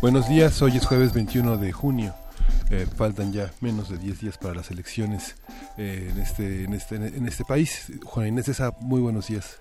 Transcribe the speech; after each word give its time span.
Buenos 0.00 0.28
días, 0.28 0.62
hoy 0.62 0.76
es 0.76 0.86
jueves 0.86 1.12
21 1.12 1.56
de 1.56 1.72
junio. 1.72 2.14
Eh, 2.70 2.86
faltan 2.96 3.32
ya 3.32 3.50
menos 3.60 3.88
de 3.88 3.98
10 3.98 4.20
días 4.20 4.38
para 4.38 4.54
las 4.54 4.70
elecciones 4.70 5.34
eh, 5.76 6.12
en, 6.12 6.20
este, 6.22 6.64
en, 6.64 6.74
este, 6.74 6.94
en 6.94 7.26
este 7.26 7.44
país. 7.44 7.90
Juan 8.04 8.28
Inés 8.28 8.46
Esa, 8.46 8.70
muy 8.80 9.00
buenos 9.00 9.26
días. 9.26 9.58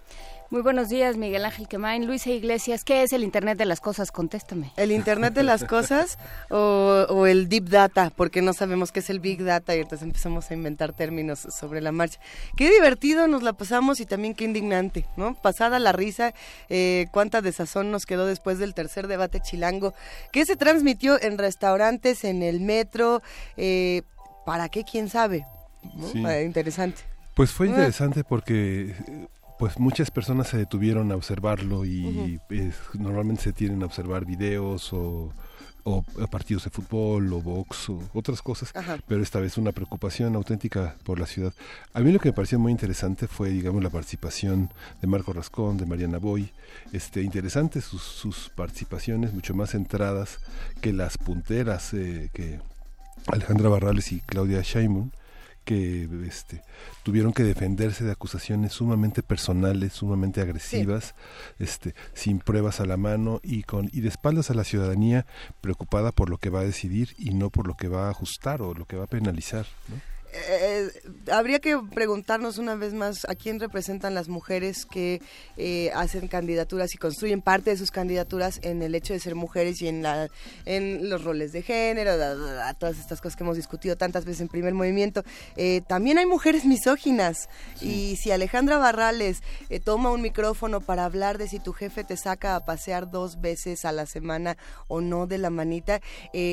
Muy 0.50 0.62
buenos 0.62 0.88
días, 0.88 1.18
Miguel 1.18 1.44
Ángel 1.44 1.68
Quemain. 1.68 2.08
Luisa 2.08 2.30
Iglesias, 2.30 2.86
¿qué 2.86 3.04
es 3.04 3.12
el 3.12 3.24
Internet 3.24 3.58
de 3.58 3.66
las 3.66 3.82
Cosas? 3.82 4.14
Contéstame. 4.14 4.72
¿El 4.78 4.94
Internet 4.94 5.34
de 5.34 5.44
las 5.44 5.66
Cosas 5.66 6.18
o, 6.50 7.26
el 7.28 7.50
Deep 7.50 7.68
Data? 7.68 8.14
Porque 8.16 8.42
no 8.42 8.54
sabemos 8.54 8.94
qué 8.94 9.02
es 9.02 9.10
el 9.10 9.20
Big 9.20 9.44
Data 9.44 9.76
y 9.76 9.80
entonces 9.80 10.08
empezamos 10.08 10.50
a 10.50 10.54
inventar 10.54 10.94
términos 10.94 11.40
sobre 11.40 11.82
la 11.82 11.92
marcha. 11.92 12.22
Qué 12.56 12.72
divertido 12.72 13.28
nos 13.28 13.44
la 13.44 13.52
pasamos 13.52 14.00
y 14.00 14.06
también 14.06 14.36
qué 14.36 14.46
indignante, 14.46 15.06
¿no? 15.18 15.36
Pasada 15.36 15.80
la 15.80 15.92
risa, 15.92 16.34
eh, 16.70 17.08
cuánta 17.12 17.42
desazón 17.42 17.92
nos 17.92 18.06
quedó 18.06 18.26
después 18.26 18.58
del 18.58 18.74
tercer 18.74 19.08
debate 19.08 19.42
chilango, 19.42 19.94
que 20.32 20.46
se 20.46 20.56
transmitió 20.56 21.22
en 21.22 21.38
restaurantes, 21.38 22.24
en 22.24 22.42
el 22.42 22.62
metro, 22.62 23.22
eh, 23.58 24.04
¿para 24.46 24.70
qué? 24.70 24.86
¿Quién 24.90 25.10
sabe? 25.10 25.46
Eh, 26.16 26.44
interesante. 26.46 27.02
Pues 27.34 27.52
fue 27.52 27.68
interesante 27.68 28.24
porque 28.24 28.96
pues 29.58 29.80
muchas 29.80 30.12
personas 30.12 30.48
se 30.48 30.58
detuvieron 30.58 31.12
a 31.12 31.16
observarlo 31.16 31.86
y 31.86 32.40
normalmente 32.94 33.44
se 33.44 33.54
tienen 33.54 33.82
a 33.84 33.86
observar 33.86 34.26
videos 34.26 34.92
o, 34.94 35.34
partidos 36.30 36.66
de 36.66 36.70
fútbol 36.70 37.32
o 37.32 37.42
box 37.42 37.90
o 37.90 38.00
otras 38.14 38.42
cosas, 38.42 38.74
pero 39.08 39.24
esta 39.24 39.40
vez 39.40 39.58
una 39.58 39.72
preocupación 39.72 40.36
auténtica 40.36 40.96
por 41.04 41.18
la 41.18 41.26
ciudad. 41.26 41.54
A 41.94 42.02
mí 42.02 42.12
lo 42.12 42.20
que 42.20 42.30
me 42.30 42.34
pareció 42.34 42.60
muy 42.60 42.74
interesante 42.74 43.28
fue, 43.28 43.50
digamos, 43.50 43.82
la 43.82 43.90
participación 43.90 44.70
de 45.02 45.08
Marco 45.08 45.32
Rascón, 45.32 45.78
de 45.78 45.86
Mariana 45.86 46.18
Boy, 46.18 46.52
este, 46.92 47.22
interesantes 47.22 47.86
sus, 47.86 48.04
sus 48.04 48.50
participaciones, 48.50 49.34
mucho 49.34 49.54
más 49.54 49.72
centradas 49.72 50.40
que 50.82 50.92
las 50.92 51.18
punteras 51.18 51.94
eh, 51.94 52.30
que 52.34 52.60
Alejandra 53.28 53.70
Barrales 53.70 54.12
y 54.12 54.20
Claudia 54.20 54.62
Sheinbaum 54.62 55.12
que 55.68 56.08
este, 56.26 56.64
tuvieron 57.04 57.34
que 57.34 57.44
defenderse 57.44 58.06
de 58.06 58.14
acusaciones 58.14 58.72
sumamente 58.72 59.22
personales, 59.22 59.92
sumamente 59.92 60.40
agresivas, 60.40 61.14
este, 61.60 61.94
sin 62.14 62.40
pruebas 62.40 62.80
a 62.80 62.86
la 62.86 62.96
mano 62.96 63.42
y 63.44 63.64
con 63.64 63.90
y 63.92 64.00
de 64.00 64.08
espaldas 64.08 64.50
a 64.50 64.54
la 64.54 64.64
ciudadanía 64.64 65.26
preocupada 65.60 66.14
por 66.14 66.30
lo 66.30 66.38
que 66.38 66.50
va 66.50 66.62
a 66.62 66.64
decidir 66.64 67.16
y 67.18 67.32
no 67.32 67.50
por 67.50 67.68
lo 67.68 67.76
que 67.76 67.90
va 67.90 68.08
a 68.08 68.12
ajustar 68.12 68.62
o 68.62 68.74
lo 68.74 68.86
que 68.86 68.96
va 68.96 69.04
a 69.04 69.08
penalizar. 69.08 69.66
¿no? 69.90 70.17
Eh, 70.34 70.90
habría 71.32 71.60
que 71.60 71.78
preguntarnos 71.94 72.58
una 72.58 72.76
vez 72.76 72.94
más 72.94 73.26
a 73.26 73.36
quién 73.36 73.60
representan 73.60 74.14
las 74.14 74.28
mujeres 74.28 74.86
que 74.86 75.22
eh, 75.56 75.90
hacen 75.96 76.28
candidaturas 76.28 76.94
y 76.94 76.98
construyen 76.98 77.42
parte 77.42 77.70
de 77.70 77.78
sus 77.78 77.92
candidaturas 77.92 78.60
en 78.64 78.82
el 78.82 78.94
hecho 78.94 79.14
de 79.14 79.20
ser 79.20 79.36
mujeres 79.36 79.82
y 79.82 79.88
en, 79.88 80.04
la, 80.04 80.28
en 80.66 81.10
los 81.10 81.24
roles 81.24 81.54
de 81.54 81.62
género, 81.62 82.12
todas 82.78 83.00
estas 83.00 83.22
cosas 83.22 83.38
que 83.38 83.44
hemos 83.44 83.56
discutido 83.56 83.96
tantas 83.96 84.26
veces 84.26 84.42
en 84.42 84.48
primer 84.50 84.74
movimiento. 84.74 85.24
Eh, 85.56 85.82
también 85.88 86.18
hay 86.18 86.26
mujeres 86.26 86.66
misóginas. 86.66 87.50
Y 87.82 88.18
si 88.18 88.32
Alejandra 88.32 88.78
Barrales 88.78 89.42
toma 89.84 90.12
un 90.12 90.22
micrófono 90.22 90.82
para 90.82 91.06
hablar 91.06 91.38
de 91.38 91.48
si 91.48 91.60
tu 91.60 91.74
jefe 91.74 92.04
te 92.04 92.18
saca 92.18 92.56
a 92.56 92.66
pasear 92.66 93.10
dos 93.10 93.40
veces 93.40 93.86
a 93.86 93.92
la 93.92 94.06
semana 94.06 94.58
o 94.88 95.02
no 95.02 95.26
de 95.28 95.38
la 95.38 95.50
manita, 95.50 96.02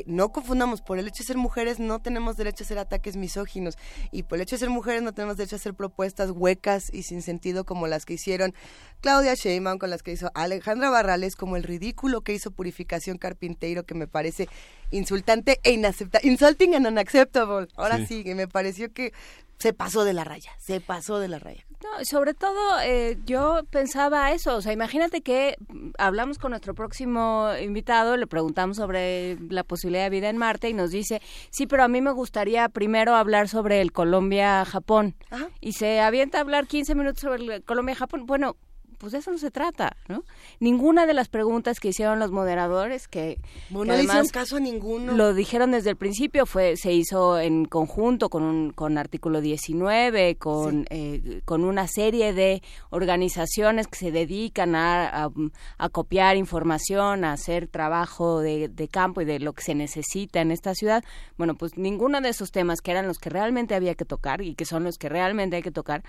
no 0.06 0.30
confundamos, 0.30 0.80
por 0.80 0.98
el 0.98 1.08
hecho 1.08 1.22
de 1.22 1.26
ser 1.26 1.36
mujeres 1.36 1.78
no 1.78 2.00
tenemos 2.00 2.36
derecho 2.36 2.62
a 2.62 2.66
hacer 2.66 2.78
ataques 2.78 3.16
misóginos 3.16 3.63
y 4.10 4.24
por 4.24 4.36
el 4.38 4.42
hecho 4.42 4.56
de 4.56 4.60
ser 4.60 4.70
mujeres 4.70 5.02
no 5.02 5.12
tenemos 5.12 5.36
derecho 5.36 5.56
a 5.56 5.58
hacer 5.58 5.74
propuestas 5.74 6.30
huecas 6.30 6.92
y 6.92 7.02
sin 7.02 7.22
sentido 7.22 7.64
como 7.64 7.86
las 7.86 8.04
que 8.04 8.14
hicieron 8.14 8.54
Claudia 9.00 9.34
Sheinbaum, 9.34 9.78
con 9.78 9.90
las 9.90 10.02
que 10.02 10.12
hizo 10.12 10.30
Alejandra 10.34 10.90
Barrales, 10.90 11.36
como 11.36 11.56
el 11.56 11.62
ridículo 11.62 12.22
que 12.22 12.32
hizo 12.32 12.50
Purificación 12.50 13.18
Carpinteiro, 13.18 13.84
que 13.84 13.94
me 13.94 14.06
parece 14.06 14.48
insultante 14.94 15.60
e 15.62 15.72
inaceptable, 15.72 16.30
insulting 16.30 16.74
and 16.74 16.86
unacceptable. 16.86 17.68
Ahora 17.76 18.04
sí, 18.06 18.24
que 18.24 18.34
me 18.34 18.48
pareció 18.48 18.92
que 18.92 19.12
se 19.58 19.72
pasó 19.72 20.04
de 20.04 20.12
la 20.12 20.24
raya, 20.24 20.52
se 20.58 20.80
pasó 20.80 21.18
de 21.18 21.28
la 21.28 21.38
raya. 21.38 21.64
No, 21.82 22.04
sobre 22.04 22.34
todo 22.34 22.80
eh, 22.82 23.18
yo 23.26 23.62
pensaba 23.70 24.32
eso, 24.32 24.56
o 24.56 24.62
sea, 24.62 24.72
imagínate 24.72 25.20
que 25.20 25.56
hablamos 25.98 26.38
con 26.38 26.50
nuestro 26.50 26.74
próximo 26.74 27.50
invitado, 27.60 28.16
le 28.16 28.26
preguntamos 28.26 28.78
sobre 28.78 29.38
la 29.50 29.64
posibilidad 29.64 30.04
de 30.04 30.10
vida 30.10 30.30
en 30.30 30.38
Marte 30.38 30.68
y 30.68 30.74
nos 30.74 30.90
dice, 30.90 31.20
sí, 31.50 31.66
pero 31.66 31.84
a 31.84 31.88
mí 31.88 32.00
me 32.00 32.12
gustaría 32.12 32.68
primero 32.68 33.14
hablar 33.14 33.48
sobre 33.48 33.80
el 33.80 33.92
Colombia-Japón. 33.92 35.14
Y 35.60 35.72
se 35.72 36.00
avienta 36.00 36.38
a 36.38 36.40
hablar 36.40 36.66
15 36.66 36.94
minutos 36.94 37.20
sobre 37.20 37.56
el 37.56 37.64
Colombia-Japón. 37.64 38.26
Bueno, 38.26 38.56
pues 39.04 39.12
de 39.12 39.18
eso 39.18 39.30
no 39.30 39.36
se 39.36 39.50
trata, 39.50 39.98
¿no? 40.08 40.24
Ninguna 40.60 41.04
de 41.04 41.12
las 41.12 41.28
preguntas 41.28 41.78
que 41.78 41.88
hicieron 41.88 42.18
los 42.18 42.30
moderadores, 42.30 43.06
que, 43.06 43.38
no 43.68 43.84
hicieron 43.84 44.28
caso 44.28 44.56
a 44.56 44.60
ninguno. 44.60 45.12
Lo 45.12 45.34
dijeron 45.34 45.72
desde 45.72 45.90
el 45.90 45.96
principio, 45.96 46.46
fue 46.46 46.78
se 46.78 46.94
hizo 46.94 47.38
en 47.38 47.66
conjunto 47.66 48.30
con 48.30 48.42
un 48.42 48.70
con 48.70 48.96
artículo 48.96 49.42
19, 49.42 50.36
con, 50.36 50.86
eh, 50.88 51.42
con 51.44 51.64
una 51.64 51.86
serie 51.86 52.32
de 52.32 52.62
organizaciones 52.88 53.88
que 53.88 53.96
se 53.98 54.10
dedican 54.10 54.74
a, 54.74 55.28
a, 55.76 55.88
copiar 55.90 56.38
información, 56.38 57.24
a 57.24 57.32
hacer 57.32 57.68
trabajo 57.68 58.40
de, 58.40 58.70
de 58.70 58.88
campo 58.88 59.20
y 59.20 59.26
de 59.26 59.38
lo 59.38 59.52
que 59.52 59.64
se 59.64 59.74
necesita 59.74 60.40
en 60.40 60.50
esta 60.50 60.74
ciudad. 60.74 61.04
Bueno, 61.36 61.56
pues 61.56 61.76
ninguno 61.76 62.22
de 62.22 62.30
esos 62.30 62.52
temas 62.52 62.80
que 62.80 62.92
eran 62.92 63.06
los 63.06 63.18
que 63.18 63.28
realmente 63.28 63.74
había 63.74 63.96
que 63.96 64.06
tocar 64.06 64.40
y 64.40 64.54
que 64.54 64.64
son 64.64 64.82
los 64.82 64.96
que 64.96 65.10
realmente 65.10 65.56
hay 65.56 65.62
que 65.62 65.70
tocar, 65.70 66.02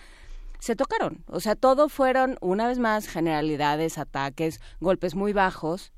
se 0.59 0.75
tocaron. 0.75 1.23
O 1.27 1.39
sea, 1.39 1.55
todo 1.55 1.89
fueron, 1.89 2.37
una 2.41 2.67
vez 2.67 2.79
más, 2.79 3.07
generalidades, 3.07 3.97
ataques, 3.97 4.59
golpes 4.79 5.15
muy 5.15 5.33
bajos. 5.33 5.91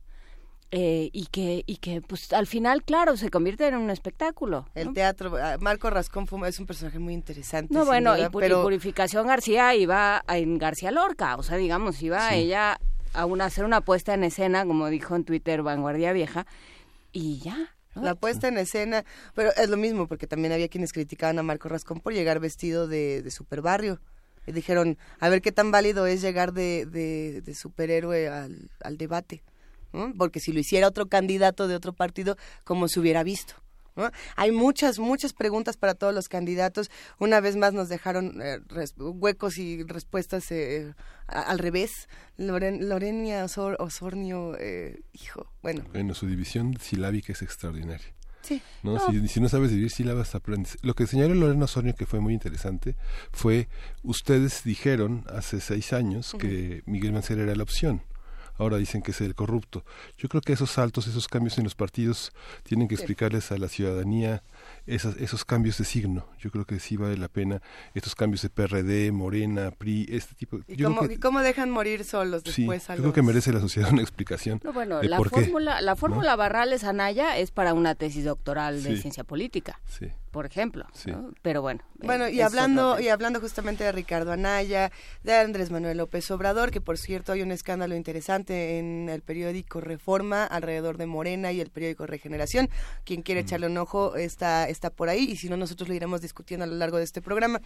Eh, 0.72 1.10
y 1.14 1.28
que 1.28 1.64
y 1.66 1.78
que 1.78 2.02
pues 2.02 2.34
al 2.34 2.46
final 2.46 2.84
claro 2.84 3.16
se 3.16 3.30
convierte 3.30 3.66
en 3.66 3.76
un 3.78 3.90
espectáculo 3.90 4.68
el 4.76 4.92
teatro 4.92 5.38
ah, 5.42 5.56
Marco 5.62 5.90
Rascón 5.90 6.28
es 6.46 6.60
un 6.60 6.66
personaje 6.66 7.00
muy 7.00 7.14
interesante 7.14 7.74
no 7.74 7.86
bueno 7.86 8.18
y, 8.18 8.28
Purificación 8.28 9.28
García 9.28 9.74
iba 9.76 10.26
en 10.28 10.58
García 10.58 10.92
Lorca 10.92 11.38
o 11.38 11.44
sea 11.44 11.56
digamos 11.56 12.02
iba 12.02 12.36
ella 12.36 12.82
a 13.14 13.26
una, 13.26 13.46
hacer 13.46 13.64
una 13.64 13.80
puesta 13.80 14.14
en 14.14 14.26
escena 14.26 14.66
como 14.66 14.90
dijo 14.90 15.16
en 15.16 15.24
Twitter 15.24 15.64
Vanguardia 15.64 16.12
Vieja 16.12 16.46
y 17.14 17.40
ya 17.40 17.74
La 17.96 18.16
puesta 18.16 18.48
en 18.48 18.58
escena, 18.58 19.04
pero 19.34 19.50
es 19.56 19.70
lo 19.70 19.78
mismo, 19.78 20.08
porque 20.08 20.28
también 20.28 20.54
había 20.54 20.68
quienes 20.68 20.94
criticaban 20.94 21.40
a 21.40 21.44
Marco 21.44 21.68
Rascón 21.68 22.00
por 22.00 22.14
llegar 22.14 22.40
vestido 22.40 22.88
de, 22.88 23.22
de 23.22 23.32
dijeron, 24.48 24.98
a 25.20 25.30
ver 25.30 25.42
qué 25.42 25.52
tan 25.52 25.72
válido 25.72 26.08
es 26.08 26.22
llegar 26.22 26.54
de, 26.54 26.86
de, 26.86 27.56
superhéroe 27.56 28.28
al, 28.28 28.70
al 28.82 28.98
debate, 28.98 29.44
porque 30.18 30.40
si 30.40 30.52
lo 30.52 30.60
hiciera 30.60 30.88
otro 30.88 31.08
candidato 31.08 31.68
de 31.68 31.76
otro 31.76 31.94
partido, 31.94 32.38
¿cómo 32.64 32.88
se 32.88 33.00
hubiera 33.00 33.24
visto? 33.24 33.56
Hay 34.36 34.52
muchas, 34.52 35.00
muchas 35.00 35.34
preguntas 35.34 35.78
para 35.78 35.96
todos 35.96 36.14
los 36.14 36.30
candidatos. 36.30 36.90
Una 37.20 37.40
vez 37.40 37.56
más 37.56 37.74
nos 37.74 37.90
dejaron 37.90 38.42
eh, 38.42 38.60
huecos 38.98 39.58
y 39.58 39.84
respuestas 39.84 40.52
eh, 40.52 40.94
al 41.28 41.60
revés. 41.60 42.08
Lorenia 42.38 43.46
Osornio, 43.46 44.56
eh, 44.60 45.02
hijo, 45.14 45.52
bueno. 45.62 45.84
Bueno, 45.92 46.14
su 46.14 46.28
división 46.28 46.78
silábica 46.80 47.34
es 47.34 47.42
extraordinaria. 47.42 48.17
¿No? 48.84 49.00
Si, 49.28 49.40
no 49.40 49.50
sabes 49.50 49.72
vivir 49.72 49.90
sílabas, 49.90 50.36
aprendes. 50.36 50.78
Lo 50.82 50.94
que 50.94 51.08
señaló 51.08 51.34
Lorena 51.34 51.68
Sornio, 51.68 51.96
que 51.96 52.06
fue 52.06 52.20
muy 52.20 52.34
interesante, 52.34 52.96
fue, 53.32 53.68
ustedes 54.04 54.64
dijeron 54.64 55.26
hace 55.34 55.60
seis 55.60 55.94
años 55.94 56.36
que 56.40 56.84
Miguel 56.86 57.14
Mancera 57.14 57.44
era 57.44 57.56
la 57.56 57.64
opción 57.64 58.02
ahora 58.58 58.78
dicen 58.78 59.02
que 59.02 59.12
es 59.12 59.22
el 59.22 59.36
corrupto. 59.36 59.86
Yo 60.18 60.30
creo 60.30 60.42
que 60.42 60.54
esos 60.54 60.72
saltos, 60.72 61.08
esos 61.08 61.28
cambios 61.28 61.58
en 61.58 61.64
los 61.64 61.76
partidos 61.76 62.34
tienen 62.64 62.88
que 62.88 62.96
explicarles 62.96 63.52
a 63.52 63.58
la 63.58 63.68
ciudadanía 63.68 64.44
esos, 64.88 65.18
esos 65.18 65.46
cambios 65.46 65.78
de 65.78 65.86
signo. 65.86 66.26
Yo 66.40 66.50
creo 66.50 66.66
que 66.66 66.80
sí 66.80 66.98
vale 66.98 67.18
la 67.18 67.28
pena 67.28 67.62
estos 67.94 68.16
cambios 68.16 68.42
de 68.42 68.50
PRD, 68.50 69.12
Morena, 69.12 69.72
PRI, 69.72 70.08
este 70.10 70.34
tipo. 70.36 70.60
¿Y, 70.68 70.82
cómo, 71.20 71.42
dejan 71.42 71.70
morir 71.70 72.04
solos 72.04 72.44
después 72.44 72.84
sí, 72.84 72.94
Yo 72.96 73.02
creo 73.02 73.14
que 73.14 73.22
merece 73.22 73.54
la 73.54 73.60
sociedad 73.60 73.92
una 73.94 74.02
explicación. 74.02 74.60
No, 74.64 74.74
bueno, 74.74 75.02
la 75.04 75.18
fórmula, 75.18 75.82
la 75.82 75.96
fórmula 75.96 76.36
Barrales 76.36 76.84
Anaya 76.84 77.38
es 77.38 77.52
para 77.52 77.74
una 77.74 77.96
tesis 77.96 78.26
doctoral 78.26 78.82
de 78.84 78.98
ciencia 78.98 79.24
política. 79.24 79.80
Sí 79.86 80.08
por 80.38 80.46
ejemplo. 80.46 80.86
Pero 81.42 81.64
bueno. 81.64 81.82
Bueno, 81.96 82.30
y 82.30 82.42
hablando, 82.42 83.00
y 83.00 83.08
hablando 83.08 83.40
justamente 83.40 83.84
de 83.84 83.92
Ricardo 83.92 84.32
Anaya, 84.32 84.92
de 85.24 85.34
Andrés 85.34 85.72
Manuel 85.72 85.98
López 85.98 86.30
Obrador, 86.30 86.70
que 86.70 86.80
por 86.80 87.00
cierto 87.00 87.32
hay 87.32 87.42
un 87.42 87.52
escándalo 87.52 87.96
interesante 87.96 88.78
en 88.78 89.10
el 89.10 89.24
periódico 89.24 89.82
Reforma 89.82 90.46
alrededor 90.46 91.00
de 91.00 91.08
Morena 91.08 91.52
y 91.54 91.60
el 91.60 91.72
periódico 91.72 92.06
Regeneración. 92.06 92.70
Quien 93.04 93.24
quiere 93.24 93.42
echarle 93.42 93.66
un 93.66 93.80
ojo 93.80 94.16
está, 94.16 94.70
está 94.70 94.92
por 94.92 95.10
ahí, 95.10 95.24
y 95.24 95.38
si 95.38 95.50
no, 95.50 95.58
nosotros 95.58 95.90
lo 95.90 95.96
iremos 95.96 96.22
discutiendo 96.22 96.66
a 96.66 96.68
lo 96.68 96.76
largo 96.76 96.98
de 96.98 97.06
este 97.06 97.20
programa. 97.20 97.60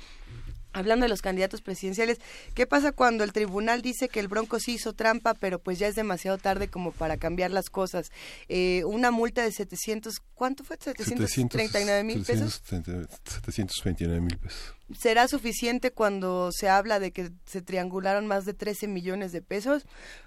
Hablando 0.74 1.04
de 1.06 1.10
los 1.10 1.22
candidatos 1.22 1.62
presidenciales, 1.62 2.20
¿qué 2.54 2.66
pasa 2.66 2.92
cuando 2.92 3.24
el 3.24 3.34
tribunal 3.34 3.82
dice 3.82 4.10
que 4.10 4.20
el 4.20 4.28
Bronco 4.28 4.60
sí 4.60 4.74
hizo 4.74 4.94
trampa, 4.94 5.34
pero 5.34 5.60
pues 5.60 5.80
ya 5.80 5.88
es 5.88 5.96
demasiado 5.96 6.38
tarde 6.38 6.68
como 6.68 6.92
para 6.92 7.18
cambiar 7.18 7.52
las 7.52 7.70
cosas? 7.70 8.12
Eh, 8.50 8.84
una 8.86 9.12
multa 9.12 9.44
de 9.44 9.52
700, 9.52 10.22
¿cuánto 10.34 10.64
fue? 10.64 10.78
739 10.78 12.04
mil 12.04 12.24
pesos. 12.24 12.62
729 12.64 14.22
mil 14.22 14.38
pesos 14.38 14.76
será 14.98 15.28
suficiente 15.28 15.92
cuando 15.92 16.52
se 16.52 16.70
habla 16.70 17.00
de 17.00 17.12
que 17.12 17.32
se 17.46 17.62
triangularon 17.62 18.28
más 18.28 18.46
de 18.46 18.54
13 18.54 18.88
millones 18.88 19.32
de 19.32 19.42
pesos. 19.42 19.86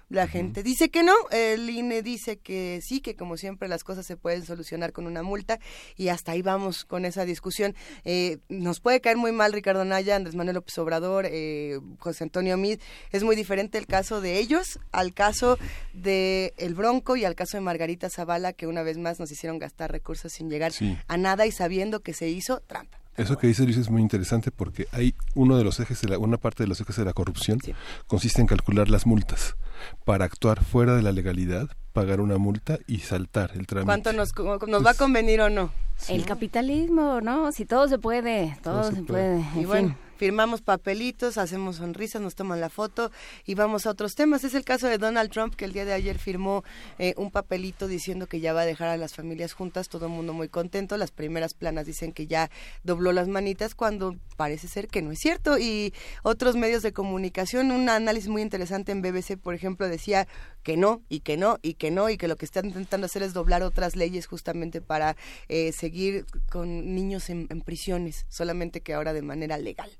La 0.09 0.27
gente 0.27 0.61
dice 0.61 0.89
que 0.89 1.01
no, 1.01 1.13
el 1.31 1.67
INE 1.67 2.03
dice 2.03 2.37
que 2.37 2.79
sí, 2.83 3.01
que 3.01 3.15
como 3.15 3.37
siempre 3.37 3.67
las 3.67 3.83
cosas 3.83 4.05
se 4.05 4.17
pueden 4.17 4.45
solucionar 4.45 4.93
con 4.93 5.07
una 5.07 5.23
multa 5.23 5.59
y 5.97 6.09
hasta 6.09 6.33
ahí 6.33 6.43
vamos 6.43 6.85
con 6.85 7.05
esa 7.05 7.25
discusión. 7.25 7.75
Eh, 8.03 8.37
nos 8.47 8.79
puede 8.79 9.01
caer 9.01 9.17
muy 9.17 9.31
mal 9.31 9.51
Ricardo 9.51 9.83
Naya, 9.83 10.15
Andrés 10.15 10.35
Manuel 10.35 10.55
López 10.55 10.77
Obrador, 10.77 11.25
eh, 11.27 11.79
José 11.97 12.23
Antonio 12.23 12.55
Mid. 12.55 12.79
Es 13.11 13.23
muy 13.23 13.35
diferente 13.35 13.79
el 13.79 13.87
caso 13.87 14.21
de 14.21 14.37
ellos 14.37 14.79
al 14.91 15.13
caso 15.13 15.57
de 15.93 16.53
El 16.57 16.75
Bronco 16.75 17.15
y 17.15 17.25
al 17.25 17.33
caso 17.33 17.57
de 17.57 17.61
Margarita 17.61 18.09
Zavala, 18.09 18.53
que 18.53 18.67
una 18.67 18.83
vez 18.83 18.99
más 18.99 19.19
nos 19.19 19.31
hicieron 19.31 19.57
gastar 19.57 19.91
recursos 19.91 20.33
sin 20.33 20.49
llegar 20.49 20.71
a 21.07 21.17
nada 21.17 21.47
y 21.47 21.51
sabiendo 21.51 22.01
que 22.01 22.13
se 22.13 22.29
hizo 22.29 22.59
trampa. 22.59 23.04
Eso 23.17 23.37
que 23.37 23.47
dice 23.47 23.63
Luis 23.63 23.77
es 23.77 23.89
muy 23.89 24.01
interesante 24.01 24.51
porque 24.51 24.87
hay 24.91 25.15
uno 25.35 25.57
de 25.57 25.63
los 25.63 25.79
ejes 25.79 26.01
de 26.01 26.09
la, 26.09 26.19
una 26.19 26.37
parte 26.37 26.63
de 26.63 26.67
los 26.67 26.81
ejes 26.81 26.95
de 26.97 27.05
la 27.05 27.13
corrupción 27.13 27.59
consiste 28.07 28.41
en 28.41 28.47
calcular 28.47 28.89
las 28.89 29.05
multas 29.05 29.55
para 30.03 30.25
actuar 30.25 30.63
fuera 30.63 30.95
de 30.95 31.01
la 31.01 31.11
legalidad, 31.11 31.69
pagar 31.93 32.19
una 32.19 32.37
multa 32.37 32.77
y 32.87 32.99
saltar 32.99 33.51
el 33.55 33.67
trámite. 33.67 33.85
¿Cuánto 33.85 34.13
nos, 34.13 34.33
nos 34.67 34.85
va 34.85 34.91
a 34.91 34.93
convenir 34.95 35.41
o 35.41 35.49
no? 35.49 35.71
El 36.09 36.25
capitalismo, 36.25 37.21
¿no? 37.21 37.51
Si 37.51 37.65
todo 37.65 37.87
se 37.87 37.97
puede, 37.97 38.57
todo, 38.61 38.91
se, 38.91 39.01
puede. 39.03 39.43
Y 39.55 39.65
bueno, 39.65 39.95
firmamos 40.15 40.61
papelitos, 40.61 41.37
hacemos 41.37 41.77
sonrisas, 41.77 42.21
nos 42.21 42.35
toman 42.35 42.61
la 42.61 42.69
foto 42.69 43.11
y 43.45 43.55
vamos 43.55 43.85
a 43.85 43.91
otros 43.91 44.15
temas. 44.15 44.43
Es 44.43 44.53
el 44.53 44.63
caso 44.63 44.87
de 44.87 44.97
Donald 44.97 45.31
Trump, 45.31 45.55
que 45.55 45.65
el 45.65 45.73
día 45.73 45.85
de 45.85 45.93
ayer 45.93 46.17
firmó 46.17 46.63
eh, 46.99 47.13
un 47.17 47.31
papelito 47.31 47.87
diciendo 47.87 48.27
que 48.27 48.39
ya 48.39 48.53
va 48.53 48.61
a 48.61 48.65
dejar 48.65 48.87
a 48.87 48.97
las 48.97 49.13
familias 49.13 49.53
juntas, 49.53 49.89
todo 49.89 50.05
el 50.05 50.11
mundo 50.11 50.33
muy 50.33 50.49
contento. 50.49 50.97
Las 50.97 51.11
primeras 51.11 51.53
planas 51.53 51.85
dicen 51.85 52.13
que 52.13 52.27
ya 52.27 52.49
dobló 52.83 53.11
las 53.11 53.27
manitas, 53.27 53.75
cuando 53.75 54.15
parece 54.37 54.67
ser 54.67 54.87
que 54.87 55.01
no 55.01 55.11
es 55.11 55.19
cierto. 55.19 55.57
Y 55.57 55.93
otros 56.23 56.55
medios 56.55 56.81
de 56.83 56.93
comunicación, 56.93 57.71
un 57.71 57.89
análisis 57.89 58.29
muy 58.29 58.41
interesante 58.41 58.91
en 58.91 59.01
BBC, 59.01 59.37
por 59.37 59.53
ejemplo, 59.53 59.87
decía 59.87 60.27
que 60.63 60.77
no, 60.77 61.01
y 61.09 61.19
que 61.19 61.37
no, 61.37 61.59
y 61.61 61.75
que 61.75 61.91
no, 61.91 62.09
y 62.09 62.17
que 62.17 62.27
lo 62.27 62.37
que 62.37 62.45
están 62.45 62.65
intentando 62.65 63.05
hacer 63.05 63.21
es 63.21 63.33
doblar 63.33 63.63
otras 63.63 63.95
leyes 63.95 64.25
justamente 64.25 64.81
para 64.81 65.15
eh, 65.47 65.71
seguir 65.71 66.25
con 66.49 66.95
niños 66.95 67.29
en 67.29 67.47
prisiones, 67.61 68.25
solamente 68.29 68.81
que 68.81 68.93
ahora 68.93 69.13
de 69.13 69.21
manera 69.21 69.57
legal. 69.57 69.91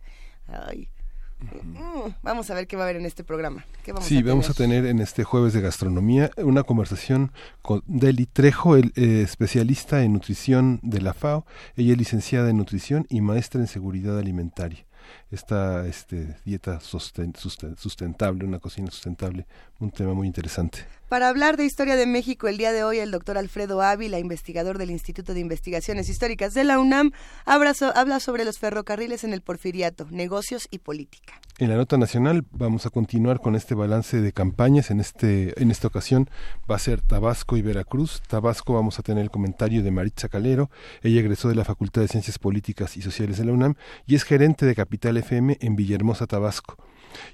Ay. 0.48 0.90
Mm, 1.42 2.14
vamos 2.24 2.50
a 2.50 2.54
ver 2.54 2.66
qué 2.66 2.76
va 2.76 2.84
a 2.84 2.86
haber 2.86 2.96
en 2.96 3.06
este 3.06 3.24
programa. 3.24 3.66
sí, 4.02 4.24
vamos 4.24 4.50
a 4.50 4.54
tener 4.54 4.86
en 4.86 5.00
este 5.00 5.24
jueves 5.24 5.54
de 5.54 5.62
gastronomía 5.62 6.32
una 6.38 6.64
conversación 6.64 7.32
con 7.62 7.84
Deli 7.86 8.26
Trejo, 8.26 8.78
el 8.78 8.94
eh, 8.96 9.22
especialista 9.22 10.04
en 10.04 10.14
nutrición 10.14 10.80
de 10.82 11.02
la 11.02 11.14
FAO. 11.14 11.46
Ella 11.76 11.92
es 11.92 11.98
licenciada 11.98 12.50
en 12.50 12.58
nutrición 12.58 13.06
y 13.10 13.22
maestra 13.22 13.62
en 13.62 13.68
seguridad 13.68 14.18
alimentaria 14.18 14.86
esta 15.32 15.86
este, 15.86 16.36
dieta 16.46 16.80
sustentable, 16.80 18.46
una 18.46 18.60
cocina 18.60 18.90
sustentable, 18.92 19.46
un 19.80 19.92
tema 19.92 20.14
muy 20.14 20.28
interesante. 20.28 20.86
Para 21.10 21.30
hablar 21.30 21.56
de 21.56 21.66
historia 21.66 21.96
de 21.96 22.08
México, 22.08 22.48
el 22.48 22.58
día 22.58 22.74
de 22.74 22.84
hoy 22.84 22.98
el 22.98 23.12
doctor 23.12 23.38
Alfredo 23.38 23.80
Ávila, 23.80 24.18
investigador 24.18 24.80
del 24.80 24.90
Instituto 24.90 25.36
de 25.36 25.40
Investigaciones 25.40 26.10
Históricas 26.10 26.56
de 26.56 26.64
la 26.64 26.80
UNAM, 26.80 27.12
habla 27.46 28.20
sobre 28.20 28.44
los 28.44 28.58
ferrocarriles 28.58 29.24
en 29.24 29.32
el 29.32 29.42
porfiriato, 29.42 30.08
negocios 30.10 30.68
y 30.72 30.80
política. 30.80 31.40
En 31.60 31.70
la 31.70 31.76
nota 31.76 31.98
nacional 31.98 32.44
vamos 32.52 32.88
a 32.88 32.90
continuar 32.90 33.40
con 33.40 33.56
este 33.56 33.76
balance 33.76 34.20
de 34.20 34.34
campañas. 34.34 34.90
En, 34.90 35.00
este, 35.00 35.62
en 35.62 35.70
esta 35.70 35.88
ocasión 35.88 36.28
va 36.70 36.76
a 36.76 36.80
ser 36.80 37.02
Tabasco 37.02 37.56
y 37.56 37.62
Veracruz. 37.62 38.24
Tabasco 38.28 38.74
vamos 38.74 38.98
a 38.98 39.04
tener 39.04 39.24
el 39.24 39.30
comentario 39.30 39.84
de 39.84 39.92
Maritza 39.92 40.28
Calero. 40.28 40.72
Ella 41.04 41.20
egresó 41.20 41.50
de 41.50 41.56
la 41.56 41.66
Facultad 41.66 42.02
de 42.02 42.08
Ciencias 42.08 42.40
Políticas 42.40 42.98
y 42.98 43.04
Sociales 43.04 43.38
de 43.38 43.46
la 43.46 43.54
UNAM 43.54 43.76
y 44.08 44.16
es 44.16 44.24
gerente 44.24 44.66
de 44.66 44.74
Capital 44.74 45.18
FM 45.18 45.60
en 45.62 45.76
Villahermosa, 45.76 46.26
Tabasco. 46.26 46.78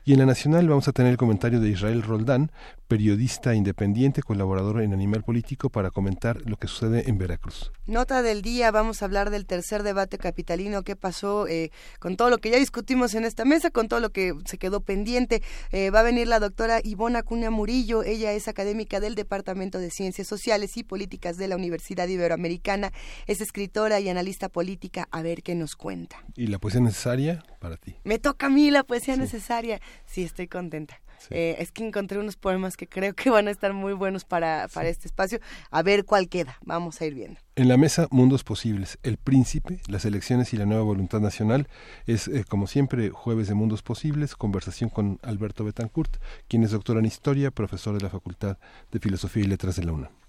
Y 0.06 0.14
en 0.14 0.20
la 0.20 0.26
nacional 0.26 0.68
vamos 0.68 0.88
a 0.88 0.92
tener 0.92 1.12
el 1.12 1.18
comentario 1.18 1.60
de 1.60 1.70
Israel 1.70 2.02
Roldán, 2.02 2.52
periodista 2.88 3.56
independiente, 3.56 4.22
colaborador 4.22 4.82
en 4.82 4.94
Animal 4.94 5.24
Político, 5.24 5.70
para 5.70 5.92
comentar 5.92 6.42
lo 6.46 6.58
que 6.58 6.68
sucede 6.68 7.10
en 7.10 7.18
Veracruz. 7.18 7.72
Nota 7.86 8.22
del 8.22 8.42
día, 8.42 8.72
vamos 8.72 9.02
a 9.02 9.06
hablar 9.06 9.30
del 9.30 9.46
tercer 9.46 9.84
debate 9.84 10.18
capitalino, 10.18 10.84
qué 10.84 10.96
pasó 10.96 11.48
eh, 11.48 11.72
con 12.00 12.18
todo 12.18 12.30
lo 12.30 12.40
que 12.40 12.50
ya 12.50 12.58
discutimos 12.58 13.14
en 13.14 13.24
esta 13.24 13.46
mesa, 13.46 13.72
con 13.72 13.88
todo 13.88 14.02
lo 14.02 14.10
que 14.10 14.34
se 14.46 14.58
quedó 14.58 14.82
pendiente. 14.82 15.42
Eh, 15.72 15.90
va 15.90 16.02
a 16.02 16.04
venir 16.04 16.28
la 16.28 16.40
doctora 16.40 16.82
Ivona 16.84 17.24
Cunha 17.24 17.50
Murillo, 17.50 18.04
ella 18.04 18.34
es 18.34 18.50
académica 18.50 19.00
del 19.00 19.16
Departamento 19.16 19.80
de 19.80 19.90
Ciencias 19.90 20.28
Sociales 20.28 20.76
y 20.76 20.84
Políticas 20.84 21.38
de 21.38 21.48
la 21.48 21.56
Universidad 21.56 22.10
Iberoamericana, 22.10 22.92
es 23.26 23.40
escritora 23.40 24.02
y 24.02 24.10
analista 24.10 24.50
política, 24.50 25.08
a 25.12 25.22
ver 25.22 25.44
qué 25.44 25.56
nos 25.56 25.78
cuenta. 25.78 26.18
¿Y 26.36 26.48
la 26.48 26.60
poesía 26.60 26.82
necesaria 26.82 27.44
para 27.60 27.78
ti? 27.78 27.96
Me 28.04 28.20
toca 28.20 28.48
a 28.48 28.50
mí 28.50 28.70
la 28.70 28.84
poesía 28.84 29.16
necesaria. 29.16 29.71
Sí, 30.06 30.24
estoy 30.24 30.48
contenta. 30.48 31.00
Eh, 31.30 31.58
es 31.60 31.72
que 31.72 31.86
encontré 31.86 32.18
unos 32.18 32.36
poemas 32.36 32.78
que 32.78 32.88
creo 32.88 33.14
que 33.14 33.30
van 33.30 33.48
a 33.48 33.52
estar 33.52 33.74
muy 33.74 33.94
buenos 33.94 34.26
para, 34.26 34.68
para 34.74 34.90
este 34.90 35.08
espacio. 35.08 35.40
A 35.70 35.84
ver 35.84 36.06
cuál 36.06 36.30
queda. 36.30 36.58
Vamos 36.66 37.00
a 37.02 37.06
ir 37.06 37.14
viendo. 37.14 37.40
En 37.56 37.68
la 37.68 37.78
mesa, 37.78 38.08
Mundos 38.12 38.44
Posibles. 38.44 38.98
El 39.04 39.18
Príncipe, 39.18 39.80
las 39.88 40.06
elecciones 40.06 40.54
y 40.54 40.58
la 40.58 40.66
nueva 40.66 40.84
voluntad 40.84 41.20
nacional. 41.20 41.68
Es, 42.08 42.28
eh, 42.28 42.44
como 42.48 42.68
siempre, 42.68 43.10
jueves 43.10 43.48
de 43.48 43.54
Mundos 43.54 43.84
Posibles. 43.84 44.36
Conversación 44.36 44.90
con 44.90 45.20
Alberto 45.22 45.64
Betancourt, 45.64 46.18
quien 46.48 46.64
es 46.64 46.72
doctor 46.72 46.98
en 46.98 47.06
Historia, 47.06 47.52
profesor 47.52 47.96
de 47.96 48.02
la 48.02 48.10
Facultad 48.10 48.58
de 48.92 49.00
Filosofía 49.00 49.44
y 49.44 49.48
Letras 49.48 49.76
de 49.76 49.84
la 49.84 49.92
UNAM. 49.92 50.21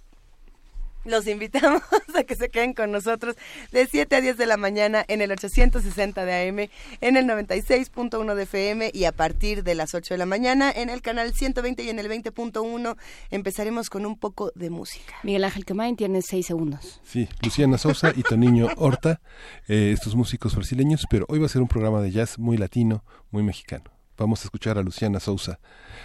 Los 1.05 1.27
invitamos 1.27 1.83
a 2.15 2.23
que 2.25 2.37
se 2.37 2.49
queden 2.49 2.75
con 2.75 2.91
nosotros 2.93 3.37
de 3.73 3.87
7 3.87 4.17
a 4.17 4.21
10 4.21 4.37
de 4.37 4.47
la 4.47 4.57
mañana 4.57 5.05
en 5.09 5.21
el 5.21 5.33
860 5.33 6.25
de 6.25 6.49
AM, 6.49 6.69
en 7.01 7.17
el 7.17 7.27
96.1 7.27 8.35
de 8.35 8.43
FM 8.45 8.91
y 8.95 9.05
a 9.05 9.13
partir 9.13 9.65
de 9.65 9.75
las 9.75 9.95
8 9.95 10.15
de 10.15 10.19
la 10.19 10.27
mañana 10.27 10.71
en 10.71 10.91
el 10.91 11.03
canal 11.03 11.35
120 11.35 11.83
y 11.83 11.89
en 11.89 11.99
el 11.99 12.09
20.1 12.09 12.97
empezaremos 13.31 13.91
con 13.91 14.07
un 14.07 14.19
poco 14.19 14.53
de 14.55 14.71
música. 14.71 15.15
Miguel 15.23 15.45
Ángel 15.45 15.65
Quemain 15.65 15.97
tiene 15.97 16.23
6 16.23 16.47
segundos. 16.47 17.01
Sí, 17.05 17.29
Luciana 17.43 17.79
Sosa 17.79 18.13
y 18.15 18.23
Toniño 18.23 18.69
Horta, 18.77 19.21
eh, 19.69 19.93
estos 19.93 20.15
músicos 20.15 20.55
brasileños, 20.55 21.07
pero 21.11 21.27
hoy 21.29 21.39
va 21.39 21.47
a 21.47 21.49
ser 21.49 21.63
un 21.63 21.69
programa 21.69 22.01
de 22.01 22.11
jazz 22.11 22.39
muy 22.39 22.57
latino, 22.57 23.05
muy 23.31 23.43
mexicano. 23.43 23.85
Vamos 24.17 24.43
a 24.43 24.45
escuchar 24.45 24.79
a 24.79 24.83
Luciana 24.83 25.21
Sousa 25.21 25.59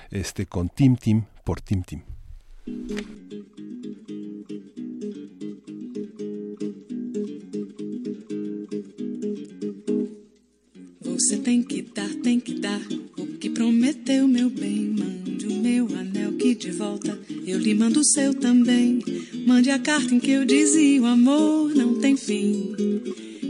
este, 0.10 0.46
con 0.46 0.70
Tim 0.70 0.96
Tim 0.96 1.26
por 1.44 1.62
Tim 1.62 1.84
Tim. 1.84 2.04
Você 11.28 11.36
tem 11.36 11.62
que 11.62 11.82
dar, 11.82 12.08
tem 12.24 12.40
que 12.40 12.54
dar 12.54 12.80
o 13.18 13.28
que 13.38 13.50
prometeu, 13.50 14.26
meu 14.30 14.50
bem. 14.50 14.96
Mande 14.98 15.46
o 15.46 15.56
meu 15.56 15.86
anel 15.88 16.32
que 16.38 16.56
de 16.56 16.72
volta 16.72 17.20
eu 17.46 17.60
lhe 17.60 17.74
mando 17.74 18.00
o 18.00 18.06
seu 18.06 18.34
também. 18.34 19.04
Mande 19.46 19.70
a 19.70 19.78
carta 19.78 20.16
em 20.16 20.22
que 20.22 20.32
eu 20.32 20.46
dizia: 20.46 21.02
o 21.02 21.06
amor 21.06 21.76
não 21.76 21.96
tem 21.96 22.16
fim. 22.16 22.74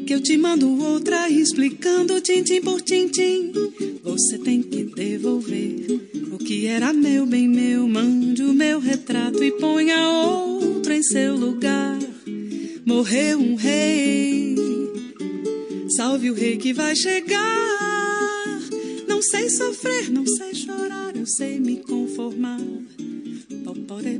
Que 0.07 0.15
eu 0.15 0.19
te 0.19 0.35
mando 0.37 0.67
outra 0.81 1.29
explicando 1.29 2.19
tintim 2.19 2.61
por 2.61 2.81
tintim. 2.81 3.51
Você 4.03 4.39
tem 4.39 4.63
que 4.63 4.83
devolver 4.83 6.01
o 6.31 6.39
que 6.39 6.65
era 6.65 6.91
meu, 6.91 7.27
bem 7.27 7.47
meu. 7.47 7.87
Mande 7.87 8.41
o 8.41 8.55
meu 8.55 8.79
retrato 8.79 9.43
e 9.43 9.51
ponha 9.51 10.09
outro 10.09 10.91
em 10.91 11.03
seu 11.03 11.35
lugar. 11.35 11.99
Morreu 12.83 13.37
um 13.37 13.53
rei 13.53 14.56
Salve 15.89 16.31
o 16.31 16.33
rei 16.33 16.57
que 16.57 16.73
vai 16.73 16.95
chegar. 16.95 17.39
Não 19.07 19.21
sei 19.21 19.49
sofrer, 19.49 20.09
não 20.09 20.25
sei 20.25 20.53
chorar, 20.53 21.15
eu 21.15 21.25
sei 21.25 21.59
me 21.59 21.77
conformar. 21.77 22.59
Popore 23.63 24.19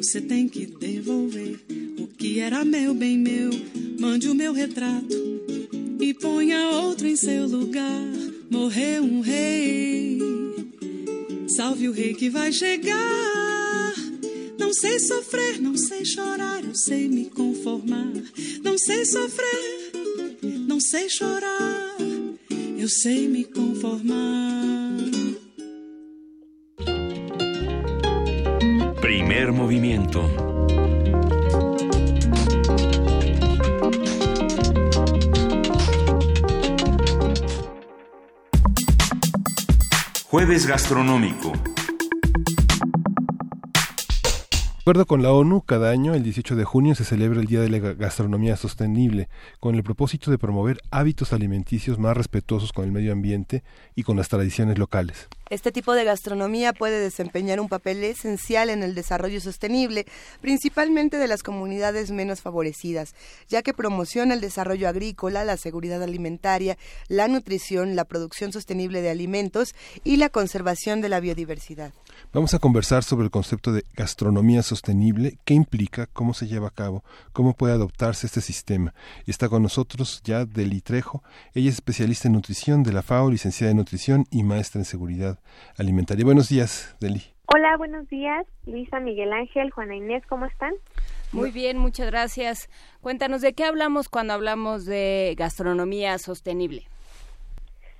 Você 0.00 0.18
tem 0.18 0.48
que 0.48 0.64
devolver 0.64 1.60
o 1.98 2.06
que 2.06 2.40
era 2.40 2.64
meu, 2.64 2.94
bem 2.94 3.18
meu 3.18 3.50
Mande 3.98 4.30
o 4.30 4.34
meu 4.34 4.54
retrato 4.54 5.14
e 6.00 6.14
ponha 6.14 6.70
outro 6.70 7.06
em 7.06 7.14
seu 7.16 7.46
lugar. 7.46 8.08
Morreu 8.48 9.02
um 9.02 9.20
rei, 9.20 10.18
salve 11.46 11.86
o 11.86 11.92
rei 11.92 12.14
que 12.14 12.30
vai 12.30 12.50
chegar. 12.50 13.94
Não 14.58 14.72
sei 14.72 14.98
sofrer, 15.00 15.60
não 15.60 15.76
sei 15.76 16.02
chorar, 16.06 16.64
eu 16.64 16.74
sei 16.74 17.06
me 17.06 17.26
conformar. 17.26 18.10
Não 18.64 18.78
sei 18.78 19.04
sofrer, 19.04 19.92
não 20.66 20.80
sei 20.80 21.10
chorar, 21.10 21.96
eu 22.78 22.88
sei 22.88 23.28
me 23.28 23.44
conformar. 23.44 24.96
Primer 29.10 29.50
movimiento. 29.50 30.22
Jueves 40.28 40.64
Gastronómico. 40.64 41.50
De 41.50 41.58
acuerdo 44.78 45.06
con 45.06 45.24
la 45.24 45.32
ONU, 45.32 45.62
cada 45.62 45.90
año, 45.90 46.14
el 46.14 46.22
18 46.22 46.54
de 46.54 46.62
junio, 46.62 46.94
se 46.94 47.04
celebra 47.04 47.40
el 47.40 47.46
Día 47.46 47.62
de 47.62 47.68
la 47.68 47.80
Gastronomía 47.80 48.56
Sostenible, 48.56 49.28
con 49.58 49.74
el 49.74 49.82
propósito 49.82 50.30
de 50.30 50.38
promover 50.38 50.78
hábitos 50.92 51.32
alimenticios 51.32 51.98
más 51.98 52.16
respetuosos 52.16 52.72
con 52.72 52.84
el 52.84 52.92
medio 52.92 53.12
ambiente 53.12 53.64
y 53.96 54.04
con 54.04 54.16
las 54.16 54.28
tradiciones 54.28 54.78
locales. 54.78 55.28
Este 55.50 55.72
tipo 55.72 55.94
de 55.94 56.04
gastronomía 56.04 56.72
puede 56.72 57.00
desempeñar 57.00 57.58
un 57.58 57.68
papel 57.68 58.04
esencial 58.04 58.70
en 58.70 58.84
el 58.84 58.94
desarrollo 58.94 59.40
sostenible, 59.40 60.06
principalmente 60.40 61.18
de 61.18 61.26
las 61.26 61.42
comunidades 61.42 62.12
menos 62.12 62.40
favorecidas, 62.40 63.16
ya 63.48 63.62
que 63.62 63.74
promociona 63.74 64.34
el 64.34 64.40
desarrollo 64.40 64.88
agrícola, 64.88 65.44
la 65.44 65.56
seguridad 65.56 66.04
alimentaria, 66.04 66.78
la 67.08 67.26
nutrición, 67.26 67.96
la 67.96 68.04
producción 68.04 68.52
sostenible 68.52 69.02
de 69.02 69.10
alimentos 69.10 69.74
y 70.04 70.18
la 70.18 70.28
conservación 70.28 71.00
de 71.00 71.08
la 71.08 71.18
biodiversidad. 71.18 71.92
Vamos 72.32 72.54
a 72.54 72.60
conversar 72.60 73.02
sobre 73.02 73.24
el 73.24 73.32
concepto 73.32 73.72
de 73.72 73.84
gastronomía 73.94 74.62
sostenible, 74.62 75.38
qué 75.44 75.54
implica, 75.54 76.06
cómo 76.06 76.32
se 76.32 76.46
lleva 76.46 76.68
a 76.68 76.72
cabo, 76.72 77.02
cómo 77.32 77.54
puede 77.54 77.74
adoptarse 77.74 78.28
este 78.28 78.40
sistema. 78.40 78.94
Está 79.26 79.48
con 79.48 79.64
nosotros 79.64 80.20
ya 80.22 80.44
Deli 80.44 80.80
Trejo, 80.80 81.24
ella 81.54 81.70
es 81.70 81.74
especialista 81.74 82.28
en 82.28 82.34
nutrición 82.34 82.84
de 82.84 82.92
la 82.92 83.02
FAO, 83.02 83.32
licenciada 83.32 83.72
en 83.72 83.78
nutrición 83.78 84.28
y 84.30 84.44
maestra 84.44 84.80
en 84.80 84.84
seguridad 84.84 85.39
alimentaria. 85.78 86.24
Buenos 86.24 86.48
días, 86.48 86.96
Deli. 87.00 87.22
Hola, 87.46 87.76
buenos 87.76 88.08
días, 88.08 88.46
Luisa, 88.66 89.00
Miguel 89.00 89.32
Ángel, 89.32 89.70
Juana 89.70 89.96
Inés, 89.96 90.24
¿cómo 90.28 90.46
están? 90.46 90.72
Muy 91.32 91.50
bien, 91.50 91.78
muchas 91.78 92.06
gracias. 92.08 92.68
Cuéntanos 93.00 93.40
de 93.40 93.52
qué 93.54 93.64
hablamos 93.64 94.08
cuando 94.08 94.34
hablamos 94.34 94.84
de 94.84 95.34
gastronomía 95.36 96.18
sostenible. 96.18 96.84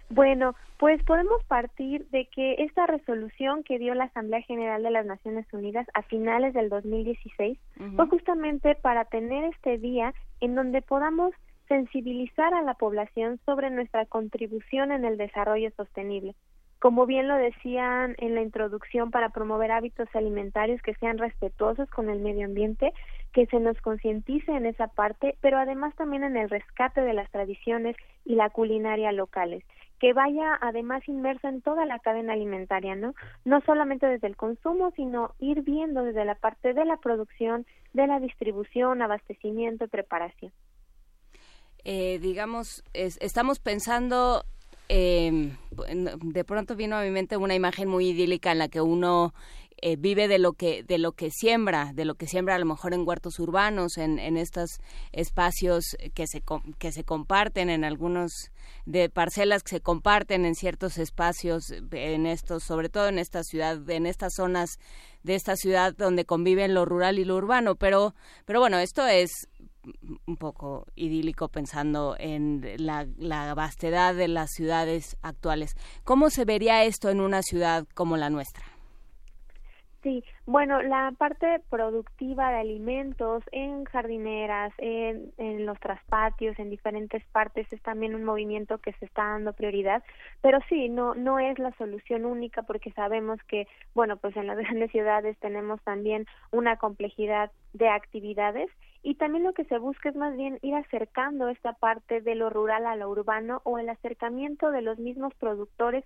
Bueno, 0.08 0.56
pues 0.78 1.02
podemos 1.04 1.42
partir 1.44 2.08
de 2.10 2.26
que 2.26 2.54
esta 2.64 2.86
resolución 2.86 3.62
que 3.62 3.78
dio 3.78 3.94
la 3.94 4.04
Asamblea 4.04 4.42
General 4.42 4.82
de 4.82 4.90
las 4.90 5.06
Naciones 5.06 5.46
Unidas 5.52 5.86
a 5.94 6.02
finales 6.02 6.54
del 6.54 6.68
2016 6.68 7.58
fue 7.94 8.06
justamente 8.08 8.74
para 8.74 9.04
tener 9.04 9.44
este 9.44 9.78
día 9.78 10.12
en 10.40 10.56
donde 10.56 10.82
podamos 10.82 11.32
sensibilizar 11.68 12.52
a 12.54 12.62
la 12.62 12.74
población 12.74 13.38
sobre 13.46 13.70
nuestra 13.70 14.04
contribución 14.06 14.90
en 14.90 15.04
el 15.04 15.16
desarrollo 15.16 15.70
sostenible. 15.76 16.34
Como 16.80 17.06
bien 17.06 17.28
lo 17.28 17.36
decían 17.36 18.16
en 18.18 18.34
la 18.34 18.42
introducción, 18.42 19.10
para 19.10 19.28
promover 19.28 19.70
hábitos 19.70 20.08
alimentarios 20.14 20.82
que 20.82 20.94
sean 20.94 21.18
respetuosos 21.18 21.88
con 21.90 22.10
el 22.10 22.20
medio 22.20 22.46
ambiente, 22.46 22.92
que 23.32 23.46
se 23.46 23.60
nos 23.60 23.80
concientice 23.80 24.50
en 24.50 24.66
esa 24.66 24.88
parte, 24.88 25.36
pero 25.40 25.58
además 25.58 25.94
también 25.94 26.24
en 26.24 26.36
el 26.36 26.50
rescate 26.50 27.02
de 27.02 27.14
las 27.14 27.30
tradiciones 27.30 27.96
y 28.24 28.34
la 28.34 28.50
culinaria 28.50 29.12
locales 29.12 29.62
que 30.00 30.14
vaya 30.14 30.58
además 30.62 31.06
inmerso 31.06 31.46
en 31.46 31.60
toda 31.60 31.84
la 31.84 31.98
cadena 31.98 32.32
alimentaria, 32.32 32.96
¿no? 32.96 33.14
No 33.44 33.60
solamente 33.66 34.06
desde 34.06 34.28
el 34.28 34.36
consumo, 34.36 34.92
sino 34.96 35.34
ir 35.38 35.60
viendo 35.60 36.02
desde 36.02 36.24
la 36.24 36.34
parte 36.36 36.72
de 36.72 36.86
la 36.86 36.96
producción, 36.96 37.66
de 37.92 38.06
la 38.06 38.18
distribución, 38.18 39.02
abastecimiento 39.02 39.84
y 39.84 39.88
preparación. 39.88 40.52
Eh, 41.84 42.18
digamos, 42.18 42.82
estamos 42.94 43.58
pensando, 43.58 44.42
eh, 44.92 45.52
de 46.20 46.44
pronto 46.44 46.74
vino 46.74 46.96
a 46.96 47.02
mi 47.02 47.10
mente 47.10 47.36
una 47.36 47.54
imagen 47.54 47.88
muy 47.88 48.08
idílica 48.08 48.50
en 48.50 48.58
la 48.58 48.68
que 48.68 48.80
uno 48.80 49.32
eh, 49.82 49.94
vive 49.96 50.26
de 50.26 50.38
lo 50.38 50.52
que 50.52 50.82
de 50.82 50.98
lo 50.98 51.12
que 51.12 51.30
siembra, 51.30 51.92
de 51.94 52.04
lo 52.04 52.16
que 52.16 52.26
siembra 52.26 52.56
a 52.56 52.58
lo 52.58 52.66
mejor 52.66 52.92
en 52.92 53.06
huertos 53.06 53.38
urbanos, 53.38 53.96
en, 53.98 54.18
en 54.18 54.36
estos 54.36 54.80
espacios 55.12 55.96
que 56.14 56.26
se 56.26 56.42
que 56.78 56.90
se 56.90 57.04
comparten 57.04 57.70
en 57.70 57.84
algunos 57.84 58.50
de 58.84 59.08
parcelas 59.08 59.62
que 59.62 59.76
se 59.76 59.80
comparten 59.80 60.44
en 60.44 60.56
ciertos 60.56 60.98
espacios 60.98 61.70
en 61.92 62.26
estos, 62.26 62.64
sobre 62.64 62.88
todo 62.88 63.08
en 63.08 63.18
esta 63.18 63.44
ciudad, 63.44 63.88
en 63.88 64.06
estas 64.06 64.34
zonas 64.34 64.70
de 65.22 65.36
esta 65.36 65.54
ciudad 65.54 65.94
donde 65.96 66.24
conviven 66.24 66.74
lo 66.74 66.84
rural 66.84 67.18
y 67.18 67.24
lo 67.24 67.36
urbano, 67.36 67.76
pero 67.76 68.14
pero 68.44 68.58
bueno, 68.58 68.78
esto 68.78 69.06
es 69.06 69.48
un 70.26 70.36
poco 70.36 70.86
idílico 70.94 71.48
pensando 71.48 72.16
en 72.18 72.62
la, 72.78 73.06
la, 73.16 73.54
vastedad 73.54 74.14
de 74.14 74.28
las 74.28 74.50
ciudades 74.50 75.16
actuales. 75.22 75.74
¿Cómo 76.04 76.30
se 76.30 76.44
vería 76.44 76.84
esto 76.84 77.08
en 77.08 77.20
una 77.20 77.42
ciudad 77.42 77.86
como 77.94 78.16
la 78.16 78.30
nuestra? 78.30 78.64
Sí, 80.02 80.24
bueno, 80.46 80.80
la 80.80 81.12
parte 81.18 81.60
productiva 81.68 82.50
de 82.50 82.60
alimentos 82.60 83.42
en 83.52 83.84
jardineras, 83.84 84.72
en, 84.78 85.30
en 85.36 85.66
los 85.66 85.78
traspatios, 85.78 86.58
en 86.58 86.70
diferentes 86.70 87.22
partes 87.26 87.70
es 87.70 87.82
también 87.82 88.14
un 88.14 88.24
movimiento 88.24 88.78
que 88.78 88.94
se 88.94 89.04
está 89.04 89.24
dando 89.24 89.52
prioridad, 89.52 90.02
pero 90.40 90.58
sí, 90.70 90.88
no 90.88 91.14
no 91.14 91.38
es 91.38 91.58
la 91.58 91.72
solución 91.72 92.24
única 92.24 92.62
porque 92.62 92.92
sabemos 92.92 93.38
que, 93.46 93.68
bueno, 93.94 94.16
pues 94.16 94.34
en 94.38 94.46
las 94.46 94.56
grandes 94.58 94.90
ciudades 94.90 95.36
tenemos 95.38 95.82
también 95.82 96.26
una 96.50 96.76
complejidad 96.76 97.50
de 97.74 97.90
actividades 97.90 98.70
y 99.02 99.14
también 99.14 99.44
lo 99.44 99.52
que 99.52 99.64
se 99.64 99.78
busca 99.78 100.10
es 100.10 100.16
más 100.16 100.36
bien 100.36 100.58
ir 100.62 100.74
acercando 100.74 101.48
esta 101.48 101.72
parte 101.72 102.20
de 102.20 102.34
lo 102.34 102.50
rural 102.50 102.86
a 102.86 102.96
lo 102.96 103.08
urbano 103.08 103.60
o 103.64 103.78
el 103.78 103.88
acercamiento 103.88 104.70
de 104.70 104.82
los 104.82 104.98
mismos 104.98 105.34
productores 105.34 106.04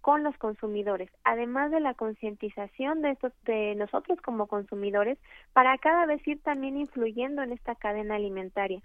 con 0.00 0.24
los 0.24 0.36
consumidores, 0.36 1.08
además 1.22 1.70
de 1.70 1.78
la 1.78 1.94
concientización 1.94 3.02
de 3.02 3.10
estos 3.12 3.32
de 3.44 3.76
nosotros 3.76 4.20
como 4.20 4.48
consumidores 4.48 5.16
para 5.52 5.78
cada 5.78 6.06
vez 6.06 6.26
ir 6.26 6.42
también 6.42 6.76
influyendo 6.76 7.42
en 7.42 7.52
esta 7.52 7.76
cadena 7.76 8.16
alimentaria. 8.16 8.82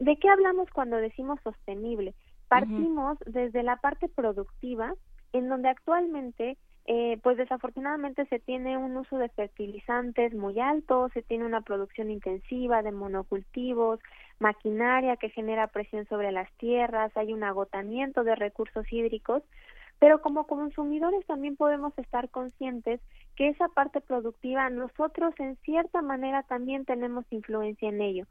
¿De 0.00 0.16
qué 0.16 0.30
hablamos 0.30 0.70
cuando 0.70 0.96
decimos 0.96 1.38
sostenible? 1.44 2.14
Partimos 2.48 3.18
desde 3.26 3.62
la 3.62 3.76
parte 3.76 4.08
productiva, 4.08 4.94
en 5.32 5.48
donde 5.48 5.68
actualmente 5.68 6.56
eh, 6.88 7.18
pues 7.22 7.36
desafortunadamente 7.36 8.26
se 8.26 8.38
tiene 8.38 8.78
un 8.78 8.96
uso 8.96 9.18
de 9.18 9.28
fertilizantes 9.30 10.32
muy 10.34 10.60
alto, 10.60 11.08
se 11.12 11.22
tiene 11.22 11.44
una 11.44 11.62
producción 11.62 12.10
intensiva 12.12 12.82
de 12.82 12.92
monocultivos, 12.92 13.98
maquinaria 14.38 15.16
que 15.16 15.30
genera 15.30 15.66
presión 15.66 16.06
sobre 16.06 16.30
las 16.30 16.48
tierras, 16.58 17.10
hay 17.16 17.32
un 17.32 17.42
agotamiento 17.42 18.22
de 18.22 18.36
recursos 18.36 18.86
hídricos, 18.92 19.42
pero 19.98 20.22
como 20.22 20.46
consumidores 20.46 21.26
también 21.26 21.56
podemos 21.56 21.92
estar 21.98 22.28
conscientes 22.30 23.00
que 23.34 23.48
esa 23.48 23.66
parte 23.68 24.00
productiva 24.00 24.70
nosotros 24.70 25.34
en 25.38 25.56
cierta 25.64 26.02
manera 26.02 26.44
también 26.44 26.84
tenemos 26.84 27.24
influencia 27.30 27.88
en 27.88 28.00
ello. 28.00 28.26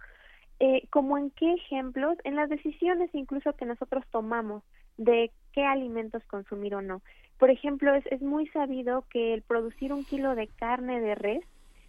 Eh, 0.62 0.88
como 0.92 1.18
en 1.18 1.32
qué 1.32 1.54
ejemplos, 1.56 2.18
en 2.24 2.38
las 2.38 2.50
decisiones 2.50 3.10
incluso 3.14 3.52
que 3.54 3.66
nosotros 3.66 4.06
tomamos 4.12 4.64
de 4.98 5.32
qué 5.54 5.66
alimentos 5.66 6.24
consumir 6.25 6.75
o 6.75 6.82
no. 6.82 7.02
Por 7.38 7.50
ejemplo, 7.50 7.94
es, 7.94 8.06
es 8.08 8.22
muy 8.22 8.48
sabido 8.48 9.06
que 9.10 9.34
el 9.34 9.42
producir 9.42 9.92
un 9.94 10.06
kilo 10.06 10.36
de 10.36 10.48
carne 10.48 11.02
de 11.02 11.16
res 11.16 11.44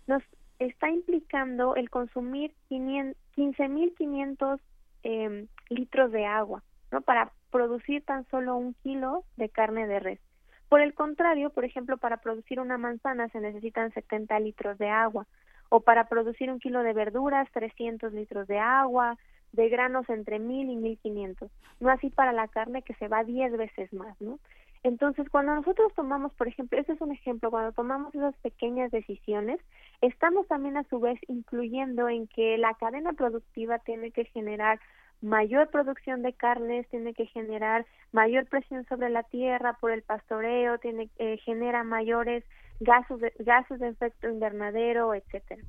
nos 0.07 0.23
está 0.59 0.91
implicando 0.91 1.77
el 1.77 1.91
consumir 1.91 2.53
15.500 2.71 4.61
eh, 5.03 5.47
litros 5.69 6.11
de 6.11 6.27
agua, 6.27 6.63
¿no? 6.91 7.03
Para 7.03 7.33
producir 7.51 8.05
tan 8.05 8.27
solo 8.29 8.57
un 8.57 8.75
kilo 8.83 9.25
de 9.37 9.49
carne 9.49 9.87
de 9.87 10.01
res. 10.01 10.21
Por 10.69 10.81
el 10.81 10.95
contrario, 10.95 11.51
por 11.51 11.65
ejemplo, 11.65 11.97
para 11.97 12.17
producir 12.19 12.59
una 12.59 12.77
manzana 12.79 13.29
se 13.29 13.41
necesitan 13.41 13.93
70 13.93 14.41
litros 14.41 14.79
de 14.79 14.89
agua, 14.89 15.27
o 15.69 15.81
para 15.81 16.09
producir 16.09 16.51
un 16.51 16.59
kilo 16.59 16.83
de 16.83 16.93
verduras 16.93 17.49
300 17.53 18.13
litros 18.13 18.47
de 18.47 18.59
agua, 18.59 19.17
de 19.57 19.69
granos 19.69 20.09
entre 20.09 20.39
1000 20.39 20.71
y 20.71 20.77
1500. 20.77 21.51
No 21.81 21.91
así 21.91 22.11
para 22.11 22.33
la 22.33 22.49
carne 22.49 22.83
que 22.83 22.95
se 22.95 23.09
va 23.09 23.25
10 23.25 23.57
veces 23.57 23.93
más, 23.93 24.21
¿no? 24.21 24.39
Entonces, 24.83 25.29
cuando 25.31 25.53
nosotros 25.55 25.93
tomamos, 25.97 26.33
por 26.35 26.47
ejemplo, 26.47 26.79
ese 26.79 26.93
es 26.93 27.01
un 27.01 27.11
ejemplo, 27.11 27.51
cuando 27.51 27.73
tomamos 27.73 28.15
esas 28.15 28.37
pequeñas 28.37 28.93
decisiones, 28.93 29.59
estamos 30.01 30.47
también 30.47 30.77
a 30.77 30.85
su 30.85 31.01
vez 31.01 31.19
incluyendo 31.27 32.09
en 32.09 32.29
que 32.29 32.57
la 32.57 32.73
cadena 32.75 33.13
productiva 33.13 33.81
tiene 33.81 34.13
que 34.13 34.27
generar 34.27 34.79
mayor 35.23 35.71
producción 35.71 36.23
de 36.23 36.35
carnes, 36.35 36.87
tiene 36.89 37.15
que 37.15 37.27
generar 37.27 37.85
mayor 38.13 38.47
presión 38.47 38.85
sobre 38.87 39.11
la 39.11 39.25
tierra 39.25 39.77
por 39.81 39.91
el 39.91 40.03
pastoreo, 40.03 40.79
tiene 40.79 41.09
eh, 41.19 41.39
genera 41.39 41.83
mayores 41.83 42.45
gases 42.81 43.19
de, 43.19 43.33
gases 43.41 43.81
de 43.81 43.89
efecto 43.89 44.29
invernadero, 44.29 45.15
etcétera. 45.15 45.63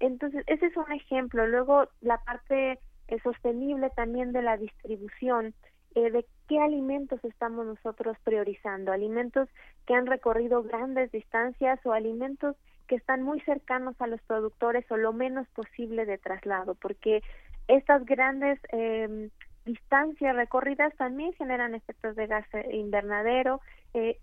Entonces, 0.00 0.44
ese 0.46 0.66
es 0.66 0.76
un 0.76 0.90
ejemplo. 0.92 1.46
Luego, 1.46 1.88
la 2.00 2.18
parte 2.18 2.78
sostenible 3.22 3.90
también 3.90 4.32
de 4.32 4.42
la 4.42 4.56
distribución 4.56 5.54
eh, 5.94 6.10
de 6.10 6.26
qué 6.48 6.58
alimentos 6.58 7.22
estamos 7.24 7.64
nosotros 7.66 8.16
priorizando, 8.24 8.90
alimentos 8.90 9.48
que 9.86 9.94
han 9.94 10.06
recorrido 10.06 10.62
grandes 10.62 11.12
distancias 11.12 11.78
o 11.84 11.92
alimentos 11.92 12.56
que 12.88 12.96
están 12.96 13.22
muy 13.22 13.40
cercanos 13.42 13.94
a 14.00 14.06
los 14.06 14.20
productores 14.22 14.84
o 14.90 14.96
lo 14.96 15.12
menos 15.12 15.46
posible 15.50 16.04
de 16.04 16.18
traslado, 16.18 16.74
porque 16.74 17.22
estas 17.68 18.04
grandes 18.04 18.58
eh, 18.72 19.30
distancias 19.64 20.36
recorridas 20.36 20.94
también 20.96 21.32
generan 21.34 21.74
efectos 21.74 22.16
de 22.16 22.26
gas 22.26 22.46
invernadero, 22.72 23.60
eh, 23.94 24.18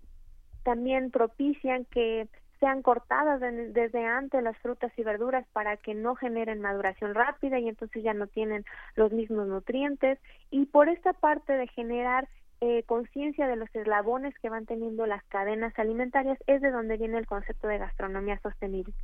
también 0.62 1.10
propician 1.10 1.86
que 1.86 2.28
sean 2.62 2.80
cortadas 2.80 3.40
desde 3.40 4.06
antes 4.06 4.40
las 4.40 4.56
frutas 4.58 4.92
y 4.96 5.02
verduras 5.02 5.44
para 5.52 5.76
que 5.78 5.94
no 5.94 6.14
generen 6.14 6.60
maduración 6.60 7.12
rápida 7.12 7.58
y 7.58 7.68
entonces 7.68 8.04
ya 8.04 8.14
no 8.14 8.28
tienen 8.28 8.64
los 8.94 9.10
mismos 9.10 9.48
nutrientes 9.48 10.20
y 10.52 10.66
por 10.66 10.88
esta 10.88 11.12
parte 11.12 11.54
de 11.54 11.66
generar 11.66 12.28
eh, 12.60 12.84
conciencia 12.86 13.48
de 13.48 13.56
los 13.56 13.68
eslabones 13.74 14.32
que 14.40 14.48
van 14.48 14.64
teniendo 14.64 15.06
las 15.06 15.24
cadenas 15.24 15.76
alimentarias 15.76 16.38
es 16.46 16.62
de 16.62 16.70
donde 16.70 16.98
viene 16.98 17.18
el 17.18 17.26
concepto 17.26 17.66
de 17.66 17.78
gastronomía 17.78 18.38
sostenible. 18.44 18.94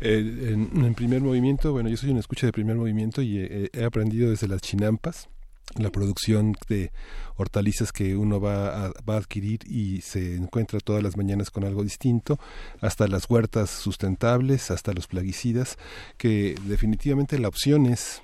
Eh, 0.00 0.54
en, 0.54 0.94
primer 0.94 1.20
movimiento, 1.20 1.72
bueno, 1.72 1.90
yo 1.90 1.98
soy 1.98 2.12
una 2.12 2.20
escucha 2.20 2.46
de 2.46 2.52
primer 2.52 2.76
movimiento 2.76 3.20
y 3.20 3.70
he 3.74 3.84
aprendido 3.84 4.30
desde 4.30 4.48
las 4.48 4.62
chinampas 4.62 5.28
la 5.76 5.90
producción 5.90 6.54
de 6.68 6.92
hortalizas 7.36 7.92
que 7.92 8.16
uno 8.16 8.40
va 8.40 8.86
a, 8.86 8.92
va 9.08 9.14
a 9.14 9.18
adquirir 9.18 9.60
y 9.66 10.00
se 10.00 10.36
encuentra 10.36 10.80
todas 10.80 11.02
las 11.02 11.16
mañanas 11.16 11.50
con 11.50 11.64
algo 11.64 11.82
distinto, 11.82 12.38
hasta 12.80 13.08
las 13.08 13.28
huertas 13.28 13.70
sustentables, 13.70 14.70
hasta 14.70 14.92
los 14.92 15.06
plaguicidas, 15.06 15.78
que 16.16 16.54
definitivamente 16.66 17.38
la 17.38 17.48
opción 17.48 17.86
es 17.86 18.22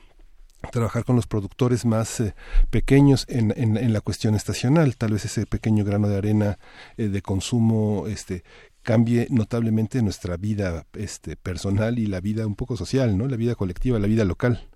trabajar 0.72 1.04
con 1.04 1.16
los 1.16 1.26
productores 1.26 1.84
más 1.84 2.20
eh, 2.20 2.34
pequeños 2.70 3.24
en, 3.28 3.52
en, 3.56 3.92
la 3.92 4.00
cuestión 4.00 4.34
estacional. 4.34 4.96
Tal 4.96 5.12
vez 5.12 5.24
ese 5.24 5.46
pequeño 5.46 5.84
grano 5.84 6.08
de 6.08 6.16
arena 6.16 6.58
eh, 6.96 7.08
de 7.08 7.22
consumo 7.22 8.06
este 8.08 8.42
cambie 8.82 9.26
notablemente 9.30 10.02
nuestra 10.02 10.36
vida 10.36 10.86
este 10.94 11.36
personal 11.36 11.98
y 11.98 12.06
la 12.06 12.20
vida 12.20 12.46
un 12.46 12.54
poco 12.54 12.76
social 12.76 13.18
no 13.18 13.26
la 13.26 13.36
vida 13.36 13.54
colectiva 13.54 13.98
la 13.98 14.06
vida 14.06 14.24
local 14.24 14.66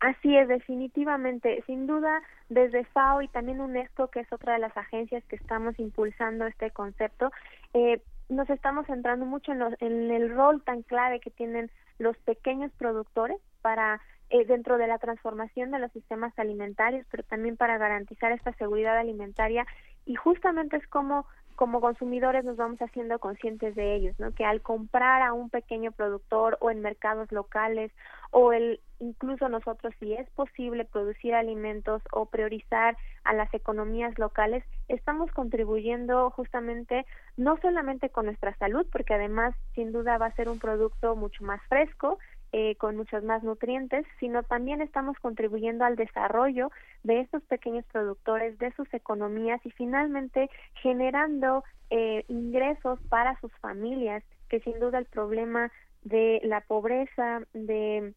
Así 0.00 0.36
es, 0.36 0.48
definitivamente. 0.48 1.62
Sin 1.66 1.86
duda, 1.86 2.22
desde 2.48 2.84
FAO 2.86 3.22
y 3.22 3.28
también 3.28 3.60
UNESCO, 3.60 4.08
que 4.08 4.20
es 4.20 4.32
otra 4.32 4.54
de 4.54 4.58
las 4.58 4.76
agencias 4.76 5.22
que 5.24 5.36
estamos 5.36 5.78
impulsando 5.78 6.46
este 6.46 6.70
concepto, 6.70 7.30
eh, 7.74 8.00
nos 8.30 8.48
estamos 8.48 8.86
centrando 8.86 9.26
mucho 9.26 9.52
en, 9.52 9.62
en 9.80 10.10
el 10.10 10.34
rol 10.34 10.62
tan 10.62 10.82
clave 10.82 11.20
que 11.20 11.30
tienen 11.30 11.70
los 11.98 12.16
pequeños 12.18 12.72
productores 12.78 13.38
para 13.60 14.00
eh, 14.30 14.44
dentro 14.44 14.78
de 14.78 14.86
la 14.86 14.98
transformación 14.98 15.72
de 15.72 15.80
los 15.80 15.90
sistemas 15.90 16.32
alimentarios, 16.38 17.04
pero 17.10 17.24
también 17.24 17.56
para 17.56 17.78
garantizar 17.78 18.30
esta 18.30 18.52
seguridad 18.52 18.96
alimentaria 18.96 19.66
y 20.06 20.14
justamente 20.14 20.76
es 20.76 20.86
como 20.86 21.26
como 21.60 21.82
consumidores 21.82 22.42
nos 22.42 22.56
vamos 22.56 22.80
haciendo 22.80 23.18
conscientes 23.18 23.74
de 23.74 23.94
ellos, 23.94 24.18
¿no? 24.18 24.32
Que 24.32 24.46
al 24.46 24.62
comprar 24.62 25.20
a 25.20 25.34
un 25.34 25.50
pequeño 25.50 25.92
productor 25.92 26.56
o 26.62 26.70
en 26.70 26.80
mercados 26.80 27.30
locales 27.32 27.92
o 28.30 28.54
el 28.54 28.80
incluso 28.98 29.46
nosotros 29.50 29.92
si 30.00 30.14
es 30.14 30.26
posible 30.30 30.86
producir 30.86 31.34
alimentos 31.34 32.00
o 32.12 32.24
priorizar 32.24 32.96
a 33.24 33.34
las 33.34 33.52
economías 33.52 34.18
locales, 34.18 34.64
estamos 34.88 35.30
contribuyendo 35.32 36.30
justamente 36.30 37.04
no 37.36 37.58
solamente 37.60 38.08
con 38.08 38.24
nuestra 38.24 38.56
salud, 38.56 38.86
porque 38.90 39.12
además 39.12 39.54
sin 39.74 39.92
duda 39.92 40.16
va 40.16 40.26
a 40.26 40.36
ser 40.36 40.48
un 40.48 40.60
producto 40.60 41.14
mucho 41.14 41.44
más 41.44 41.60
fresco, 41.68 42.18
eh, 42.52 42.74
con 42.76 42.96
muchos 42.96 43.22
más 43.22 43.42
nutrientes, 43.42 44.04
sino 44.18 44.42
también 44.42 44.82
estamos 44.82 45.16
contribuyendo 45.18 45.84
al 45.84 45.96
desarrollo 45.96 46.70
de 47.04 47.20
estos 47.20 47.42
pequeños 47.44 47.84
productores, 47.92 48.58
de 48.58 48.72
sus 48.72 48.92
economías 48.92 49.64
y 49.64 49.70
finalmente 49.70 50.50
generando 50.82 51.64
eh, 51.90 52.24
ingresos 52.28 52.98
para 53.08 53.38
sus 53.40 53.52
familias, 53.58 54.24
que 54.48 54.60
sin 54.60 54.78
duda 54.80 54.98
el 54.98 55.06
problema 55.06 55.70
de 56.02 56.40
la 56.44 56.60
pobreza, 56.60 57.42
de 57.52 58.14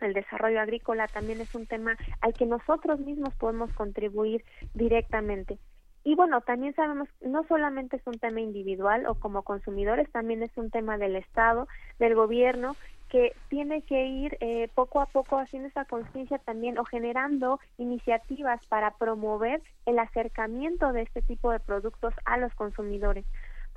el 0.00 0.12
desarrollo 0.12 0.60
agrícola 0.60 1.08
también 1.08 1.40
es 1.40 1.54
un 1.54 1.66
tema 1.66 1.96
al 2.20 2.34
que 2.34 2.46
nosotros 2.46 3.00
mismos 3.00 3.34
podemos 3.34 3.72
contribuir 3.72 4.44
directamente. 4.74 5.58
Y 6.04 6.14
bueno, 6.14 6.40
también 6.40 6.74
sabemos, 6.74 7.08
no 7.20 7.44
solamente 7.44 7.96
es 7.96 8.06
un 8.06 8.18
tema 8.18 8.40
individual 8.40 9.06
o 9.06 9.14
como 9.14 9.42
consumidores, 9.42 10.10
también 10.10 10.42
es 10.42 10.56
un 10.56 10.70
tema 10.70 10.96
del 10.96 11.16
Estado, 11.16 11.68
del 11.98 12.14
gobierno, 12.14 12.76
que 13.08 13.34
tiene 13.48 13.82
que 13.82 14.06
ir 14.06 14.36
eh, 14.40 14.68
poco 14.74 15.00
a 15.00 15.06
poco 15.06 15.38
haciendo 15.38 15.68
esa 15.68 15.86
conciencia 15.86 16.38
también 16.38 16.78
o 16.78 16.84
generando 16.84 17.58
iniciativas 17.78 18.64
para 18.66 18.92
promover 18.92 19.62
el 19.86 19.98
acercamiento 19.98 20.92
de 20.92 21.02
este 21.02 21.22
tipo 21.22 21.50
de 21.50 21.60
productos 21.60 22.14
a 22.26 22.36
los 22.36 22.54
consumidores 22.54 23.24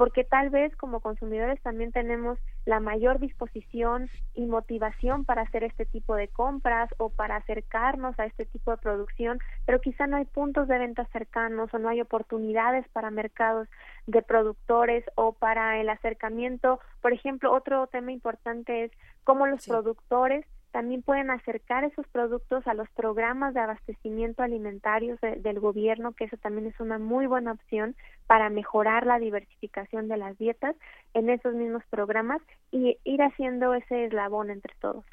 porque 0.01 0.23
tal 0.23 0.49
vez 0.49 0.75
como 0.77 0.99
consumidores 0.99 1.61
también 1.61 1.91
tenemos 1.91 2.39
la 2.65 2.79
mayor 2.79 3.19
disposición 3.19 4.09
y 4.33 4.47
motivación 4.47 5.25
para 5.25 5.43
hacer 5.43 5.63
este 5.63 5.85
tipo 5.85 6.15
de 6.15 6.27
compras 6.27 6.89
o 6.97 7.09
para 7.11 7.35
acercarnos 7.35 8.17
a 8.19 8.25
este 8.25 8.47
tipo 8.47 8.71
de 8.71 8.77
producción, 8.77 9.37
pero 9.67 9.79
quizá 9.79 10.07
no 10.07 10.17
hay 10.17 10.25
puntos 10.25 10.67
de 10.67 10.79
venta 10.79 11.05
cercanos 11.13 11.71
o 11.71 11.77
no 11.77 11.87
hay 11.87 12.01
oportunidades 12.01 12.87
para 12.87 13.11
mercados 13.11 13.67
de 14.07 14.23
productores 14.23 15.05
o 15.13 15.33
para 15.33 15.79
el 15.79 15.87
acercamiento. 15.87 16.79
Por 16.99 17.13
ejemplo, 17.13 17.53
otro 17.53 17.85
tema 17.85 18.11
importante 18.11 18.85
es 18.85 18.91
cómo 19.23 19.45
los 19.45 19.67
productores 19.67 20.47
también 20.71 21.01
pueden 21.01 21.29
acercar 21.29 21.83
esos 21.83 22.07
productos 22.07 22.65
a 22.67 22.73
los 22.73 22.89
programas 22.91 23.53
de 23.53 23.59
abastecimiento 23.59 24.41
alimentario 24.43 25.17
del 25.21 25.59
gobierno, 25.59 26.13
que 26.13 26.25
eso 26.25 26.37
también 26.37 26.67
es 26.67 26.79
una 26.79 26.97
muy 26.97 27.27
buena 27.27 27.51
opción 27.51 27.95
para 28.27 28.49
mejorar 28.49 29.05
la 29.05 29.19
diversificación 29.19 30.07
de 30.07 30.17
las 30.17 30.37
dietas 30.37 30.75
en 31.13 31.29
esos 31.29 31.53
mismos 31.53 31.83
programas 31.89 32.41
y 32.71 32.97
ir 33.03 33.21
haciendo 33.21 33.73
ese 33.73 34.05
eslabón 34.05 34.49
entre 34.49 34.73
todos. 34.79 35.05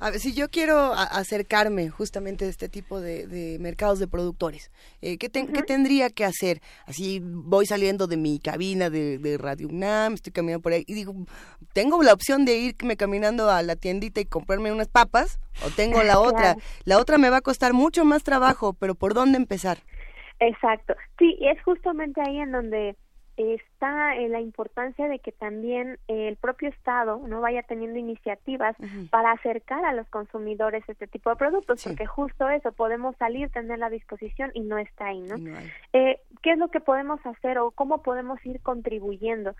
A 0.00 0.10
ver, 0.10 0.20
si 0.20 0.32
yo 0.32 0.48
quiero 0.48 0.92
acercarme 0.92 1.88
justamente 1.90 2.44
a 2.44 2.48
este 2.48 2.68
tipo 2.68 3.00
de, 3.00 3.56
mercados 3.60 3.98
de 3.98 4.06
productores, 4.06 4.70
eh, 5.02 5.18
¿qué, 5.18 5.28
tendría 5.28 6.10
que 6.10 6.24
hacer? 6.24 6.60
Así 6.86 7.20
voy 7.22 7.66
saliendo 7.66 8.06
de 8.06 8.16
mi 8.16 8.38
cabina 8.38 8.90
de, 8.90 9.36
Radio 9.38 9.68
UNAM, 9.68 10.14
estoy 10.14 10.32
caminando 10.32 10.62
por 10.62 10.72
ahí 10.72 10.84
y 10.86 10.94
digo, 10.94 11.14
¿tengo 11.72 12.02
la 12.02 12.12
opción 12.12 12.44
de 12.44 12.58
irme 12.58 12.96
caminando 12.96 13.50
a 13.50 13.62
la 13.62 13.76
tiendita 13.76 14.20
y 14.20 14.24
comprarme 14.24 14.72
unas 14.72 14.88
papas? 14.88 15.40
¿O 15.66 15.70
tengo 15.70 16.02
la 16.02 16.18
otra? 16.20 16.56
La 16.84 16.98
otra 16.98 17.18
me 17.18 17.30
va 17.30 17.38
a 17.38 17.42
costar 17.42 17.72
mucho 17.72 18.04
más 18.04 18.22
trabajo, 18.22 18.74
pero 18.74 18.94
¿por 18.94 19.14
dónde 19.14 19.36
empezar? 19.36 19.78
Exacto. 20.40 20.94
Sí, 21.18 21.36
es 21.40 21.60
justamente 21.64 22.20
ahí 22.20 22.38
en 22.38 22.52
donde 22.52 22.96
está 23.38 24.16
en 24.16 24.32
la 24.32 24.40
importancia 24.40 25.08
de 25.08 25.20
que 25.20 25.32
también 25.32 25.98
el 26.08 26.36
propio 26.36 26.68
Estado 26.68 27.20
no 27.26 27.40
vaya 27.40 27.62
teniendo 27.62 27.98
iniciativas 27.98 28.76
para 29.10 29.32
acercar 29.32 29.84
a 29.84 29.92
los 29.92 30.08
consumidores 30.08 30.84
este 30.88 31.06
tipo 31.06 31.30
de 31.30 31.36
productos, 31.36 31.84
porque 31.84 32.06
justo 32.06 32.48
eso, 32.48 32.72
podemos 32.72 33.16
salir, 33.16 33.50
tener 33.50 33.78
la 33.78 33.90
disposición 33.90 34.50
y 34.54 34.60
no 34.60 34.78
está 34.78 35.06
ahí, 35.06 35.20
¿no? 35.20 35.36
Eh, 35.92 36.20
¿Qué 36.42 36.52
es 36.52 36.58
lo 36.58 36.68
que 36.68 36.80
podemos 36.80 37.24
hacer 37.24 37.58
o 37.58 37.70
cómo 37.70 38.02
podemos 38.02 38.44
ir 38.44 38.60
contribuyendo? 38.60 39.54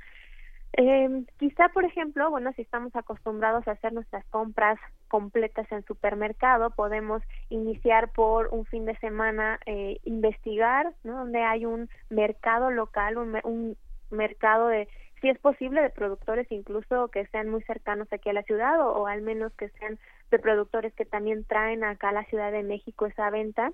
Eh, 0.75 1.25
quizá, 1.39 1.69
por 1.71 1.85
ejemplo, 1.85 2.31
bueno, 2.31 2.53
si 2.53 2.63
estamos 2.63 2.95
acostumbrados 2.95 3.67
a 3.67 3.73
hacer 3.73 3.93
nuestras 3.93 4.25
compras 4.27 4.79
completas 5.09 5.71
en 5.73 5.85
supermercado, 5.87 6.71
podemos 6.71 7.23
iniciar 7.49 8.13
por 8.13 8.49
un 8.53 8.65
fin 8.67 8.85
de 8.85 8.97
semana 8.99 9.59
eh, 9.67 9.99
investigar, 10.05 10.93
¿no? 11.03 11.19
Donde 11.19 11.43
hay 11.43 11.65
un 11.65 11.89
mercado 12.11 12.71
local, 12.71 13.17
un, 13.17 13.39
un 13.45 13.77
mercado 14.11 14.69
de, 14.69 14.89
si 15.21 15.29
es 15.29 15.39
posible, 15.39 15.83
de 15.83 15.91
productores 15.91 16.51
incluso 16.51 17.09
que 17.09 17.27
sean 17.27 17.49
muy 17.49 17.63
cercanos 17.63 18.09
aquí 18.13 18.29
a 18.29 18.33
la 18.33 18.43
ciudad 18.43 18.81
o, 18.81 19.07
al 19.07 19.23
menos 19.23 19.53
que 19.55 19.69
sean 19.71 19.99
de 20.31 20.39
productores 20.39 20.93
que 20.95 21.05
también 21.05 21.45
traen 21.45 21.85
acá 21.85 22.11
a 22.11 22.13
la 22.13 22.25
Ciudad 22.25 22.53
de 22.53 22.63
México 22.63 23.07
esa 23.07 23.31
venta 23.31 23.73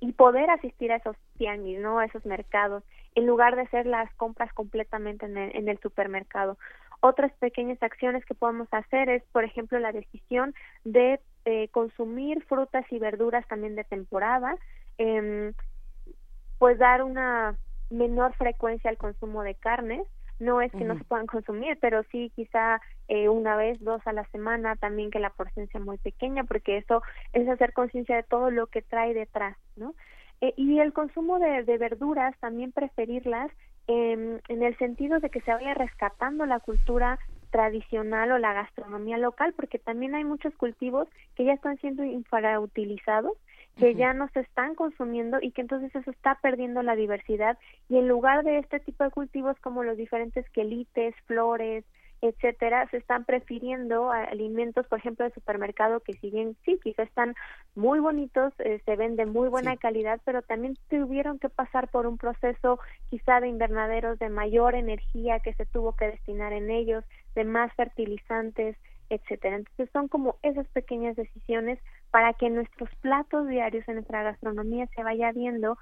y 0.00 0.12
poder 0.12 0.48
asistir 0.50 0.92
a 0.92 0.96
esos 0.96 1.16
tianguis, 1.36 1.78
¿no? 1.78 1.98
A 1.98 2.06
esos 2.06 2.24
mercados 2.24 2.82
en 3.14 3.26
lugar 3.26 3.56
de 3.56 3.62
hacer 3.62 3.86
las 3.86 4.12
compras 4.14 4.52
completamente 4.52 5.26
en 5.26 5.68
el, 5.68 5.78
supermercado. 5.80 6.58
Otras 7.00 7.32
pequeñas 7.34 7.82
acciones 7.82 8.24
que 8.24 8.34
podemos 8.34 8.68
hacer 8.72 9.08
es, 9.08 9.22
por 9.32 9.44
ejemplo, 9.44 9.78
la 9.78 9.92
decisión 9.92 10.54
de 10.84 11.18
eh, 11.44 11.68
consumir 11.68 12.44
frutas 12.44 12.84
y 12.90 12.98
verduras 12.98 13.46
también 13.48 13.74
de 13.74 13.84
temporada, 13.84 14.56
eh, 14.98 15.52
pues 16.58 16.78
dar 16.78 17.02
una 17.02 17.56
menor 17.88 18.34
frecuencia 18.34 18.90
al 18.90 18.98
consumo 18.98 19.42
de 19.42 19.54
carnes. 19.54 20.06
No 20.38 20.62
es 20.62 20.72
que 20.72 20.84
no 20.84 20.96
se 20.96 21.04
puedan 21.04 21.26
consumir, 21.26 21.78
pero 21.80 22.02
sí 22.10 22.32
quizá 22.34 22.80
eh, 23.08 23.28
una 23.28 23.56
vez, 23.56 23.78
dos 23.80 24.00
a 24.06 24.12
la 24.12 24.24
semana, 24.26 24.76
también 24.76 25.10
que 25.10 25.18
la 25.18 25.30
porción 25.30 25.68
sea 25.68 25.80
muy 25.80 25.98
pequeña, 25.98 26.44
porque 26.44 26.78
eso 26.78 27.02
es 27.32 27.48
hacer 27.48 27.72
conciencia 27.72 28.16
de 28.16 28.22
todo 28.22 28.50
lo 28.50 28.68
que 28.68 28.82
trae 28.82 29.12
detrás, 29.12 29.56
¿no? 29.76 29.94
Eh, 30.40 30.54
y 30.56 30.78
el 30.78 30.92
consumo 30.92 31.38
de, 31.38 31.62
verduras, 31.78 32.36
también 32.40 32.72
preferirlas 32.72 33.50
en 33.86 34.40
el 34.48 34.78
sentido 34.78 35.18
de 35.18 35.30
que 35.30 35.40
se 35.40 35.52
vaya 35.52 35.74
rescatando 35.74 36.46
la 36.46 36.60
cultura 36.60 37.18
tradicional 37.50 38.32
o 38.32 38.38
la 38.38 38.52
gastronomía 38.52 39.18
local, 39.18 39.52
porque 39.54 39.78
también 39.78 40.14
hay 40.14 40.24
muchos 40.24 40.54
cultivos 40.54 41.08
que 41.34 41.44
ya 41.44 41.52
están 41.52 41.76
siendo 41.78 42.04
infrautilizados, 42.04 43.36
que 43.76 43.94
ya 43.94 44.12
no 44.12 44.28
se 44.28 44.40
están 44.40 44.74
consumiendo 44.74 45.38
y 45.40 45.52
que 45.52 45.62
entonces 45.62 45.94
eso 45.94 46.10
está 46.10 46.38
perdiendo 46.42 46.82
la 46.82 46.96
diversidad. 46.96 47.56
Y 47.88 47.96
en 47.96 48.08
lugar 48.08 48.44
de 48.44 48.58
este 48.58 48.78
tipo 48.80 49.04
de 49.04 49.10
cultivos 49.10 49.56
como 49.60 49.82
los 49.82 49.96
diferentes 49.96 50.48
quelites, 50.50 51.14
flores, 51.26 51.84
etcétera, 52.22 52.86
se 52.90 52.98
están 52.98 53.24
prefiriendo 53.24 54.12
alimentos, 54.12 54.86
por 54.86 54.98
ejemplo, 54.98 55.24
de 55.24 55.32
supermercado 55.32 56.00
que 56.00 56.12
si 56.14 56.30
bien 56.30 56.56
sí, 56.64 56.78
quizás 56.82 57.08
están 57.08 57.34
muy 57.74 57.98
bonitos, 57.98 58.52
eh, 58.58 58.80
se 58.84 58.96
ven 58.96 59.16
de 59.16 59.26
muy 59.26 59.48
buena 59.48 59.76
calidad, 59.76 60.20
pero 60.24 60.42
también 60.42 60.76
tuvieron 60.88 61.38
que 61.38 61.48
pasar 61.48 61.88
por 61.88 62.06
un 62.06 62.18
proceso 62.18 62.78
quizá 63.08 63.40
de 63.40 63.48
invernaderos 63.48 64.18
de 64.18 64.28
mayor 64.28 64.74
energía 64.74 65.40
que 65.40 65.54
se 65.54 65.64
tuvo 65.66 65.96
que 65.96 66.08
destinar 66.08 66.52
en 66.52 66.70
ellos, 66.70 67.04
de 67.34 67.44
más 67.44 67.72
fertilizantes, 67.74 68.76
etcétera. 69.08 69.56
Entonces 69.56 69.88
son 69.92 70.08
como 70.08 70.36
esas 70.42 70.68
pequeñas 70.68 71.16
decisiones 71.16 71.78
para 72.10 72.34
que 72.34 72.46
en 72.46 72.54
nuestros 72.54 72.90
platos 72.96 73.48
diarios, 73.48 73.86
en 73.88 73.94
nuestra 73.94 74.22
gastronomía, 74.22 74.86
se 74.94 75.02
vaya 75.02 75.32
viendo 75.32 75.78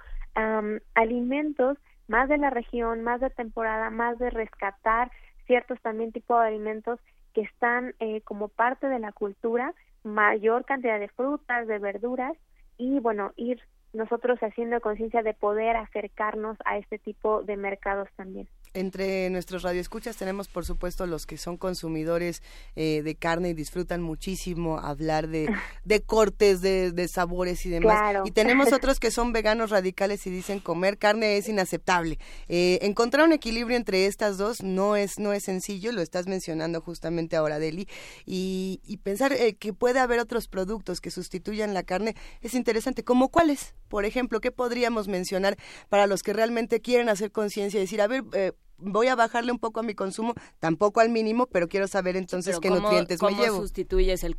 alimentos 0.95 1.79
más 2.07 2.29
de 2.29 2.39
la 2.39 2.51
región, 2.51 3.03
más 3.03 3.21
de 3.21 3.29
temporada, 3.29 3.91
más 3.91 4.19
de 4.19 4.31
rescatar 4.31 5.11
ciertos 5.49 5.81
también 5.81 6.13
tipos 6.13 6.41
de 6.41 6.47
alimentos 6.47 7.01
que 7.35 7.41
están 7.41 7.95
eh, 7.99 8.21
como 8.21 8.47
parte 8.47 8.89
de 8.89 9.01
la 9.01 9.11
cultura, 9.11 9.75
mayor 10.05 10.65
cantidad 10.65 11.01
de 11.01 11.09
frutas, 11.09 11.67
de 11.67 11.81
verduras 11.81 12.37
y 12.77 13.01
bueno, 13.01 13.33
ir 13.35 13.61
nosotros 13.93 14.39
haciendo 14.41 14.81
conciencia 14.81 15.23
de 15.23 15.35
poder 15.35 15.75
acercarnos 15.77 16.57
a 16.65 16.79
este 16.79 16.99
tipo 16.99 17.43
de 17.43 17.57
mercados 17.57 18.09
también. 18.15 18.47
Entre 18.79 19.29
nuestros 19.31 19.65
radioescuchas 19.65 20.17
tenemos, 20.17 20.47
por 20.47 20.65
supuesto, 20.65 21.05
los 21.05 21.27
que 21.27 21.37
son 21.37 21.57
consumidores 21.57 22.45
eh, 22.77 23.03
de 23.03 23.17
carne 23.17 23.49
y 23.49 23.55
disfrutan 23.55 24.01
muchísimo 24.03 24.79
hablar 24.79 25.27
de, 25.27 25.53
de 25.85 26.01
cortes, 26.03 26.61
de, 26.61 26.93
de, 26.93 27.09
sabores 27.09 27.67
y 27.67 27.71
demás. 27.71 28.19
Y 28.25 28.31
tenemos 28.31 28.73
otros 28.73 29.01
que 29.01 29.11
son 29.11 29.33
veganos 29.33 29.71
radicales 29.71 30.25
y 30.29 30.31
dicen 30.31 30.61
comer 30.61 30.97
carne 30.97 31.39
es 31.39 31.49
inaceptable. 31.49 32.21
Eh, 32.47 32.79
encontrar 32.83 33.27
un 33.27 33.33
equilibrio 33.33 33.77
entre 33.77 34.07
estas 34.07 34.39
dos 34.39 34.63
no 34.63 34.95
es, 34.95 35.19
no 35.19 35.33
es 35.33 35.43
sencillo, 35.43 35.91
lo 35.91 36.01
estás 36.01 36.29
mencionando 36.29 36.81
justamente 36.81 37.35
ahora, 37.35 37.59
Deli. 37.59 37.89
Y, 38.27 38.81
y 38.85 38.99
pensar 38.99 39.33
eh, 39.33 39.57
que 39.57 39.73
puede 39.73 39.99
haber 39.99 40.21
otros 40.21 40.47
productos 40.47 41.01
que 41.01 41.11
sustituyan 41.11 41.75
la 41.75 41.83
carne 41.83 42.15
es 42.43 42.55
interesante. 42.55 43.03
¿Como 43.03 43.31
cuáles? 43.31 43.75
Por 43.89 44.05
ejemplo, 44.05 44.41
¿qué 44.41 44.53
podríamos 44.53 45.09
mencionar 45.09 45.57
para 45.89 46.07
los 46.07 46.23
que 46.23 46.33
realmente 46.33 46.81
quieren 46.81 47.09
hacer 47.09 47.33
conciencia 47.33 47.79
y 47.79 47.81
decir, 47.81 48.01
a 48.01 48.07
ver, 48.07 48.23
eh, 48.35 48.53
voy 48.79 49.09
a 49.09 49.17
bajarle 49.17 49.53
un 49.53 49.59
poco 49.59 49.81
a 49.81 49.83
mi 49.83 49.95
consumo, 49.95 50.35
tampoco 50.61 51.01
al 51.01 51.11
mínimo, 51.11 51.47
pero 51.47 51.69
quiero 51.69 51.87
saber 51.87 52.17
entonces 52.17 52.59
qué 52.61 52.71
nutrientes 52.71 53.23
me 53.23 53.31
llevo. 53.31 53.47
¿Cómo 53.47 53.63
sustituyes 53.63 54.25
el, 54.25 54.37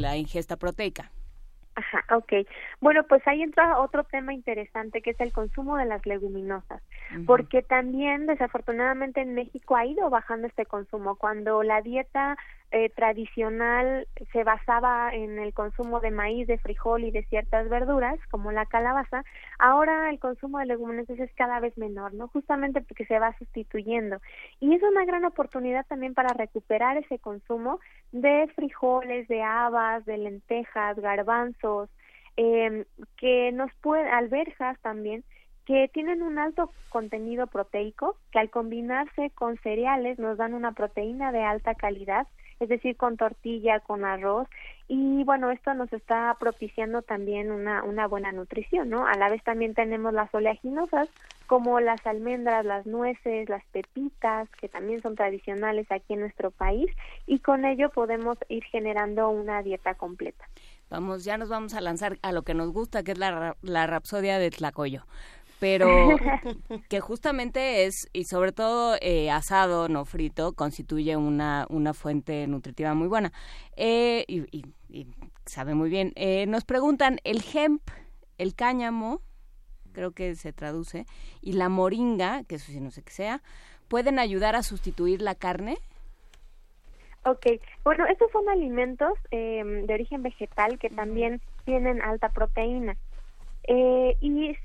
la 0.00 0.16
ingesta 0.16 0.56
proteica? 0.56 1.12
Ajá, 1.76 2.02
ok. 2.16 2.32
Bueno, 2.80 3.04
pues 3.06 3.22
ahí 3.28 3.42
entra 3.42 3.78
otro 3.78 4.04
tema 4.04 4.32
interesante 4.32 5.02
que 5.02 5.10
es 5.10 5.20
el 5.20 5.30
consumo 5.30 5.76
de 5.76 5.84
las 5.84 6.06
leguminosas, 6.06 6.82
porque 7.26 7.62
también 7.62 8.26
desafortunadamente 8.26 9.20
en 9.20 9.34
México 9.34 9.76
ha 9.76 9.84
ido 9.84 10.08
bajando 10.08 10.46
este 10.46 10.64
consumo. 10.64 11.16
Cuando 11.16 11.62
la 11.62 11.82
dieta 11.82 12.38
eh, 12.72 12.90
tradicional 12.90 14.08
se 14.32 14.42
basaba 14.44 15.14
en 15.14 15.38
el 15.38 15.54
consumo 15.54 16.00
de 16.00 16.10
maíz, 16.10 16.46
de 16.46 16.58
frijol 16.58 17.04
y 17.04 17.10
de 17.10 17.24
ciertas 17.24 17.68
verduras, 17.68 18.18
como 18.30 18.50
la 18.50 18.66
calabaza, 18.66 19.24
ahora 19.58 20.10
el 20.10 20.18
consumo 20.18 20.58
de 20.58 20.66
leguminosas 20.66 21.18
es 21.18 21.32
cada 21.34 21.60
vez 21.60 21.76
menor, 21.78 22.12
¿no? 22.14 22.28
Justamente 22.28 22.80
porque 22.80 23.06
se 23.06 23.18
va 23.18 23.36
sustituyendo. 23.38 24.20
Y 24.60 24.74
es 24.74 24.82
una 24.82 25.04
gran 25.04 25.24
oportunidad 25.24 25.86
también 25.86 26.14
para 26.14 26.34
recuperar 26.34 26.96
ese 26.96 27.18
consumo 27.18 27.80
de 28.12 28.50
frijoles, 28.56 29.28
de 29.28 29.42
habas, 29.42 30.04
de 30.04 30.18
lentejas, 30.18 30.98
garbanzos, 30.98 31.88
eh, 32.36 32.84
que 33.16 33.52
nos 33.52 33.72
puede, 33.76 34.08
alberjas 34.10 34.78
también, 34.80 35.24
que 35.66 35.88
tienen 35.92 36.22
un 36.22 36.38
alto 36.38 36.72
contenido 36.90 37.46
proteico, 37.48 38.16
que 38.30 38.38
al 38.38 38.50
combinarse 38.50 39.30
con 39.30 39.56
cereales 39.58 40.18
nos 40.18 40.38
dan 40.38 40.54
una 40.54 40.72
proteína 40.72 41.32
de 41.32 41.42
alta 41.42 41.74
calidad 41.74 42.26
es 42.60 42.68
decir, 42.68 42.96
con 42.96 43.16
tortilla, 43.16 43.80
con 43.80 44.04
arroz. 44.04 44.48
Y 44.88 45.24
bueno, 45.24 45.50
esto 45.50 45.74
nos 45.74 45.92
está 45.92 46.36
propiciando 46.38 47.02
también 47.02 47.50
una, 47.50 47.82
una 47.82 48.06
buena 48.06 48.32
nutrición, 48.32 48.88
¿no? 48.88 49.06
A 49.06 49.14
la 49.16 49.28
vez 49.28 49.42
también 49.42 49.74
tenemos 49.74 50.12
las 50.12 50.32
oleaginosas, 50.34 51.08
como 51.46 51.80
las 51.80 52.06
almendras, 52.06 52.64
las 52.64 52.86
nueces, 52.86 53.48
las 53.48 53.64
pepitas, 53.66 54.48
que 54.60 54.68
también 54.68 55.02
son 55.02 55.16
tradicionales 55.16 55.86
aquí 55.90 56.14
en 56.14 56.20
nuestro 56.20 56.50
país, 56.50 56.90
y 57.26 57.40
con 57.40 57.64
ello 57.64 57.90
podemos 57.90 58.38
ir 58.48 58.64
generando 58.64 59.28
una 59.28 59.62
dieta 59.62 59.94
completa. 59.94 60.44
Vamos, 60.88 61.24
ya 61.24 61.36
nos 61.36 61.48
vamos 61.48 61.74
a 61.74 61.80
lanzar 61.80 62.18
a 62.22 62.30
lo 62.30 62.42
que 62.42 62.54
nos 62.54 62.72
gusta, 62.72 63.02
que 63.02 63.12
es 63.12 63.18
la, 63.18 63.56
la 63.62 63.86
rapsodia 63.88 64.38
de 64.38 64.50
Tlacoyo 64.50 65.04
pero 65.58 65.86
que 66.88 67.00
justamente 67.00 67.84
es, 67.84 68.08
y 68.12 68.24
sobre 68.24 68.52
todo 68.52 68.96
eh, 69.00 69.30
asado, 69.30 69.88
no 69.88 70.04
frito, 70.04 70.52
constituye 70.52 71.16
una, 71.16 71.66
una 71.70 71.94
fuente 71.94 72.46
nutritiva 72.46 72.94
muy 72.94 73.08
buena. 73.08 73.32
Eh, 73.76 74.24
y, 74.28 74.66
sabe 75.44 75.74
muy 75.74 75.90
bien. 75.90 76.12
Eh, 76.16 76.46
nos 76.46 76.64
preguntan, 76.64 77.18
el 77.24 77.42
hemp, 77.54 77.82
el 78.38 78.54
cáñamo, 78.54 79.20
creo 79.92 80.12
que 80.12 80.34
se 80.34 80.52
traduce, 80.52 81.06
y 81.40 81.52
la 81.52 81.68
moringa, 81.68 82.44
que 82.44 82.56
eso 82.56 82.72
sí 82.72 82.80
no 82.80 82.90
sé 82.90 83.02
qué 83.02 83.12
sea, 83.12 83.42
¿pueden 83.88 84.18
ayudar 84.18 84.56
a 84.56 84.62
sustituir 84.62 85.22
la 85.22 85.34
carne? 85.34 85.78
Ok, 87.24 87.46
bueno, 87.82 88.06
estos 88.06 88.30
son 88.30 88.48
alimentos 88.48 89.12
de 89.30 89.86
origen 89.92 90.22
vegetal 90.22 90.78
que 90.78 90.90
también 90.90 91.40
tienen 91.64 92.00
alta 92.00 92.28
proteína. 92.28 92.96
y 93.68 94.56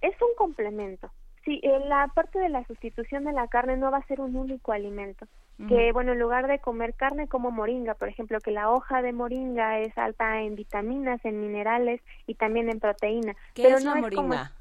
es 0.00 0.14
un 0.20 0.34
complemento. 0.36 1.10
Sí, 1.44 1.60
la 1.84 2.08
parte 2.08 2.40
de 2.40 2.48
la 2.48 2.64
sustitución 2.64 3.24
de 3.24 3.32
la 3.32 3.46
carne 3.46 3.76
no 3.76 3.92
va 3.92 3.98
a 3.98 4.06
ser 4.06 4.20
un 4.20 4.34
único 4.34 4.72
alimento. 4.72 5.26
Que, 5.68 5.90
bueno, 5.92 6.12
en 6.12 6.18
lugar 6.18 6.48
de 6.48 6.58
comer 6.58 6.92
carne 6.92 7.28
como 7.28 7.50
moringa, 7.50 7.94
por 7.94 8.08
ejemplo, 8.08 8.40
que 8.40 8.50
la 8.50 8.68
hoja 8.68 9.00
de 9.00 9.14
moringa 9.14 9.78
es 9.78 9.96
alta 9.96 10.42
en 10.42 10.54
vitaminas, 10.54 11.24
en 11.24 11.40
minerales 11.40 12.02
y 12.26 12.34
también 12.34 12.68
en 12.68 12.78
proteína. 12.78 13.34
¿Qué 13.54 13.62
pero 13.62 13.78
es 13.78 13.84
la 13.84 13.94
moringa? 13.94 14.52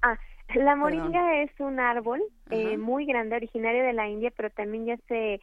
Ah, 0.00 0.18
la 0.54 0.74
moringa 0.74 1.42
es 1.42 1.50
un 1.58 1.80
árbol 1.80 2.22
eh, 2.50 2.78
muy 2.78 3.04
grande, 3.04 3.36
originario 3.36 3.82
de 3.84 3.92
la 3.92 4.08
India, 4.08 4.32
pero 4.34 4.48
también 4.48 4.86
ya 4.86 4.96
se 5.08 5.40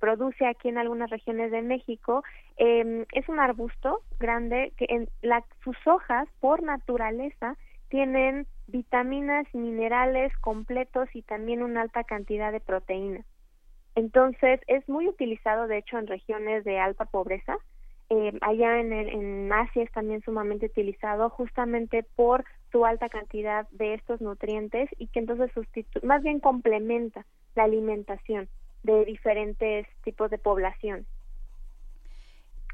produce 0.00 0.44
aquí 0.44 0.68
en 0.68 0.78
algunas 0.78 1.10
regiones 1.10 1.52
de 1.52 1.62
México. 1.62 2.24
Eh, 2.56 3.06
es 3.12 3.28
un 3.28 3.38
arbusto 3.38 4.00
grande 4.18 4.72
que 4.76 4.86
en 4.88 5.08
la, 5.22 5.44
sus 5.62 5.76
hojas, 5.86 6.26
por 6.40 6.64
naturaleza, 6.64 7.56
tienen 7.90 8.48
vitaminas, 8.68 9.46
minerales 9.52 10.36
completos 10.38 11.08
y 11.14 11.22
también 11.22 11.62
una 11.62 11.82
alta 11.82 12.04
cantidad 12.04 12.52
de 12.52 12.60
proteína. 12.60 13.24
Entonces, 13.94 14.60
es 14.68 14.88
muy 14.88 15.08
utilizado, 15.08 15.66
de 15.66 15.78
hecho, 15.78 15.98
en 15.98 16.06
regiones 16.06 16.64
de 16.64 16.78
alta 16.78 17.04
pobreza. 17.04 17.58
Eh, 18.10 18.38
allá 18.42 18.78
en, 18.78 18.92
en 18.92 19.52
Asia 19.52 19.82
es 19.82 19.90
también 19.90 20.22
sumamente 20.22 20.66
utilizado 20.66 21.28
justamente 21.30 22.04
por 22.14 22.44
su 22.70 22.86
alta 22.86 23.08
cantidad 23.08 23.68
de 23.70 23.94
estos 23.94 24.20
nutrientes 24.20 24.88
y 24.98 25.08
que 25.08 25.18
entonces 25.18 25.50
más 26.02 26.22
bien 26.22 26.40
complementa 26.40 27.26
la 27.54 27.64
alimentación 27.64 28.48
de 28.82 29.04
diferentes 29.04 29.86
tipos 30.04 30.30
de 30.30 30.38
población. 30.38 31.06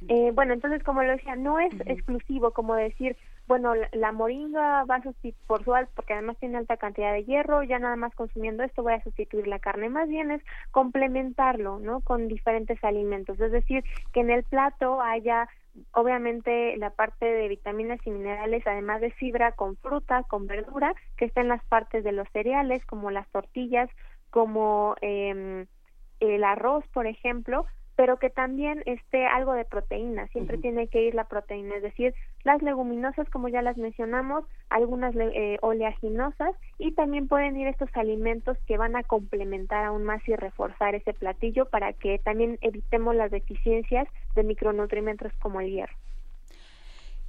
Eh, 0.08 0.32
bueno, 0.34 0.52
entonces, 0.52 0.82
como 0.82 1.02
lo 1.02 1.12
decía, 1.12 1.36
no 1.36 1.58
es 1.58 1.72
exclusivo 1.86 2.50
como 2.50 2.74
decir, 2.74 3.16
bueno, 3.46 3.74
la, 3.92 4.12
moringa 4.12 4.84
va 4.84 4.96
a 4.96 5.02
sustituir, 5.02 5.34
por 5.46 5.64
su 5.64 5.72
porque 5.94 6.14
además 6.14 6.38
tiene 6.38 6.56
alta 6.56 6.76
cantidad 6.76 7.12
de 7.12 7.24
hierro, 7.24 7.62
ya 7.62 7.78
nada 7.78 7.96
más 7.96 8.14
consumiendo 8.14 8.62
esto 8.62 8.82
voy 8.82 8.94
a 8.94 9.02
sustituir 9.02 9.46
la 9.46 9.58
carne, 9.58 9.88
más 9.90 10.08
bien 10.08 10.30
es 10.30 10.42
complementarlo, 10.70 11.78
¿no? 11.78 12.00
Con 12.00 12.28
diferentes 12.28 12.82
alimentos, 12.82 13.38
es 13.40 13.52
decir, 13.52 13.84
que 14.12 14.20
en 14.20 14.30
el 14.30 14.44
plato 14.44 15.00
haya 15.00 15.48
obviamente 15.92 16.76
la 16.76 16.90
parte 16.90 17.26
de 17.26 17.48
vitaminas 17.48 18.00
y 18.04 18.10
minerales, 18.10 18.66
además 18.66 19.00
de 19.00 19.10
fibra 19.10 19.52
con 19.52 19.76
fruta, 19.76 20.22
con 20.22 20.46
verdura, 20.46 20.94
que 21.16 21.24
está 21.24 21.40
en 21.40 21.48
las 21.48 21.64
partes 21.64 22.04
de 22.04 22.12
los 22.12 22.28
cereales, 22.32 22.84
como 22.86 23.10
las 23.10 23.28
tortillas, 23.30 23.90
como 24.30 24.94
eh, 25.00 25.66
el 26.20 26.44
arroz, 26.44 26.84
por 26.92 27.06
ejemplo, 27.06 27.66
pero 27.96 28.18
que 28.18 28.30
también 28.30 28.82
esté 28.86 29.26
algo 29.26 29.52
de 29.52 29.64
proteína, 29.64 30.26
siempre 30.28 30.58
tiene 30.58 30.88
que 30.88 31.02
ir 31.02 31.14
la 31.14 31.24
proteína, 31.24 31.76
es 31.76 31.82
decir, 31.82 32.14
las 32.42 32.62
leguminosas 32.62 33.28
como 33.30 33.48
ya 33.48 33.62
las 33.62 33.76
mencionamos, 33.76 34.44
algunas 34.68 35.14
eh, 35.16 35.58
oleaginosas 35.62 36.54
y 36.78 36.92
también 36.92 37.28
pueden 37.28 37.56
ir 37.56 37.68
estos 37.68 37.90
alimentos 37.94 38.58
que 38.66 38.76
van 38.76 38.96
a 38.96 39.04
complementar 39.04 39.84
aún 39.84 40.04
más 40.04 40.26
y 40.28 40.34
reforzar 40.34 40.94
ese 40.94 41.14
platillo 41.14 41.66
para 41.66 41.92
que 41.92 42.18
también 42.18 42.58
evitemos 42.60 43.14
las 43.14 43.30
deficiencias 43.30 44.08
de 44.34 44.42
micronutrientes 44.42 45.32
como 45.40 45.60
el 45.60 45.70
hierro. 45.70 45.94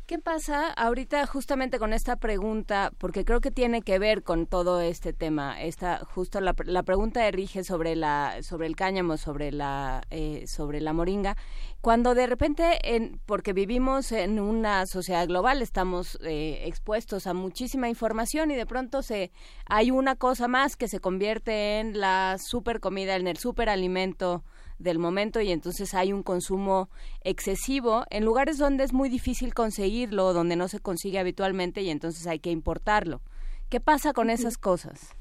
¿Qué 0.08 0.20
pasa 0.20 0.70
ahorita 0.70 1.26
justamente 1.26 1.80
con 1.80 1.92
esta 1.92 2.16
pregunta? 2.18 2.92
Porque 3.00 3.26
creo 3.26 3.42
que 3.42 3.50
tiene 3.50 3.82
que 3.82 3.98
ver 3.98 4.22
con 4.22 4.46
todo 4.46 4.80
este 4.80 5.14
tema. 5.14 5.60
Esta, 5.60 5.98
justo 6.06 6.40
la, 6.42 6.54
la 6.66 6.84
pregunta 6.84 7.24
de 7.24 7.32
Rige 7.32 7.64
sobre 7.64 7.96
la 7.96 8.38
sobre 8.44 8.68
el 8.68 8.76
cáñamo, 8.76 9.18
sobre 9.18 9.52
la 9.52 10.04
eh, 10.12 10.46
sobre 10.46 10.80
la 10.80 10.94
moringa. 10.94 11.36
Cuando 11.82 12.14
de 12.14 12.28
repente, 12.28 12.96
en, 12.96 13.20
porque 13.26 13.54
vivimos 13.54 14.12
en 14.12 14.40
una 14.40 14.86
sociedad 14.86 15.28
global, 15.28 15.64
estamos 15.64 16.20
eh, 16.22 16.62
expuestos 16.66 17.26
a 17.26 17.34
muchísima 17.34 17.90
información 17.90 18.52
y 18.52 18.56
de 18.56 18.68
pronto 18.68 19.02
se 19.02 19.32
hay 19.66 19.90
una 19.90 20.16
cosa 20.16 20.48
más 20.48 20.76
que 20.76 20.88
se 20.88 21.00
convierte 21.00 21.80
en 21.80 22.00
la 22.00 22.38
super 22.38 22.80
comida, 22.80 23.16
en 23.16 23.26
el 23.26 23.38
super 23.38 23.70
alimento 23.70 24.44
del 24.80 25.00
momento 25.00 25.42
y 25.42 25.52
entonces 25.52 25.94
hay 25.94 26.14
un 26.14 26.24
consumo 26.24 26.90
excesivo 27.24 28.04
en 28.10 28.26
lugares 28.26 28.58
donde 28.58 28.84
es 28.84 28.94
muy 28.94 29.10
difícil 29.10 29.54
conseguirlo, 29.54 30.34
donde 30.34 30.56
no 30.56 30.68
se 30.68 30.80
consigue 30.80 31.20
habitualmente 31.20 31.82
y 31.82 31.90
entonces 31.90 32.28
hay 32.28 32.40
que 32.40 32.52
importarlo. 32.52 33.22
¿Qué 33.70 33.80
pasa 33.80 34.14
con 34.14 34.30
esas 34.30 34.58
cosas? 34.58 35.16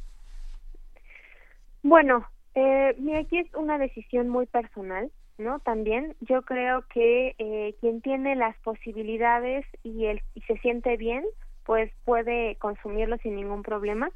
Bueno, 1.83 2.27
eh, 2.55 2.95
aquí 3.19 3.39
es 3.39 3.55
una 3.55 3.79
decisión 3.79 4.29
muy 4.29 4.47
personal, 4.47 5.11
¿no? 5.39 5.61
También 5.61 6.15
yo 6.21 6.43
creo 6.43 6.85
que 6.93 7.35
eh, 7.39 7.75
quien 7.81 8.01
tiene 8.01 8.37
las 8.37 8.57
posibilidades 8.59 9.65
y, 9.83 10.07
el, 10.07 10.21
y 10.35 10.41
se 10.43 10.59
siente 10.59 10.97
bien, 10.97 11.25
pues 11.65 11.91
puede 12.05 12.57
consumirlo 12.57 13.17
sin 13.19 13.37
ningún 13.37 13.63
problema 13.63 14.11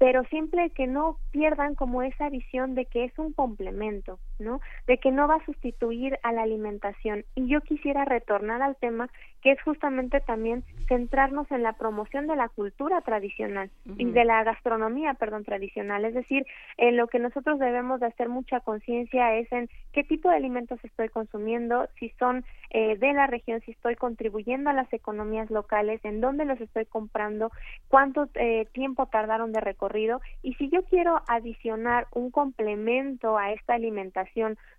pero 0.00 0.24
siempre 0.30 0.70
que 0.70 0.86
no 0.86 1.18
pierdan 1.30 1.74
como 1.74 2.02
esa 2.02 2.30
visión 2.30 2.74
de 2.74 2.86
que 2.86 3.04
es 3.04 3.18
un 3.18 3.34
complemento, 3.34 4.18
¿no? 4.40 4.60
De 4.86 4.98
que 4.98 5.10
no 5.10 5.28
va 5.28 5.36
a 5.36 5.44
sustituir 5.44 6.18
a 6.22 6.32
la 6.32 6.42
alimentación. 6.42 7.24
Y 7.34 7.48
yo 7.48 7.60
quisiera 7.60 8.04
retornar 8.04 8.62
al 8.62 8.76
tema 8.76 9.10
que 9.42 9.52
es 9.52 9.62
justamente 9.62 10.20
también 10.20 10.64
centrarnos 10.88 11.50
en 11.50 11.62
la 11.62 11.72
promoción 11.72 12.26
de 12.26 12.36
la 12.36 12.48
cultura 12.48 13.00
tradicional 13.00 13.70
y 13.96 14.04
de 14.04 14.24
la 14.24 14.44
gastronomía, 14.44 15.14
perdón, 15.14 15.44
tradicional. 15.44 16.04
Es 16.04 16.14
decir, 16.14 16.46
en 16.76 16.96
lo 16.96 17.06
que 17.08 17.18
nosotros 17.18 17.58
debemos 17.58 18.00
de 18.00 18.06
hacer 18.06 18.28
mucha 18.28 18.60
conciencia 18.60 19.34
es 19.36 19.50
en 19.52 19.68
qué 19.92 20.04
tipo 20.04 20.28
de 20.28 20.36
alimentos 20.36 20.78
estoy 20.82 21.08
consumiendo, 21.08 21.88
si 21.98 22.10
son 22.18 22.44
eh, 22.70 22.96
de 22.96 23.12
la 23.14 23.26
región, 23.26 23.60
si 23.62 23.70
estoy 23.70 23.96
contribuyendo 23.96 24.70
a 24.70 24.74
las 24.74 24.92
economías 24.92 25.50
locales, 25.50 26.04
en 26.04 26.20
dónde 26.20 26.44
los 26.44 26.60
estoy 26.60 26.84
comprando, 26.84 27.50
cuánto 27.88 28.28
eh, 28.34 28.66
tiempo 28.72 29.06
tardaron 29.06 29.52
de 29.52 29.60
recorrido 29.60 30.20
y 30.42 30.54
si 30.54 30.68
yo 30.68 30.82
quiero 30.84 31.22
adicionar 31.28 32.06
un 32.12 32.30
complemento 32.30 33.38
a 33.38 33.52
esta 33.52 33.74
alimentación 33.74 34.29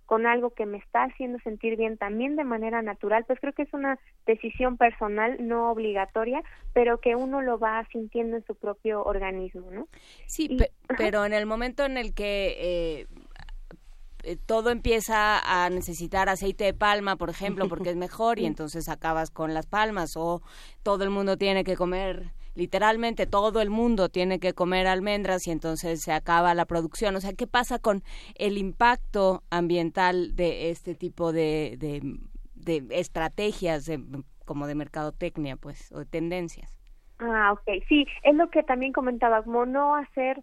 con 0.06 0.26
algo 0.26 0.50
que 0.50 0.66
me 0.66 0.78
está 0.78 1.04
haciendo 1.04 1.38
sentir 1.40 1.76
bien 1.76 1.96
también 1.96 2.36
de 2.36 2.44
manera 2.44 2.82
natural, 2.82 3.24
pues 3.26 3.40
creo 3.40 3.52
que 3.52 3.62
es 3.62 3.72
una 3.72 3.98
decisión 4.26 4.76
personal, 4.76 5.36
no 5.40 5.70
obligatoria, 5.70 6.42
pero 6.72 7.00
que 7.00 7.16
uno 7.16 7.40
lo 7.40 7.58
va 7.58 7.86
sintiendo 7.90 8.36
en 8.36 8.44
su 8.44 8.54
propio 8.54 9.02
organismo, 9.04 9.70
¿no? 9.70 9.88
Sí, 10.26 10.56
pero 10.98 11.24
en 11.24 11.32
el 11.32 11.46
momento 11.46 11.84
en 11.84 11.96
el 11.96 12.14
que 12.14 12.56
eh, 12.58 13.06
eh, 14.24 14.36
todo 14.46 14.70
empieza 14.70 15.38
a 15.40 15.68
necesitar 15.70 16.28
aceite 16.28 16.64
de 16.64 16.74
palma, 16.74 17.16
por 17.16 17.30
ejemplo, 17.30 17.68
porque 17.68 17.90
es 17.90 17.96
mejor 17.96 18.38
y 18.38 18.46
entonces 18.46 18.88
acabas 18.88 19.30
con 19.30 19.54
las 19.54 19.66
palmas 19.66 20.10
o 20.16 20.42
todo 20.82 21.04
el 21.04 21.10
mundo 21.10 21.36
tiene 21.36 21.64
que 21.64 21.76
comer 21.76 22.32
literalmente 22.54 23.26
todo 23.26 23.60
el 23.60 23.70
mundo 23.70 24.08
tiene 24.08 24.38
que 24.38 24.52
comer 24.52 24.86
almendras 24.86 25.46
y 25.46 25.50
entonces 25.50 26.02
se 26.02 26.12
acaba 26.12 26.54
la 26.54 26.66
producción. 26.66 27.16
O 27.16 27.20
sea, 27.20 27.32
¿qué 27.32 27.46
pasa 27.46 27.78
con 27.78 28.02
el 28.36 28.58
impacto 28.58 29.42
ambiental 29.50 30.34
de 30.36 30.70
este 30.70 30.94
tipo 30.94 31.32
de, 31.32 31.76
de, 32.54 32.86
estrategias 32.90 33.90
como 34.44 34.66
de 34.66 34.74
mercadotecnia, 34.74 35.56
pues, 35.56 35.90
o 35.92 36.00
de 36.00 36.06
tendencias? 36.06 36.70
Ah, 37.18 37.52
ok. 37.52 37.84
Sí, 37.88 38.06
es 38.22 38.34
lo 38.34 38.50
que 38.50 38.62
también 38.62 38.92
comentaba, 38.92 39.42
como 39.42 39.64
no 39.66 39.94
hacer 39.96 40.42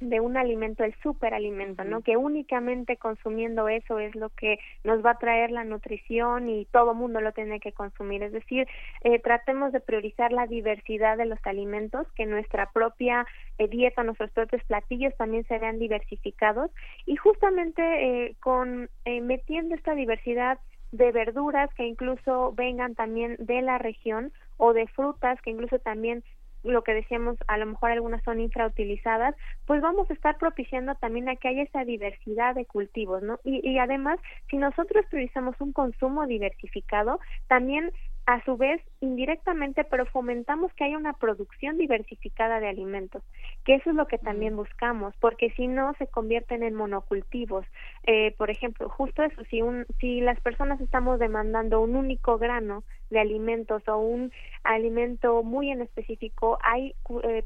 de 0.00 0.20
un 0.20 0.36
alimento 0.36 0.82
el 0.84 0.94
superalimento, 1.02 1.84
¿no? 1.84 2.00
Que 2.02 2.16
únicamente 2.16 2.96
consumiendo 2.96 3.68
eso 3.68 3.98
es 3.98 4.14
lo 4.16 4.30
que 4.30 4.58
nos 4.82 5.04
va 5.04 5.12
a 5.12 5.18
traer 5.18 5.50
la 5.50 5.64
nutrición 5.64 6.48
y 6.48 6.64
todo 6.66 6.94
mundo 6.94 7.20
lo 7.20 7.32
tiene 7.32 7.60
que 7.60 7.72
consumir. 7.72 8.22
Es 8.22 8.32
decir, 8.32 8.66
eh, 9.04 9.18
tratemos 9.18 9.72
de 9.72 9.80
priorizar 9.80 10.32
la 10.32 10.46
diversidad 10.46 11.16
de 11.16 11.26
los 11.26 11.38
alimentos, 11.44 12.06
que 12.14 12.26
nuestra 12.26 12.70
propia 12.72 13.26
eh, 13.58 13.68
dieta, 13.68 14.02
nuestros 14.02 14.30
propios 14.30 14.64
platillos 14.64 15.14
también 15.16 15.44
se 15.46 15.58
vean 15.58 15.78
diversificados 15.78 16.70
y 17.06 17.16
justamente 17.16 17.82
eh, 17.82 18.36
con 18.40 18.88
eh, 19.04 19.20
metiendo 19.20 19.74
esta 19.74 19.94
diversidad 19.94 20.58
de 20.92 21.12
verduras 21.12 21.72
que 21.74 21.86
incluso 21.86 22.52
vengan 22.52 22.94
también 22.94 23.36
de 23.38 23.62
la 23.62 23.78
región 23.78 24.32
o 24.56 24.72
de 24.72 24.86
frutas 24.88 25.40
que 25.42 25.50
incluso 25.50 25.78
también 25.78 26.24
lo 26.62 26.82
que 26.82 26.94
decíamos, 26.94 27.36
a 27.46 27.56
lo 27.58 27.66
mejor 27.66 27.90
algunas 27.90 28.22
son 28.22 28.40
infrautilizadas, 28.40 29.34
pues 29.66 29.80
vamos 29.80 30.10
a 30.10 30.14
estar 30.14 30.38
propiciando 30.38 30.94
también 30.96 31.28
a 31.28 31.36
que 31.36 31.48
haya 31.48 31.62
esa 31.62 31.84
diversidad 31.84 32.54
de 32.54 32.66
cultivos, 32.66 33.22
¿no? 33.22 33.40
Y, 33.44 33.66
y 33.68 33.78
además, 33.78 34.18
si 34.50 34.56
nosotros 34.56 35.04
priorizamos 35.10 35.56
un 35.60 35.72
consumo 35.72 36.26
diversificado, 36.26 37.20
también 37.48 37.92
a 38.26 38.44
su 38.44 38.56
vez 38.56 38.80
indirectamente 39.00 39.84
pero 39.84 40.06
fomentamos 40.06 40.72
que 40.74 40.84
haya 40.84 40.98
una 40.98 41.14
producción 41.14 41.78
diversificada 41.78 42.60
de 42.60 42.68
alimentos 42.68 43.22
que 43.64 43.74
eso 43.74 43.90
es 43.90 43.96
lo 43.96 44.06
que 44.06 44.18
también 44.18 44.56
buscamos 44.56 45.14
porque 45.20 45.50
si 45.56 45.66
no 45.66 45.94
se 45.98 46.06
convierten 46.06 46.62
en 46.62 46.74
monocultivos. 46.74 47.64
Eh, 48.04 48.34
por 48.38 48.50
ejemplo 48.50 48.88
justo 48.88 49.22
eso 49.22 49.42
si 49.50 49.62
un 49.62 49.86
si 50.00 50.20
las 50.20 50.40
personas 50.40 50.80
estamos 50.80 51.18
demandando 51.18 51.80
un 51.80 51.96
único 51.96 52.38
grano 52.38 52.84
de 53.10 53.20
alimentos 53.20 53.86
o 53.88 53.98
un 53.98 54.32
alimento 54.64 55.42
muy 55.42 55.70
en 55.70 55.82
específico 55.82 56.58
hay 56.62 56.94
eh, 57.24 57.44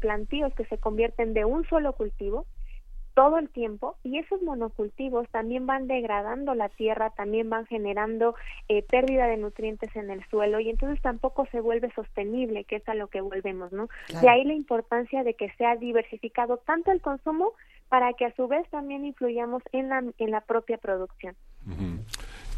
plantíos 0.00 0.54
que 0.54 0.64
se 0.66 0.78
convierten 0.78 1.34
de 1.34 1.44
un 1.44 1.66
solo 1.68 1.92
cultivo 1.94 2.46
todo 3.14 3.38
el 3.38 3.48
tiempo 3.48 3.96
y 4.02 4.18
esos 4.18 4.42
monocultivos 4.42 5.28
también 5.30 5.66
van 5.66 5.86
degradando 5.86 6.54
la 6.54 6.68
tierra, 6.68 7.10
también 7.10 7.48
van 7.48 7.66
generando 7.66 8.34
eh, 8.68 8.82
pérdida 8.82 9.26
de 9.26 9.36
nutrientes 9.36 9.94
en 9.96 10.10
el 10.10 10.24
suelo 10.28 10.60
y 10.60 10.70
entonces 10.70 11.00
tampoco 11.00 11.46
se 11.50 11.60
vuelve 11.60 11.92
sostenible, 11.94 12.64
que 12.64 12.76
es 12.76 12.88
a 12.88 12.94
lo 12.94 13.08
que 13.08 13.20
volvemos, 13.20 13.72
¿no? 13.72 13.88
De 14.20 14.28
ahí 14.28 14.44
la 14.44 14.54
importancia 14.54 15.22
de 15.22 15.34
que 15.34 15.50
sea 15.56 15.76
diversificado 15.76 16.58
tanto 16.58 16.90
el 16.90 17.00
consumo 17.00 17.52
para 17.88 18.12
que 18.14 18.24
a 18.24 18.34
su 18.34 18.48
vez 18.48 18.68
también 18.70 19.04
influyamos 19.04 19.62
en 19.72 19.88
la, 19.88 20.02
en 20.18 20.30
la 20.30 20.40
propia 20.40 20.78
producción. 20.78 21.36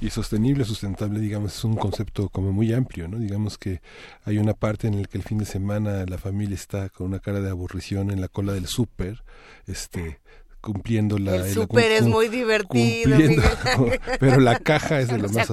Y 0.00 0.10
sostenible, 0.10 0.64
sustentable, 0.64 1.20
digamos, 1.20 1.56
es 1.56 1.64
un 1.64 1.76
concepto 1.76 2.28
como 2.28 2.52
muy 2.52 2.72
amplio, 2.72 3.08
¿no? 3.08 3.18
Digamos 3.18 3.56
que 3.56 3.80
hay 4.24 4.38
una 4.38 4.52
parte 4.52 4.88
en 4.88 5.00
la 5.00 5.08
que 5.08 5.16
el 5.16 5.24
fin 5.24 5.38
de 5.38 5.46
semana 5.46 6.04
la 6.06 6.18
familia 6.18 6.54
está 6.54 6.88
con 6.90 7.06
una 7.06 7.18
cara 7.18 7.40
de 7.40 7.50
aburrición 7.50 8.10
en 8.10 8.20
la 8.20 8.28
cola 8.28 8.52
del 8.52 8.66
súper, 8.66 9.22
este, 9.66 10.20
cumpliendo 10.66 11.16
la... 11.16 11.36
El 11.36 11.54
súper 11.54 11.92
es 11.92 12.02
muy 12.06 12.28
divertido. 12.28 13.16
pero 14.18 14.40
la 14.40 14.58
caja 14.58 15.00
es 15.00 15.08
de 15.08 15.18
lo 15.18 15.28
más 15.28 15.48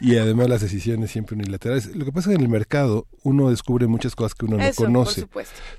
Y 0.00 0.16
además 0.16 0.48
las 0.48 0.60
decisiones 0.60 1.10
siempre 1.10 1.34
unilaterales. 1.34 1.96
Lo 1.96 2.04
que 2.04 2.12
pasa 2.12 2.30
es 2.30 2.36
que 2.36 2.40
en 2.40 2.46
el 2.46 2.48
mercado 2.48 3.08
uno 3.24 3.50
descubre 3.50 3.88
muchas 3.88 4.14
cosas 4.14 4.34
que 4.34 4.44
uno 4.44 4.58
no 4.58 4.72
conoce. 4.76 5.26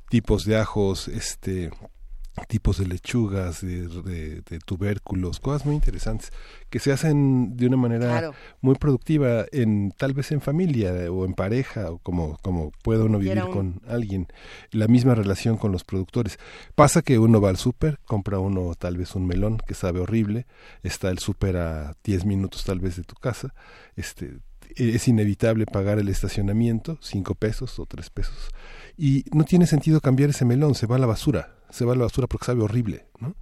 Tipos 0.10 0.44
de 0.44 0.58
ajos, 0.58 1.08
este 1.08 1.72
tipos 2.48 2.80
de 2.80 2.88
lechugas, 2.88 3.62
de, 3.62 4.60
tubérculos, 4.66 5.40
cosas 5.40 5.66
muy 5.66 5.76
interesantes 5.76 6.32
que 6.70 6.80
se 6.80 6.92
hacen 6.92 7.56
de 7.56 7.68
una 7.68 7.78
manera 7.78 8.32
muy 8.62 8.76
productiva, 8.76 9.46
en 9.52 9.92
tal 9.92 10.14
vez 10.14 10.32
en 10.32 10.42
familia 10.42 10.92
o 11.12 11.26
en 11.26 11.34
pareja 11.34 11.92
o 11.92 12.00
como 12.00 12.38
como 12.42 12.72
puede 12.84 13.04
uno 13.04 13.20
vivir 13.20 13.42
con 13.52 13.82
alguien, 13.88 14.28
la 14.72 14.88
misma 14.88 15.16
relación 15.16 15.58
con 15.58 15.72
los 15.72 15.84
productores. 15.84 16.40
Pasa 16.76 17.02
que 17.02 17.20
uno 17.20 17.40
va 17.40 17.50
al 17.50 17.58
súper, 17.58 18.00
compra 18.06 18.40
uno 18.40 18.74
tal 18.76 18.98
vez 18.98 19.16
un 19.16 19.28
melón 19.28 19.60
que 19.68 19.76
sabe 19.76 20.00
horrible, 20.00 20.48
está 20.82 21.10
el 21.10 21.20
súper 21.20 21.58
a 21.58 21.96
10 22.04 22.26
minutos 22.26 22.64
tal 22.64 22.80
vez 22.80 22.96
de 22.96 23.04
tu 23.04 23.16
casa, 23.16 23.54
este 23.96 24.40
es 24.76 25.08
inevitable 25.08 25.66
pagar 25.68 26.00
el 26.00 26.10
estacionamiento, 26.10 26.98
cinco 27.00 27.36
pesos 27.36 27.78
o 27.78 27.86
tres 27.86 28.10
pesos, 28.10 28.50
y 28.98 29.26
no 29.32 29.44
tiene 29.44 29.68
sentido 29.68 30.02
cambiar 30.02 30.32
ese 30.32 30.46
melón, 30.46 30.74
se 30.74 30.88
va 30.88 30.96
a 30.96 31.00
la 31.00 31.06
basura 31.06 31.63
se 31.74 31.86
va 31.86 31.94
a 31.94 31.96
la 31.96 32.04
basura 32.04 32.28
porque 32.28 32.46
sabe 32.46 32.62
horrible, 32.62 33.08
¿no? 33.20 33.36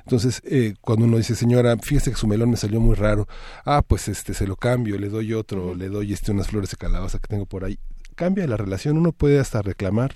Entonces, 0.00 0.42
eh, 0.44 0.74
cuando 0.80 1.06
uno 1.06 1.16
dice, 1.16 1.34
señora, 1.34 1.76
fíjese 1.78 2.10
que 2.10 2.16
su 2.16 2.26
melón 2.26 2.50
me 2.50 2.56
salió 2.56 2.80
muy 2.80 2.94
raro, 2.94 3.26
ah, 3.64 3.82
pues 3.86 4.08
este 4.08 4.34
se 4.34 4.46
lo 4.46 4.56
cambio, 4.56 4.98
le 4.98 5.08
doy 5.08 5.32
otro, 5.34 5.74
le 5.74 5.88
doy 5.88 6.12
este 6.12 6.32
unas 6.32 6.48
flores 6.48 6.70
de 6.70 6.76
calabaza 6.76 7.18
que 7.18 7.28
tengo 7.28 7.46
por 7.46 7.64
ahí. 7.64 7.78
Cambia 8.14 8.46
la 8.46 8.56
relación, 8.56 8.98
uno 8.98 9.12
puede 9.12 9.38
hasta 9.38 9.62
reclamar 9.62 10.14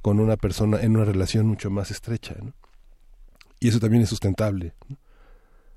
con 0.00 0.20
una 0.20 0.36
persona 0.36 0.80
en 0.80 0.96
una 0.96 1.04
relación 1.04 1.46
mucho 1.46 1.70
más 1.70 1.90
estrecha, 1.90 2.36
¿no? 2.40 2.54
Y 3.60 3.68
eso 3.68 3.78
también 3.78 4.02
es 4.02 4.08
sustentable. 4.08 4.74
¿no? 4.88 4.96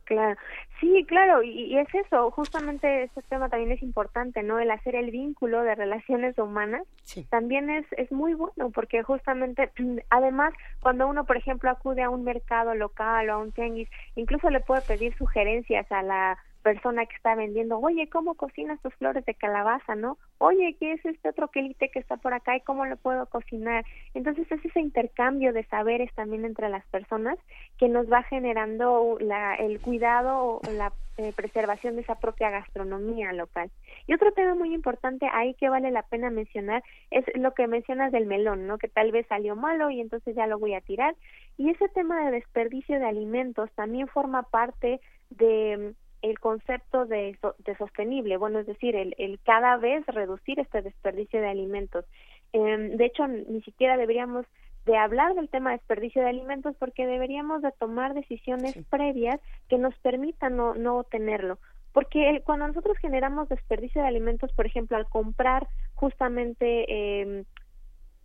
Claro, 0.06 0.40
sí, 0.80 1.04
claro, 1.08 1.42
y, 1.42 1.78
es 1.78 1.88
eso, 1.96 2.30
justamente 2.30 3.04
este 3.04 3.24
tema 3.24 3.50
también 3.50 3.72
es 3.72 3.82
importante, 3.82 4.44
¿no? 4.44 4.60
El 4.60 4.70
hacer 4.70 4.96
el 4.96 5.10
vínculo 5.10 5.64
de 5.64 5.74
relaciones 5.74 6.38
humanas 6.38 6.84
también 7.30 7.72
es, 7.72 7.86
es 7.98 8.12
muy 8.12 8.36
bueno, 8.36 8.70
porque 8.70 9.02
justamente, 9.02 9.72
además, 10.12 10.54
cuando 10.80 11.08
uno, 11.08 11.26
por 11.26 11.38
ejemplo, 11.38 11.72
acude 11.72 12.04
a 12.04 12.12
un 12.12 12.24
mercado 12.24 12.76
local 12.76 13.30
o 13.30 13.34
a 13.34 13.38
un 13.40 13.52
tenis, 13.52 13.90
incluso 14.16 14.52
le 14.52 14.60
puede 14.60 14.82
pedir 14.82 15.16
sugerencias 15.18 15.92
a 15.92 16.04
la 16.04 16.38
persona 16.66 17.06
que 17.06 17.16
está 17.16 17.36
vendiendo, 17.36 17.78
oye, 17.78 18.10
¿cómo 18.10 18.34
cocinas 18.34 18.82
tus 18.82 18.92
flores 18.96 19.24
de 19.26 19.36
calabaza, 19.36 19.94
no? 19.94 20.18
Oye, 20.40 20.76
¿qué 20.80 20.94
es 20.94 21.06
este 21.06 21.30
otro 21.30 21.50
quelite 21.50 21.90
que 21.90 22.00
está 22.00 22.18
por 22.18 22.34
acá 22.34 22.58
y 22.58 22.62
cómo 22.62 22.88
lo 22.88 22.98
puedo 22.98 23.28
cocinar? 23.28 23.86
Entonces 24.16 24.52
es 24.52 24.66
ese 24.66 24.80
intercambio 24.80 25.54
de 25.54 25.64
saberes 25.66 26.12
también 26.16 26.44
entre 26.44 26.70
las 26.70 26.84
personas 26.88 27.38
que 27.78 27.88
nos 27.88 28.12
va 28.12 28.24
generando 28.24 29.16
la, 29.20 29.54
el 29.54 29.80
cuidado 29.80 30.40
o 30.40 30.62
la 30.72 30.92
eh, 31.18 31.34
preservación 31.36 31.98
de 31.98 32.02
esa 32.02 32.16
propia 32.16 32.50
gastronomía 32.50 33.32
local. 33.32 33.70
Y 34.08 34.16
otro 34.16 34.32
tema 34.32 34.56
muy 34.56 34.74
importante 34.74 35.30
ahí 35.32 35.54
que 35.54 35.70
vale 35.70 35.92
la 35.92 36.02
pena 36.02 36.32
mencionar 36.32 36.84
es 37.12 37.26
lo 37.36 37.54
que 37.54 37.68
mencionas 37.68 38.12
del 38.12 38.26
melón, 38.26 38.66
¿no? 38.66 38.80
Que 38.80 38.88
tal 38.88 39.12
vez 39.12 39.28
salió 39.28 39.56
malo 39.56 39.92
y 39.92 40.02
entonces 40.02 40.36
ya 40.36 40.48
lo 40.48 40.58
voy 40.58 40.74
a 40.74 40.82
tirar. 40.82 41.16
Y 41.58 41.70
ese 41.70 41.90
tema 41.90 42.26
de 42.26 42.32
desperdicio 42.32 42.98
de 42.98 43.06
alimentos 43.06 43.70
también 43.76 44.08
forma 44.08 44.42
parte 44.50 45.00
de 45.30 45.94
el 46.30 46.40
concepto 46.40 47.06
de, 47.06 47.38
de 47.60 47.78
sostenible, 47.78 48.38
bueno, 48.38 48.60
es 48.60 48.66
decir, 48.66 48.96
el, 48.96 49.14
el, 49.20 49.40
cada 49.46 49.78
vez 49.78 50.04
reducir 50.08 50.60
este 50.60 50.82
desperdicio 50.82 51.40
de 51.40 51.48
alimentos. 51.48 52.06
Eh, 52.52 52.60
de 52.96 53.06
hecho, 53.06 53.28
ni 53.28 53.62
siquiera 53.62 53.96
deberíamos 53.96 54.46
de 54.86 54.98
hablar 54.98 55.36
del 55.36 55.50
tema 55.50 55.72
de 55.72 55.78
desperdicio 55.78 56.24
de 56.24 56.30
alimentos 56.30 56.76
porque 56.80 57.06
deberíamos 57.06 57.62
de 57.62 57.72
tomar 57.74 58.14
decisiones 58.16 58.76
previas 58.90 59.40
que 59.70 59.78
nos 59.78 59.96
permitan 60.00 60.56
no, 60.56 60.74
no 60.74 61.04
tenerlo. 61.04 61.60
Porque 61.94 62.42
cuando 62.44 62.68
nosotros 62.68 62.98
generamos 62.98 63.48
desperdicio 63.48 64.02
de 64.02 64.08
alimentos, 64.08 64.52
por 64.54 64.66
ejemplo, 64.66 64.98
al 64.98 65.08
comprar 65.08 65.68
justamente 65.94 66.86
eh, 66.88 67.46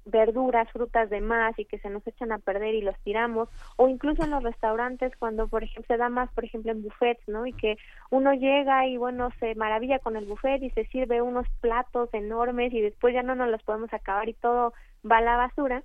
verduras, 0.04 0.70
frutas 0.70 1.10
de 1.10 1.20
más 1.20 1.58
y 1.58 1.64
que 1.64 1.78
se 1.78 1.90
nos 1.90 2.06
echan 2.06 2.32
a 2.32 2.38
perder 2.38 2.74
y 2.74 2.82
los 2.82 2.98
tiramos, 3.00 3.48
o 3.76 3.88
incluso 3.88 4.24
en 4.24 4.30
los 4.30 4.42
restaurantes 4.42 5.12
cuando, 5.18 5.48
por 5.48 5.62
ejemplo, 5.62 5.84
se 5.86 5.96
da 5.96 6.08
más, 6.08 6.30
por 6.32 6.44
ejemplo, 6.44 6.72
en 6.72 6.82
buffets, 6.82 7.26
¿no? 7.28 7.46
Y 7.46 7.52
que 7.52 7.76
uno 8.10 8.32
llega 8.34 8.86
y, 8.86 8.96
bueno, 8.96 9.30
se 9.40 9.54
maravilla 9.54 9.98
con 9.98 10.16
el 10.16 10.26
buffet 10.26 10.62
y 10.62 10.70
se 10.70 10.86
sirve 10.86 11.22
unos 11.22 11.46
platos 11.60 12.08
enormes 12.12 12.72
y 12.72 12.80
después 12.80 13.14
ya 13.14 13.22
no 13.22 13.34
nos 13.34 13.48
los 13.48 13.62
podemos 13.62 13.92
acabar 13.92 14.28
y 14.28 14.34
todo 14.34 14.72
va 15.08 15.18
a 15.18 15.22
la 15.22 15.36
basura. 15.36 15.82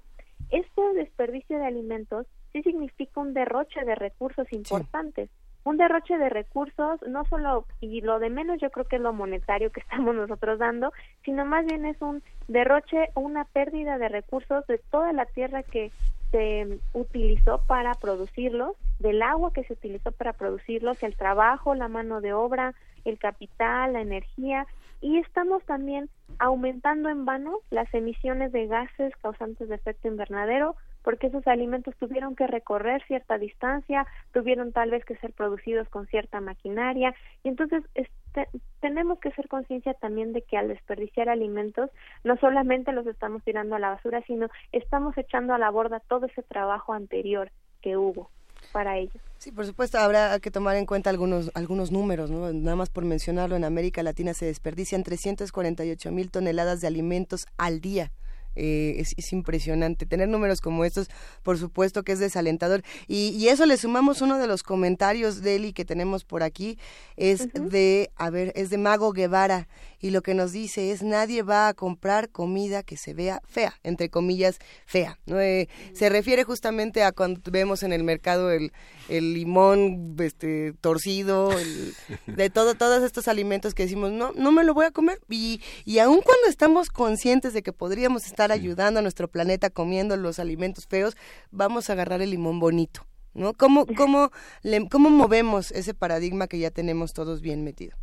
Este 0.50 0.82
desperdicio 0.96 1.58
de 1.58 1.66
alimentos 1.66 2.28
sí 2.54 2.62
significa 2.64 3.20
un 3.20 3.34
derroche 3.34 3.84
de 3.84 3.96
recursos 3.96 4.52
importantes 4.52 5.30
un 5.66 5.78
derroche 5.78 6.18
de 6.18 6.30
recursos, 6.30 7.02
no 7.08 7.26
solo, 7.26 7.66
y 7.82 8.02
lo 8.02 8.20
de 8.20 8.30
menos 8.30 8.60
yo 8.62 8.70
creo 8.70 8.86
que 8.86 8.96
es 8.96 9.02
lo 9.02 9.14
monetario 9.14 9.72
que 9.72 9.80
estamos 9.82 10.16
nosotros 10.16 10.58
dando, 10.60 10.94
sino 11.26 11.44
más 11.44 11.66
bien 11.66 11.86
es 11.86 12.02
un 12.02 12.24
derroche 12.48 13.10
o 13.16 13.22
una 13.22 13.44
pérdida 13.46 13.98
de 13.98 14.08
recursos 14.08 14.66
de 14.68 14.78
toda 14.78 15.12
la 15.12 15.26
tierra 15.26 15.64
que 15.64 15.92
se 16.32 16.80
utilizó 16.94 17.62
para 17.68 17.94
producirlos, 17.96 18.76
del 19.00 19.22
agua 19.22 19.54
que 19.54 19.64
se 19.64 19.74
utilizó 19.74 20.12
para 20.12 20.34
producirlos, 20.34 21.02
el 21.02 21.16
trabajo, 21.16 21.76
la 21.76 21.88
mano 21.88 22.22
de 22.22 22.34
obra, 22.34 22.76
el 23.04 23.18
capital, 23.18 23.94
la 23.94 24.02
energía, 24.02 24.68
y 25.02 25.18
estamos 25.18 25.64
también 25.64 26.10
aumentando 26.40 27.10
en 27.10 27.26
vano 27.26 27.60
las 27.70 27.92
emisiones 27.94 28.52
de 28.52 28.68
gases 28.68 29.16
causantes 29.18 29.68
de 29.70 29.76
efecto 29.76 30.08
invernadero, 30.08 30.76
porque 31.06 31.28
esos 31.28 31.46
alimentos 31.46 31.96
tuvieron 31.98 32.36
que 32.36 32.48
recorrer 32.48 33.02
cierta 33.06 33.38
distancia, 33.38 34.08
tuvieron 34.34 34.74
tal 34.74 34.90
vez 34.90 35.06
que 35.06 35.16
ser 35.18 35.34
producidos 35.34 35.88
con 35.88 36.08
cierta 36.08 36.42
maquinaria, 36.42 37.14
y 37.44 37.50
entonces 37.50 37.84
este, 37.94 38.50
tenemos 38.80 39.20
que 39.20 39.32
ser 39.34 39.48
conciencia 39.48 39.94
también 39.94 40.34
de 40.34 40.42
que 40.42 40.58
al 40.58 40.68
desperdiciar 40.68 41.30
alimentos 41.30 41.92
no 42.24 42.38
solamente 42.38 42.92
los 42.92 43.06
estamos 43.06 43.44
tirando 43.44 43.76
a 43.76 43.80
la 43.80 43.92
basura, 43.92 44.24
sino 44.26 44.48
estamos 44.72 45.16
echando 45.16 45.54
a 45.54 45.60
la 45.60 45.70
borda 45.70 46.00
todo 46.00 46.26
ese 46.26 46.42
trabajo 46.42 46.92
anterior 46.92 47.52
que 47.84 47.98
hubo 47.98 48.32
para 48.72 48.98
ellos. 48.98 49.22
Sí, 49.38 49.52
por 49.52 49.68
supuesto, 49.68 50.00
habrá 50.00 50.40
que 50.40 50.50
tomar 50.50 50.76
en 50.76 50.88
cuenta 50.88 51.12
algunos, 51.12 51.52
algunos 51.54 51.92
números, 51.92 52.32
¿no? 52.32 52.52
Nada 52.52 52.76
más 52.76 52.90
por 52.90 53.06
mencionarlo, 53.06 53.56
en 53.56 53.64
América 53.64 54.02
Latina 54.02 54.34
se 54.34 54.48
desperdician 54.48 55.04
348 55.04 56.12
mil 56.12 56.32
toneladas 56.32 56.82
de 56.82 56.88
alimentos 56.88 57.46
al 57.60 57.80
día. 57.80 58.12
Eh, 58.56 58.96
es, 58.98 59.34
impresionante. 59.34 60.06
Tener 60.06 60.30
números 60.30 60.62
como 60.62 60.86
estos, 60.86 61.10
por 61.44 61.58
supuesto 61.58 62.04
que 62.04 62.14
es 62.14 62.20
desalentador. 62.20 62.84
Y, 63.08 63.30
y 63.30 63.50
eso 63.50 63.66
le 63.66 63.78
sumamos 63.78 64.22
uno 64.22 64.38
de 64.38 64.48
los 64.48 64.64
comentarios 64.64 65.42
de 65.42 65.56
Eli 65.56 65.74
que 65.74 65.86
tenemos 65.86 66.24
por 66.24 66.44
aquí, 66.44 66.78
es 67.18 67.50
de, 67.54 68.12
a 68.16 68.30
ver, 68.30 68.52
es 68.56 68.70
de 68.70 68.78
Mago 68.78 69.12
Guevara, 69.12 69.68
y 70.06 70.12
lo 70.12 70.22
que 70.22 70.36
nos 70.36 70.52
dice 70.52 70.92
es 70.92 71.02
nadie 71.02 71.42
va 71.42 71.68
a 71.68 71.74
comprar 71.74 72.30
comida 72.30 72.84
que 72.84 72.96
se 72.96 73.16
vea 73.16 73.42
fea, 73.48 73.74
entre 73.82 74.12
comillas, 74.12 74.60
fea. 74.86 75.18
¿no? 75.26 75.42
Eh, 75.42 75.68
se 75.94 76.10
refiere 76.10 76.44
justamente 76.44 77.02
a 77.02 77.12
cuando 77.12 77.42
vemos 77.50 77.82
en 77.82 77.92
el 77.92 78.04
mercado 78.04 78.52
el, 78.52 78.72
el 79.10 79.34
limón 79.34 80.16
este, 80.20 80.74
torcido, 80.80 81.50
de 82.28 82.50
todo, 82.52 82.76
todos 82.76 83.02
estos 83.02 83.28
alimentos 83.28 83.74
que 83.74 83.82
decimos, 83.82 84.12
no, 84.12 84.32
no 84.34 84.52
me 84.52 84.64
lo 84.64 84.76
voy 84.76 84.86
a 84.86 84.92
comer. 84.92 85.20
Y, 85.28 85.60
y 85.86 85.98
aun 85.98 86.22
cuando 86.22 86.50
estamos 86.50 86.90
conscientes 86.90 87.54
de 87.54 87.64
que 87.64 87.74
podríamos 87.74 88.28
estar 88.28 88.52
ayudando 88.52 89.00
a 89.00 89.02
nuestro 89.02 89.28
planeta 89.28 89.72
comiendo 89.72 90.16
los 90.18 90.38
alimentos 90.38 90.86
feos, 90.86 91.18
vamos 91.50 91.90
a 91.90 91.94
agarrar 91.94 92.22
el 92.22 92.30
limón 92.30 92.60
bonito. 92.60 93.08
¿no? 93.34 93.54
¿Cómo, 93.54 93.88
cómo, 93.98 94.30
le, 94.62 94.88
¿Cómo 94.88 95.10
movemos 95.10 95.72
ese 95.72 95.96
paradigma 95.96 96.46
que 96.46 96.60
ya 96.60 96.70
tenemos 96.70 97.14
todos 97.14 97.42
bien 97.42 97.64
metido? 97.64 97.98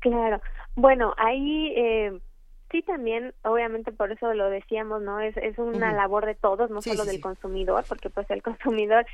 Claro, 0.00 0.40
bueno, 0.76 1.14
ahí 1.16 1.72
eh, 1.76 2.20
sí 2.70 2.82
también, 2.82 3.34
obviamente 3.42 3.92
por 3.92 4.12
eso 4.12 4.32
lo 4.34 4.48
decíamos, 4.50 5.02
¿no? 5.02 5.20
Es, 5.20 5.36
es 5.36 5.58
una 5.58 5.92
labor 5.92 6.26
de 6.26 6.34
todos, 6.34 6.70
no 6.70 6.82
solo 6.82 7.04
del 7.04 7.20
consumidor, 7.20 7.84
porque 7.88 8.10
pues 8.10 8.30
el 8.30 8.42
consumidor 8.42 9.06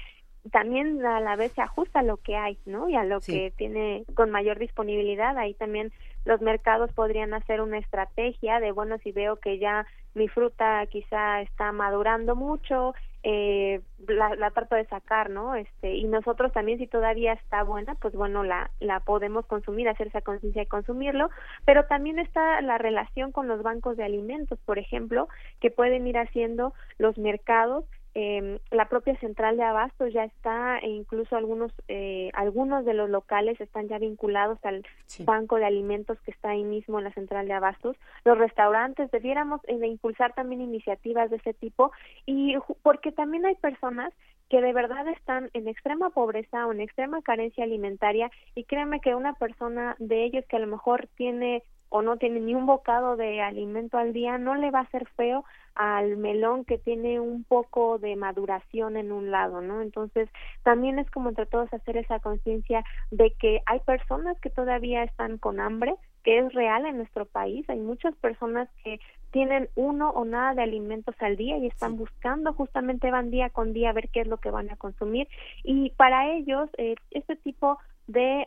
también 0.51 1.05
a 1.05 1.21
la 1.21 1.37
vez 1.37 1.53
se 1.53 1.63
ajusta 1.63 2.01
a 2.01 2.05
lo 2.05 2.19
que 2.19 2.37
hay, 2.37 2.59
¿no? 2.67 2.89
Y 2.89 2.95
a 2.95 3.05
lo 3.05 3.21
que 3.21 3.53
tiene 3.57 4.05
con 4.15 4.31
mayor 4.31 4.59
disponibilidad. 4.59 5.37
Ahí 5.39 5.55
también 5.55 5.93
los 6.25 6.41
mercados 6.41 6.93
podrían 6.93 7.35
hacer 7.35 7.61
una 7.61 7.79
estrategia 7.79 8.61
de, 8.61 8.73
bueno, 8.73 8.99
si 8.99 9.13
veo 9.13 9.37
que 9.37 9.59
ya 9.59 9.87
mi 10.15 10.29
fruta 10.29 10.87
quizá 10.87 11.41
está 11.43 11.73
madurando 11.73 12.37
mucho, 12.37 12.95
eh, 13.29 13.81
la, 14.07 14.37
la 14.37 14.53
trato 14.53 14.77
de 14.77 14.87
sacar, 14.87 15.31
¿no? 15.31 15.57
Este, 15.57 15.97
y 15.97 16.05
nosotros 16.05 16.53
también, 16.53 16.79
si 16.79 16.87
todavía 16.87 17.33
está 17.33 17.65
buena, 17.65 17.97
pues 17.97 18.15
bueno, 18.15 18.45
la, 18.45 18.71
la 18.79 19.01
podemos 19.01 19.45
consumir, 19.47 19.89
hacer 19.89 20.07
esa 20.07 20.21
conciencia 20.21 20.63
de 20.63 20.69
consumirlo, 20.69 21.29
pero 21.65 21.87
también 21.87 22.21
está 22.21 22.61
la 22.61 22.79
relación 22.79 23.33
con 23.33 23.49
los 23.49 23.65
bancos 23.65 23.97
de 23.97 24.05
alimentos, 24.05 24.61
por 24.65 24.79
ejemplo, 24.79 25.29
que 25.59 25.73
pueden 25.73 26.07
ir 26.07 26.19
haciendo 26.19 26.73
los 26.99 27.19
mercados 27.19 27.85
eh, 28.19 28.61
la 28.71 28.89
propia 28.89 29.15
central 29.21 29.59
de 29.59 29.63
abastos 29.63 30.11
ya 30.11 30.25
está 30.25 30.79
e 30.79 30.89
incluso 30.89 31.37
algunos 31.37 31.71
eh, 31.87 32.31
algunos 32.33 32.87
de 32.87 32.95
los 32.95 33.11
locales 33.11 33.61
están 33.61 33.89
ya 33.89 33.99
vinculados 33.99 34.59
al 34.65 34.87
banco 35.27 35.57
de 35.57 35.67
alimentos 35.67 36.19
que 36.23 36.31
está 36.31 36.49
ahí 36.49 36.65
mismo 36.65 36.97
en 36.97 37.05
la 37.05 37.13
central 37.13 37.47
de 37.47 37.53
abastos. 37.53 37.95
Los 38.25 38.39
restaurantes 38.39 39.11
debiéramos 39.11 39.61
eh, 39.69 39.77
de 39.77 39.89
impulsar 39.89 40.33
también 40.33 40.63
iniciativas 40.63 41.29
de 41.29 41.37
ese 41.37 41.53
tipo 41.53 41.93
y 42.25 42.55
porque 42.83 43.13
también 43.13 43.45
hay 43.45 43.57
personas 43.57 44.15
que 44.49 44.63
de 44.63 44.73
verdad 44.73 45.07
están 45.09 45.51
en 45.53 45.69
extrema 45.69 46.09
pobreza 46.09 46.67
o 46.67 46.73
en 46.73 46.81
extrema 46.81 47.21
carencia 47.21 47.65
alimentaria 47.65 48.31
y 48.55 48.65
créeme 48.65 49.01
que 49.01 49.15
una 49.15 49.35
persona 49.35 49.95
de 49.99 50.25
ellos 50.25 50.47
que 50.49 50.57
a 50.57 50.61
lo 50.61 50.69
mejor 50.69 51.07
tiene 51.17 51.65
o 51.89 52.03
no 52.03 52.17
tiene 52.17 52.41
ni 52.41 52.55
un 52.55 52.67
bocado 52.67 53.17
de 53.17 53.41
alimento 53.41 53.99
al 53.99 54.13
día, 54.13 54.39
no 54.39 54.55
le 54.55 54.71
va 54.71 54.81
a 54.81 54.83
hacer 54.83 55.07
feo 55.17 55.45
al 55.75 56.17
melón 56.17 56.65
que 56.65 56.79
tiene 56.79 57.21
un 57.21 57.45
poco 57.45 57.99
de 57.99 58.17
maduración 58.17 58.97
en 58.97 59.13
un 59.13 59.31
lado, 59.31 59.61
¿no? 59.61 59.83
Entonces, 59.83 60.29
también 60.63 60.99
es 60.99 61.11
como 61.11 61.29
entre 61.29 61.47
todos 61.47 61.73
hacer 61.73 61.99
esa 61.99 62.19
conciencia 62.19 62.83
de 63.11 63.33
que 63.33 63.61
hay 63.67 63.81
personas 63.81 64.39
que 64.41 64.51
todavía 64.51 65.03
están 65.03 65.37
con 65.39 65.61
hambre, 65.61 65.95
que 66.25 66.39
es 66.39 66.53
real 66.55 66.87
en 66.87 66.97
nuestro 66.97 67.27
país, 67.27 67.69
hay 67.69 67.79
muchas 67.79 68.15
personas 68.17 68.69
que 68.83 68.99
tienen 69.31 69.69
uno 69.75 70.11
o 70.11 70.25
nada 70.25 70.55
de 70.55 70.63
alimentos 70.63 71.15
al 71.21 71.37
día 71.37 71.59
y 71.59 71.67
están 71.67 71.97
buscando 71.97 72.55
justamente 72.55 73.11
van 73.11 73.31
día 73.31 73.51
con 73.51 73.75
día 73.75 73.91
a 73.91 73.93
ver 73.93 74.09
qué 74.09 74.23
es 74.23 74.27
lo 74.27 74.39
que 74.39 74.51
van 74.51 74.71
a 74.71 74.77
consumir. 74.77 75.29
Y 75.63 75.91
para 75.91 76.33
ellos 76.33 76.71
eh, 76.79 76.97
este 77.11 77.37
tipo 77.37 77.79
de 78.07 78.47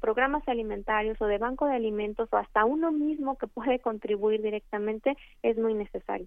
programas 0.00 0.46
alimentarios 0.46 1.20
o 1.20 1.26
de 1.26 1.38
banco 1.38 1.66
de 1.66 1.74
alimentos 1.74 2.28
o 2.32 2.36
hasta 2.36 2.64
uno 2.64 2.92
mismo 2.92 3.36
que 3.38 3.46
puede 3.46 3.80
contribuir 3.80 4.42
directamente 4.42 5.16
es 5.42 5.56
muy 5.56 5.74
necesario. 5.74 6.26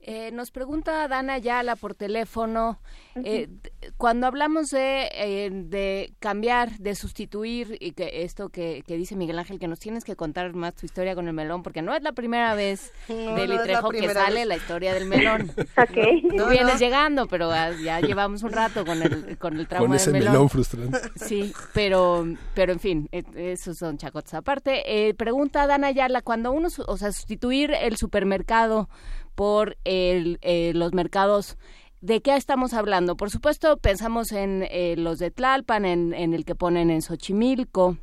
Eh, 0.00 0.30
nos 0.30 0.52
pregunta 0.52 1.08
Dana 1.08 1.38
Yala 1.38 1.74
por 1.74 1.94
teléfono, 1.96 2.78
eh, 3.16 3.48
cuando 3.96 4.28
hablamos 4.28 4.68
de, 4.68 5.08
eh, 5.12 5.50
de 5.50 6.14
cambiar, 6.20 6.78
de 6.78 6.94
sustituir, 6.94 7.76
y 7.80 7.90
que 7.90 8.22
esto 8.22 8.50
que, 8.50 8.84
que, 8.86 8.96
dice 8.96 9.16
Miguel 9.16 9.36
Ángel, 9.36 9.58
que 9.58 9.66
nos 9.66 9.80
tienes 9.80 10.04
que 10.04 10.14
contar 10.14 10.54
más 10.54 10.76
tu 10.76 10.86
historia 10.86 11.16
con 11.16 11.26
el 11.26 11.34
melón, 11.34 11.64
porque 11.64 11.82
no 11.82 11.92
es 11.92 12.04
la 12.04 12.12
primera 12.12 12.54
vez 12.54 12.92
de 13.08 13.48
Litrejo 13.48 13.88
que 13.88 14.08
sale 14.08 14.44
la 14.44 14.54
historia 14.54 14.94
del 14.94 15.06
melón. 15.06 15.50
okay. 15.76 16.22
Tú 16.22 16.46
vienes 16.48 16.78
llegando, 16.78 17.26
pero 17.26 17.50
ya 17.82 18.00
llevamos 18.00 18.44
un 18.44 18.52
rato 18.52 18.84
con 18.86 19.02
el, 19.02 19.36
con 19.38 19.58
el 19.58 19.66
trauma 19.66 19.88
con 19.88 19.96
ese 19.96 20.12
del 20.12 20.22
melón. 20.22 20.48
frustrante. 20.48 21.00
Sí, 21.16 21.52
pero, 21.72 22.24
pero 22.54 22.72
en 22.72 22.78
fin, 22.78 23.08
esos 23.10 23.78
son 23.78 23.98
chacotes 23.98 24.34
aparte. 24.34 25.14
pregunta 25.18 25.66
Dana 25.66 25.90
Yala, 25.90 26.22
cuando 26.22 26.52
uno, 26.52 26.68
o 26.86 26.96
sea, 26.96 27.10
sustituir 27.10 27.72
el 27.72 27.96
supermercado 27.96 28.88
por 29.36 29.76
el, 29.84 30.38
eh, 30.42 30.72
los 30.74 30.92
mercados 30.92 31.56
¿De 32.02 32.20
qué 32.20 32.36
estamos 32.36 32.74
hablando? 32.74 33.16
Por 33.16 33.30
supuesto, 33.30 33.78
pensamos 33.78 34.30
en 34.30 34.64
eh, 34.70 34.96
los 34.98 35.18
de 35.18 35.30
Tlalpan, 35.30 35.86
en, 35.86 36.12
el 36.34 36.44
que 36.44 36.54
ponen 36.54 36.90
en 36.90 37.00
Xochimilco, 37.00 37.96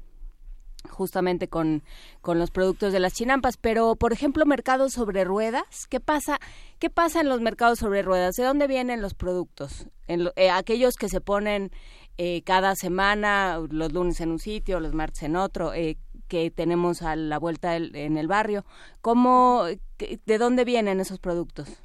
justamente 0.90 1.48
con, 1.48 1.84
con 2.22 2.40
los 2.40 2.52
productos 2.52 2.92
de 2.92 3.00
las 3.00 3.14
chinampas, 3.14 3.58
pero 3.58 3.96
por 3.96 4.12
ejemplo 4.12 4.46
mercados 4.46 4.94
sobre 4.94 5.24
ruedas, 5.24 5.88
¿qué 5.90 6.00
pasa? 6.00 6.40
¿Qué 6.80 6.90
pasa 6.90 7.22
en 7.22 7.30
los 7.30 7.40
mercados 7.40 7.80
sobre 7.80 8.02
ruedas? 8.02 8.36
¿De 8.36 8.44
dónde 8.44 8.68
vienen 8.68 9.02
los 9.02 9.14
productos? 9.14 9.88
En 10.08 10.30
eh, 10.36 10.50
aquellos 10.50 10.96
que 10.96 11.08
se 11.08 11.22
ponen 11.22 11.72
eh, 12.18 12.42
cada 12.44 12.76
semana, 12.76 13.60
los 13.70 13.94
lunes 13.94 14.20
en 14.22 14.32
un 14.32 14.40
sitio, 14.40 14.80
los 14.80 14.94
martes 14.94 15.24
en 15.24 15.36
otro, 15.36 15.74
eh, 15.74 15.98
que 16.28 16.52
tenemos 16.52 17.02
a 17.02 17.16
la 17.16 17.38
vuelta 17.38 17.76
en 17.76 18.18
el 18.18 18.28
barrio. 18.28 18.66
¿Cómo, 19.02 19.66
¿De 20.26 20.38
dónde 20.38 20.66
vienen 20.66 21.00
esos 21.00 21.20
productos? 21.20 21.82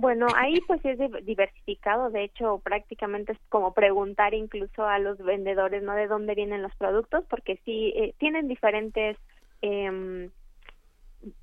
Bueno, 0.00 0.28
ahí 0.36 0.60
pues 0.68 0.80
es 0.84 0.96
diversificado, 1.24 2.10
de 2.10 2.22
hecho 2.22 2.60
prácticamente 2.62 3.32
es 3.32 3.38
como 3.48 3.74
preguntar 3.74 4.32
incluso 4.32 4.86
a 4.86 5.00
los 5.00 5.18
vendedores, 5.18 5.82
¿no? 5.82 5.92
De 5.94 6.06
dónde 6.06 6.36
vienen 6.36 6.62
los 6.62 6.72
productos, 6.76 7.24
porque 7.28 7.58
sí 7.64 7.92
eh, 7.96 8.14
tienen 8.18 8.46
diferentes 8.46 9.16
eh, 9.60 10.30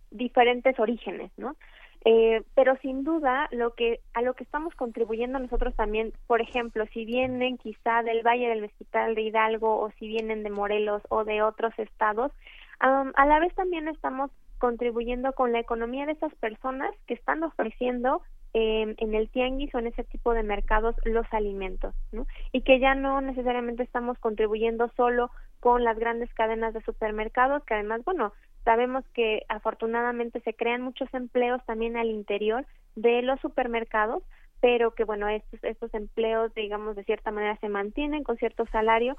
diferentes 0.10 0.80
orígenes, 0.80 1.32
¿no? 1.36 1.58
Eh, 2.06 2.44
pero 2.54 2.78
sin 2.78 3.04
duda 3.04 3.50
lo 3.52 3.74
que 3.74 4.00
a 4.14 4.22
lo 4.22 4.36
que 4.36 4.46
estamos 4.46 4.74
contribuyendo 4.76 5.38
nosotros 5.38 5.76
también, 5.76 6.14
por 6.26 6.40
ejemplo, 6.40 6.86
si 6.94 7.04
vienen 7.04 7.58
quizá 7.58 8.04
del 8.04 8.26
Valle 8.26 8.48
del 8.48 8.62
Mezquital 8.62 9.16
de 9.16 9.24
Hidalgo 9.24 9.82
o 9.82 9.92
si 10.00 10.08
vienen 10.08 10.44
de 10.44 10.50
Morelos 10.50 11.02
o 11.10 11.26
de 11.26 11.42
otros 11.42 11.74
estados, 11.78 12.32
a 12.80 13.26
la 13.26 13.40
vez 13.40 13.54
también 13.56 13.90
estamos 13.90 14.32
contribuyendo 14.58 15.34
con 15.34 15.52
la 15.52 15.60
economía 15.60 16.06
de 16.06 16.14
esas 16.14 16.34
personas 16.36 16.92
que 17.08 17.14
están 17.14 17.44
ofreciendo 17.44 18.22
eh, 18.54 18.96
en 18.98 19.14
el 19.14 19.30
tianguis 19.30 19.74
o 19.76 19.80
en 19.80 19.88
ese 19.88 20.06
tipo 20.06 20.34
de 20.34 20.44
mercados 20.44 20.96
los 21.04 21.26
alimentos, 21.32 21.94
¿no? 22.14 22.26
Y 22.54 22.62
que 22.62 22.80
ya 22.80 22.96
no 22.96 23.20
necesariamente 23.20 23.84
estamos 23.84 24.18
contribuyendo 24.20 24.90
solo 24.96 25.30
con 25.60 25.84
las 25.84 26.00
grandes 26.00 26.34
cadenas 26.34 26.74
de 26.74 26.82
supermercados, 26.82 27.64
que 27.66 27.74
además, 27.74 28.02
bueno, 28.06 28.32
sabemos 28.64 29.04
que 29.14 29.44
afortunadamente 29.50 30.40
se 30.42 30.54
crean 30.54 30.82
muchos 30.82 31.14
empleos 31.14 31.62
también 31.66 31.98
al 31.98 32.10
interior 32.10 32.66
de 32.96 33.22
los 33.24 33.40
supermercados, 33.42 34.24
pero 34.62 34.92
que 34.92 35.04
bueno, 35.04 35.28
estos, 35.28 35.64
estos 35.64 35.94
empleos, 35.94 36.54
digamos, 36.56 36.96
de 36.96 37.04
cierta 37.04 37.32
manera 37.32 37.58
se 37.58 37.68
mantienen 37.68 38.24
con 38.24 38.38
cierto 38.38 38.66
salario, 38.68 39.18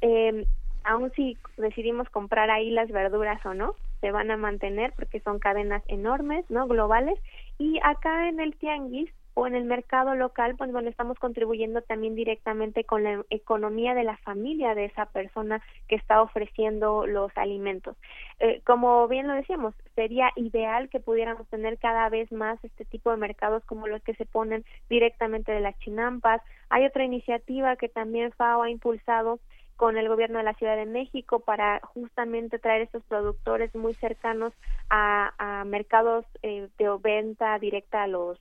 eh, 0.00 0.46
aun 0.84 1.12
si 1.12 1.36
decidimos 1.56 2.08
comprar 2.08 2.50
ahí 2.50 2.70
las 2.70 2.88
verduras 2.88 3.44
o 3.44 3.52
no, 3.52 3.74
se 4.00 4.10
van 4.10 4.30
a 4.30 4.36
mantener 4.36 4.92
porque 4.96 5.20
son 5.20 5.38
cadenas 5.38 5.82
enormes, 5.88 6.44
¿no? 6.48 6.66
Globales 6.66 7.18
y 7.58 7.78
acá 7.82 8.28
en 8.28 8.40
el 8.40 8.56
tianguis 8.56 9.10
o 9.38 9.46
en 9.46 9.54
el 9.54 9.64
mercado 9.64 10.16
local, 10.16 10.56
pues 10.58 10.72
bueno, 10.72 10.88
estamos 10.88 11.16
contribuyendo 11.20 11.80
también 11.82 12.16
directamente 12.16 12.82
con 12.82 13.04
la 13.04 13.24
economía 13.30 13.94
de 13.94 14.02
la 14.02 14.16
familia 14.16 14.74
de 14.74 14.86
esa 14.86 15.06
persona 15.06 15.62
que 15.86 15.94
está 15.94 16.20
ofreciendo 16.22 17.06
los 17.06 17.30
alimentos. 17.36 17.96
Eh, 18.40 18.60
como 18.66 19.06
bien 19.06 19.28
lo 19.28 19.34
decíamos, 19.34 19.76
sería 19.94 20.32
ideal 20.34 20.88
que 20.88 20.98
pudiéramos 20.98 21.46
tener 21.46 21.78
cada 21.78 22.08
vez 22.08 22.32
más 22.32 22.58
este 22.64 22.84
tipo 22.84 23.12
de 23.12 23.16
mercados 23.16 23.64
como 23.64 23.86
los 23.86 24.02
que 24.02 24.14
se 24.14 24.26
ponen 24.26 24.64
directamente 24.90 25.52
de 25.52 25.60
las 25.60 25.78
chinampas. 25.78 26.42
Hay 26.68 26.84
otra 26.84 27.04
iniciativa 27.04 27.76
que 27.76 27.88
también 27.88 28.32
FAO 28.32 28.62
ha 28.62 28.70
impulsado 28.70 29.38
con 29.78 29.96
el 29.96 30.08
gobierno 30.08 30.38
de 30.38 30.44
la 30.44 30.54
Ciudad 30.54 30.74
de 30.74 30.86
México 30.86 31.38
para 31.38 31.80
justamente 31.94 32.58
traer 32.58 32.82
estos 32.82 33.04
productores 33.04 33.72
muy 33.76 33.94
cercanos 33.94 34.52
a, 34.90 35.32
a 35.38 35.64
mercados 35.64 36.26
eh, 36.42 36.68
de 36.78 36.98
venta 37.00 37.56
directa 37.60 38.02
a 38.02 38.08
los 38.08 38.40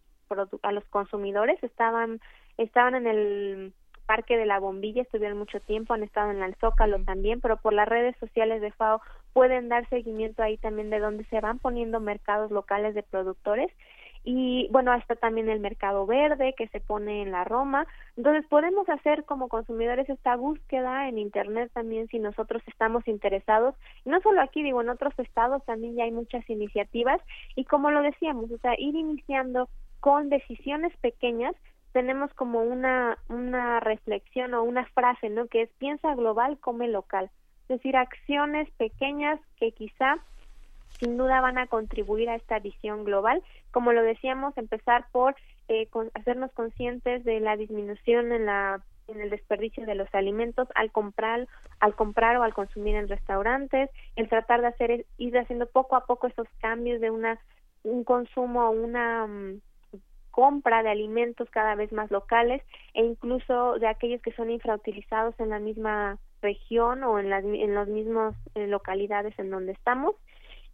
a 0.63 0.71
los 0.71 0.83
consumidores. 0.85 1.63
Estaban 1.63 2.19
estaban 2.57 2.95
en 2.95 3.05
el 3.05 3.73
Parque 4.07 4.35
de 4.35 4.47
la 4.47 4.59
Bombilla 4.59 5.03
estuvieron 5.03 5.37
mucho 5.37 5.59
tiempo, 5.59 5.93
han 5.93 6.01
estado 6.01 6.31
en 6.31 6.41
el 6.41 6.55
Zócalo 6.55 7.03
también, 7.03 7.39
pero 7.39 7.57
por 7.57 7.73
las 7.73 7.87
redes 7.87 8.15
sociales 8.19 8.59
de 8.59 8.71
FAO 8.71 8.99
pueden 9.33 9.69
dar 9.69 9.87
seguimiento 9.89 10.41
ahí 10.41 10.57
también 10.57 10.89
de 10.89 10.99
dónde 10.99 11.23
se 11.25 11.39
van 11.39 11.59
poniendo 11.59 11.99
mercados 11.99 12.49
locales 12.49 12.95
de 12.95 13.03
productores 13.03 13.69
y 14.23 14.67
bueno, 14.71 14.93
está 14.93 15.15
también 15.15 15.49
el 15.49 15.59
mercado 15.59 16.05
verde 16.05 16.53
que 16.57 16.67
se 16.67 16.79
pone 16.79 17.21
en 17.21 17.31
la 17.31 17.43
Roma. 17.43 17.87
Entonces 18.15 18.45
podemos 18.47 18.87
hacer 18.89 19.25
como 19.25 19.47
consumidores 19.47 20.09
esta 20.09 20.35
búsqueda 20.35 21.07
en 21.07 21.17
Internet 21.17 21.71
también 21.73 22.07
si 22.07 22.19
nosotros 22.19 22.61
estamos 22.67 23.07
interesados. 23.07 23.75
Y 24.05 24.09
no 24.09 24.19
solo 24.21 24.41
aquí, 24.41 24.63
digo, 24.63 24.81
en 24.81 24.89
otros 24.89 25.13
estados 25.17 25.63
también 25.65 25.95
ya 25.95 26.03
hay 26.03 26.11
muchas 26.11 26.49
iniciativas 26.49 27.21
y 27.55 27.65
como 27.65 27.91
lo 27.91 28.01
decíamos, 28.01 28.51
o 28.51 28.57
sea, 28.57 28.73
ir 28.77 28.95
iniciando 28.95 29.69
con 29.99 30.29
decisiones 30.29 30.95
pequeñas 30.97 31.55
tenemos 31.93 32.31
como 32.35 32.61
una 32.61 33.17
una 33.29 33.79
reflexión 33.79 34.53
o 34.53 34.63
una 34.63 34.85
frase, 34.87 35.29
¿no? 35.29 35.47
Que 35.47 35.63
es 35.63 35.69
piensa 35.79 36.13
global, 36.15 36.59
come 36.59 36.87
local. 36.87 37.29
Es 37.63 37.79
decir, 37.79 37.97
acciones 37.97 38.69
pequeñas 38.77 39.39
que 39.57 39.71
quizá 39.71 40.17
sin 40.99 41.17
duda 41.17 41.41
van 41.41 41.57
a 41.57 41.67
contribuir 41.67 42.29
a 42.29 42.35
esta 42.35 42.59
visión 42.59 43.03
global. 43.03 43.43
Como 43.71 43.93
lo 43.93 44.01
decíamos, 44.03 44.57
empezar 44.57 45.07
por 45.11 45.35
eh, 45.67 45.87
hacernos 46.13 46.51
conscientes 46.53 47.23
de 47.23 47.39
la 47.39 47.57
disminución 47.57 48.31
en 48.31 48.45
la 48.45 48.81
en 49.07 49.21
el 49.21 49.29
desperdicio 49.29 49.85
de 49.85 49.95
los 49.95 50.13
alimentos 50.13 50.67
al 50.75 50.91
comprar 50.91 51.47
al 51.79 51.95
comprar 51.95 52.37
o 52.37 52.43
al 52.43 52.53
consumir 52.53 52.95
en 52.95 53.07
restaurantes 53.07 53.89
el 54.15 54.27
tratar 54.27 54.61
de 54.61 54.67
hacer 54.67 55.05
ir 55.17 55.37
haciendo 55.37 55.65
poco 55.65 55.95
a 55.95 56.05
poco 56.05 56.27
esos 56.27 56.47
cambios 56.59 56.99
de 56.99 57.09
una 57.09 57.39
un 57.83 58.03
consumo 58.03 58.69
una 58.69 59.25
mm, 59.25 59.61
compra 60.31 60.83
de 60.83 60.89
alimentos 60.89 61.49
cada 61.49 61.75
vez 61.75 61.91
más 61.91 62.11
locales 62.11 62.61
e 62.93 63.03
incluso 63.03 63.79
de 63.79 63.87
aquellos 63.87 64.21
que 64.21 64.33
son 64.33 64.51
infrautilizados 64.51 65.39
en 65.39 65.49
la 65.49 65.59
misma 65.59 66.17
región 66.41 67.03
o 67.03 67.17
en 67.17 67.29
las 67.29 67.43
en 67.43 67.73
las 67.73 67.87
mismas 67.87 68.35
eh, 68.55 68.67
localidades 68.67 69.37
en 69.39 69.49
donde 69.49 69.71
estamos 69.71 70.15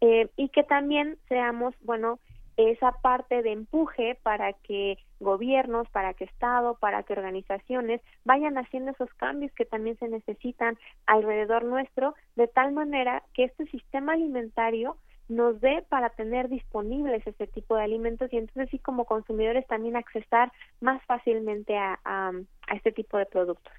eh, 0.05 0.27
y 0.35 0.49
que 0.49 0.63
también 0.63 1.17
seamos, 1.29 1.73
bueno, 1.79 2.19
esa 2.57 2.91
parte 2.91 3.41
de 3.41 3.53
empuje 3.53 4.19
para 4.21 4.51
que 4.51 4.97
gobiernos, 5.21 5.89
para 5.91 6.13
que 6.13 6.25
Estado, 6.25 6.75
para 6.75 7.03
que 7.03 7.13
organizaciones 7.13 8.01
vayan 8.25 8.57
haciendo 8.57 8.91
esos 8.91 9.11
cambios 9.13 9.53
que 9.53 9.63
también 9.63 9.97
se 9.99 10.09
necesitan 10.09 10.77
alrededor 11.05 11.63
nuestro, 11.63 12.15
de 12.35 12.49
tal 12.49 12.73
manera 12.73 13.23
que 13.33 13.45
este 13.45 13.65
sistema 13.67 14.11
alimentario 14.11 14.97
nos 15.29 15.61
dé 15.61 15.85
para 15.87 16.09
tener 16.09 16.49
disponibles 16.49 17.25
ese 17.25 17.47
tipo 17.47 17.77
de 17.77 17.83
alimentos 17.83 18.31
y 18.33 18.37
entonces 18.39 18.69
sí 18.71 18.79
como 18.79 19.05
consumidores 19.05 19.65
también 19.67 19.95
accesar 19.95 20.51
más 20.81 21.01
fácilmente 21.05 21.77
a, 21.77 21.97
a, 22.03 22.33
a 22.67 22.75
este 22.75 22.91
tipo 22.91 23.17
de 23.17 23.25
productos. 23.25 23.71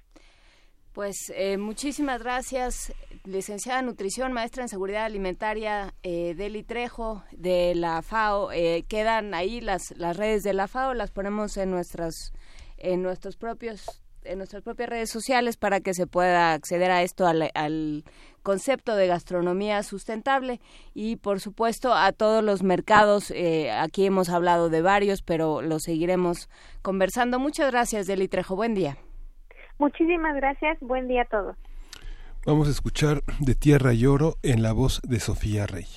Pues 0.95 1.29
eh, 1.35 1.57
muchísimas 1.57 2.23
gracias, 2.23 2.93
licenciada 3.25 3.81
en 3.81 3.87
nutrición, 3.87 4.31
maestra 4.31 4.63
en 4.63 4.69
seguridad 4.69 5.03
alimentaria 5.03 5.93
eh, 6.03 6.35
Deli 6.37 6.63
Trejo 6.63 7.21
de 7.33 7.75
la 7.75 8.01
FAO. 8.01 8.53
Eh, 8.53 8.85
quedan 8.87 9.33
ahí 9.33 9.59
las, 9.59 9.91
las 9.97 10.15
redes 10.15 10.43
de 10.43 10.53
la 10.53 10.69
FAO, 10.69 10.93
las 10.93 11.11
ponemos 11.11 11.57
en 11.57 11.69
nuestras 11.69 12.31
en 12.77 13.03
nuestros 13.03 13.35
propios 13.35 14.01
en 14.23 14.37
nuestras 14.37 14.63
propias 14.63 14.87
redes 14.87 15.09
sociales 15.09 15.57
para 15.57 15.81
que 15.81 15.93
se 15.93 16.07
pueda 16.07 16.53
acceder 16.53 16.89
a 16.91 17.03
esto 17.03 17.27
al, 17.27 17.51
al 17.55 18.05
concepto 18.41 18.95
de 18.95 19.07
gastronomía 19.07 19.83
sustentable. 19.83 20.61
Y 20.93 21.17
por 21.17 21.41
supuesto 21.41 21.93
a 21.93 22.13
todos 22.13 22.41
los 22.41 22.63
mercados 22.63 23.31
eh, 23.31 23.69
aquí 23.69 24.05
hemos 24.05 24.29
hablado 24.29 24.69
de 24.69 24.81
varios 24.81 25.23
pero 25.23 25.61
lo 25.61 25.79
seguiremos 25.79 26.47
conversando. 26.81 27.37
Muchas 27.37 27.69
gracias 27.69 28.07
Deli 28.07 28.29
Trejo. 28.29 28.55
Buen 28.55 28.75
día 28.75 28.97
Muchísimas 29.77 30.35
gracias, 30.35 30.77
buen 30.81 31.07
día 31.07 31.23
a 31.23 31.25
todos. 31.25 31.55
Vamos 32.45 32.67
a 32.67 32.71
escuchar 32.71 33.21
de 33.39 33.55
Tierra 33.55 33.93
y 33.93 34.05
Oro 34.05 34.35
en 34.43 34.61
la 34.61 34.71
voz 34.71 35.01
de 35.03 35.19
Sofía 35.19 35.65
Rey. 35.65 35.87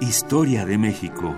Historia 0.00 0.64
de 0.64 0.78
México. 0.78 1.36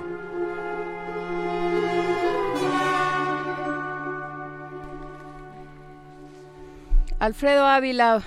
Alfredo 7.18 7.66
Ávila, 7.66 8.22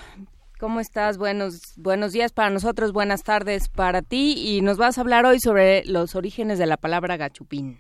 ¿cómo 0.60 0.80
estás? 0.80 1.18
Buenos, 1.18 1.74
buenos 1.78 2.12
días 2.12 2.34
para 2.34 2.50
nosotros, 2.50 2.92
buenas 2.92 3.24
tardes 3.24 3.70
para 3.70 4.02
ti 4.02 4.34
y 4.38 4.62
nos 4.62 4.78
vas 4.78 4.98
a 4.98 5.02
hablar 5.02 5.26
hoy 5.26 5.40
sobre 5.40 5.86
los 5.86 6.16
orígenes 6.16 6.60
de 6.60 6.66
la 6.66 6.78
palabra 6.78 7.18
gachupín. 7.18 7.80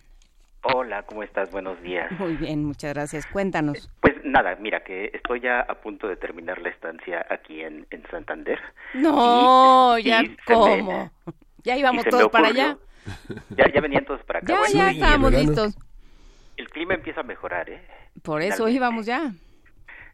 Hola, 0.64 1.03
¿cómo 1.03 1.24
estás? 1.24 1.51
Buenos 1.51 1.82
días. 1.82 2.12
Muy 2.20 2.36
bien, 2.38 2.64
muchas 2.64 2.93
gracias. 2.93 3.26
Cuéntanos. 3.26 3.89
Pues 3.99 4.16
nada, 4.24 4.55
mira 4.59 4.84
que 4.84 5.09
estoy 5.14 5.41
ya 5.41 5.62
a 5.62 5.76
punto 5.76 6.07
de 6.07 6.16
terminar 6.18 6.62
la 6.62 6.70
estancia 6.70 7.26
aquí 7.30 7.62
en, 7.62 7.88
en 7.89 8.03
Santander. 8.09 8.59
No, 8.93 9.97
ya 9.97 10.24
cómo. 10.45 11.12
ya 11.64 11.78
íbamos 11.78 12.05
todos 12.05 12.30
para 12.30 12.49
allá. 12.49 12.78
Ya, 13.57 13.72
ya 13.74 13.82
venían 13.82 14.05
todos 14.05 14.24
para 14.24 14.39
acá. 14.39 14.53
Ya, 14.68 14.74
ya 14.74 14.91
estábamos 14.91 15.32
listos. 15.34 15.76
El 16.57 16.70
clima 16.70 16.93
empieza 16.93 17.22
a 17.22 17.24
mejorar, 17.24 17.70
¿eh? 17.70 17.82
Por 18.22 18.41
eso 18.41 18.70
íbamos 18.70 19.07
ya. 19.07 19.32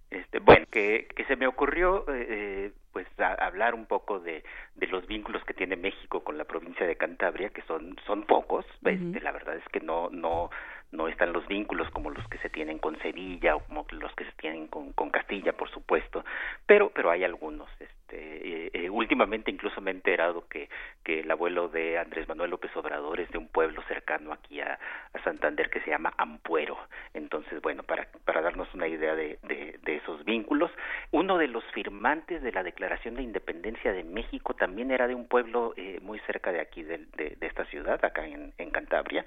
Este, 0.10 0.40
bueno, 0.40 0.66
que, 0.72 1.10
que 1.14 1.26
se 1.26 1.36
me 1.36 1.48
ocurrió 1.48 2.06
eh, 2.08 2.72
pues 2.98 3.08
hablar 3.20 3.76
un 3.76 3.86
poco 3.86 4.20
de, 4.20 4.44
de 4.74 4.88
los 4.88 5.06
vínculos 5.06 5.44
que 5.44 5.54
tiene 5.54 5.76
México 5.76 6.24
con 6.24 6.36
la 6.36 6.46
provincia 6.46 6.88
de 6.88 6.96
Cantabria, 6.96 7.50
que 7.50 7.62
son, 7.62 7.96
son 8.08 8.24
pocos, 8.24 8.66
este, 8.84 9.22
la 9.22 9.32
verdad 9.32 9.56
es 9.56 9.64
que 9.72 9.82
no, 9.82 10.10
no, 10.10 10.50
no 10.92 11.08
están 11.08 11.32
los 11.32 11.46
vínculos 11.46 11.88
como 11.92 12.10
los 12.10 12.28
que 12.28 12.40
se 12.40 12.50
tienen 12.50 12.80
con 12.80 12.98
Sevilla 12.98 13.56
o 13.56 13.60
como 13.60 13.86
los 13.92 14.12
que 14.16 14.26
se 14.26 14.32
tienen 14.32 14.66
con, 14.66 14.94
con 14.94 15.12
Castilla, 15.12 15.54
por 15.54 15.70
supuesto, 15.70 16.26
pero 16.66 16.90
pero 16.90 17.12
hay 17.12 17.24
algunos. 17.24 17.70
Este, 17.80 17.97
eh, 18.12 18.70
eh, 18.74 18.90
últimamente 18.90 19.52
incluso 19.52 19.82
me 19.82 19.92
he 19.92 19.94
enterado 19.94 20.48
que 20.48 20.70
que 21.04 21.22
el 21.22 21.32
abuelo 21.32 21.68
de 21.68 21.98
Andrés 21.98 22.28
Manuel 22.28 22.52
López 22.52 22.76
Obrador 22.76 23.20
es 23.20 23.30
de 23.32 23.38
un 23.38 23.48
pueblo 23.48 23.82
cercano 23.88 24.34
aquí 24.34 24.60
a, 24.62 24.80
a 25.14 25.24
Santander 25.24 25.70
que 25.70 25.82
se 25.82 25.90
llama 25.90 26.14
Ampuero. 26.18 26.78
Entonces, 27.14 27.62
bueno, 27.62 27.84
para 27.84 28.08
para 28.26 28.42
darnos 28.42 28.74
una 28.74 28.88
idea 28.88 29.16
de, 29.16 29.40
de, 29.44 29.80
de 29.82 29.96
esos 29.96 30.24
vínculos, 30.26 30.72
uno 31.12 31.38
de 31.38 31.48
los 31.48 31.64
firmantes 31.74 32.42
de 32.42 32.52
la 32.52 32.64
Declaración 32.64 33.16
de 33.16 33.24
Independencia 33.24 33.94
de 33.94 34.04
México 34.04 34.54
también 34.54 34.92
era 34.92 35.08
de 35.08 35.16
un 35.16 35.28
pueblo 35.28 35.74
eh, 35.78 36.00
muy 36.02 36.20
cerca 36.20 36.52
de 36.52 36.60
aquí 36.60 36.84
de, 36.84 37.06
de, 37.16 37.36
de 37.40 37.48
esta 37.48 37.66
ciudad, 37.66 38.04
acá 38.04 38.26
en, 38.26 38.54
en 38.58 38.70
Cantabria, 38.72 39.26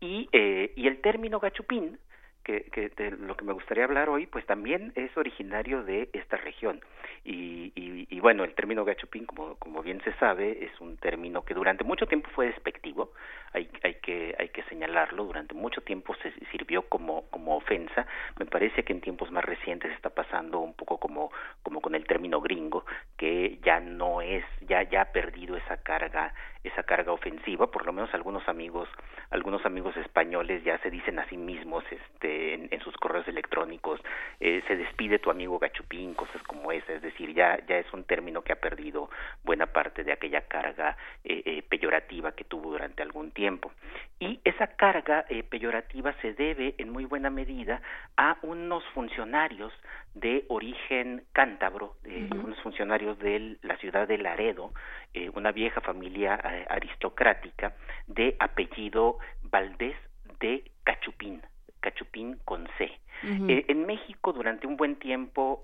y, 0.00 0.28
eh, 0.32 0.72
y 0.76 0.86
el 0.88 1.00
término 1.00 1.38
gachupín, 1.38 1.98
que, 2.42 2.64
que 2.72 2.88
de 2.90 3.12
lo 3.12 3.36
que 3.36 3.44
me 3.44 3.52
gustaría 3.52 3.84
hablar 3.84 4.08
hoy, 4.08 4.26
pues 4.26 4.44
también 4.46 4.92
es 4.94 5.16
originario 5.16 5.82
de 5.84 6.08
esta 6.12 6.36
región. 6.36 6.80
Y, 7.24 7.72
y, 7.76 8.06
y, 8.10 8.20
bueno, 8.20 8.42
el 8.42 8.54
término 8.54 8.84
gachupín, 8.84 9.26
como, 9.26 9.54
como 9.56 9.82
bien 9.82 10.02
se 10.02 10.12
sabe, 10.14 10.64
es 10.64 10.80
un 10.80 10.96
término 10.96 11.44
que 11.44 11.54
durante 11.54 11.84
mucho 11.84 12.06
tiempo 12.06 12.28
fue 12.34 12.46
despectivo, 12.46 13.12
hay, 13.52 13.68
hay, 13.84 13.94
que, 13.94 14.34
hay 14.38 14.48
que 14.48 14.64
señalarlo, 14.64 15.24
durante 15.24 15.54
mucho 15.54 15.82
tiempo 15.82 16.14
se 16.16 16.32
sirvió 16.50 16.82
como, 16.82 17.22
como 17.30 17.56
ofensa. 17.56 18.06
Me 18.38 18.46
parece 18.46 18.82
que 18.82 18.92
en 18.92 19.00
tiempos 19.00 19.30
más 19.30 19.44
recientes 19.44 19.92
está 19.92 20.10
pasando 20.10 20.58
un 20.58 20.74
poco 20.74 20.98
como, 20.98 21.30
como 21.62 21.80
con 21.80 21.94
el 21.94 22.04
término 22.06 22.40
gringo, 22.40 22.84
que 23.16 23.58
ya 23.62 23.78
no 23.78 24.20
es, 24.20 24.44
ya, 24.62 24.82
ya 24.82 25.02
ha 25.02 25.12
perdido 25.12 25.56
esa 25.56 25.76
carga 25.82 26.34
esa 26.64 26.84
carga 26.84 27.12
ofensiva, 27.12 27.70
por 27.70 27.84
lo 27.86 27.92
menos 27.92 28.12
algunos 28.14 28.48
amigos, 28.48 28.88
algunos 29.30 29.64
amigos 29.66 29.96
españoles 29.96 30.62
ya 30.62 30.78
se 30.78 30.90
dicen 30.90 31.18
a 31.18 31.28
sí 31.28 31.36
mismos 31.36 31.84
este, 31.90 32.31
en, 32.54 32.68
en 32.70 32.80
sus 32.80 32.96
correos 32.96 33.26
electrónicos, 33.28 34.00
eh, 34.40 34.62
se 34.66 34.76
despide 34.76 35.18
tu 35.18 35.30
amigo 35.30 35.58
gachupín, 35.58 36.14
cosas 36.14 36.42
como 36.44 36.72
esa, 36.72 36.92
es 36.92 37.02
decir, 37.02 37.32
ya, 37.34 37.58
ya 37.66 37.78
es 37.78 37.92
un 37.92 38.04
término 38.04 38.42
que 38.42 38.52
ha 38.52 38.60
perdido 38.60 39.10
buena 39.44 39.66
parte 39.66 40.04
de 40.04 40.12
aquella 40.12 40.42
carga 40.48 40.96
eh, 41.24 41.42
eh, 41.44 41.62
peyorativa 41.68 42.32
que 42.32 42.44
tuvo 42.44 42.70
durante 42.70 43.02
algún 43.02 43.30
tiempo. 43.32 43.72
Y 44.18 44.40
esa 44.44 44.68
carga 44.76 45.24
eh, 45.28 45.42
peyorativa 45.42 46.12
se 46.22 46.32
debe 46.34 46.74
en 46.78 46.90
muy 46.90 47.04
buena 47.04 47.30
medida 47.30 47.80
a 48.16 48.36
unos 48.42 48.84
funcionarios 48.94 49.72
de 50.14 50.44
origen 50.48 51.24
cántabro, 51.32 51.96
eh, 52.04 52.28
uh 52.30 52.34
-huh. 52.34 52.44
unos 52.44 52.60
funcionarios 52.60 53.18
de 53.18 53.56
la 53.62 53.76
ciudad 53.78 54.06
de 54.06 54.18
Laredo, 54.18 54.72
eh, 55.14 55.30
una 55.34 55.52
vieja 55.52 55.80
familia 55.80 56.38
eh, 56.44 56.66
aristocrática 56.68 57.74
de 58.06 58.36
apellido 58.38 59.18
Valdés 59.42 59.96
de 60.40 60.64
Cachupín, 60.84 61.42
Cachupín 61.82 62.38
con 62.46 62.66
C. 62.78 62.90
Uh 63.24 63.26
-huh. 63.26 63.64
en 63.68 63.86
México 63.86 64.32
durante 64.32 64.66
un 64.66 64.76
buen 64.76 64.96
tiempo 64.96 65.62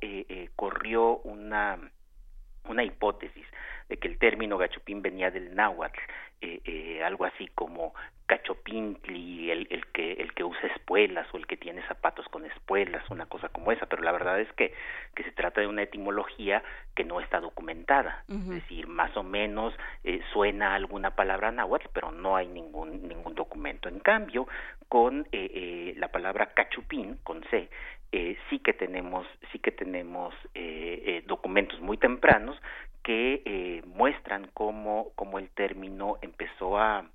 corrió 0.54 1.16
una 1.24 1.78
una 2.68 2.84
hipótesis 2.84 3.46
de 3.88 3.96
que 3.96 4.08
el 4.08 4.18
término 4.18 4.58
gachupín 4.58 5.02
venía 5.02 5.30
del 5.30 5.54
náhuatl, 5.54 5.98
eh, 6.40 6.60
eh, 6.64 7.02
algo 7.02 7.24
así 7.24 7.48
como 7.54 7.94
cachopintli, 8.26 9.50
el, 9.50 9.66
el 9.70 9.86
que 9.86 10.12
el 10.12 10.34
que 10.34 10.44
usa 10.44 10.68
espuelas 10.68 11.26
o 11.32 11.38
el 11.38 11.46
que 11.46 11.56
tiene 11.56 11.82
zapatos 11.88 12.26
con 12.28 12.44
espuelas, 12.44 13.02
una 13.10 13.24
cosa 13.26 13.48
como 13.48 13.72
esa, 13.72 13.86
pero 13.86 14.02
la 14.02 14.12
verdad 14.12 14.38
es 14.38 14.52
que 14.52 14.74
que 15.14 15.24
se 15.24 15.32
trata 15.32 15.62
de 15.62 15.66
una 15.66 15.82
etimología 15.82 16.62
que 16.94 17.04
no 17.04 17.20
está 17.20 17.40
documentada, 17.40 18.24
uh 18.28 18.34
-huh. 18.34 18.42
es 18.42 18.48
decir, 18.62 18.86
más 18.86 19.16
o 19.16 19.22
menos 19.22 19.74
eh, 20.04 20.20
suena 20.32 20.74
alguna 20.74 21.12
palabra 21.16 21.50
náhuatl, 21.50 21.88
pero 21.92 22.12
no 22.12 22.36
hay 22.36 22.48
ningún 22.48 23.08
ningún 23.08 23.34
documento. 23.34 23.88
En 23.88 23.98
cambio, 24.00 24.46
con 24.88 25.26
eh, 25.32 25.50
eh, 25.54 25.94
la 25.96 26.08
palabra 26.08 26.52
cachupín 26.52 27.18
con 27.24 27.42
c 27.50 27.68
eh, 28.12 28.36
sí 28.48 28.58
que 28.58 28.72
tenemos 28.72 29.26
sí 29.52 29.58
que 29.58 29.70
tenemos 29.70 30.34
eh, 30.54 31.02
eh, 31.06 31.24
documentos 31.26 31.80
muy 31.80 31.96
tempranos 31.96 32.56
que 33.02 33.42
eh, 33.44 33.82
muestran 33.86 34.50
cómo, 34.54 35.12
cómo 35.14 35.38
el 35.38 35.48
término 35.50 36.18
empezó 36.20 36.78
a, 36.78 37.06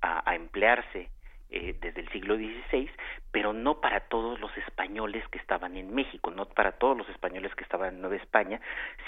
a, 0.00 0.30
a 0.30 0.34
emplearse 0.34 1.08
eh, 1.54 1.76
desde 1.80 2.00
el 2.00 2.08
siglo 2.10 2.36
XVI, 2.36 2.90
pero 3.30 3.52
no 3.52 3.80
para 3.80 4.00
todos 4.00 4.38
los 4.40 4.56
españoles 4.58 5.26
que 5.28 5.38
estaban 5.38 5.76
en 5.76 5.94
México, 5.94 6.30
no 6.30 6.46
para 6.46 6.72
todos 6.72 6.96
los 6.96 7.08
españoles 7.08 7.54
que 7.54 7.64
estaban 7.64 7.94
en 7.94 8.00
Nueva 8.00 8.16
España, 8.16 8.60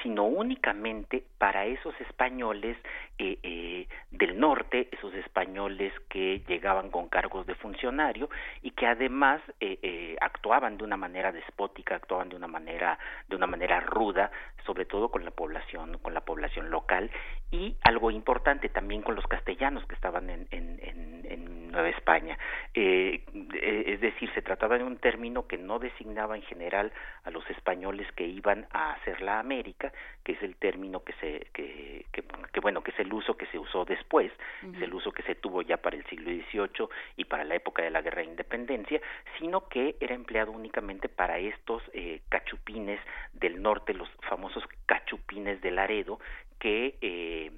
sino 0.03 0.25
únicamente 0.25 1.25
para 1.39 1.67
esos 1.67 1.95
españoles 2.01 2.77
eh, 3.19 3.39
eh, 3.43 3.89
del 4.11 4.39
norte, 4.39 4.89
esos 4.93 5.15
españoles 5.15 5.93
que 6.09 6.43
llegaban 6.49 6.91
con 6.91 7.09
cargos 7.09 7.47
de 7.47 7.55
funcionario 7.55 8.29
y 8.63 8.71
que 8.73 8.87
además 8.87 9.41
eh, 9.61 9.79
eh, 9.83 10.17
actuaban 10.21 10.77
de 10.77 10.85
una 10.85 10.97
manera 10.97 11.33
despótica, 11.33 11.97
actuaban 11.97 12.29
de 12.29 12.37
una 12.37 12.47
manera 12.47 12.99
de 13.29 13.37
una 13.37 13.47
manera 13.47 13.81
ruda, 13.81 14.31
sobre 14.65 14.85
todo 14.85 15.11
con 15.11 15.25
la 15.25 15.31
población, 15.31 15.99
con 15.99 16.15
la 16.15 16.23
población 16.23 16.71
local 16.71 17.11
y 17.51 17.77
algo 17.83 18.11
importante 18.11 18.69
también 18.69 19.03
con 19.03 19.15
los 19.15 19.27
castellanos 19.27 19.87
que 19.87 19.95
estaban 19.95 20.31
en, 20.31 20.47
en, 20.51 20.79
en, 20.83 21.27
en 21.31 21.71
Nueva 21.71 21.89
España. 21.91 22.36
Eh, 22.75 23.23
eh, 23.55 23.85
es 23.87 24.01
decir, 24.01 24.31
se 24.35 24.43
trataba 24.43 24.79
de 24.79 24.85
un 24.85 24.99
término 24.99 25.47
que 25.47 25.59
no 25.59 25.79
designaba 25.79 26.37
en 26.37 26.43
general 26.43 26.93
a 27.25 27.31
los 27.31 27.49
españoles 27.51 28.07
que 28.13 28.27
iban 28.27 28.67
a 28.73 28.93
hacer 28.93 29.21
la 29.23 29.39
América, 29.39 29.93
que 30.25 30.33
es 30.33 30.43
el 30.43 30.57
término 30.57 31.03
que 31.03 31.13
se 31.15 31.47
que, 31.53 32.07
que, 32.13 32.23
que 32.53 32.61
bueno 32.61 32.83
que 32.83 32.91
es 32.91 32.99
el 32.99 33.13
uso 33.13 33.37
que 33.37 33.47
se 33.47 33.59
usó 33.59 33.85
después, 33.85 34.31
uh 34.63 34.67
-huh. 34.67 34.77
es 34.77 34.83
el 34.83 34.95
uso 34.95 35.13
que 35.13 35.23
se 35.23 35.35
tuvo 35.35 35.63
ya 35.63 35.77
para 35.79 35.97
el 35.97 36.05
siglo 36.07 36.31
XVIII 36.31 36.89
y 37.17 37.25
para 37.25 37.45
la 37.45 37.55
época 37.55 37.83
de 37.83 37.91
la 37.91 38.03
Guerra 38.03 38.23
de 38.23 38.29
Independencia, 38.29 39.01
sino 39.39 39.69
que 39.69 39.97
era 40.01 40.15
empleado 40.15 40.53
únicamente 40.53 41.09
para 41.09 41.39
estos 41.39 41.83
eh, 41.93 42.21
cachupines 42.29 43.01
del 43.33 43.63
norte, 43.63 43.95
los 43.95 44.09
famosos 44.29 44.65
cachupines 44.87 45.61
de 45.61 45.71
Laredo, 45.71 46.19
que 46.59 46.97
eh, 47.01 47.51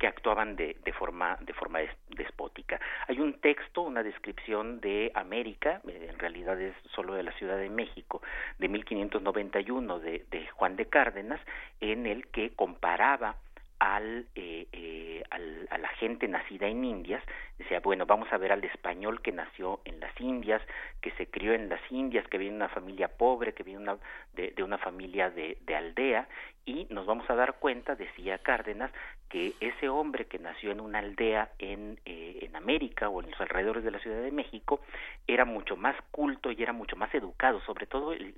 que 0.00 0.06
actuaban 0.06 0.56
de, 0.56 0.78
de 0.82 0.92
forma 0.94 1.36
de 1.42 1.52
forma 1.52 1.80
despótica. 2.08 2.80
Hay 3.06 3.20
un 3.20 3.34
texto, 3.34 3.82
una 3.82 4.02
descripción 4.02 4.80
de 4.80 5.12
América, 5.14 5.82
eh, 5.86 6.08
en 6.10 6.18
realidad 6.18 6.58
es 6.58 6.74
solo 6.94 7.12
de 7.14 7.22
la 7.22 7.32
Ciudad 7.32 7.58
de 7.58 7.68
México, 7.68 8.22
de 8.58 8.68
1591 8.68 9.98
de, 10.00 10.24
de 10.30 10.48
Juan 10.48 10.76
de 10.76 10.86
Cárdenas, 10.86 11.40
en 11.80 12.06
el 12.06 12.26
que 12.28 12.50
comparaba 12.56 13.36
al, 13.78 14.26
eh, 14.34 14.66
eh, 14.72 15.22
al, 15.30 15.68
a 15.70 15.78
la 15.78 15.88
gente 15.88 16.28
nacida 16.28 16.66
en 16.66 16.84
Indias, 16.84 17.22
decía, 17.58 17.80
bueno, 17.80 18.06
vamos 18.06 18.32
a 18.32 18.38
ver 18.38 18.52
al 18.52 18.64
español 18.64 19.20
que 19.20 19.32
nació 19.32 19.80
en 19.84 20.00
las 20.00 20.18
Indias, 20.20 20.62
que 21.02 21.10
se 21.12 21.26
crió 21.26 21.52
en 21.52 21.68
las 21.68 21.80
Indias, 21.90 22.26
que 22.28 22.38
viene 22.38 22.52
de 22.52 22.64
una 22.64 22.68
familia 22.68 23.08
pobre, 23.08 23.52
que 23.52 23.62
viene 23.62 23.80
una, 23.80 23.96
de, 24.34 24.52
de 24.56 24.62
una 24.62 24.78
familia 24.78 25.30
de, 25.30 25.58
de 25.66 25.76
aldea, 25.76 26.28
y 26.70 26.86
nos 26.90 27.04
vamos 27.04 27.28
a 27.28 27.34
dar 27.34 27.54
cuenta, 27.54 27.96
decía 27.96 28.38
Cárdenas, 28.38 28.92
que 29.28 29.54
ese 29.60 29.88
hombre 29.88 30.26
que 30.26 30.38
nació 30.38 30.70
en 30.70 30.80
una 30.80 31.00
aldea 31.00 31.50
en, 31.58 31.98
eh, 32.04 32.38
en 32.42 32.54
América 32.54 33.08
o 33.08 33.20
en 33.20 33.30
los 33.30 33.40
alrededores 33.40 33.82
de 33.82 33.90
la 33.90 33.98
Ciudad 33.98 34.22
de 34.22 34.30
México 34.30 34.80
era 35.26 35.44
mucho 35.44 35.76
más 35.76 35.96
culto 36.10 36.52
y 36.52 36.62
era 36.62 36.72
mucho 36.72 36.96
más 36.96 37.12
educado, 37.14 37.60
sobre 37.62 37.86
todo 37.86 38.12
el, 38.12 38.34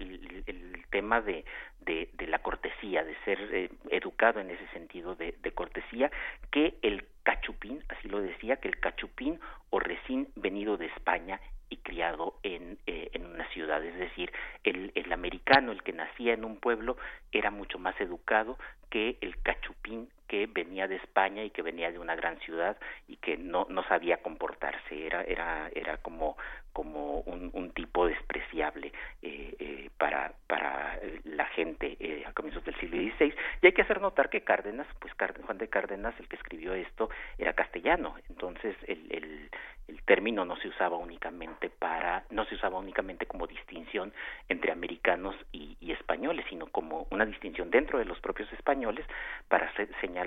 el, 0.46 0.84
tema 0.90 1.20
de, 1.20 1.44
de, 1.80 2.10
de, 2.12 2.26
la 2.26 2.40
cortesía, 2.40 3.02
de 3.04 3.16
ser 3.24 3.38
eh, 3.52 3.70
educado 3.90 4.40
en 4.40 4.50
ese 4.50 4.66
sentido 4.68 5.14
de, 5.14 5.34
de 5.42 5.52
cortesía, 5.52 6.10
que 6.50 6.74
el 6.82 7.06
cachupín, 7.22 7.82
así 7.88 8.08
lo 8.08 8.20
decía, 8.20 8.56
que 8.56 8.68
el 8.68 8.78
cachupín 8.78 9.40
o 9.70 9.80
recién 9.80 10.28
venido 10.36 10.76
de 10.76 10.86
España 10.86 11.40
y 11.72 11.78
criado 11.78 12.34
en, 12.42 12.78
eh, 12.86 13.10
en 13.14 13.26
una 13.26 13.48
ciudad. 13.48 13.82
Es 13.82 13.96
decir, 13.96 14.30
el, 14.62 14.92
el 14.94 15.12
americano, 15.12 15.72
el 15.72 15.82
que 15.82 15.92
nacía 15.92 16.34
en 16.34 16.44
un 16.44 16.56
pueblo, 16.58 16.98
era 17.32 17.50
mucho 17.50 17.78
más 17.78 17.98
educado 18.00 18.58
que 18.90 19.16
el 19.22 19.40
cachupín 19.42 20.10
que 20.32 20.46
venía 20.46 20.88
de 20.88 20.96
España 20.96 21.44
y 21.44 21.50
que 21.50 21.60
venía 21.60 21.92
de 21.92 21.98
una 21.98 22.14
gran 22.14 22.38
ciudad 22.38 22.78
y 23.06 23.16
que 23.16 23.36
no, 23.36 23.66
no 23.68 23.84
sabía 23.84 24.22
comportarse. 24.22 25.06
Era, 25.06 25.20
era, 25.24 25.68
era 25.74 25.98
como, 25.98 26.38
como 26.72 27.20
un, 27.20 27.50
un 27.52 27.70
tipo 27.72 28.06
despreciable 28.06 28.94
eh, 29.20 29.54
eh, 29.58 29.90
para, 29.98 30.32
para 30.46 30.98
la 31.24 31.44
gente 31.48 31.98
eh, 32.00 32.24
a 32.26 32.32
comienzos 32.32 32.64
del 32.64 32.74
siglo 32.76 32.96
XVI. 32.96 33.34
Y 33.60 33.66
hay 33.66 33.72
que 33.72 33.82
hacer 33.82 34.00
notar 34.00 34.30
que 34.30 34.40
Cárdenas, 34.40 34.86
pues 35.00 35.12
Juan 35.44 35.58
de 35.58 35.68
Cárdenas, 35.68 36.14
el 36.18 36.28
que 36.28 36.36
escribió 36.36 36.72
esto, 36.72 37.10
era 37.36 37.52
castellano. 37.52 38.14
Entonces 38.30 38.74
el, 38.86 39.12
el, 39.12 39.50
el 39.88 40.02
término 40.04 40.46
no 40.46 40.56
se 40.56 40.68
usaba 40.68 40.96
únicamente 40.96 41.68
para, 41.68 42.24
no 42.30 42.46
se 42.46 42.54
usaba 42.54 42.78
únicamente 42.78 43.26
como 43.26 43.46
distinción 43.46 44.12
entre 44.48 44.72
americanos 44.72 45.36
y, 45.52 45.76
y 45.80 45.92
españoles, 45.92 46.46
sino 46.48 46.68
como 46.68 47.06
una 47.10 47.26
distinción 47.26 47.70
dentro 47.70 47.98
de 47.98 48.06
los 48.06 48.18
propios 48.20 48.50
españoles 48.54 49.04
para 49.48 49.70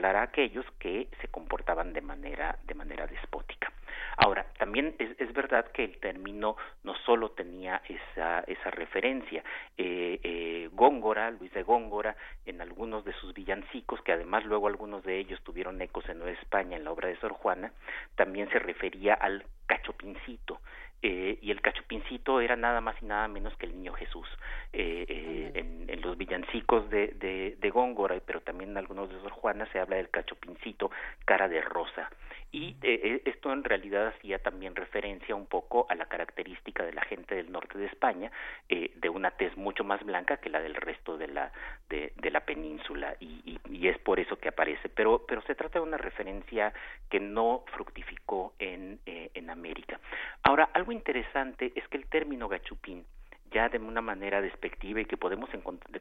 a 0.03 0.23
aquellos 0.23 0.65
que 0.79 1.07
se 1.21 1.27
comportaban 1.29 1.93
de 1.93 2.01
manera, 2.01 2.57
de 2.65 2.73
manera 2.73 3.07
despótica. 3.07 3.71
Ahora, 4.17 4.45
también 4.57 4.95
es, 4.97 5.09
es 5.19 5.33
verdad 5.33 5.71
que 5.71 5.83
el 5.83 5.97
término 5.99 6.55
no 6.83 6.95
solo 7.05 7.31
tenía 7.31 7.81
esa, 7.87 8.39
esa 8.41 8.71
referencia. 8.71 9.43
Eh, 9.77 10.19
eh, 10.23 10.69
Góngora, 10.73 11.31
Luis 11.31 11.51
de 11.53 11.63
Góngora, 11.63 12.15
en 12.45 12.61
algunos 12.61 13.03
de 13.03 13.13
sus 13.13 13.33
villancicos, 13.33 14.01
que 14.01 14.13
además 14.13 14.45
luego 14.45 14.67
algunos 14.67 15.03
de 15.03 15.19
ellos 15.19 15.41
tuvieron 15.43 15.81
ecos 15.81 16.07
en 16.09 16.19
Nueva 16.19 16.37
España 16.39 16.77
en 16.77 16.85
la 16.85 16.91
obra 16.91 17.09
de 17.09 17.17
Sor 17.17 17.33
Juana, 17.33 17.71
también 18.15 18.49
se 18.49 18.59
refería 18.59 19.13
al 19.15 19.45
cachopincito, 19.65 20.59
eh, 21.07 21.37
y 21.39 21.51
el 21.51 21.61
cachupincito 21.61 22.41
era 22.41 22.55
nada 22.55 22.81
más 22.81 22.95
y 22.99 23.05
nada 23.05 23.27
menos 23.27 23.55
que 23.57 23.67
el 23.67 23.75
niño 23.75 23.93
Jesús. 23.93 24.27
Eh, 24.73 25.05
eh, 25.07 25.51
en, 25.53 25.85
en, 25.87 26.01
los 26.01 26.17
villancicos 26.17 26.89
de, 26.89 27.09
de, 27.09 27.57
de, 27.59 27.69
Góngora, 27.69 28.19
pero 28.25 28.41
también 28.41 28.71
en 28.71 28.77
algunos 28.77 29.09
de 29.09 29.21
Sor 29.21 29.31
Juana 29.31 29.67
se 29.71 29.79
habla 29.79 29.97
del 29.97 30.09
cachupincito 30.09 30.89
cara 31.23 31.47
de 31.47 31.61
rosa. 31.61 32.09
Y 32.51 32.77
esto 32.81 33.51
en 33.51 33.65
realidad 33.65 34.07
hacía 34.07 34.39
también 34.39 34.77
referencia 34.77 35.35
un 35.35 35.45
poco 35.45 35.87
a 35.89 35.95
la 35.95 36.05
característica 36.05 36.85
de 36.85 36.93
la 36.93 37.01
gente 37.01 37.35
del 37.35 37.51
norte 37.51 37.77
de 37.77 37.87
España, 37.87 38.31
de 38.69 39.09
una 39.09 39.31
tez 39.31 39.57
mucho 39.57 39.83
más 39.83 40.01
blanca 40.05 40.37
que 40.37 40.49
la 40.49 40.61
del 40.61 40.75
resto 40.75 41.17
de 41.17 41.27
la, 41.27 41.51
de, 41.89 42.13
de 42.15 42.31
la 42.31 42.45
península, 42.45 43.17
y, 43.19 43.41
y, 43.43 43.59
y, 43.69 43.89
es 43.89 43.97
por 43.97 44.21
eso 44.21 44.37
que 44.37 44.47
aparece. 44.47 44.87
Pero, 44.87 45.25
pero 45.27 45.41
se 45.41 45.55
trata 45.55 45.79
de 45.79 45.85
una 45.85 45.97
referencia 45.97 46.71
que 47.09 47.19
no 47.19 47.65
fructificó 47.73 48.53
en, 48.57 49.01
en 49.05 49.49
América. 49.49 49.99
Ahora, 50.41 50.69
algo 50.71 50.93
interesante 50.95 51.71
es 51.75 51.87
que 51.89 51.97
el 51.97 52.07
término 52.07 52.47
gachupín 52.47 53.05
ya 53.51 53.69
de 53.69 53.77
una 53.77 54.01
manera 54.01 54.41
despectiva 54.41 55.01
y 55.01 55.05
que 55.05 55.17
podemos 55.17 55.49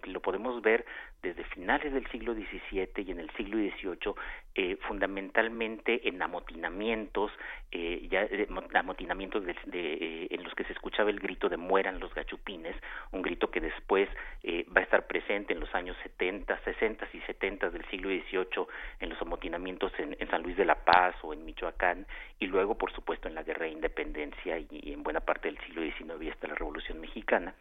lo 0.06 0.20
podemos 0.20 0.60
ver 0.62 0.84
desde 1.22 1.44
finales 1.44 1.92
del 1.92 2.06
siglo 2.10 2.34
XVII 2.34 2.88
y 2.96 3.10
en 3.10 3.20
el 3.20 3.30
siglo 3.36 3.58
XVIII 3.58 4.14
eh, 4.56 4.76
fundamentalmente 4.86 6.08
en 6.08 6.22
amotinamientos 6.22 7.32
eh, 7.72 8.06
ya 8.08 8.22
eh, 8.22 8.46
amotinamientos 8.74 9.44
de, 9.44 9.56
de, 9.66 10.28
en 10.30 10.44
los 10.44 10.54
que 10.54 10.62
se 10.62 10.72
escuchaba 10.72 11.10
el 11.10 11.18
grito 11.18 11.48
de 11.48 11.56
mueran 11.56 11.98
los 11.98 12.14
gachupines 12.14 12.76
un 13.10 13.22
grito 13.22 13.50
que 13.50 13.60
después 13.60 14.08
va 14.46 14.80
a 14.80 14.84
estar 14.84 15.08
presente 15.08 15.54
en 15.54 15.60
los 15.60 15.74
años 15.74 15.96
70 16.04 16.60
60 16.64 17.08
y 17.14 17.20
70 17.22 17.70
del 17.70 17.84
siglo 17.86 18.10
XVIII 18.10 18.66
en 19.00 19.08
los 19.08 19.20
amotinamientos 19.20 19.90
en, 19.98 20.16
en 20.20 20.30
San 20.30 20.42
Luis 20.44 20.56
de 20.56 20.66
la 20.66 20.84
Paz 20.84 21.16
o 21.22 21.32
en 21.32 21.44
Michoacán 21.44 22.06
y 22.38 22.46
luego 22.46 22.78
por 22.78 22.92
supuesto 22.92 23.26
en 23.26 23.34
la 23.34 23.42
guerra 23.42 23.66
de 23.66 23.72
independencia 23.72 24.56
y, 24.56 24.68
y 24.70 24.92
en 24.92 25.02
buena 25.02 25.20
parte 25.20 25.48
del 25.48 25.58
siglo 25.66 25.82
XIX 25.82 26.22
y 26.22 26.30
hasta 26.30 26.46
la 26.46 26.54
Revolución 26.54 27.00
Mexicana 27.00 27.54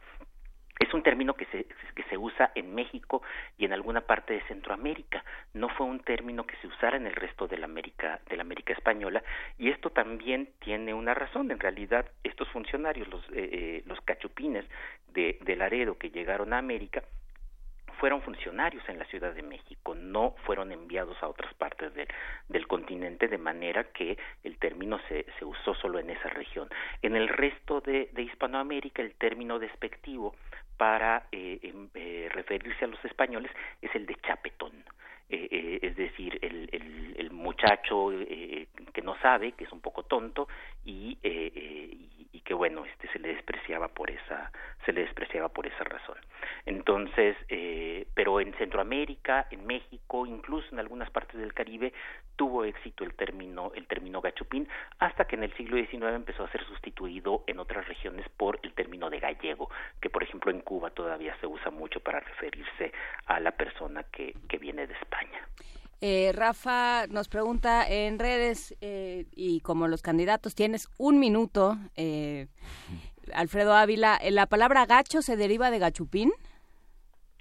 es 0.84 0.94
un 0.94 1.04
término 1.04 1.34
que 1.34 1.46
se, 1.46 1.66
que 1.96 2.04
se 2.10 2.18
usa 2.18 2.52
en 2.56 2.74
México 2.74 3.22
y 3.58 3.66
en 3.66 3.74
alguna 3.74 4.02
parte 4.02 4.34
de 4.34 4.42
Centroamérica. 4.44 5.24
No 5.54 5.70
fue 5.70 5.86
un 5.86 6.00
término 6.00 6.46
que 6.46 6.56
se 6.58 6.68
usara 6.68 6.98
en 6.98 7.08
el 7.08 7.16
resto 7.16 7.48
de 7.48 7.58
la 7.58 7.66
América, 7.66 8.20
de 8.30 8.36
la 8.36 8.42
América 8.42 8.74
española 8.74 9.24
y 9.58 9.70
esto 9.70 9.90
también 9.90 10.50
tiene 10.60 10.94
una 10.94 11.14
razón. 11.14 11.52
En 11.52 11.60
realidad, 11.60 12.06
estos 12.24 12.48
funcionarios, 12.50 13.08
los, 13.08 13.24
eh, 13.30 13.50
eh 13.52 13.84
los 13.86 14.00
cachupines 14.02 14.66
de, 15.14 15.56
Laredo 15.56 15.98
que 15.98 16.10
llegaron 16.10 16.52
a 16.52 16.58
América, 16.58 17.04
fueron 18.00 18.22
funcionarios 18.24 18.84
en 18.90 18.98
la 18.98 19.06
Ciudad 19.06 19.34
de 19.34 19.44
México, 19.44 19.96
no 19.96 20.36
fueron 20.46 20.72
enviados 20.72 21.16
a 21.22 21.28
otras 21.28 21.54
partes 21.54 21.94
de, 21.94 22.08
del 22.50 22.68
continente, 22.68 23.28
de 23.28 23.38
manera 23.38 23.86
que 23.86 24.18
el 24.44 24.58
término 24.58 25.00
se, 25.08 25.26
se, 25.38 25.46
usó 25.46 25.76
solo 25.76 26.00
en 26.00 26.10
esa 26.10 26.28
región. 26.30 26.68
En 27.02 27.16
el 27.16 27.30
resto 27.30 27.82
de, 27.82 28.10
de 28.12 28.24
Hispanoamérica, 28.24 29.02
el 29.02 29.14
término 29.14 29.60
despectivo 29.60 30.36
para 30.78 31.24
eh, 31.32 31.60
eh, 31.94 32.30
referirse 32.34 32.86
a 32.86 32.88
los 32.88 33.04
españoles 33.06 33.52
es 33.82 33.94
el 33.96 34.06
de 34.06 34.16
chapetón. 34.16 34.72
Eh, 35.30 35.48
eh, 35.50 35.80
es 35.82 35.96
decir, 35.96 36.38
el, 36.42 36.70
el, 36.72 37.32
muchacho 37.32 38.12
eh, 38.12 38.68
que 38.94 39.02
no 39.02 39.18
sabe, 39.20 39.52
que 39.54 39.66
es 39.66 39.72
un 39.72 39.82
poco 39.82 40.04
tonto 40.04 40.48
y, 40.86 41.18
y, 41.24 42.28
y, 42.32 42.40
que 42.42 42.54
bueno, 42.54 42.86
este 42.86 43.08
se 43.10 43.20
le 43.20 43.30
despreciaba 43.30 43.90
por 43.90 44.10
esa, 44.10 44.52
se 44.86 44.94
le 44.94 45.02
despreciaba 45.02 45.50
por 45.50 45.68
esa 45.68 45.84
razón. 45.84 46.18
Entonces, 46.66 47.36
pero 48.14 48.40
en 48.40 48.54
Centroamérica, 48.54 49.48
en 49.52 49.66
México, 49.66 50.26
incluso 50.26 50.68
en 50.72 50.80
algunas 50.80 51.10
partes 51.10 51.40
del 51.40 51.54
Caribe, 51.54 51.94
tuvo 52.36 52.64
éxito 52.66 53.04
el 53.04 53.14
término, 53.14 53.72
el 53.76 53.88
término 53.88 54.22
gachupín, 54.22 54.68
hasta 55.00 55.26
que 55.26 55.36
en 55.36 55.44
el 55.44 55.54
siglo 55.56 55.78
XIX 55.78 56.16
empezó 56.16 56.44
a 56.44 56.52
ser 56.52 56.64
sustituido 56.66 57.44
en 57.48 57.60
otras 57.60 57.88
regiones 57.88 58.28
por 58.30 58.60
el 58.64 58.74
término 58.74 59.10
de 59.10 59.20
gallego, 59.20 59.70
que 60.02 60.10
por 60.10 60.24
ejemplo 60.24 60.52
en 60.52 60.62
Cuba 60.62 60.90
todavía 60.92 61.36
se 61.40 61.48
usa 61.48 61.72
mucho 61.72 62.00
para 62.00 62.20
referirse 62.20 62.92
a 63.26 63.40
la 63.40 63.52
persona 63.52 64.04
que, 64.12 64.36
que 64.48 64.58
viene 64.58 64.88
de 64.88 64.94
España. 64.94 65.23
Eh, 66.02 66.32
Rafa 66.34 67.08
nos 67.08 67.30
pregunta 67.30 67.88
en 67.88 68.20
redes 68.20 68.76
eh, 68.82 69.26
y 69.32 69.62
como 69.62 69.88
los 69.88 70.02
candidatos 70.02 70.54
tienes 70.54 70.90
un 70.98 71.18
minuto, 71.18 71.78
eh, 71.96 72.48
Alfredo 73.34 73.74
Ávila, 73.74 74.20
¿la 74.30 74.48
palabra 74.48 74.86
gacho 74.86 75.22
se 75.22 75.38
deriva 75.38 75.72
de 75.72 75.80
gachupín? 75.80 76.34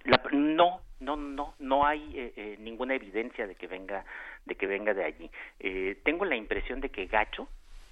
La, 0.04 0.22
no, 0.32 0.80
no, 1.00 1.16
no, 1.16 1.54
no 1.58 1.86
hay 1.86 2.12
eh, 2.14 2.32
eh, 2.36 2.56
ninguna 2.60 2.94
evidencia 2.94 3.46
de 3.46 3.56
que 3.56 3.66
venga 3.66 4.04
de 4.46 4.54
que 4.54 4.66
venga 4.66 4.94
de 4.94 5.04
allí. 5.04 5.30
Eh, 5.60 5.98
tengo 6.04 6.24
la 6.24 6.36
impresión 6.36 6.80
de 6.80 6.90
que 6.90 7.06
gacho 7.06 7.48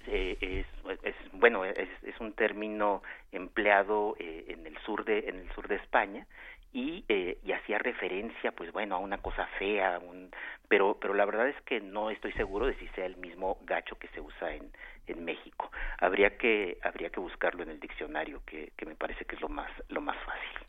eh, 0.07 0.37
es, 0.41 0.65
es, 1.03 1.15
bueno 1.33 1.63
es, 1.63 1.89
es, 2.03 2.19
un 2.19 2.33
término 2.33 3.03
empleado 3.31 4.15
eh, 4.19 4.45
en 4.47 4.65
el 4.65 4.77
sur 4.79 5.05
de 5.05 5.19
en 5.29 5.39
el 5.39 5.51
sur 5.53 5.67
de 5.67 5.75
España 5.75 6.25
y, 6.73 7.03
eh, 7.09 7.37
y 7.43 7.51
hacía 7.51 7.77
referencia 7.77 8.51
pues 8.53 8.71
bueno 8.71 8.95
a 8.95 8.99
una 8.99 9.17
cosa 9.17 9.45
fea 9.59 9.99
un, 9.99 10.31
pero 10.67 10.97
pero 10.99 11.13
la 11.13 11.25
verdad 11.25 11.47
es 11.49 11.61
que 11.63 11.81
no 11.81 12.09
estoy 12.09 12.31
seguro 12.33 12.65
de 12.65 12.75
si 12.75 12.87
sea 12.89 13.05
el 13.05 13.17
mismo 13.17 13.57
gacho 13.63 13.97
que 13.97 14.07
se 14.09 14.21
usa 14.21 14.53
en 14.55 14.71
en 15.07 15.25
México. 15.25 15.71
Habría 15.99 16.37
que 16.37 16.77
habría 16.83 17.09
que 17.09 17.19
buscarlo 17.19 17.63
en 17.63 17.69
el 17.69 17.79
diccionario 17.79 18.41
que, 18.45 18.71
que 18.77 18.85
me 18.85 18.95
parece 18.95 19.25
que 19.25 19.35
es 19.35 19.41
lo 19.41 19.49
más 19.49 19.69
lo 19.89 20.01
más 20.01 20.17
fácil. 20.25 20.67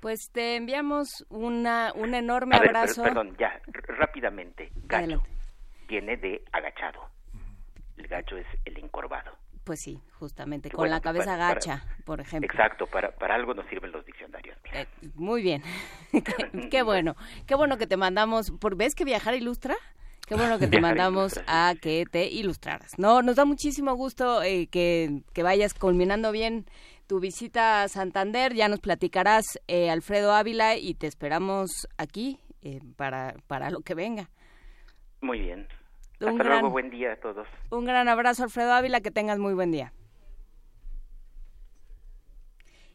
Pues 0.00 0.30
te 0.32 0.56
enviamos 0.56 1.24
una 1.30 1.92
un 1.94 2.14
enorme 2.14 2.58
ver, 2.58 2.68
abrazo. 2.68 3.02
per, 3.02 3.12
perdón 3.12 3.36
ya 3.38 3.60
rápidamente 3.98 4.70
gacho. 4.86 4.96
Adelante. 4.96 5.28
viene 5.86 6.16
de 6.16 6.42
agachado. 6.52 7.08
El 7.96 8.08
gacho 8.08 8.36
es 8.36 8.46
el 8.64 8.76
encorvado 8.78 9.43
pues 9.64 9.80
sí, 9.80 10.00
justamente, 10.18 10.70
con 10.70 10.82
bueno, 10.82 10.94
la 10.94 11.00
cabeza 11.00 11.32
para, 11.32 11.54
gacha, 11.54 11.84
para, 11.84 12.04
por 12.04 12.20
ejemplo. 12.20 12.50
Exacto, 12.50 12.86
para, 12.86 13.10
para 13.12 13.34
algo 13.34 13.54
nos 13.54 13.66
sirven 13.68 13.92
los 13.92 14.04
diccionarios. 14.04 14.56
Eh, 14.72 14.86
muy 15.14 15.42
bien, 15.42 15.62
qué, 16.12 16.68
qué, 16.70 16.82
bueno, 16.82 17.16
qué 17.46 17.54
bueno 17.54 17.78
que 17.78 17.86
te 17.86 17.96
mandamos, 17.96 18.50
por 18.52 18.76
¿ves 18.76 18.94
que 18.94 19.04
viajar 19.04 19.34
ilustra? 19.34 19.76
Qué 20.26 20.36
bueno 20.36 20.58
que 20.58 20.68
te 20.68 20.80
mandamos 20.80 21.38
a 21.46 21.74
que 21.80 22.06
te 22.10 22.26
ilustraras. 22.28 22.98
No, 22.98 23.20
nos 23.20 23.36
da 23.36 23.44
muchísimo 23.44 23.94
gusto 23.94 24.42
eh, 24.42 24.68
que, 24.68 25.20
que, 25.34 25.42
vayas 25.42 25.74
culminando 25.74 26.32
bien 26.32 26.64
tu 27.06 27.20
visita 27.20 27.82
a 27.82 27.88
Santander. 27.88 28.54
Ya 28.54 28.68
nos 28.68 28.80
platicarás, 28.80 29.44
eh, 29.68 29.90
Alfredo 29.90 30.32
Ávila, 30.32 30.76
y 30.76 30.94
te 30.94 31.06
esperamos 31.06 31.86
aquí 31.98 32.38
eh, 32.62 32.80
para, 32.96 33.34
para 33.46 33.70
lo 33.70 33.80
que 33.80 33.94
venga. 33.94 34.30
Muy 35.20 35.40
bien. 35.40 35.68
Un 36.20 36.28
Hasta 36.28 36.44
gran, 36.44 36.60
luego, 36.60 36.70
buen 36.70 36.90
día 36.90 37.12
a 37.12 37.16
todos. 37.16 37.46
Un 37.70 37.84
gran 37.84 38.08
abrazo, 38.08 38.44
Alfredo 38.44 38.72
Ávila, 38.72 39.00
que 39.00 39.10
tengas 39.10 39.38
muy 39.38 39.54
buen 39.54 39.70
día. 39.70 39.92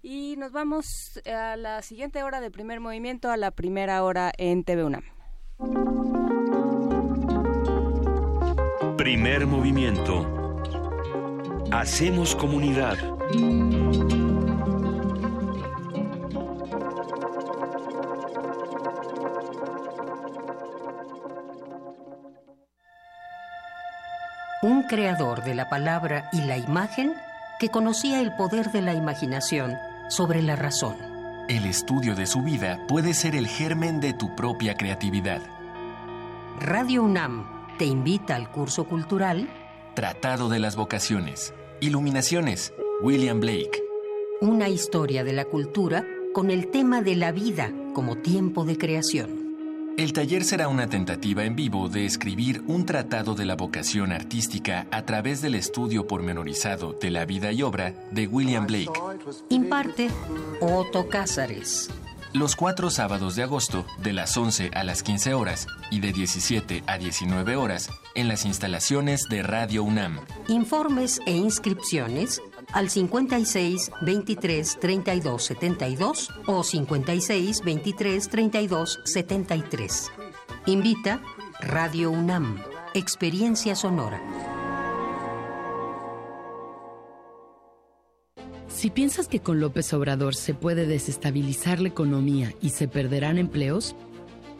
Y 0.02 0.36
nos 0.38 0.54
vamos 0.54 1.20
a 1.26 1.58
la 1.58 1.82
siguiente 1.82 2.24
hora 2.24 2.40
de 2.40 2.50
primer 2.52 2.80
movimiento, 2.80 3.30
a 3.30 3.38
la 3.38 3.52
primera 3.52 4.02
hora 4.04 4.32
en 4.38 4.64
TV 4.64 4.86
UNAM. 4.86 5.04
Primer 8.98 9.46
movimiento. 9.46 10.26
Hacemos 11.72 12.36
comunidad. 12.36 12.98
Un 24.62 24.84
creador 24.84 25.44
de 25.44 25.56
la 25.56 25.70
palabra 25.70 26.30
y 26.34 26.42
la 26.42 26.58
imagen 26.58 27.14
que 27.60 27.70
conocía 27.70 28.22
el 28.22 28.34
poder 28.34 28.72
de 28.72 28.82
la 28.82 28.94
imaginación 28.94 29.78
sobre 30.10 30.42
la 30.42 30.56
razón. 30.56 30.98
El 31.48 31.66
estudio 31.66 32.16
de 32.16 32.26
su 32.26 32.42
vida 32.42 32.80
puede 32.88 33.14
ser 33.14 33.36
el 33.36 33.48
germen 33.48 34.00
de 34.02 34.14
tu 34.14 34.36
propia 34.36 34.76
creatividad. 34.76 35.42
Radio 36.60 37.04
UNAM 37.04 37.46
te 37.78 37.86
invita 37.86 38.36
al 38.36 38.52
curso 38.52 38.86
cultural 38.86 39.50
Tratado 39.96 40.50
de 40.50 40.60
las 40.60 40.76
Vocaciones. 40.76 41.54
Iluminaciones. 41.80 42.74
William 43.02 43.40
Blake. 43.40 43.82
Una 44.42 44.68
historia 44.68 45.24
de 45.24 45.34
la 45.34 45.46
cultura 45.46 46.06
con 46.34 46.52
el 46.52 46.68
tema 46.68 47.02
de 47.02 47.16
la 47.16 47.32
vida 47.32 47.72
como 47.94 48.18
tiempo 48.18 48.66
de 48.66 48.78
creación. 48.78 49.49
El 50.00 50.14
taller 50.14 50.46
será 50.46 50.70
una 50.70 50.88
tentativa 50.88 51.44
en 51.44 51.58
vivo 51.58 51.90
de 51.90 52.06
escribir 52.06 52.64
un 52.68 52.86
tratado 52.86 53.36
de 53.36 53.44
la 53.44 53.58
vocación 53.58 54.14
artística 54.14 54.88
a 54.92 55.02
través 55.02 55.42
del 55.42 55.56
estudio 55.56 56.08
pormenorizado 56.08 56.94
de 56.94 57.12
la 57.12 57.26
vida 57.26 57.52
y 57.52 57.64
obra 57.64 57.94
de 58.10 58.26
William 58.26 58.66
Blake. 58.66 58.94
Imparte 59.50 60.10
Otto 60.62 61.10
Cázares. 61.10 61.90
Los 62.32 62.56
cuatro 62.56 62.92
sábados 62.92 63.36
de 63.36 63.44
agosto, 63.44 63.86
de 64.02 64.14
las 64.14 64.38
11 64.38 64.72
a 64.74 64.86
las 64.86 65.04
15 65.04 65.34
horas 65.34 65.68
y 65.92 66.00
de 66.00 66.14
17 66.14 66.84
a 66.88 66.98
19 66.98 67.58
horas, 67.58 67.90
en 68.16 68.30
las 68.30 68.46
instalaciones 68.46 69.24
de 69.30 69.44
Radio 69.44 69.84
UNAM. 69.84 70.22
Informes 70.48 71.20
e 71.26 71.32
inscripciones 71.32 72.42
al 72.72 72.90
56 72.90 73.92
23 74.02 74.78
32 74.80 75.44
72 75.44 76.30
o 76.46 76.64
56 76.64 77.62
23 77.64 78.30
32 78.30 79.00
73. 79.04 80.12
Invita 80.66 81.22
Radio 81.62 82.12
UNAM, 82.12 82.62
Experiencia 82.94 83.76
Sonora. 83.76 84.22
Si 88.68 88.90
piensas 88.90 89.28
que 89.28 89.42
con 89.42 89.60
López 89.60 89.92
Obrador 89.94 90.36
se 90.36 90.54
puede 90.54 90.86
desestabilizar 90.86 91.82
la 91.82 91.90
economía 91.90 92.54
y 92.62 92.70
se 92.70 92.88
perderán 92.88 93.38
empleos, 93.38 93.94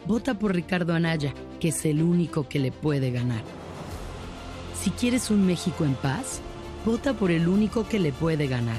vota 0.06 0.38
por 0.38 0.54
Ricardo 0.54 0.92
Anaya, 0.92 1.32
que 1.58 1.68
es 1.68 1.86
el 1.86 2.02
único 2.02 2.46
que 2.46 2.58
le 2.58 2.70
puede 2.70 3.12
ganar. 3.12 3.42
Si 4.78 4.90
quieres 4.90 5.30
un 5.30 5.46
México 5.46 5.84
en 5.84 5.94
paz, 5.94 6.42
vota 6.84 7.14
por 7.14 7.30
el 7.30 7.48
único 7.48 7.86
que 7.86 7.98
le 7.98 8.12
puede 8.12 8.46
ganar. 8.46 8.78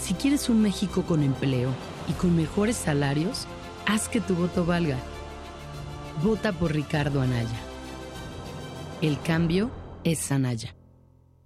Si 0.00 0.14
quieres 0.14 0.48
un 0.48 0.62
México 0.62 1.02
con 1.02 1.22
empleo 1.22 1.70
y 2.08 2.12
con 2.12 2.36
mejores 2.36 2.76
salarios, 2.76 3.46
haz 3.86 4.08
que 4.08 4.20
tu 4.20 4.34
voto 4.34 4.64
valga. 4.64 4.98
Vota 6.22 6.52
por 6.52 6.72
Ricardo 6.72 7.20
Anaya. 7.20 7.60
El 9.00 9.20
cambio 9.20 9.70
es 10.04 10.30
Anaya. 10.30 10.74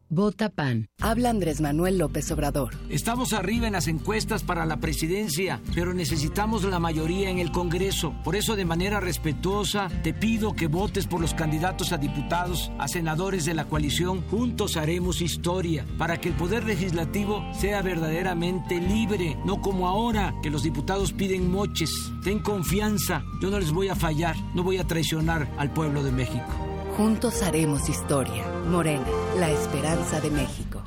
Vota 0.09 0.51
PAN. 0.51 0.89
Habla 1.01 1.31
Andrés 1.31 1.61
Manuel 1.61 1.99
López 1.99 2.31
Obrador. 2.31 2.75
Estamos 2.89 3.33
arriba 3.33 3.67
en 3.67 3.73
las 3.73 3.89
encuestas 3.89 4.45
para 4.45 4.65
la 4.65 4.79
presidencia, 4.79 5.61
pero 5.75 5.95
necesitamos 5.95 6.63
la 6.65 6.79
mayoría 6.79 7.29
en 7.29 7.39
el 7.39 7.51
Congreso. 7.51 8.15
Por 8.23 8.37
eso, 8.37 8.55
de 8.55 8.65
manera 8.65 9.01
respetuosa, 9.01 9.89
te 10.03 10.15
pido 10.15 10.55
que 10.55 10.69
votes 10.69 11.07
por 11.07 11.21
los 11.21 11.35
candidatos 11.35 11.93
a 11.93 11.99
diputados, 11.99 12.71
a 12.79 12.89
senadores 12.89 13.45
de 13.45 13.55
la 13.55 13.65
coalición. 13.65 14.23
Juntos 14.31 14.77
haremos 14.77 15.21
historia 15.21 15.85
para 15.99 16.21
que 16.21 16.29
el 16.29 16.35
Poder 16.35 16.65
Legislativo 16.65 17.45
sea 17.59 17.83
verdaderamente 17.83 18.81
libre, 18.81 19.37
no 19.45 19.61
como 19.61 19.89
ahora 19.89 20.35
que 20.43 20.51
los 20.51 20.63
diputados 20.63 21.13
piden 21.13 21.51
moches. 21.51 21.91
Ten 22.23 22.39
confianza, 22.39 23.25
yo 23.41 23.51
no 23.51 23.59
les 23.59 23.73
voy 23.73 23.89
a 23.89 23.97
fallar, 23.97 24.37
no 24.55 24.63
voy 24.63 24.79
a 24.79 24.87
traicionar 24.87 25.51
al 25.59 25.73
pueblo 25.73 26.03
de 26.03 26.13
México. 26.13 26.76
Juntos 26.97 27.43
haremos 27.43 27.91
historia. 27.91 28.49
Morena, 28.65 29.05
la 29.39 29.51
esperanza 29.51 30.19
de 30.19 30.31
México. 30.31 30.83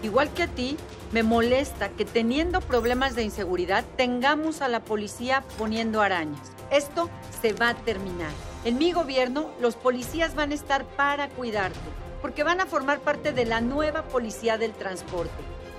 Igual 0.00 0.32
que 0.32 0.44
a 0.44 0.46
ti, 0.46 0.76
me 1.10 1.24
molesta 1.24 1.88
que 1.88 2.04
teniendo 2.04 2.60
problemas 2.60 3.16
de 3.16 3.24
inseguridad 3.24 3.84
tengamos 3.96 4.62
a 4.62 4.68
la 4.68 4.78
policía 4.78 5.42
poniendo 5.58 6.02
arañas. 6.02 6.52
Esto 6.70 7.10
se 7.40 7.52
va 7.52 7.70
a 7.70 7.74
terminar. 7.74 8.30
En 8.64 8.78
mi 8.78 8.92
gobierno, 8.92 9.50
los 9.60 9.74
policías 9.74 10.36
van 10.36 10.52
a 10.52 10.54
estar 10.54 10.84
para 10.84 11.28
cuidarte, 11.28 11.80
porque 12.20 12.44
van 12.44 12.60
a 12.60 12.66
formar 12.66 13.00
parte 13.00 13.32
de 13.32 13.44
la 13.44 13.60
nueva 13.60 14.04
policía 14.04 14.56
del 14.56 14.70
transporte. 14.70 15.32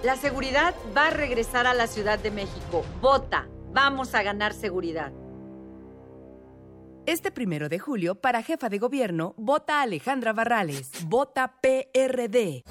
La 0.03 0.17
seguridad 0.17 0.75
va 0.95 1.07
a 1.07 1.11
regresar 1.11 1.65
a 1.65 1.73
la 1.73 1.87
Ciudad 1.87 2.19
de 2.19 2.31
México. 2.31 2.83
Vota. 2.99 3.47
Vamos 3.71 4.13
a 4.13 4.21
ganar 4.21 4.53
seguridad. 4.53 5.13
Este 7.05 7.31
primero 7.31 7.67
de 7.67 7.79
julio, 7.79 8.15
para 8.15 8.41
jefa 8.41 8.69
de 8.69 8.79
gobierno, 8.79 9.33
vota 9.35 9.81
Alejandra 9.81 10.31
Barrales. 10.31 10.89
Vota 11.05 11.53
PRD. 11.59 12.63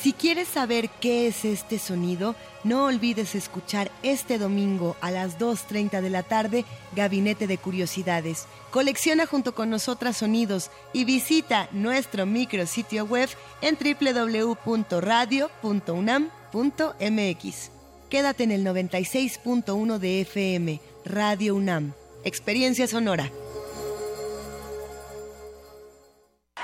Si 0.00 0.12
quieres 0.12 0.46
saber 0.46 0.88
qué 0.88 1.26
es 1.26 1.44
este 1.44 1.80
sonido, 1.80 2.36
no 2.62 2.84
olvides 2.84 3.34
escuchar 3.34 3.90
este 4.04 4.38
domingo 4.38 4.96
a 5.00 5.10
las 5.10 5.36
2.30 5.36 6.00
de 6.00 6.10
la 6.10 6.22
tarde 6.22 6.64
Gabinete 6.94 7.48
de 7.48 7.58
Curiosidades. 7.58 8.46
Colecciona 8.70 9.26
junto 9.26 9.52
con 9.52 9.68
nosotras 9.68 10.16
sonidos 10.16 10.70
y 10.92 11.04
visita 11.04 11.68
nuestro 11.72 12.24
micrositio 12.24 13.04
web 13.04 13.28
en 13.62 13.76
www.radio.unam.mx. 16.52 17.70
Quédate 18.08 18.42
en 18.42 18.50
el 18.50 18.64
96.1 18.64 19.98
de 19.98 20.20
FM, 20.22 20.80
Radio 21.04 21.54
UNAM. 21.54 21.92
Experiencia 22.24 22.86
sonora. 22.86 23.30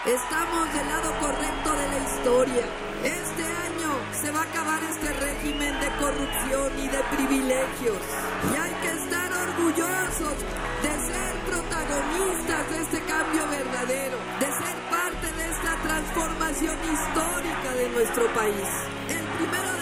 Estamos 0.04 0.74
del 0.74 0.86
lado 0.86 1.10
correcto 1.20 1.70
de 1.72 1.86
la 1.88 1.98
historia. 2.04 2.64
Este 3.04 3.42
año 3.44 3.90
se 4.20 4.30
va 4.32 4.40
a 4.40 4.42
acabar 4.42 4.82
este 4.84 5.12
régimen 5.12 5.80
de 5.80 5.88
corrupción 6.00 6.72
y 6.82 6.88
de 6.88 6.98
privilegios. 7.16 8.02
Y 8.52 8.56
hay 8.56 8.72
que 8.82 8.90
estar 9.02 9.32
orgullosos 9.32 10.36
de 10.82 10.92
ser 11.06 11.32
protagonistas 11.46 12.70
de 12.70 12.82
este 12.82 13.00
cambio 13.06 13.48
verdadero, 13.48 14.18
de 14.40 14.46
ser 14.46 14.76
parte 14.90 15.32
de 15.32 15.50
esta 15.50 15.76
transformación 15.82 16.76
histórica 16.92 17.74
de 17.74 17.88
nuestro 17.90 18.34
país. 18.34 18.68
El 19.08 19.24
primero 19.38 19.75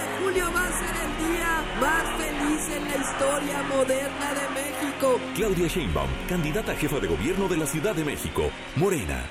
día 1.29 1.65
más 1.81 2.05
feliz 2.17 2.77
en 2.77 2.85
la 2.85 2.97
historia 2.97 3.63
moderna 3.63 4.35
de 4.35 4.49
México. 4.61 5.21
Claudia 5.35 5.69
Sheinbaum, 5.69 6.11
candidata 6.29 6.73
a 6.73 6.77
jefa 6.77 6.99
de 7.01 7.09
gobierno 7.09 7.49
de 7.49 7.57
la 7.57 7.67
Ciudad 7.67 7.95
de 7.95 8.05
México. 8.05 8.51
Morena. 8.77 9.25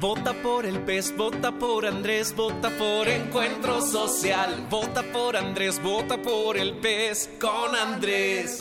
Vota 0.00 0.34
por 0.34 0.66
el 0.66 0.80
PES, 0.80 1.16
vota 1.16 1.52
por 1.52 1.86
Andrés, 1.86 2.34
vota 2.34 2.68
por 2.70 3.08
Encuentro 3.08 3.80
Social. 3.80 4.66
Vota 4.68 5.02
por 5.02 5.36
Andrés, 5.36 5.80
vota 5.82 6.20
por 6.20 6.56
el 6.56 6.74
PES 6.74 7.30
con 7.40 7.74
Andrés. 7.74 8.60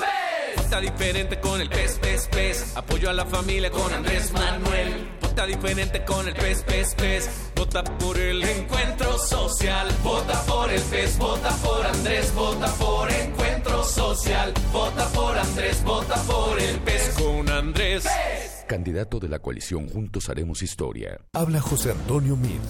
Vota 0.56 0.80
diferente 0.80 1.40
con 1.40 1.60
el 1.60 1.70
PES, 1.70 2.00
PES, 2.00 2.28
PES. 2.28 2.78
Apoyo 2.78 3.10
a 3.10 3.14
la 3.14 3.26
familia 3.26 3.72
con 3.72 3.92
Andrés 3.92 4.32
Manuel. 4.32 5.23
Vota 5.34 5.48
diferente 5.48 6.06
con 6.06 6.28
el 6.28 6.36
PES, 6.36 6.62
PES, 6.62 6.94
PES. 6.94 7.30
Vota 7.56 7.84
por 7.84 8.20
el 8.20 8.44
Encuentro 8.44 9.18
Social. 9.18 9.88
Vota 10.04 10.40
por 10.44 10.72
el 10.72 10.80
PES, 10.80 11.18
vota 11.18 11.50
por 11.50 11.84
Andrés, 11.84 12.32
vota 12.36 12.68
por 12.74 13.12
Encuentro 13.12 13.84
Social. 13.84 14.54
Vota 14.72 15.08
por 15.08 15.36
Andrés, 15.36 15.84
vota 15.84 16.22
por 16.28 16.60
el 16.60 16.78
PES 16.82 17.16
con 17.18 17.50
Andrés. 17.50 18.06
Candidato 18.68 19.20
de 19.20 19.28
la 19.28 19.40
coalición 19.40 19.90
Juntos 19.90 20.30
Haremos 20.30 20.62
Historia. 20.62 21.20
Habla 21.34 21.62
José 21.62 21.90
Antonio 21.90 22.36
Mid. 22.36 22.62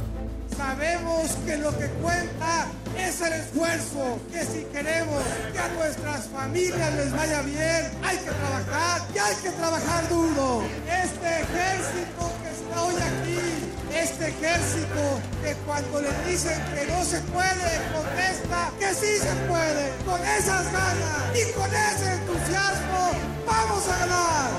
Sabemos 0.55 1.31
que 1.45 1.57
lo 1.57 1.77
que 1.77 1.87
cuenta 2.01 2.71
es 3.13 3.21
el 3.21 3.33
esfuerzo, 3.33 4.19
que 4.31 4.43
si 4.43 4.63
queremos 4.71 5.21
que 5.51 5.59
a 5.59 5.67
nuestras 5.69 6.27
familias 6.29 6.93
les 6.95 7.11
vaya 7.11 7.41
bien, 7.41 7.91
hay 8.01 8.17
que 8.17 8.31
trabajar 8.31 9.01
y 9.13 9.17
hay 9.19 9.35
que 9.35 9.49
trabajar 9.51 10.09
duro. 10.09 10.63
Este 10.87 11.41
ejército 11.41 12.31
que 12.41 12.49
está 12.49 12.83
hoy 12.83 12.95
aquí, 12.95 13.95
este 13.95 14.29
ejército 14.29 15.03
que 15.43 15.53
cuando 15.65 16.01
le 16.01 16.09
dicen 16.27 16.59
que 16.73 16.87
no 16.91 17.03
se 17.03 17.19
puede, 17.29 17.69
contesta 17.93 18.71
que 18.79 18.93
sí 18.95 19.17
se 19.19 19.35
puede. 19.47 19.93
Con 20.05 20.19
esas 20.21 20.65
ganas 20.71 21.21
y 21.35 21.51
con 21.53 21.69
ese 21.69 22.13
entusiasmo, 22.13 23.11
vamos 23.45 23.87
a 23.89 23.99
ganar. 23.99 24.51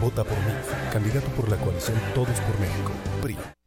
Vota 0.00 0.24
por 0.24 0.38
mí, 0.38 0.52
candidato 0.92 1.28
por 1.36 1.50
la 1.50 1.56
coalición 1.56 2.00
Todos 2.14 2.40
por 2.40 2.58
México, 2.60 2.92
PRI. 3.20 3.59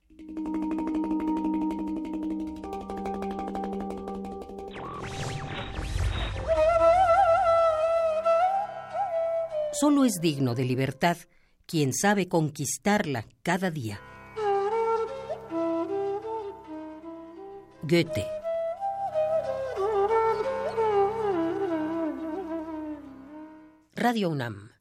Solo 9.84 10.06
es 10.06 10.22
digno 10.22 10.56
de 10.56 10.64
libertad 10.64 11.18
quien 11.66 11.94
sabe 11.94 12.30
conquistarla 12.30 13.26
cada 13.42 13.70
día. 13.70 14.00
Goethe. 17.82 18.26
Radio 23.94 24.30
UNAM. 24.30 24.72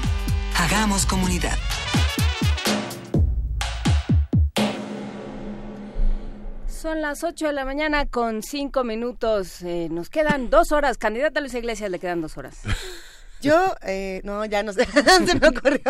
Hagamos 0.55 1.05
comunidad. 1.05 1.66
Son 6.87 7.01
las 7.01 7.21
8 7.25 7.47
de 7.47 7.51
la 7.51 7.65
mañana 7.65 8.05
con 8.05 8.41
5 8.41 8.85
minutos. 8.85 9.61
Eh, 9.61 9.89
nos 9.91 10.09
quedan 10.09 10.49
dos 10.49 10.71
horas. 10.71 10.97
Candidata 10.97 11.41
Luis 11.41 11.53
Iglesias 11.53 11.91
le 11.91 11.99
quedan 11.99 12.21
dos 12.21 12.37
horas. 12.37 12.59
Yo, 13.41 13.75
eh, 13.83 14.21
no, 14.23 14.45
ya 14.45 14.63
no 14.63 14.71
sé, 14.71 14.85
se 15.25 15.37
me 15.37 15.49
ocurrió. 15.49 15.81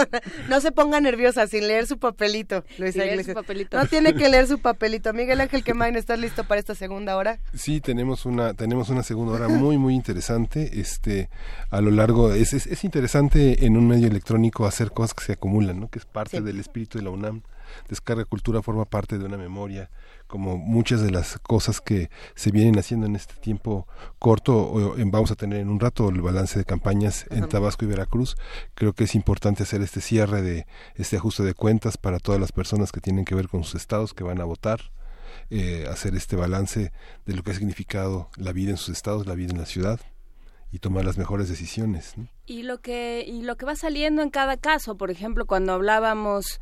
No 0.49 0.59
se 0.59 0.71
ponga 0.71 0.99
nerviosa 0.99 1.45
sin 1.45 1.67
leer 1.67 1.85
su 1.85 1.99
papelito, 1.99 2.65
Luisa 2.79 2.97
leer 2.97 3.11
Iglesias. 3.11 3.35
su 3.37 3.41
papelito. 3.43 3.77
No 3.77 3.85
tiene 3.85 4.15
que 4.15 4.27
leer 4.27 4.47
su 4.47 4.57
papelito. 4.57 5.13
Miguel 5.13 5.39
Ángel 5.39 5.63
Quemain, 5.63 5.95
¿estás 5.95 6.17
listo 6.19 6.43
para 6.45 6.59
esta 6.59 6.73
segunda 6.73 7.15
hora? 7.15 7.39
Sí, 7.53 7.79
tenemos 7.79 8.25
una 8.25 8.55
tenemos 8.55 8.89
una 8.89 9.03
segunda 9.03 9.33
hora 9.33 9.47
muy 9.49 9.77
muy 9.77 9.93
interesante. 9.93 10.79
Este 10.81 11.29
a 11.69 11.79
lo 11.79 11.91
largo 11.91 12.33
es, 12.33 12.53
es, 12.53 12.65
es 12.65 12.83
interesante 12.83 13.65
en 13.67 13.77
un 13.77 13.87
medio 13.87 14.07
electrónico 14.07 14.65
hacer 14.65 14.91
cosas 14.91 15.13
que 15.13 15.23
se 15.25 15.33
acumulan, 15.33 15.79
¿no? 15.79 15.89
Que 15.89 15.99
es 15.99 16.05
parte 16.05 16.37
Sí. 16.39 16.43
del 16.43 16.59
espíritu 16.59 16.97
de 16.97 17.03
la 17.03 17.11
UNAM. 17.11 17.43
Descarga 17.87 18.25
cultura 18.25 18.61
forma 18.61 18.85
parte 18.85 19.17
de 19.17 19.25
una 19.25 19.37
memoria 19.37 19.89
como 20.27 20.57
muchas 20.57 21.01
de 21.01 21.11
las 21.11 21.39
cosas 21.39 21.81
que 21.81 22.09
se 22.35 22.51
vienen 22.51 22.77
haciendo 22.77 23.05
en 23.05 23.15
este 23.15 23.35
tiempo 23.35 23.87
corto, 24.19 24.57
o 24.57 24.95
vamos 24.97 25.31
a 25.31 25.35
tener 25.35 25.59
en 25.59 25.69
un 25.69 25.79
rato 25.79 26.09
el 26.09 26.21
balance 26.21 26.59
de 26.59 26.65
campañas 26.65 27.25
en 27.29 27.47
Tabasco 27.47 27.85
y 27.85 27.87
Veracruz, 27.87 28.35
creo 28.75 28.93
que 28.93 29.05
es 29.05 29.15
importante 29.15 29.63
hacer 29.63 29.81
este 29.81 30.01
cierre 30.01 30.41
de 30.41 30.67
este 30.95 31.17
ajuste 31.17 31.43
de 31.43 31.53
cuentas 31.53 31.97
para 31.97 32.19
todas 32.19 32.41
las 32.41 32.51
personas 32.51 32.91
que 32.91 33.01
tienen 33.01 33.25
que 33.25 33.35
ver 33.35 33.47
con 33.47 33.63
sus 33.63 33.75
estados, 33.75 34.13
que 34.13 34.23
van 34.23 34.41
a 34.41 34.45
votar, 34.45 34.91
eh, 35.49 35.85
hacer 35.89 36.15
este 36.15 36.35
balance 36.35 36.91
de 37.25 37.33
lo 37.33 37.43
que 37.43 37.51
ha 37.51 37.53
significado 37.53 38.29
la 38.35 38.51
vida 38.51 38.71
en 38.71 38.77
sus 38.77 38.89
estados, 38.89 39.25
la 39.27 39.35
vida 39.35 39.51
en 39.51 39.59
la 39.59 39.65
ciudad 39.65 39.99
y 40.71 40.79
tomar 40.79 41.05
las 41.05 41.17
mejores 41.17 41.47
decisiones. 41.47 42.15
Y 42.45 42.63
lo 42.63 42.81
que 42.81 43.23
y 43.25 43.43
lo 43.43 43.55
que 43.55 43.65
va 43.65 43.75
saliendo 43.75 44.21
en 44.21 44.29
cada 44.29 44.57
caso, 44.57 44.97
por 44.97 45.11
ejemplo, 45.11 45.45
cuando 45.45 45.73
hablábamos 45.73 46.59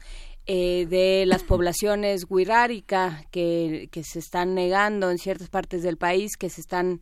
eh, 0.47 0.85
de 0.89 1.25
las 1.25 1.43
poblaciones 1.43 2.25
wixárika 2.29 3.25
que, 3.31 3.89
que 3.91 4.03
se 4.03 4.19
están 4.19 4.53
negando 4.53 5.09
en 5.09 5.17
ciertas 5.17 5.49
partes 5.49 5.81
del 5.83 5.97
país, 5.97 6.37
que 6.37 6.49
se 6.49 6.61
están 6.61 7.01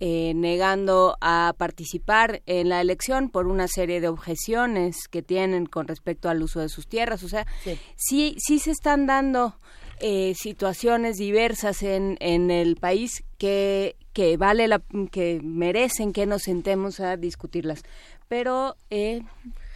eh, 0.00 0.32
negando 0.34 1.16
a 1.20 1.54
participar 1.56 2.42
en 2.46 2.68
la 2.68 2.80
elección 2.80 3.30
por 3.30 3.46
una 3.46 3.68
serie 3.68 4.00
de 4.00 4.08
objeciones 4.08 5.08
que 5.08 5.22
tienen 5.22 5.66
con 5.66 5.86
respecto 5.86 6.28
al 6.28 6.42
uso 6.42 6.60
de 6.60 6.68
sus 6.68 6.88
tierras. 6.88 7.22
O 7.22 7.28
sea, 7.28 7.46
sí, 7.96 8.34
sí, 8.38 8.58
se 8.58 8.72
están 8.72 9.06
dando 9.06 9.56
eh, 10.00 10.34
situaciones 10.36 11.16
diversas 11.16 11.82
en, 11.84 12.16
en 12.18 12.50
el 12.50 12.74
país 12.76 13.22
que, 13.38 13.96
que 14.12 14.36
vale 14.36 14.66
la, 14.66 14.82
que 15.12 15.40
merecen 15.42 16.12
que 16.12 16.26
nos 16.26 16.42
sentemos 16.42 16.98
a 16.98 17.16
discutirlas. 17.16 17.82
Pero 18.26 18.76
eh, 18.90 19.22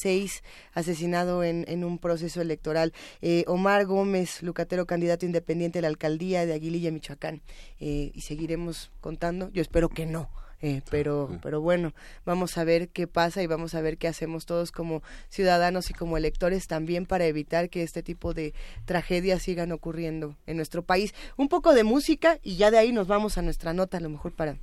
asesinado 0.73 1.43
en, 1.45 1.65
en 1.69 1.85
un 1.85 1.99
proceso 1.99 2.41
electoral. 2.41 2.93
Eh, 3.23 3.45
Omar 3.47 3.87
Gómez, 3.87 4.43
Lucatero, 4.43 4.87
candidato 4.87 5.27
independiente 5.27 5.79
a 5.79 5.83
la 5.83 5.89
alcaldía 5.89 6.47
de 6.47 6.53
Aguililla, 6.53 6.91
Michoacán. 6.91 7.43
Eh, 7.81 8.11
y 8.15 8.21
seguiremos 8.23 8.91
contando. 9.01 9.51
Yo 9.53 9.63
espero 9.63 9.89
que 9.89 10.07
no. 10.07 10.29
Eh, 10.63 10.81
pero, 10.91 11.39
pero 11.43 11.61
bueno, 11.61 11.93
vamos 12.25 12.57
a 12.57 12.65
ver 12.65 12.89
qué 12.89 13.07
pasa 13.07 13.43
y 13.43 13.47
vamos 13.47 13.75
a 13.75 13.83
ver 13.83 13.99
qué 13.99 14.09
hacemos 14.09 14.47
todos 14.47 14.73
como 14.73 15.03
ciudadanos 15.29 15.91
y 15.91 15.95
como 15.95 16.17
electores 16.17 16.67
también 16.67 17.05
para 17.05 17.27
evitar 17.27 17.69
que 17.69 17.83
este 17.83 18.03
tipo 18.03 18.33
de 18.33 18.55
tragedias 18.87 19.43
sigan 19.43 19.71
ocurriendo 19.73 20.37
en 20.47 20.57
nuestro 20.57 20.83
país. 20.83 21.15
Un 21.37 21.49
poco 21.49 21.75
de 21.75 21.85
música 21.85 22.39
y 22.43 22.57
ya 22.57 22.71
de 22.71 22.79
ahí 22.79 22.91
nos 22.91 23.07
vamos 23.07 23.37
a 23.37 23.43
nuestra 23.43 23.75
nota, 23.75 23.99
a 23.99 24.01
lo 24.01 24.09
mejor 24.09 24.33
para, 24.33 24.57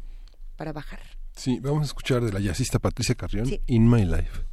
para 0.57 0.73
bajar. 0.73 0.99
Sí, 1.35 1.59
vamos 1.59 1.81
a 1.81 1.85
escuchar 1.85 2.23
de 2.23 2.31
la 2.31 2.39
jazzista 2.39 2.79
Patricia 2.79 3.15
Carrión, 3.15 3.47
In 3.67 3.89
My 3.89 4.03
Life. 4.03 4.52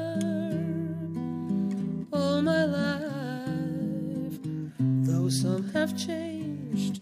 some 5.41 5.69
have 5.73 5.97
changed, 5.97 7.01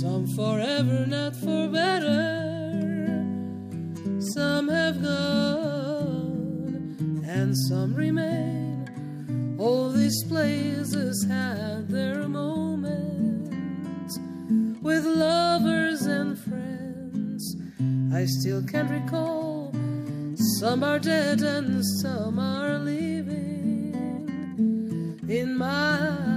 some 0.00 0.24
forever, 0.36 1.04
not 1.04 1.34
for 1.34 1.66
better. 1.66 3.08
Some 4.34 4.68
have 4.68 5.02
gone, 5.02 5.64
and 7.26 7.56
some 7.68 7.92
remain. 7.92 9.56
All 9.58 9.88
these 9.90 10.22
places 10.28 11.26
had 11.28 11.88
their 11.88 12.28
moments 12.28 14.16
with 14.80 15.04
lovers 15.04 16.02
and 16.02 16.38
friends. 16.38 17.56
I 18.14 18.26
still 18.26 18.62
can 18.62 18.86
recall. 18.88 19.72
Some 20.60 20.84
are 20.84 21.00
dead 21.00 21.40
and 21.40 21.84
some 22.00 22.38
are 22.38 22.78
living 22.78 23.50
in 25.28 25.56
my 25.58 26.29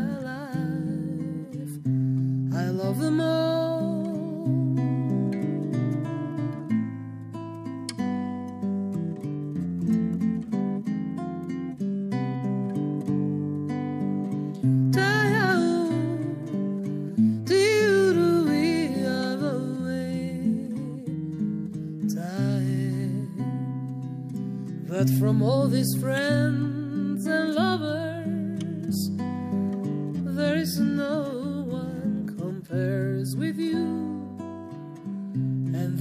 of 2.82 3.00
them 3.00 3.22
all. 3.22 3.64
But 25.04 25.10
from 25.20 25.42
all 25.42 25.68
these 25.68 25.94
friends 26.00 27.26
and 27.26 27.56
lovers, 27.56 27.73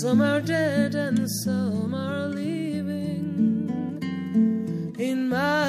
Some 0.00 0.20
are 0.20 0.40
dead 0.42 0.94
and 0.94 1.30
some 1.30 1.94
are 1.94 2.26
living. 2.26 3.70
In 4.98 5.28
my 5.28 5.65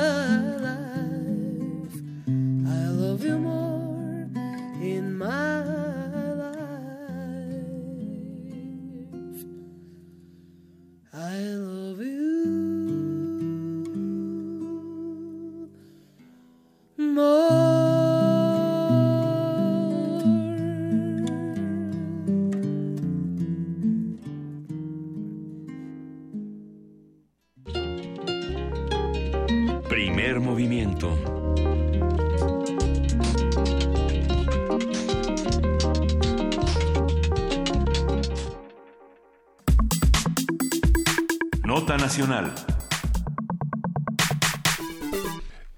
Nota 41.77 41.95
Nacional. 41.95 42.76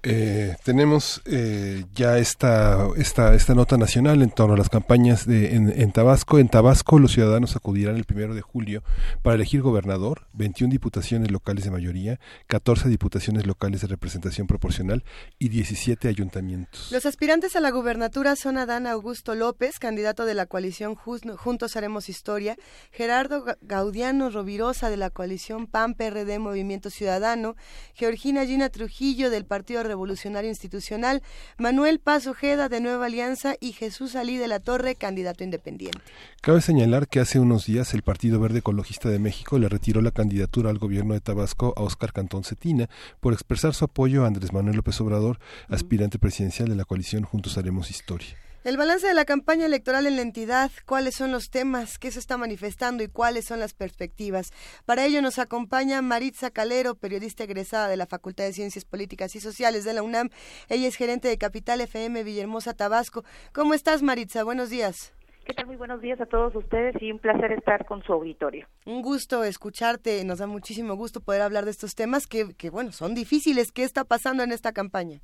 Eh, 0.02 0.56
tenemos 0.64 1.20
eh, 1.26 1.84
ya 1.94 2.16
esta, 2.16 2.88
esta, 2.96 3.34
esta 3.34 3.54
nota 3.54 3.76
nacional 3.76 4.22
en 4.22 4.30
torno 4.30 4.54
a 4.54 4.56
las 4.56 4.70
campañas 4.70 5.26
de, 5.26 5.54
en, 5.54 5.92
Tabasco. 5.92 6.38
En 6.38 6.48
Tabasco 6.48 6.98
los 6.98 7.12
ciudadanos 7.12 7.54
acudirán 7.54 7.96
el 7.96 8.04
primero 8.04 8.34
de 8.34 8.40
julio 8.40 8.82
para 9.22 9.36
elegir 9.36 9.60
gobernador, 9.60 10.26
21 10.32 10.72
diputaciones 10.72 11.30
locales 11.30 11.64
de 11.64 11.70
mayoría, 11.70 12.18
14 12.46 12.88
diputaciones 12.88 13.46
locales 13.46 13.82
de 13.82 13.88
representación 13.88 14.46
proporcional 14.46 15.04
y 15.38 15.50
17 15.50 16.08
ayuntamientos. 16.08 16.90
Los 16.90 17.04
aspirantes 17.04 17.54
a 17.54 17.60
la 17.60 17.70
gubernatura 17.70 18.36
son 18.36 18.56
Adán 18.56 18.86
Augusto 18.86 19.34
López, 19.34 19.78
candidato 19.78 20.24
de 20.24 20.34
la 20.34 20.46
coalición 20.46 20.94
Juntos 20.94 21.76
Haremos 21.76 22.08
Historia, 22.08 22.56
Gerardo 22.90 23.44
Gaudiano 23.60 24.30
Rovirosa 24.30 24.88
de 24.88 24.96
la 24.96 25.10
coalición 25.10 25.66
PAN-PRD 25.66 26.38
Movimiento 26.38 26.88
Ciudadano, 26.88 27.54
Georgina 27.94 28.46
Gina 28.46 28.70
Trujillo 28.70 29.28
del 29.28 29.44
Partido 29.44 29.89
Revolucionario 29.90 30.48
Institucional, 30.48 31.20
Manuel 31.58 31.98
Paz 31.98 32.28
Ojeda 32.28 32.68
de 32.68 32.80
Nueva 32.80 33.06
Alianza 33.06 33.56
y 33.58 33.72
Jesús 33.72 34.14
Alí 34.14 34.36
de 34.36 34.46
la 34.46 34.60
Torre, 34.60 34.94
candidato 34.94 35.42
independiente. 35.42 35.98
Cabe 36.40 36.60
señalar 36.60 37.08
que 37.08 37.18
hace 37.18 37.40
unos 37.40 37.66
días 37.66 37.92
el 37.92 38.02
Partido 38.02 38.38
Verde 38.38 38.60
Ecologista 38.60 39.08
de 39.08 39.18
México 39.18 39.58
le 39.58 39.68
retiró 39.68 40.00
la 40.00 40.12
candidatura 40.12 40.70
al 40.70 40.78
gobierno 40.78 41.14
de 41.14 41.20
Tabasco 41.20 41.74
a 41.76 41.82
Óscar 41.82 42.12
Cantón 42.12 42.44
Cetina 42.44 42.88
por 43.18 43.32
expresar 43.32 43.74
su 43.74 43.84
apoyo 43.84 44.22
a 44.22 44.28
Andrés 44.28 44.52
Manuel 44.52 44.76
López 44.76 45.00
Obrador, 45.00 45.40
aspirante 45.68 46.20
presidencial 46.20 46.68
de 46.68 46.76
la 46.76 46.84
coalición 46.84 47.24
Juntos 47.24 47.58
Haremos 47.58 47.90
Historia. 47.90 48.36
El 48.62 48.76
balance 48.76 49.06
de 49.06 49.14
la 49.14 49.24
campaña 49.24 49.64
electoral 49.64 50.06
en 50.06 50.16
la 50.16 50.22
entidad, 50.22 50.70
cuáles 50.84 51.14
son 51.14 51.32
los 51.32 51.48
temas 51.48 51.98
que 51.98 52.10
se 52.10 52.18
está 52.18 52.36
manifestando 52.36 53.02
y 53.02 53.08
cuáles 53.08 53.46
son 53.46 53.58
las 53.58 53.72
perspectivas. 53.72 54.52
Para 54.84 55.06
ello 55.06 55.22
nos 55.22 55.38
acompaña 55.38 56.02
Maritza 56.02 56.50
Calero, 56.50 56.94
periodista 56.94 57.44
egresada 57.44 57.88
de 57.88 57.96
la 57.96 58.04
Facultad 58.04 58.44
de 58.44 58.52
Ciencias 58.52 58.84
Políticas 58.84 59.34
y 59.34 59.40
Sociales 59.40 59.84
de 59.84 59.94
la 59.94 60.02
UNAM. 60.02 60.28
Ella 60.68 60.88
es 60.88 60.96
gerente 60.96 61.28
de 61.28 61.38
Capital 61.38 61.80
FM 61.80 62.22
Villahermosa, 62.22 62.74
Tabasco. 62.74 63.24
¿Cómo 63.54 63.72
estás, 63.72 64.02
Maritza? 64.02 64.44
Buenos 64.44 64.68
días. 64.68 65.14
¿Qué 65.46 65.54
tal? 65.54 65.64
Muy 65.64 65.76
buenos 65.76 66.02
días 66.02 66.20
a 66.20 66.26
todos 66.26 66.54
ustedes 66.54 66.94
y 67.00 67.10
un 67.12 67.18
placer 67.18 67.52
estar 67.52 67.86
con 67.86 68.02
su 68.02 68.12
auditorio. 68.12 68.66
Un 68.84 69.00
gusto 69.00 69.42
escucharte, 69.42 70.22
nos 70.26 70.38
da 70.38 70.46
muchísimo 70.46 70.96
gusto 70.96 71.22
poder 71.22 71.40
hablar 71.40 71.64
de 71.64 71.70
estos 71.70 71.94
temas 71.94 72.26
que, 72.26 72.52
que 72.58 72.68
bueno, 72.68 72.92
son 72.92 73.14
difíciles. 73.14 73.72
¿Qué 73.72 73.84
está 73.84 74.04
pasando 74.04 74.42
en 74.42 74.52
esta 74.52 74.72
campaña? 74.72 75.22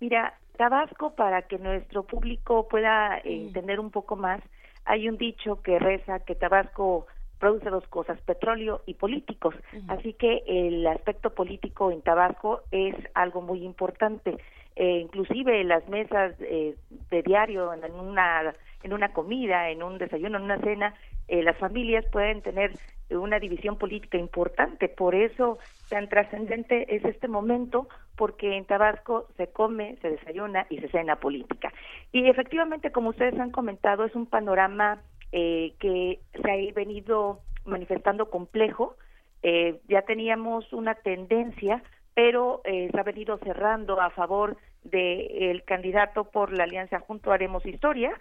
Mira, 0.00 0.34
Tabasco, 0.56 1.14
para 1.14 1.42
que 1.42 1.58
nuestro 1.58 2.02
público 2.02 2.68
pueda 2.68 3.18
eh, 3.18 3.22
entender 3.46 3.80
un 3.80 3.90
poco 3.90 4.16
más, 4.16 4.40
hay 4.84 5.08
un 5.08 5.16
dicho 5.16 5.62
que 5.62 5.78
reza 5.78 6.20
que 6.20 6.34
Tabasco 6.34 7.06
produce 7.38 7.70
dos 7.70 7.86
cosas, 7.88 8.20
petróleo 8.20 8.82
y 8.86 8.94
políticos. 8.94 9.54
Así 9.88 10.12
que 10.12 10.42
el 10.46 10.86
aspecto 10.86 11.30
político 11.30 11.90
en 11.90 12.02
Tabasco 12.02 12.60
es 12.70 12.94
algo 13.14 13.40
muy 13.40 13.64
importante. 13.64 14.36
Eh, 14.76 15.00
inclusive 15.00 15.64
las 15.64 15.88
mesas 15.88 16.34
eh, 16.40 16.76
de 17.10 17.22
diario, 17.22 17.72
en 17.72 17.92
una, 17.94 18.54
en 18.82 18.92
una 18.92 19.12
comida, 19.12 19.70
en 19.70 19.82
un 19.82 19.98
desayuno, 19.98 20.38
en 20.38 20.44
una 20.44 20.58
cena, 20.58 20.94
eh, 21.28 21.42
las 21.42 21.56
familias 21.58 22.04
pueden 22.12 22.42
tener 22.42 22.72
una 23.10 23.38
división 23.38 23.76
política 23.76 24.18
importante. 24.18 24.88
Por 24.88 25.14
eso 25.14 25.58
tan 25.88 26.08
trascendente 26.08 26.94
es 26.94 27.04
este 27.04 27.26
momento, 27.26 27.88
porque 28.20 28.58
en 28.58 28.66
Tabasco 28.66 29.28
se 29.38 29.46
come, 29.46 29.96
se 30.02 30.10
desayuna 30.10 30.66
y 30.68 30.76
se 30.76 30.88
cena 30.88 31.16
política. 31.16 31.72
Y 32.12 32.28
efectivamente, 32.28 32.92
como 32.92 33.08
ustedes 33.08 33.40
han 33.40 33.50
comentado, 33.50 34.04
es 34.04 34.14
un 34.14 34.26
panorama 34.26 35.00
eh, 35.32 35.72
que 35.78 36.20
se 36.34 36.50
ha 36.50 36.74
venido 36.74 37.40
manifestando 37.64 38.28
complejo. 38.28 38.94
Eh, 39.42 39.80
ya 39.88 40.02
teníamos 40.02 40.70
una 40.74 40.96
tendencia, 40.96 41.82
pero 42.12 42.60
eh, 42.64 42.90
se 42.92 43.00
ha 43.00 43.04
venido 43.04 43.38
cerrando 43.38 43.98
a 43.98 44.10
favor 44.10 44.58
del 44.84 45.62
candidato 45.64 46.24
por 46.24 46.52
la 46.52 46.64
alianza 46.64 47.00
Junto 47.00 47.32
Haremos 47.32 47.64
Historia, 47.64 48.12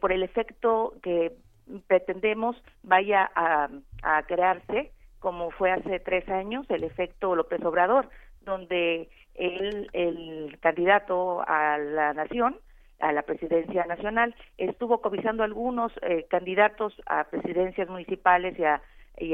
por 0.00 0.10
el 0.10 0.24
efecto 0.24 0.94
que 1.04 1.34
pretendemos 1.86 2.56
vaya 2.82 3.30
a, 3.36 3.68
crearse, 4.26 4.90
como 5.20 5.52
fue 5.52 5.70
hace 5.70 6.00
tres 6.00 6.28
años, 6.28 6.68
el 6.68 6.82
efecto 6.82 7.36
López 7.36 7.64
Obrador, 7.64 8.08
donde 8.46 9.08
el, 9.38 9.88
el 9.92 10.58
candidato 10.60 11.42
a 11.46 11.78
la 11.78 12.14
nación, 12.14 12.56
a 13.00 13.12
la 13.12 13.22
presidencia 13.22 13.84
nacional, 13.84 14.34
estuvo 14.56 15.00
covisando 15.00 15.42
algunos 15.42 15.92
eh, 16.02 16.26
candidatos 16.30 16.94
a 17.06 17.24
presidencias 17.24 17.88
municipales 17.88 18.58
y 18.58 18.64
a, 18.64 18.80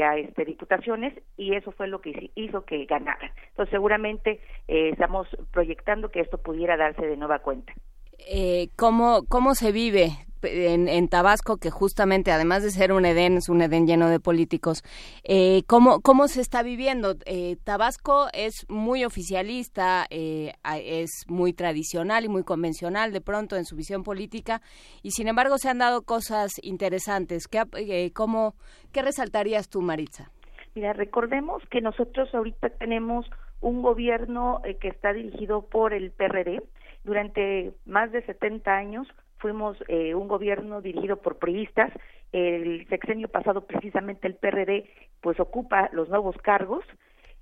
a 0.03 0.17
este, 0.17 0.45
diputaciones 0.45 1.15
y 1.37 1.55
eso 1.55 1.73
fue 1.73 1.89
lo 1.89 2.01
que 2.01 2.31
hizo 2.35 2.65
que 2.65 2.85
ganara. 2.87 3.33
Entonces 3.51 3.71
seguramente 3.71 4.41
eh, 4.69 4.91
estamos 4.91 5.29
proyectando 5.53 6.11
que 6.11 6.21
esto 6.21 6.39
pudiera 6.39 6.77
darse 6.77 7.07
de 7.07 7.17
nueva 7.17 7.41
cuenta. 7.41 7.73
Eh, 8.19 8.69
¿cómo, 8.77 9.25
¿Cómo 9.29 9.55
se 9.55 9.73
vive 9.73 10.11
en, 10.43 11.09
Tabasco, 11.09 11.57
que 11.57 11.71
justamente 11.71 12.33
además 12.33 12.63
de 12.63 12.71
ser 12.71 12.93
un 12.93 13.05
Edén, 13.05 13.37
es 13.37 13.49
un 13.49 13.63
Edén 13.63 13.87
lleno 13.87 14.09
de 14.09 14.21
políticos, 14.21 14.83
eh, 15.25 15.63
¿cómo, 15.67 16.01
¿cómo 16.01 16.29
se 16.29 16.41
está 16.41 16.63
viviendo? 16.63 17.17
Eh, 17.27 17.57
Tabasco 17.65 18.29
es 18.33 18.67
muy 18.69 19.05
oficialista, 19.05 20.07
eh, 20.11 20.53
es 20.85 21.25
muy 21.29 21.53
tradicional 21.53 22.25
y 22.25 22.29
muy 22.29 22.45
convencional 22.45 23.13
de 23.13 23.21
pronto 23.21 23.57
en 23.57 23.65
su 23.65 23.77
visión 23.77 24.03
política, 24.03 24.63
y 25.03 25.11
sin 25.11 25.29
embargo 25.29 25.59
se 25.59 25.69
han 25.69 25.79
dado 25.79 26.03
cosas 26.03 26.53
interesantes. 26.63 27.49
¿Qué, 27.49 27.63
eh, 27.77 28.13
cómo, 28.13 28.55
¿qué 28.93 29.03
resaltarías 29.03 29.69
tú, 29.69 29.81
Maritza? 29.83 30.31
Mira, 30.75 30.93
recordemos 30.95 31.63
que 31.71 31.81
nosotros 31.81 32.35
ahorita 32.35 32.71
tenemos 32.71 33.27
un 33.61 33.83
gobierno 33.83 34.61
eh, 34.65 34.77
que 34.77 34.89
está 34.89 35.13
dirigido 35.13 35.67
por 35.67 35.93
el 35.93 36.11
PRD. 36.11 36.63
Durante 37.05 37.73
más 37.85 38.13
de 38.13 38.23
70 38.23 38.71
años 38.71 39.09
fuimos 39.43 39.77
eh, 39.89 40.15
un 40.15 40.29
gobierno 40.29 40.81
dirigido 40.81 41.17
por 41.17 41.39
priistas. 41.39 41.93
El 42.33 42.89
sexenio 42.89 43.29
pasado 43.29 43.67
precisamente 43.67 44.29
el 44.29 44.37
PRD 44.37 44.89
pues 45.21 45.39
ocupa 45.41 45.91
los 45.93 46.09
nuevos 46.09 46.37
cargos 46.39 46.85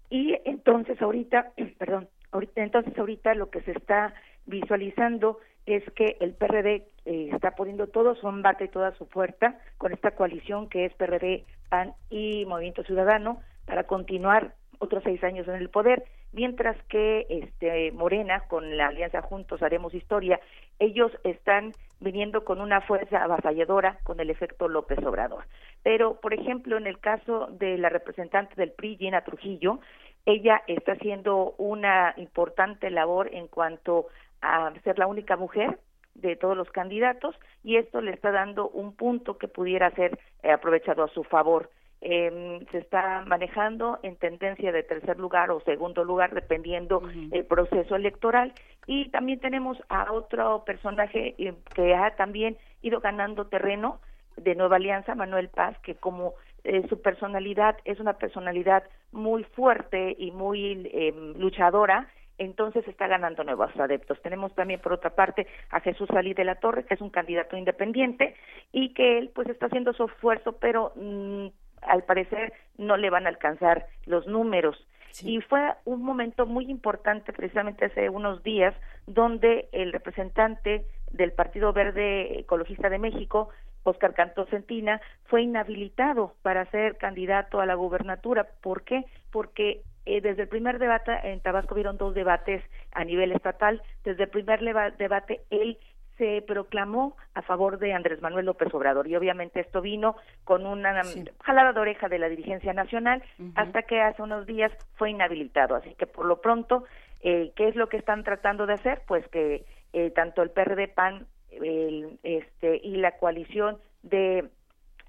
y 0.08 0.36
entonces 0.44 1.00
ahorita, 1.00 1.52
perdón, 1.78 2.08
entonces 2.56 2.98
ahorita 2.98 3.34
lo 3.34 3.50
que 3.50 3.60
se 3.60 3.72
está 3.72 4.14
visualizando 4.46 5.38
es 5.66 5.84
que 5.92 6.16
el 6.20 6.32
PRD 6.32 6.86
eh, 7.04 7.28
está 7.32 7.52
poniendo 7.52 7.86
todo 7.86 8.14
su 8.16 8.26
embate 8.28 8.64
y 8.64 8.68
toda 8.68 8.92
su 8.96 9.04
fuerza 9.06 9.58
con 9.76 9.92
esta 9.92 10.12
coalición 10.12 10.68
que 10.68 10.86
es 10.86 10.94
PRD, 10.94 11.44
PAN 11.68 11.92
y 12.08 12.46
Movimiento 12.46 12.82
Ciudadano 12.82 13.40
para 13.66 13.84
continuar 13.84 14.54
otros 14.78 15.02
seis 15.04 15.22
años 15.22 15.46
en 15.46 15.56
el 15.56 15.68
poder, 15.68 16.04
mientras 16.32 16.76
que 16.84 17.26
este 17.28 17.92
Morena 17.92 18.40
con 18.48 18.76
la 18.76 18.88
alianza 18.88 19.22
Juntos 19.22 19.62
haremos 19.62 19.94
historia, 19.94 20.40
ellos 20.78 21.12
están 21.24 21.72
viniendo 22.00 22.44
con 22.44 22.60
una 22.60 22.80
fuerza 22.80 23.22
avasalladora 23.22 23.98
con 24.04 24.20
el 24.20 24.30
efecto 24.30 24.68
López 24.68 24.98
Obrador. 25.04 25.44
Pero, 25.82 26.20
por 26.20 26.34
ejemplo, 26.34 26.76
en 26.76 26.86
el 26.86 26.98
caso 26.98 27.48
de 27.52 27.76
la 27.78 27.88
representante 27.88 28.54
del 28.56 28.72
PRI, 28.72 28.96
Gina 28.96 29.22
Trujillo, 29.22 29.80
ella 30.26 30.62
está 30.66 30.92
haciendo 30.92 31.54
una 31.58 32.14
importante 32.16 32.90
labor 32.90 33.28
en 33.32 33.48
cuanto 33.48 34.06
a 34.42 34.72
ser 34.84 34.98
la 34.98 35.06
única 35.06 35.36
mujer 35.36 35.78
de 36.14 36.36
todos 36.36 36.56
los 36.56 36.70
candidatos 36.70 37.34
y 37.62 37.76
esto 37.76 38.00
le 38.00 38.12
está 38.12 38.30
dando 38.30 38.68
un 38.68 38.94
punto 38.94 39.38
que 39.38 39.48
pudiera 39.48 39.90
ser 39.92 40.18
eh, 40.42 40.50
aprovechado 40.50 41.04
a 41.04 41.08
su 41.08 41.24
favor. 41.24 41.70
Eh, 42.02 42.66
se 42.70 42.78
está 42.78 43.24
manejando 43.26 43.98
en 44.02 44.16
tendencia 44.16 44.72
de 44.72 44.82
tercer 44.82 45.18
lugar 45.18 45.50
o 45.50 45.60
segundo 45.60 46.02
lugar 46.02 46.32
dependiendo 46.32 47.02
el 47.30 47.44
proceso 47.44 47.94
electoral 47.94 48.54
y 48.86 49.10
también 49.10 49.38
tenemos 49.38 49.76
a 49.90 50.10
otro 50.10 50.64
personaje 50.64 51.34
eh, 51.36 51.52
que 51.74 51.94
ha 51.94 52.16
también 52.16 52.56
ido 52.80 53.00
ganando 53.00 53.48
terreno 53.48 54.00
de 54.38 54.54
Nueva 54.54 54.76
Alianza, 54.76 55.14
Manuel 55.14 55.50
Paz, 55.50 55.78
que 55.80 55.94
como 55.94 56.34
eh, 56.64 56.86
su 56.88 57.02
personalidad 57.02 57.76
es 57.84 58.00
una 58.00 58.14
personalidad 58.14 58.84
muy 59.12 59.44
fuerte 59.44 60.16
y 60.18 60.30
muy 60.30 60.90
em, 60.92 61.34
luchadora, 61.38 62.08
entonces 62.38 62.86
está 62.88 63.06
ganando 63.06 63.44
nuevos 63.44 63.70
adeptos. 63.76 64.20
Tenemos 64.22 64.54
también 64.54 64.80
por 64.80 64.94
otra 64.94 65.10
parte 65.10 65.46
a 65.70 65.80
Jesús 65.80 66.08
Salí 66.10 66.32
de 66.32 66.44
la 66.44 66.54
Torre, 66.54 66.84
que 66.84 66.94
es 66.94 67.00
un 67.02 67.10
candidato 67.10 67.56
independiente 67.56 68.34
y 68.72 68.94
que 68.94 69.18
él 69.18 69.30
pues 69.34 69.48
está 69.48 69.66
haciendo 69.66 69.92
su 69.92 70.04
esfuerzo, 70.04 70.52
pero 70.52 70.92
mm, 70.96 71.48
al 71.82 72.02
parecer 72.04 72.52
no 72.78 72.96
le 72.96 73.10
van 73.10 73.26
a 73.26 73.30
alcanzar 73.30 73.86
los 74.06 74.26
números. 74.26 74.76
Y 75.22 75.40
fue 75.40 75.60
un 75.84 76.02
momento 76.02 76.46
muy 76.46 76.70
importante 76.70 77.32
precisamente 77.32 77.86
hace 77.86 78.08
unos 78.08 78.44
días 78.44 78.74
donde 79.06 79.68
el 79.72 79.92
representante 79.92 80.86
del 81.10 81.32
Partido 81.32 81.72
Verde 81.72 82.38
Ecologista 82.38 82.88
de 82.88 82.98
México 82.98 83.50
Oscar 83.82 84.14
Cantón 84.14 84.46
Centina, 84.48 85.00
fue 85.24 85.42
inhabilitado 85.42 86.34
para 86.42 86.66
ser 86.66 86.96
candidato 86.96 87.60
a 87.60 87.66
la 87.66 87.74
gubernatura. 87.74 88.46
¿Por 88.60 88.82
qué? 88.84 89.04
Porque 89.30 89.82
eh, 90.06 90.20
desde 90.20 90.42
el 90.42 90.48
primer 90.48 90.78
debate 90.78 91.12
en 91.24 91.40
Tabasco 91.40 91.74
vieron 91.74 91.96
dos 91.96 92.14
debates 92.14 92.62
a 92.92 93.04
nivel 93.04 93.32
estatal. 93.32 93.82
Desde 94.04 94.24
el 94.24 94.30
primer 94.30 94.60
debate 94.96 95.40
él 95.50 95.78
se 96.20 96.44
proclamó 96.46 97.16
a 97.32 97.40
favor 97.40 97.78
de 97.78 97.94
Andrés 97.94 98.20
Manuel 98.20 98.44
López 98.44 98.68
Obrador 98.74 99.08
y 99.08 99.16
obviamente 99.16 99.58
esto 99.60 99.80
vino 99.80 100.16
con 100.44 100.66
una 100.66 101.00
jalada 101.42 101.72
de 101.72 101.80
oreja 101.80 102.10
de 102.10 102.18
la 102.18 102.28
dirigencia 102.28 102.74
nacional 102.74 103.22
hasta 103.54 103.84
que 103.84 104.02
hace 104.02 104.20
unos 104.20 104.44
días 104.44 104.70
fue 104.96 105.08
inhabilitado. 105.08 105.76
Así 105.76 105.94
que 105.94 106.06
por 106.06 106.26
lo 106.26 106.42
pronto, 106.42 106.84
eh, 107.22 107.52
¿qué 107.56 107.68
es 107.68 107.74
lo 107.74 107.88
que 107.88 107.96
están 107.96 108.22
tratando 108.22 108.66
de 108.66 108.74
hacer? 108.74 109.00
Pues 109.08 109.26
que 109.28 109.64
eh, 109.94 110.10
tanto 110.10 110.42
el 110.42 110.50
PRD 110.50 110.88
PAN 110.88 111.26
el, 111.52 112.18
este, 112.22 112.78
y 112.82 112.96
la 112.96 113.12
coalición 113.12 113.78
de 114.02 114.46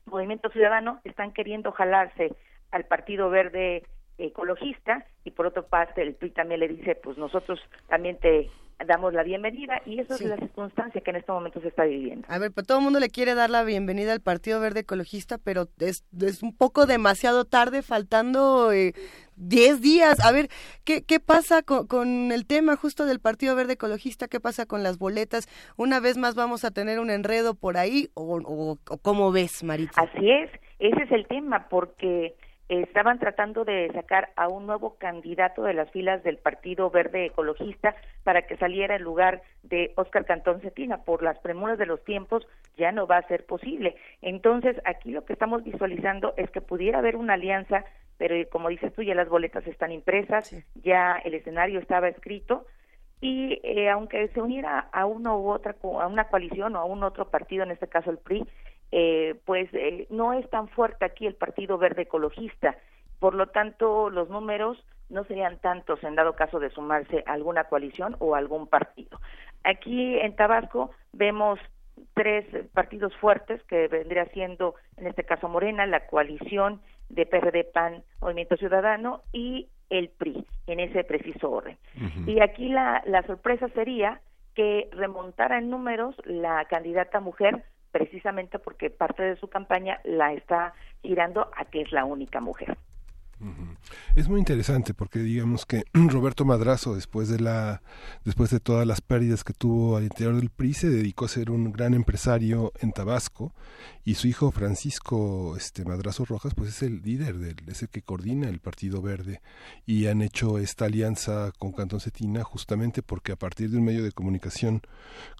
Movimiento 0.06 0.50
Ciudadano 0.50 1.02
están 1.04 1.34
queriendo 1.34 1.74
jalarse 1.74 2.34
al 2.72 2.86
Partido 2.86 3.30
Verde 3.30 3.84
ecologista 4.18 5.06
y 5.26 5.32
por 5.32 5.46
otra 5.46 5.64
parte 5.64 6.04
el 6.04 6.16
PRI 6.16 6.30
también 6.30 6.62
le 6.62 6.70
dice 6.70 6.96
pues 6.96 7.18
nosotros 7.18 7.60
también 7.90 8.18
te 8.20 8.50
damos 8.86 9.14
la 9.14 9.24
bienvenida 9.24 9.82
y 9.86 9.99
esa 9.99 10.16
es 10.16 10.22
la 10.22 10.38
circunstancia 10.38 11.02
que 11.02 11.10
en 11.12 11.18
este 11.18 11.32
momento 11.32 11.62
se 11.62 11.68
está 11.68 11.84
viviendo. 11.84 12.28
A 12.30 12.40
ver, 12.40 12.52
pues 12.52 12.66
todo 12.66 12.80
el 12.80 12.84
mundo 12.84 12.99
le 12.99 13.10
quiere 13.10 13.36
dar 13.36 13.49
la 13.49 13.64
bienvenida 13.64 14.14
al 14.14 14.22
Partido 14.22 14.60
Verde 14.60 14.82
Ecologista, 14.82 15.38
pero 15.38 15.68
es, 15.80 16.06
es 16.20 16.44
un 16.44 16.56
poco 16.56 16.86
demasiado 16.86 17.45
tarde, 17.45 17.82
faltando 17.82 18.72
eh, 18.72 18.94
10 19.36 19.82
días. 19.82 20.26
A 20.26 20.32
ver, 20.32 20.48
¿qué, 20.84 21.03
qué 21.03 21.20
pasa 21.20 21.64
con, 21.64 22.32
el 22.32 22.45
tema 22.45 22.76
justo 22.76 23.06
del 23.06 23.20
Partido 23.20 23.56
Verde 23.56 23.74
Ecologista? 23.74 24.28
¿Qué 24.28 24.40
pasa 24.40 24.66
con 24.66 24.84
las 24.84 24.98
boletas? 24.98 25.48
¿Una 25.78 25.99
vez 25.99 26.18
más 26.18 26.36
vamos 26.36 26.64
a 26.66 26.72
tener 26.72 26.99
un 26.99 27.10
enredo 27.10 27.56
por 27.56 27.78
ahí 27.78 28.10
o, 28.14 28.40
o, 28.44 28.72
o 28.72 28.98
cómo 28.98 29.32
ves, 29.32 29.64
Marita? 29.64 30.02
Así 30.02 30.30
es, 30.30 30.49
ese 30.80 31.03
es 31.03 31.12
el 31.12 31.28
tema, 31.28 31.68
porque 31.70 32.36
estaban 32.80 33.19
tratando 33.19 33.65
de 33.65 33.91
sacar 33.93 34.30
a 34.38 34.48
un 34.48 34.65
nuevo 34.65 34.95
candidato 34.98 35.64
de 35.64 35.73
las 35.73 35.91
filas 35.91 36.23
del 36.23 36.38
Partido 36.38 36.89
Verde 36.89 37.26
Ecologista 37.26 37.95
para 38.23 38.43
que 38.43 38.56
saliera 38.56 38.95
en 38.95 39.03
lugar 39.03 39.41
de 39.64 39.91
Óscar 39.98 40.26
Cantón 40.26 40.61
Cetina. 40.61 41.03
Por 41.03 41.22
las 41.22 41.38
premuras 41.39 41.77
de 41.77 41.85
los 41.85 42.02
tiempos 42.06 42.48
ya 42.77 42.93
no 42.93 43.07
va 43.07 43.18
a 43.18 43.27
ser 43.27 43.45
posible. 43.45 43.95
Entonces, 44.22 44.77
aquí 44.85 45.11
lo 45.11 45.26
que 45.26 45.34
estamos 45.34 45.64
visualizando 45.64 46.34
es 46.38 46.49
que 46.52 46.61
pudiera 46.61 46.99
haber 46.99 47.18
una 47.18 47.34
alianza, 47.34 47.84
pero 48.18 48.35
como 48.49 48.69
dices 48.69 48.93
tú, 48.93 49.03
ya 49.03 49.15
las 49.15 49.27
boletas 49.27 49.68
están 49.68 49.91
impresas, 49.91 50.56
ya 50.76 51.18
el 51.26 51.34
escenario 51.34 51.80
estaba 51.80 52.07
escrito 52.07 52.65
y 53.19 53.60
eh, 53.64 53.89
aunque 53.89 54.30
se 54.30 54.41
uniera 54.41 54.88
a 54.91 55.06
uno 55.06 55.38
u 55.39 55.49
otra 55.52 55.76
a 55.81 56.07
una 56.07 56.27
coalición 56.30 56.76
o 56.76 56.80
a 56.80 56.85
un 56.85 57.03
otro 57.03 57.30
partido 57.30 57.64
en 57.64 57.72
este 57.72 57.88
caso 57.88 58.10
el 58.10 58.18
PRI 58.18 58.48
eh, 58.91 59.39
pues 59.45 59.69
eh, 59.73 60.07
no 60.09 60.34
es 60.34 60.49
tan 60.49 60.68
fuerte 60.69 61.05
aquí 61.05 61.26
el 61.26 61.35
Partido 61.35 61.77
Verde 61.77 62.03
Ecologista. 62.03 62.77
Por 63.19 63.35
lo 63.35 63.47
tanto, 63.47 64.09
los 64.09 64.30
números 64.30 64.84
no 65.09 65.23
serían 65.26 65.59
tantos 65.59 66.03
en 66.03 66.15
dado 66.15 66.35
caso 66.35 66.59
de 66.59 66.69
sumarse 66.72 67.23
a 67.26 67.34
alguna 67.34 67.65
coalición 67.65 68.15
o 68.19 68.35
algún 68.35 68.68
partido. 68.68 69.19
Aquí 69.63 70.18
en 70.19 70.35
Tabasco 70.35 70.91
vemos 71.13 71.59
tres 72.13 72.45
partidos 72.73 73.15
fuertes 73.18 73.61
que 73.63 73.88
vendría 73.88 74.26
siendo, 74.27 74.76
en 74.97 75.07
este 75.07 75.23
caso 75.23 75.47
Morena, 75.47 75.85
la 75.85 76.07
coalición 76.07 76.81
de 77.09 77.26
PRD 77.26 77.65
PAN 77.65 78.03
Movimiento 78.22 78.57
Ciudadano 78.57 79.22
y 79.31 79.68
el 79.89 80.09
PRI 80.09 80.45
en 80.68 80.80
ese 80.80 81.03
preciso 81.03 81.51
orden. 81.51 81.77
Y 82.26 82.39
aquí 82.39 82.69
la, 82.69 83.03
la 83.05 83.23
sorpresa 83.23 83.68
sería 83.69 84.22
que 84.55 84.89
remontara 84.93 85.59
en 85.59 85.69
números 85.69 86.15
la 86.26 86.65
candidata 86.65 87.19
mujer 87.19 87.63
precisamente 87.91 88.59
porque 88.59 88.89
parte 88.89 89.23
de 89.23 89.35
su 89.35 89.47
campaña 89.47 89.99
la 90.03 90.34
está 90.34 90.73
girando 91.01 91.49
a 91.55 91.65
que 91.65 91.81
es 91.81 91.91
la 91.91 92.05
única 92.05 92.39
mujer. 92.39 92.77
Es 94.15 94.27
muy 94.27 94.39
interesante 94.39 94.93
porque 94.93 95.19
digamos 95.19 95.65
que 95.65 95.84
Roberto 95.93 96.45
Madrazo 96.45 96.95
después 96.95 97.30
de 97.30 97.39
la 97.39 97.81
después 98.26 98.49
de 98.49 98.59
todas 98.59 98.85
las 98.85 99.01
pérdidas 99.01 99.43
que 99.43 99.53
tuvo 99.53 99.97
al 99.97 100.03
interior 100.03 100.35
del 100.35 100.49
PRI 100.49 100.73
se 100.73 100.89
dedicó 100.89 101.26
a 101.26 101.30
ser 101.30 101.51
un 101.51 101.72
gran 101.72 101.93
empresario 101.93 102.72
en 102.80 102.91
Tabasco 102.91 103.53
y 104.03 104.15
su 104.15 104.27
hijo 104.27 104.51
Francisco 104.51 105.55
este 105.55 105.85
Madrazo 105.85 106.26
Rojas 106.26 106.53
pues 106.55 106.69
es 106.69 106.81
el 106.84 107.01
líder 107.01 107.38
del 107.38 107.55
es 107.68 107.81
el 107.84 107.89
que 107.89 108.01
coordina 108.01 108.49
el 108.49 108.59
Partido 108.59 109.01
Verde. 109.01 109.41
Y 109.85 110.07
han 110.07 110.22
hecho 110.22 110.57
esta 110.57 110.85
alianza 110.85 111.51
con 111.57 111.72
Cantón 111.72 111.99
Cetina 111.99 112.43
justamente 112.43 113.01
porque 113.03 113.31
a 113.31 113.35
partir 113.35 113.69
de 113.69 113.77
un 113.77 113.85
medio 113.85 114.03
de 114.03 114.11
comunicación 114.11 114.81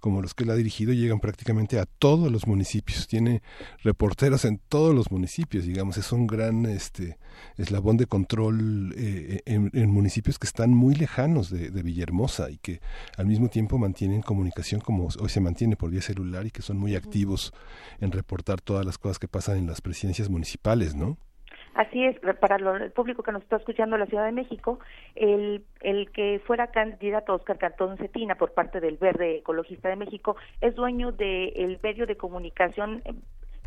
como 0.02 0.22
los 0.22 0.34
que 0.34 0.44
él 0.44 0.52
ha 0.52 0.56
dirigido 0.56 0.94
llegan 0.94 1.20
prácticamente 1.20 1.80
a 1.80 1.86
todos 1.86 2.32
los 2.32 2.48
municipios. 2.48 3.08
Tiene 3.08 3.42
reporteros 3.84 4.46
en 4.46 4.60
todos 4.70 4.94
los 4.96 5.12
municipios 5.12 5.66
digamos 5.66 5.98
es 5.98 6.12
un 6.12 6.28
gran 6.28 6.66
este 6.66 7.18
eslabón 7.58 7.91
de 7.98 8.06
control 8.06 8.94
eh, 8.98 9.42
en, 9.46 9.90
municipios 9.90 10.40
que 10.40 10.48
están 10.48 10.72
muy 10.72 10.96
lejanos 10.96 11.50
de, 11.50 11.70
Villahermosa 11.82 12.50
y 12.50 12.58
que 12.58 12.80
al 13.18 13.26
mismo 13.26 13.50
tiempo 13.50 13.78
mantienen 13.78 14.22
comunicación 14.22 14.82
como 14.82 15.08
hoy 15.20 15.30
se 15.30 15.40
mantiene 15.40 15.76
por 15.76 15.90
vía 15.90 16.02
celular 16.02 16.46
y 16.46 16.52
que 16.52 16.62
son 16.62 16.78
muy 16.78 16.96
activos 16.96 17.54
en 18.00 18.12
reportar 18.12 18.62
todas 18.62 18.86
las 18.86 18.98
cosas 18.98 19.20
que 19.20 19.28
pasan 19.28 19.58
en 19.58 19.68
las 19.68 19.82
presidencias 19.82 20.30
municipales, 20.30 20.96
¿no? 20.96 21.18
Así 21.74 22.04
es, 22.04 22.20
para 22.40 22.58
el 22.58 22.92
público 22.92 23.24
que 23.24 23.32
nos 23.32 23.44
está 23.44 23.56
escuchando 23.56 23.96
en 23.96 24.02
la 24.02 24.06
Ciudad 24.06 24.26
de 24.26 24.34
México, 24.34 24.80
el, 25.16 25.64
el 25.80 26.12
que 26.12 26.42
fuera 26.46 26.68
candidato 26.68 27.34
Oscar 27.34 27.58
Cantón 27.58 27.98
Cetina 27.98 28.36
por 28.36 28.54
parte 28.54 28.82
del 28.82 28.98
Verde 28.98 29.38
Ecologista 29.38 29.88
de 29.88 29.96
México 29.96 30.36
es 30.60 30.76
dueño 30.76 31.14
del 31.14 31.80
medio 31.82 32.06
de 32.06 32.18
comunicación 32.18 33.02
eh, 33.06 33.14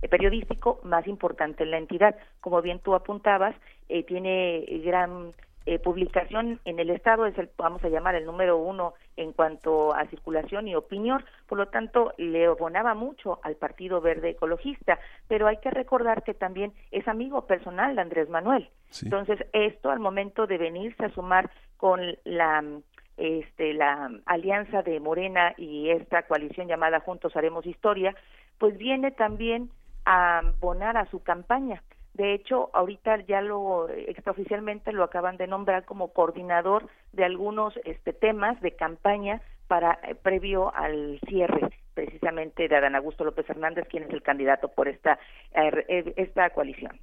periodístico 0.09 0.81
más 0.83 1.07
importante 1.07 1.65
en 1.65 1.71
la 1.71 1.79
entidad. 1.79 2.17
Como 2.41 2.63
bien 2.63 2.79
tú 2.81 2.95
apuntabas, 2.95 3.55
eh, 3.89 4.03
tiene 4.05 4.65
gran 4.85 5.33
eh, 5.67 5.79
publicación 5.79 6.61
en 6.67 6.79
el 6.79 6.91
Estado, 6.91 7.25
es 7.25 7.39
el, 7.39 7.49
vamos 7.57 7.83
a 7.85 7.89
llamar, 7.89 8.15
el 8.15 8.27
número 8.27 8.59
uno 8.59 8.93
en 9.17 9.33
cuanto 9.33 9.95
a 9.95 10.05
circulación 10.07 10.69
y 10.69 10.75
opinión, 10.75 11.25
por 11.47 11.57
lo 11.57 11.69
tanto, 11.69 12.13
le 12.19 12.45
abonaba 12.45 12.93
mucho 12.93 13.41
al 13.43 13.57
Partido 13.57 14.03
Verde 14.03 14.31
Ecologista, 14.31 14.99
pero 15.27 15.47
hay 15.47 15.57
que 15.59 15.71
recordar 15.71 16.23
que 16.23 16.35
también 16.35 16.75
es 16.91 17.09
amigo 17.09 17.47
personal 17.47 17.95
de 17.95 18.03
Andrés 18.03 18.29
Manuel. 18.29 18.69
Entonces, 19.03 19.39
esto 19.55 19.91
al 19.91 20.01
momento 20.01 20.47
de 20.47 20.59
venirse 20.59 21.07
a 21.07 21.15
sumar 21.15 21.51
con 21.79 22.01
la 22.25 22.63
este, 23.17 23.75
la 23.75 24.11
alianza 24.27 24.83
de 24.83 25.01
Morena 25.01 25.55
y 25.57 25.89
esta 25.89 26.25
coalición 26.25 26.67
llamada 26.67 27.01
Juntos 27.01 27.37
Haremos 27.37 27.65
Historia, 27.65 28.15
pues 28.59 28.77
viene 28.77 29.13
también 29.13 29.71
abonar 30.05 30.97
a 30.97 31.07
su 31.07 31.23
campaña. 31.23 31.83
De 32.15 32.33
hecho, 32.33 32.71
ahorita 32.75 33.23
ya 33.27 33.41
lo 33.41 33.89
extraoficialmente 33.89 34.93
lo 34.93 35.03
acaban 35.03 35.37
de 35.37 35.49
nombrar 35.49 35.85
como 35.85 36.13
coordinador 36.13 36.89
de 37.13 37.25
algunos 37.25 37.75
este, 37.85 38.13
temas 38.13 38.61
de 38.61 38.77
campaña 38.77 39.41
para 39.67 39.99
eh, 40.05 40.15
previo 40.15 40.73
al 40.75 41.19
cierre 41.27 41.71
precisamente 41.95 42.69
de 42.69 42.77
Adán 42.77 42.97
Augusto 42.97 43.25
López 43.25 43.49
Hernández, 43.49 43.87
quien 43.89 44.05
es 44.05 44.11
el 44.11 44.23
candidato 44.23 44.69
por 44.69 44.89
esta 44.89 45.19
eh, 45.55 46.13
esta 46.17 46.51
coalición. 46.51 46.99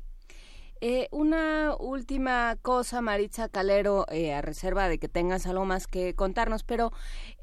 Eh, 0.83 1.07
una 1.11 1.75
última 1.79 2.57
cosa, 2.63 3.01
Maritza 3.01 3.49
Calero, 3.49 4.07
a 4.09 4.41
reserva 4.41 4.89
de 4.89 4.97
que 4.97 5.07
tengas 5.07 5.45
algo 5.45 5.63
más 5.63 5.85
que 5.85 6.15
contarnos, 6.15 6.63
pero 6.63 6.91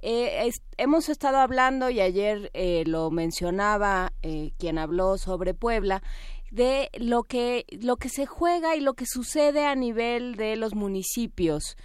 hemos 0.03 1.09
estado 1.09 1.37
hablando 1.39 1.89
y 1.89 2.01
ayer 2.01 2.51
lo 2.87 3.13
mencionaba 3.13 4.13
quien 4.59 4.79
habló 4.79 5.19
sobre 5.19 5.55
Puebla, 5.55 6.03
de 6.51 6.91
lo 6.99 7.23
que, 7.23 7.65
lo 7.81 7.97
que 7.97 8.09
se 8.09 8.27
juega 8.27 8.77
y 8.77 8.81
lo 8.81 8.95
que 8.95 9.07
sucede 9.07 9.67
a 9.67 9.75
nivel 9.75 10.37
de 10.37 10.57
los 10.57 10.75
municipios. 10.75 11.77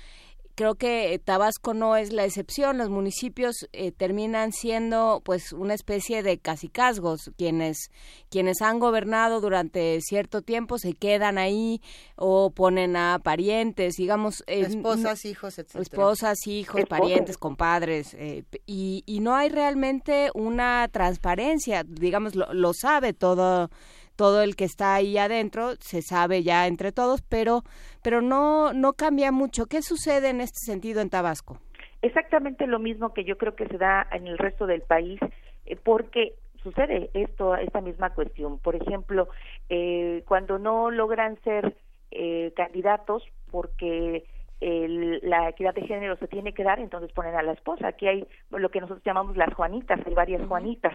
Creo 0.55 0.75
que 0.75 1.19
Tabasco 1.23 1.73
no 1.73 1.95
es 1.95 2.13
la 2.13 2.25
excepción. 2.25 2.77
Los 2.77 2.89
municipios 2.89 3.67
eh, 3.73 3.91
terminan 3.91 4.51
siendo, 4.51 5.21
pues, 5.25 5.51
una 5.51 5.73
especie 5.73 6.21
de 6.21 6.37
casicazgos. 6.37 7.31
Quienes, 7.37 7.89
quienes 8.29 8.61
han 8.61 8.79
gobernado 8.79 9.41
durante 9.41 9.99
cierto 10.01 10.43
tiempo 10.43 10.77
se 10.77 10.93
quedan 10.93 11.39
ahí 11.39 11.81
o 12.15 12.51
ponen 12.51 12.95
a 12.95 13.19
parientes, 13.23 13.95
digamos. 13.95 14.43
esposas, 14.45 15.25
hijos, 15.25 15.57
etc. 15.57 15.75
Esposas, 15.77 16.45
hijos, 16.45 16.83
parientes, 16.87 17.37
compadres. 17.37 18.13
Eh, 18.13 18.43
y, 18.67 19.03
y 19.07 19.21
no 19.21 19.35
hay 19.35 19.49
realmente 19.49 20.29
una 20.35 20.87
transparencia. 20.91 21.83
Digamos, 21.83 22.35
lo, 22.35 22.53
lo 22.53 22.73
sabe 22.73 23.13
todo 23.13 23.71
todo 24.15 24.41
el 24.43 24.55
que 24.55 24.65
está 24.65 24.95
ahí 24.95 25.17
adentro 25.17 25.73
se 25.79 26.01
sabe 26.01 26.43
ya 26.43 26.67
entre 26.67 26.91
todos, 26.91 27.21
pero, 27.21 27.63
pero 28.03 28.21
no, 28.21 28.73
no 28.73 28.93
cambia 28.93 29.31
mucho. 29.31 29.65
¿Qué 29.65 29.81
sucede 29.81 30.29
en 30.29 30.41
este 30.41 30.59
sentido 30.59 31.01
en 31.01 31.09
Tabasco? 31.09 31.59
Exactamente 32.01 32.67
lo 32.67 32.79
mismo 32.79 33.13
que 33.13 33.23
yo 33.23 33.37
creo 33.37 33.55
que 33.55 33.67
se 33.67 33.77
da 33.77 34.05
en 34.11 34.27
el 34.27 34.37
resto 34.37 34.67
del 34.67 34.81
país, 34.81 35.19
eh, 35.65 35.77
porque 35.81 36.33
sucede 36.61 37.09
esto, 37.13 37.55
esta 37.55 37.79
misma 37.79 38.13
cuestión. 38.13 38.59
Por 38.59 38.75
ejemplo, 38.75 39.29
eh, 39.69 40.21
cuando 40.27 40.59
no 40.59 40.91
logran 40.91 41.41
ser 41.43 41.75
eh, 42.11 42.51
candidatos 42.55 43.23
porque 43.51 44.25
la 44.65 45.49
equidad 45.49 45.73
de 45.73 45.85
género 45.85 46.15
se 46.15 46.27
tiene 46.29 46.53
que 46.53 46.63
dar, 46.63 46.79
entonces 46.79 47.11
ponen 47.11 47.35
a 47.35 47.43
la 47.43 47.51
esposa. 47.51 47.87
Aquí 47.87 48.07
hay 48.07 48.25
lo 48.49 48.69
que 48.69 48.79
nosotros 48.79 49.03
llamamos 49.03 49.35
las 49.35 49.53
Juanitas, 49.53 49.99
hay 50.05 50.13
varias 50.13 50.47
Juanitas. 50.47 50.93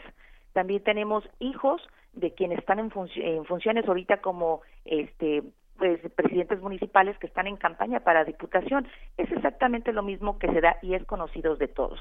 También 0.54 0.82
tenemos 0.82 1.22
hijos 1.38 1.82
de 2.12 2.32
quienes 2.34 2.58
están 2.58 2.78
en, 2.78 2.92
en 3.16 3.44
funciones 3.44 3.86
ahorita 3.86 4.20
como 4.20 4.62
este 4.84 5.42
pues, 5.78 6.00
presidentes 6.16 6.60
municipales 6.60 7.16
que 7.18 7.28
están 7.28 7.46
en 7.46 7.56
campaña 7.56 8.00
para 8.00 8.24
diputación. 8.24 8.86
Es 9.16 9.30
exactamente 9.30 9.92
lo 9.92 10.02
mismo 10.02 10.38
que 10.38 10.48
se 10.48 10.60
da 10.60 10.76
y 10.82 10.94
es 10.94 11.04
conocido 11.04 11.56
de 11.56 11.68
todos. 11.68 12.00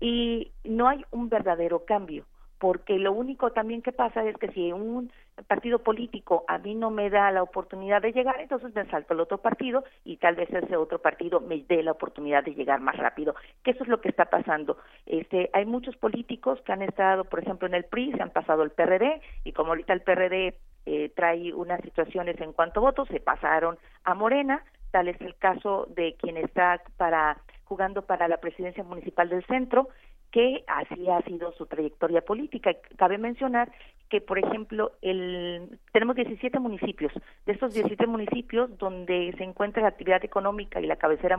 Y 0.00 0.52
no 0.64 0.88
hay 0.88 1.04
un 1.10 1.28
verdadero 1.28 1.84
cambio 1.84 2.24
porque 2.58 2.98
lo 2.98 3.12
único 3.12 3.52
también 3.52 3.82
que 3.82 3.92
pasa 3.92 4.24
es 4.24 4.36
que 4.38 4.48
si 4.48 4.72
un 4.72 5.12
partido 5.48 5.80
político 5.80 6.44
a 6.48 6.56
mí 6.58 6.74
no 6.74 6.90
me 6.90 7.10
da 7.10 7.30
la 7.30 7.42
oportunidad 7.42 8.00
de 8.00 8.12
llegar, 8.12 8.40
entonces 8.40 8.74
me 8.74 8.86
salto 8.86 9.12
al 9.12 9.20
otro 9.20 9.38
partido 9.38 9.84
y 10.04 10.16
tal 10.16 10.36
vez 10.36 10.48
ese 10.50 10.76
otro 10.76 10.98
partido 11.00 11.40
me 11.40 11.62
dé 11.68 11.82
la 11.82 11.92
oportunidad 11.92 12.44
de 12.44 12.54
llegar 12.54 12.80
más 12.80 12.96
rápido. 12.96 13.34
Que 13.62 13.72
eso 13.72 13.82
es 13.82 13.88
lo 13.88 14.00
que 14.00 14.08
está 14.08 14.26
pasando. 14.26 14.78
Este, 15.04 15.50
hay 15.52 15.66
muchos 15.66 15.96
políticos 15.96 16.58
que 16.64 16.72
han 16.72 16.82
estado, 16.82 17.24
por 17.24 17.40
ejemplo, 17.40 17.68
en 17.68 17.74
el 17.74 17.84
PRI, 17.84 18.12
se 18.12 18.22
han 18.22 18.30
pasado 18.30 18.62
el 18.62 18.70
PRD 18.70 19.20
y 19.44 19.52
como 19.52 19.70
ahorita 19.70 19.92
el 19.92 20.00
PRD 20.00 20.58
eh, 20.86 21.12
trae 21.14 21.52
unas 21.52 21.82
situaciones 21.82 22.40
en 22.40 22.52
cuanto 22.52 22.80
a 22.80 22.84
votos, 22.84 23.08
se 23.08 23.20
pasaron 23.20 23.78
a 24.04 24.14
Morena. 24.14 24.64
Tal 24.90 25.08
es 25.08 25.20
el 25.20 25.36
caso 25.36 25.86
de 25.94 26.14
quien 26.14 26.38
está 26.38 26.80
para 26.96 27.38
jugando 27.64 28.02
para 28.02 28.28
la 28.28 28.38
presidencia 28.38 28.84
municipal 28.84 29.28
del 29.28 29.44
centro 29.46 29.88
que 30.30 30.64
así 30.66 31.08
ha 31.08 31.22
sido 31.22 31.52
su 31.52 31.66
trayectoria 31.66 32.20
política. 32.20 32.74
Cabe 32.96 33.18
mencionar 33.18 33.72
que, 34.08 34.20
por 34.20 34.38
ejemplo, 34.38 34.92
el, 35.02 35.78
tenemos 35.92 36.16
17 36.16 36.58
municipios. 36.60 37.12
De 37.44 37.52
estos 37.52 37.74
17 37.74 38.06
municipios, 38.06 38.76
donde 38.78 39.34
se 39.36 39.44
encuentra 39.44 39.82
la 39.82 39.88
actividad 39.88 40.24
económica 40.24 40.80
y 40.80 40.86
la 40.86 40.96
cabecera 40.96 41.38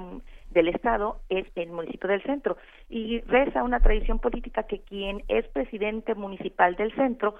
del 0.52 0.68
Estado 0.68 1.22
es 1.30 1.46
el 1.56 1.70
municipio 1.70 2.10
del 2.10 2.24
centro. 2.24 2.58
Y 2.90 3.22
reza 3.22 3.64
una 3.64 3.80
tradición 3.80 4.20
política 4.20 4.64
que 4.64 4.82
quien 4.82 5.24
es 5.28 5.48
presidente 5.48 6.16
municipal 6.16 6.76
del 6.76 6.94
centro 6.96 7.36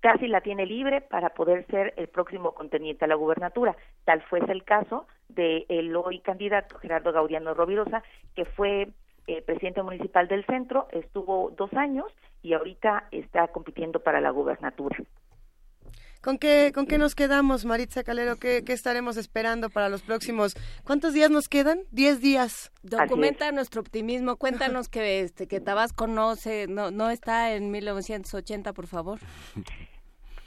casi 0.00 0.28
la 0.28 0.40
tiene 0.40 0.64
libre 0.66 1.00
para 1.00 1.30
poder 1.30 1.66
ser 1.66 1.94
el 1.96 2.08
próximo 2.08 2.52
contendiente 2.54 3.04
a 3.04 3.08
la 3.08 3.16
gubernatura. 3.16 3.76
Tal 4.04 4.22
fue 4.22 4.40
el 4.48 4.64
caso 4.64 5.06
de 5.28 5.66
el 5.68 5.94
hoy 5.96 6.20
candidato 6.20 6.78
Gerardo 6.78 7.12
Gaudiano 7.12 7.54
Rovirosa, 7.54 8.02
que 8.34 8.44
fue 8.44 8.88
eh, 9.28 9.42
presidente 9.42 9.82
municipal 9.82 10.26
del 10.26 10.44
centro, 10.46 10.88
estuvo 10.90 11.50
dos 11.50 11.72
años 11.74 12.06
y 12.42 12.54
ahorita 12.54 13.08
está 13.10 13.48
compitiendo 13.48 14.00
para 14.00 14.22
la 14.22 14.30
gubernatura. 14.30 14.96
¿Con 16.22 16.38
qué, 16.38 16.72
¿Con 16.74 16.86
qué 16.86 16.96
nos 16.96 17.14
quedamos, 17.14 17.66
Maritza 17.66 18.02
Calero? 18.02 18.36
¿Qué, 18.36 18.64
¿Qué, 18.64 18.72
estaremos 18.72 19.18
esperando 19.18 19.68
para 19.68 19.90
los 19.90 20.02
próximos? 20.02 20.54
¿Cuántos 20.82 21.12
días 21.12 21.30
nos 21.30 21.48
quedan? 21.48 21.80
Diez 21.92 22.20
días. 22.22 22.72
Documenta 22.82 23.52
nuestro 23.52 23.82
optimismo. 23.82 24.36
Cuéntanos 24.36 24.88
que, 24.88 25.20
este, 25.20 25.46
que 25.46 25.60
Tabasco 25.60 26.06
no, 26.06 26.34
se, 26.34 26.66
no, 26.66 26.90
no 26.90 27.10
está 27.10 27.54
en 27.54 27.70
1980, 27.70 28.72
por 28.72 28.86
favor. 28.86 29.18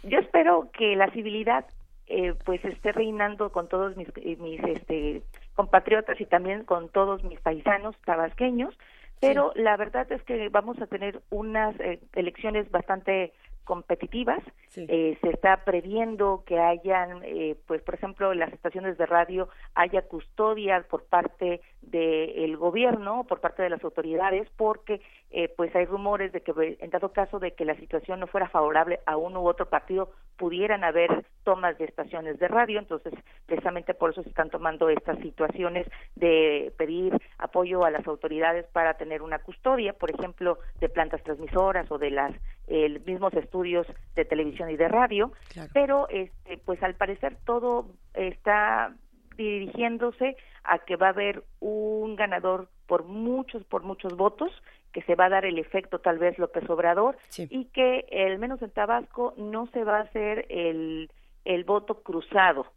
Yo 0.03 0.17
espero 0.17 0.71
que 0.73 0.95
la 0.95 1.09
civilidad 1.11 1.65
eh, 2.07 2.33
pues 2.45 2.65
esté 2.65 2.91
reinando 2.91 3.51
con 3.51 3.69
todos 3.69 3.95
mis, 3.95 4.09
mis 4.39 4.59
este, 4.63 5.21
compatriotas 5.55 6.19
y 6.19 6.25
también 6.25 6.63
con 6.63 6.89
todos 6.89 7.23
mis 7.23 7.39
paisanos 7.39 7.95
tabasqueños, 8.05 8.77
pero 9.19 9.51
la 9.55 9.77
verdad 9.77 10.11
es 10.11 10.23
que 10.23 10.49
vamos 10.49 10.81
a 10.81 10.87
tener 10.87 11.21
unas 11.29 11.79
eh, 11.79 11.99
elecciones 12.13 12.69
bastante 12.71 13.33
competitivas. 13.63 14.41
Eh, 14.75 15.17
se 15.21 15.29
está 15.29 15.65
previendo 15.65 16.43
que 16.45 16.59
hayan, 16.59 17.21
eh, 17.23 17.55
pues, 17.67 17.81
por 17.81 17.95
ejemplo, 17.95 18.31
en 18.31 18.39
las 18.39 18.53
estaciones 18.53 18.97
de 18.97 19.05
radio 19.05 19.49
haya 19.75 20.03
custodia 20.03 20.85
por 20.89 21.05
parte 21.05 21.61
del 21.81 22.55
gobierno, 22.57 23.25
por 23.25 23.41
parte 23.41 23.63
de 23.63 23.69
las 23.69 23.83
autoridades, 23.83 24.47
porque, 24.55 25.01
eh, 25.29 25.49
pues, 25.57 25.75
hay 25.75 25.85
rumores 25.85 26.31
de 26.31 26.41
que, 26.41 26.77
en 26.79 26.89
dado 26.89 27.11
caso 27.11 27.39
de 27.39 27.51
que 27.51 27.65
la 27.65 27.75
situación 27.75 28.19
no 28.21 28.27
fuera 28.27 28.47
favorable 28.47 28.99
a 29.05 29.17
uno 29.17 29.41
u 29.41 29.47
otro 29.47 29.67
partido, 29.67 30.11
pudieran 30.37 30.83
haber 30.83 31.25
tomas 31.43 31.77
de 31.77 31.85
estaciones 31.85 32.39
de 32.39 32.47
radio. 32.47 32.79
Entonces, 32.79 33.13
precisamente 33.45 33.93
por 33.93 34.11
eso 34.11 34.23
se 34.23 34.29
están 34.29 34.49
tomando 34.49 34.89
estas 34.89 35.19
situaciones 35.19 35.87
de 36.15 36.73
pedir 36.77 37.17
apoyo 37.37 37.83
a 37.83 37.91
las 37.91 38.07
autoridades 38.07 38.65
para 38.67 38.95
tener 38.95 39.21
una 39.21 39.39
custodia, 39.39 39.93
por 39.93 40.11
ejemplo, 40.11 40.59
de 40.79 40.89
plantas 40.89 41.23
transmisoras 41.23 41.91
o 41.91 41.97
de 41.97 42.11
las 42.11 42.31
el 42.71 43.01
mismos 43.01 43.33
estudios 43.33 43.85
de 44.15 44.25
televisión 44.25 44.69
y 44.69 44.77
de 44.77 44.87
radio, 44.87 45.31
pero 45.73 46.07
este, 46.09 46.57
pues 46.57 46.81
al 46.81 46.95
parecer 46.95 47.37
todo 47.45 47.87
está 48.13 48.95
dirigiéndose 49.35 50.37
a 50.63 50.79
que 50.79 50.95
va 50.95 51.07
a 51.07 51.09
haber 51.11 51.43
un 51.59 52.15
ganador 52.15 52.69
por 52.87 53.03
muchos, 53.03 53.63
por 53.65 53.83
muchos 53.83 54.15
votos, 54.15 54.51
que 54.93 55.01
se 55.03 55.15
va 55.15 55.25
a 55.25 55.29
dar 55.29 55.45
el 55.45 55.57
efecto 55.57 55.99
tal 55.99 56.17
vez 56.17 56.37
López 56.37 56.69
Obrador 56.69 57.17
y 57.37 57.65
que 57.65 58.05
al 58.27 58.37
menos 58.39 58.61
en 58.61 58.71
Tabasco 58.71 59.33
no 59.37 59.67
se 59.67 59.83
va 59.83 59.97
a 59.97 60.01
hacer 60.01 60.45
el, 60.49 61.09
el 61.45 61.63
voto 61.63 62.03
cruzado, 62.03 62.67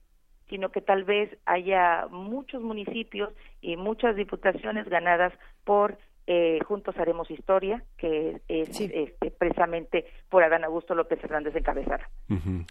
sino 0.49 0.71
que 0.71 0.81
tal 0.81 1.05
vez 1.05 1.37
haya 1.45 2.07
muchos 2.11 2.63
municipios 2.63 3.33
y 3.61 3.77
muchas 3.77 4.15
diputaciones 4.17 4.89
ganadas 4.89 5.33
por 5.65 5.99
eh, 6.27 6.59
Juntos 6.67 6.97
Haremos 6.99 7.31
Historia, 7.31 7.85
que 7.97 8.41
es 8.49 8.81
este, 8.81 9.31
precisamente 9.31 10.07
por 10.31 10.43
Adán 10.43 10.65
Augusto 10.65 10.95
López 10.95 11.23
Hernández 11.23 11.55
encabezada. 11.55 12.09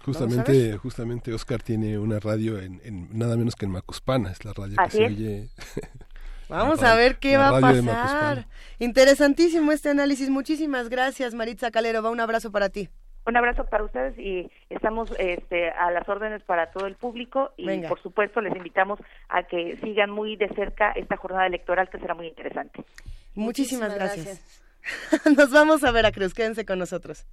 Justamente, 0.04 0.78
justamente 0.78 1.34
Oscar 1.34 1.62
tiene 1.62 2.00
una 2.00 2.20
radio 2.20 2.60
en, 2.60 2.82
nada 3.12 3.38
menos 3.38 3.56
que 3.56 3.66
en 3.66 3.72
Macuspana, 3.72 4.32
es 4.32 4.44
la 4.44 4.54
radio 4.54 4.76
que 4.84 4.90
se 4.90 5.06
oye. 5.06 5.50
Vamos 6.50 6.84
a 6.84 6.96
ver 6.96 7.18
qué 7.18 7.38
va 7.38 7.50
a 7.50 7.62
pasar. 7.62 8.48
Interesantísimo 8.80 9.72
este 9.72 9.90
análisis. 9.90 10.30
Muchísimas 10.30 10.90
gracias, 10.90 11.34
Maritza 11.34 11.72
Calero. 11.72 12.04
Va 12.04 12.12
un 12.12 12.20
abrazo 12.20 12.52
para 12.52 12.70
ti. 12.70 12.90
Un 13.26 13.38
abrazo 13.38 13.66
para 13.66 13.86
ustedes 13.86 14.18
y 14.20 14.52
estamos 14.70 15.14
este, 15.18 15.70
a 15.70 15.91
las 15.91 16.08
órdenes 16.10 16.44
para 16.44 16.72
todo 16.72 16.88
el 16.88 16.95
público 16.95 17.52
y 17.56 17.80
por 17.88 18.02
supuesto 18.02 18.41
les 18.41 18.56
invitamos 18.56 19.00
a 19.30 19.44
que 19.44 19.78
sigan 19.82 20.10
muy 20.10 20.36
de 20.36 20.50
cerca 20.50 20.91
esta 20.91 21.16
jornada 21.16 21.48
electoral 21.48 21.90
que 21.90 22.00
será 22.00 22.16
muy 22.16 22.28
interesante. 22.28 22.84
Muchísimas, 23.34 23.95
gracias. 23.95 24.44
Nos 25.38 25.52
vamos 25.52 25.84
a 25.86 25.91
Veracruz, 25.91 26.34
quédense 26.34 26.66
con 26.66 26.80
nosotros. 26.80 27.26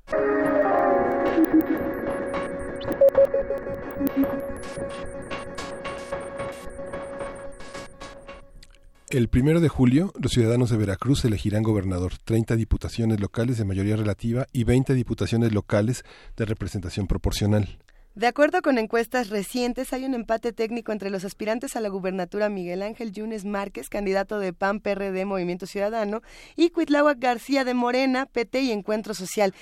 El 9.11 9.27
primero 9.27 9.61
de 9.61 9.69
julio, 9.69 10.13
los 10.21 10.31
ciudadanos 10.31 10.71
de 10.71 10.77
Veracruz 10.77 11.25
elegirán 11.25 11.65
gobernador, 11.65 12.13
30 12.23 12.55
diputaciones 12.55 13.19
locales 13.19 13.59
de 13.59 13.65
mayoría 13.65 13.97
relativa 13.97 14.47
y 14.53 14.63
20 14.63 14.95
diputaciones 14.95 15.53
locales 15.53 16.05
de 16.37 16.45
representación 16.45 17.09
proporcional. 17.09 17.81
De 18.15 18.29
acuerdo 18.29 18.63
con 18.63 18.79
encuestas 18.79 19.29
recientes, 19.29 19.93
hay 19.93 20.05
un 20.05 20.15
empate 20.15 20.53
técnico 20.53 20.93
entre 20.93 21.11
los 21.11 21.25
aspirantes 21.25 21.75
a 21.75 21.81
la 21.81 21.89
gubernatura 21.89 22.49
Miguel 22.49 22.83
Ángel 22.83 23.11
Yunes 23.11 23.45
Márquez, 23.45 23.89
candidato 23.89 24.39
de 24.39 24.53
PAN 24.53 24.79
PRD 24.79 25.25
Movimiento 25.25 25.67
Ciudadano, 25.67 26.23
y 26.55 26.71
Cuitláhuac 26.71 27.19
García 27.19 27.65
de 27.65 27.75
Morena, 27.75 28.27
PT 28.27 28.61
y 28.63 28.71
Encuentro 28.71 29.15
Social. 29.15 29.55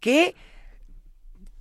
¿Qué 0.00 0.34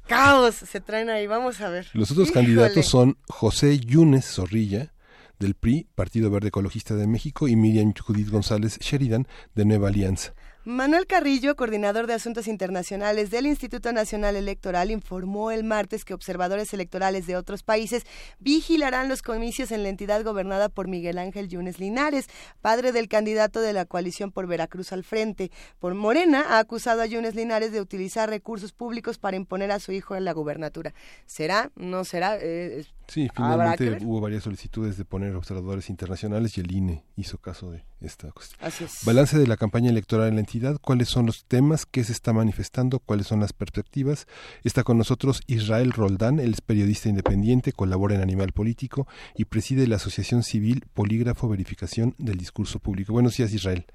caos 0.07 0.55
se 0.55 0.81
traen 0.81 1.11
ahí? 1.11 1.27
Vamos 1.27 1.61
a 1.61 1.69
ver. 1.69 1.91
Los 1.93 2.09
otros 2.09 2.31
candidatos 2.31 2.87
son 2.87 3.19
José 3.27 3.77
Yunes 3.77 4.25
Zorrilla, 4.25 4.94
del 5.39 5.55
PRI, 5.55 5.87
Partido 5.95 6.29
Verde 6.29 6.49
Ecologista 6.49 6.95
de 6.95 7.07
México, 7.07 7.47
y 7.47 7.55
Miriam 7.55 7.93
Judith 7.93 8.29
González 8.29 8.79
Sheridan, 8.79 9.27
de 9.53 9.65
Nueva 9.65 9.89
Alianza. 9.89 10.33
Manuel 10.67 11.05
Carrillo, 11.05 11.55
coordinador 11.55 12.07
de 12.07 12.15
Asuntos 12.15 12.47
Internacionales 12.47 13.29
del 13.29 13.45
Instituto 13.45 13.93
Nacional 13.93 14.35
Electoral, 14.35 14.89
informó 14.89 15.51
el 15.51 15.63
martes 15.63 16.03
que 16.03 16.15
observadores 16.15 16.73
electorales 16.73 17.27
de 17.27 17.37
otros 17.37 17.61
países 17.61 18.01
vigilarán 18.39 19.07
los 19.07 19.21
comicios 19.21 19.69
en 19.69 19.83
la 19.83 19.89
entidad 19.89 20.23
gobernada 20.23 20.69
por 20.69 20.87
Miguel 20.87 21.19
Ángel 21.19 21.49
Yunes 21.49 21.79
Linares, 21.79 22.25
padre 22.61 22.91
del 22.93 23.07
candidato 23.07 23.61
de 23.61 23.73
la 23.73 23.85
coalición 23.85 24.31
por 24.31 24.47
Veracruz 24.47 24.91
al 24.91 25.03
frente. 25.03 25.51
Por 25.77 25.93
Morena 25.93 26.43
ha 26.49 26.57
acusado 26.57 27.03
a 27.03 27.05
Yunes 27.05 27.35
Linares 27.35 27.71
de 27.71 27.79
utilizar 27.79 28.27
recursos 28.27 28.71
públicos 28.71 29.19
para 29.19 29.37
imponer 29.37 29.71
a 29.71 29.79
su 29.79 29.91
hijo 29.91 30.15
en 30.15 30.25
la 30.25 30.33
gubernatura. 30.33 30.95
¿Será? 31.27 31.69
¿No 31.75 32.05
será? 32.05 32.39
Eh, 32.41 32.85
Sí, 33.07 33.29
finalmente 33.33 33.97
hubo 34.03 34.19
varias 34.19 34.43
solicitudes 34.43 34.97
de 34.97 35.05
poner 35.05 35.35
observadores 35.35 35.89
internacionales 35.89 36.57
y 36.57 36.61
el 36.61 36.71
INE 36.71 37.03
hizo 37.15 37.37
caso 37.37 37.71
de 37.71 37.83
esta 38.01 38.31
cuestión. 38.31 38.59
Así 38.61 38.83
es. 38.83 39.05
Balance 39.05 39.37
de 39.37 39.47
la 39.47 39.57
campaña 39.57 39.89
electoral 39.89 40.29
en 40.29 40.35
la 40.35 40.41
entidad, 40.41 40.77
cuáles 40.81 41.09
son 41.09 41.25
los 41.25 41.45
temas, 41.45 41.85
qué 41.85 42.03
se 42.03 42.11
está 42.11 42.33
manifestando, 42.33 42.99
cuáles 42.99 43.27
son 43.27 43.39
las 43.39 43.53
perspectivas. 43.53 44.27
Está 44.63 44.83
con 44.83 44.97
nosotros 44.97 45.41
Israel 45.47 45.91
Roldán, 45.91 46.39
él 46.39 46.53
es 46.53 46.61
periodista 46.61 47.09
independiente, 47.09 47.71
colabora 47.71 48.15
en 48.15 48.21
Animal 48.21 48.51
Político 48.51 49.07
y 49.35 49.45
preside 49.45 49.87
la 49.87 49.97
Asociación 49.97 50.43
Civil 50.43 50.83
Polígrafo 50.93 51.47
Verificación 51.47 52.15
del 52.17 52.37
Discurso 52.37 52.79
Público. 52.79 53.13
Buenos 53.13 53.37
días, 53.37 53.53
Israel. 53.53 53.85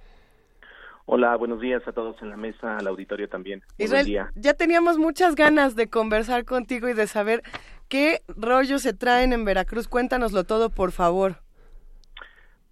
Hola, 1.12 1.34
buenos 1.34 1.60
días 1.60 1.82
a 1.88 1.92
todos 1.92 2.14
en 2.22 2.30
la 2.30 2.36
mesa, 2.36 2.76
al 2.76 2.86
auditorio 2.86 3.28
también. 3.28 3.64
Israel, 3.78 4.28
ya 4.36 4.54
teníamos 4.54 4.96
muchas 4.96 5.34
ganas 5.34 5.74
de 5.74 5.88
conversar 5.88 6.44
contigo 6.44 6.88
y 6.88 6.92
de 6.92 7.08
saber 7.08 7.42
qué 7.90 8.22
rollos 8.28 8.82
se 8.82 8.94
traen 8.94 9.34
en 9.34 9.44
Veracruz. 9.44 9.88
Cuéntanoslo 9.88 10.44
todo, 10.44 10.70
por 10.70 10.92
favor. 10.92 11.36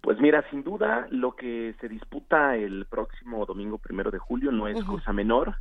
Pues 0.01 0.17
mira, 0.19 0.43
sin 0.49 0.63
duda 0.63 1.07
lo 1.11 1.35
que 1.35 1.75
se 1.79 1.89
disputa 1.89 2.55
el 2.55 2.85
próximo 2.85 3.45
domingo 3.45 3.77
primero 3.77 4.09
de 4.09 4.17
julio 4.17 4.51
no 4.51 4.67
es 4.67 4.83
cosa 4.83 5.13
menor. 5.13 5.55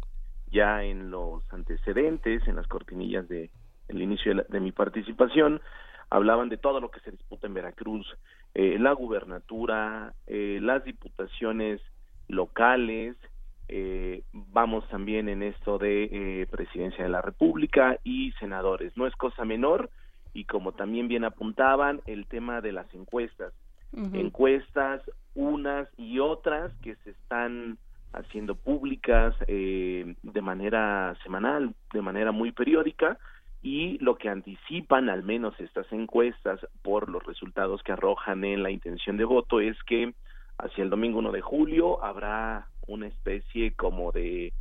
ya 0.51 0.83
en 0.83 1.11
los 1.11 1.43
antecedentes, 1.53 2.49
en 2.49 2.57
las 2.57 2.67
cortinillas 2.67 3.29
de 3.29 3.51
el 3.89 4.01
inicio 4.01 4.35
de, 4.49 4.61
mi 4.61 4.73
participación, 4.73 5.61
hablaban 6.09 6.49
de 6.49 6.57
todo 6.57 6.81
lo 6.81 6.91
que 6.91 7.01
se 7.01 7.11
disputa 7.11 7.47
en 7.47 7.55
Veracruz, 7.55 8.07
eh, 8.55 8.79
la 8.79 8.93
gubernatura, 8.93 10.15
eh, 10.27 10.59
las 10.63 10.85
diputaciones 10.85 11.83
locales, 12.29 13.17
eh, 13.69 14.23
vamos 14.32 14.89
también 14.89 15.28
en 15.28 15.43
esto 15.43 15.78
de 15.78 16.47
presidencia 16.51 17.05
de 17.05 17.11
la 17.11 17.23
República 17.23 17.99
y 18.05 18.32
senadores. 18.32 18.97
No 18.97 19.07
es 19.07 19.15
cosa 19.16 19.45
menor 19.45 19.90
y 20.35 20.45
como 20.45 20.73
también 20.73 21.09
bien 21.09 21.24
apuntaban, 21.24 22.01
el 22.07 22.27
tema 22.27 22.61
de 22.61 22.73
las 22.73 22.93
encuestas. 22.95 23.53
Encuestas, 24.12 25.01
unas 25.35 25.89
y 25.97 26.19
otras 26.19 26.73
que 26.82 26.95
se 26.97 27.11
están 27.11 27.78
haciendo 28.12 28.55
públicas 28.55 29.35
eh, 29.47 30.15
de 30.23 30.43
manera 30.43 31.16
semanal, 31.23 31.74
de 31.93 32.03
manera 32.03 32.32
muy 32.32 32.53
periódica, 32.53 33.19
y 33.62 33.99
lo 33.99 34.16
que 34.16 34.28
anticipan 34.28 35.09
al 35.09 35.24
menos 35.24 35.59
estas 35.59 35.90
encuestas 35.93 36.61
por 36.82 37.09
los 37.09 37.24
resultados 37.24 37.82
que 37.82 37.93
arrojan 37.93 38.45
en 38.45 38.62
la 38.62 38.70
intención 38.70 39.16
de 39.16 39.24
voto 39.24 39.61
es 39.61 39.77
que 39.85 40.15
hacia 40.59 40.85
el 40.85 40.90
domingo 40.90 41.19
1 41.19 41.32
de 41.32 41.40
julio 41.40 42.05
habrá 42.05 42.69
una 42.89 43.06
especie 43.06 43.74
como 43.74 44.10
de 44.10 44.52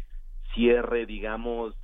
cierre, 0.53 1.05
digamos, 1.05 1.75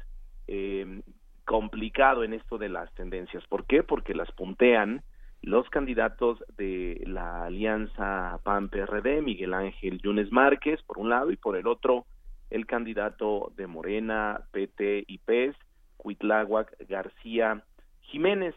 eh, 0.47 1.01
complicado 1.45 2.23
en 2.23 2.33
esto 2.33 2.57
de 2.57 2.69
las 2.69 2.93
tendencias. 2.93 3.43
¿Por 3.47 3.65
qué? 3.65 3.83
Porque 3.83 4.13
las 4.13 4.31
puntean 4.31 5.03
los 5.41 5.69
candidatos 5.69 6.41
de 6.57 7.03
la 7.05 7.45
alianza 7.45 8.39
PAN-PRD, 8.43 9.21
Miguel 9.21 9.53
Ángel 9.53 10.01
Yunes 10.01 10.31
Márquez, 10.31 10.81
por 10.83 10.97
un 10.97 11.09
lado, 11.09 11.31
y 11.31 11.35
por 11.35 11.57
el 11.57 11.67
otro, 11.67 12.05
el 12.49 12.65
candidato 12.65 13.51
de 13.57 13.67
Morena, 13.67 14.41
PT 14.51 15.03
y 15.05 15.17
PES, 15.17 15.55
Cuitláhuac 15.97 16.73
García 16.87 17.61
Jiménez. 18.01 18.55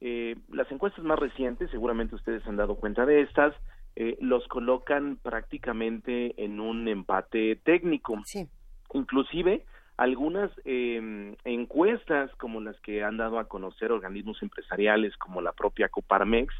Eh, 0.00 0.36
las 0.52 0.70
encuestas 0.70 1.04
más 1.04 1.18
recientes, 1.18 1.70
seguramente 1.72 2.14
ustedes 2.14 2.46
han 2.46 2.56
dado 2.56 2.76
cuenta 2.76 3.04
de 3.04 3.22
estas, 3.22 3.52
eh, 4.00 4.16
los 4.20 4.46
colocan 4.46 5.16
prácticamente 5.16 6.44
en 6.44 6.60
un 6.60 6.86
empate 6.86 7.56
técnico. 7.56 8.14
Sí. 8.24 8.46
Inclusive, 8.94 9.64
algunas 9.96 10.52
eh, 10.64 11.34
encuestas 11.42 12.30
como 12.36 12.60
las 12.60 12.78
que 12.80 13.02
han 13.02 13.16
dado 13.16 13.40
a 13.40 13.48
conocer 13.48 13.90
organismos 13.90 14.40
empresariales 14.40 15.16
como 15.16 15.42
la 15.42 15.50
propia 15.50 15.88
Coparmex 15.88 16.54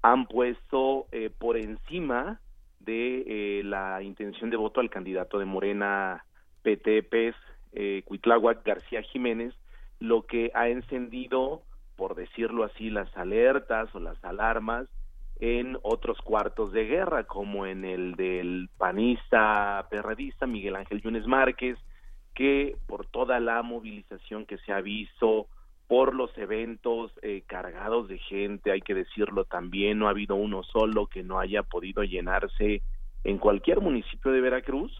han 0.00 0.26
puesto 0.26 1.08
eh, 1.12 1.28
por 1.38 1.58
encima 1.58 2.40
de 2.80 3.24
eh, 3.26 3.64
la 3.64 4.02
intención 4.02 4.48
de 4.48 4.56
voto 4.56 4.80
al 4.80 4.88
candidato 4.88 5.38
de 5.38 5.44
Morena 5.44 6.24
PTPs 6.62 7.36
eh, 7.74 8.02
Cuitláhuac 8.06 8.64
García 8.64 9.02
Jiménez, 9.02 9.54
lo 10.00 10.22
que 10.22 10.50
ha 10.54 10.70
encendido, 10.70 11.60
por 11.96 12.14
decirlo 12.14 12.64
así, 12.64 12.88
las 12.88 13.14
alertas 13.14 13.94
o 13.94 14.00
las 14.00 14.22
alarmas 14.24 14.88
en 15.42 15.76
otros 15.82 16.18
cuartos 16.18 16.70
de 16.70 16.84
guerra, 16.84 17.24
como 17.24 17.66
en 17.66 17.84
el 17.84 18.14
del 18.14 18.70
panista 18.78 19.84
perredista 19.90 20.46
Miguel 20.46 20.76
Ángel 20.76 21.02
Yunes 21.02 21.26
Márquez, 21.26 21.76
que 22.32 22.76
por 22.86 23.06
toda 23.06 23.40
la 23.40 23.60
movilización 23.64 24.46
que 24.46 24.58
se 24.58 24.72
ha 24.72 24.80
visto, 24.80 25.48
por 25.88 26.14
los 26.14 26.30
eventos 26.38 27.10
eh, 27.22 27.42
cargados 27.44 28.06
de 28.06 28.18
gente, 28.18 28.70
hay 28.70 28.82
que 28.82 28.94
decirlo 28.94 29.44
también, 29.44 29.98
no 29.98 30.06
ha 30.06 30.10
habido 30.10 30.36
uno 30.36 30.62
solo 30.62 31.08
que 31.08 31.24
no 31.24 31.40
haya 31.40 31.64
podido 31.64 32.04
llenarse 32.04 32.80
en 33.24 33.38
cualquier 33.38 33.80
municipio 33.80 34.30
de 34.30 34.42
Veracruz, 34.42 34.92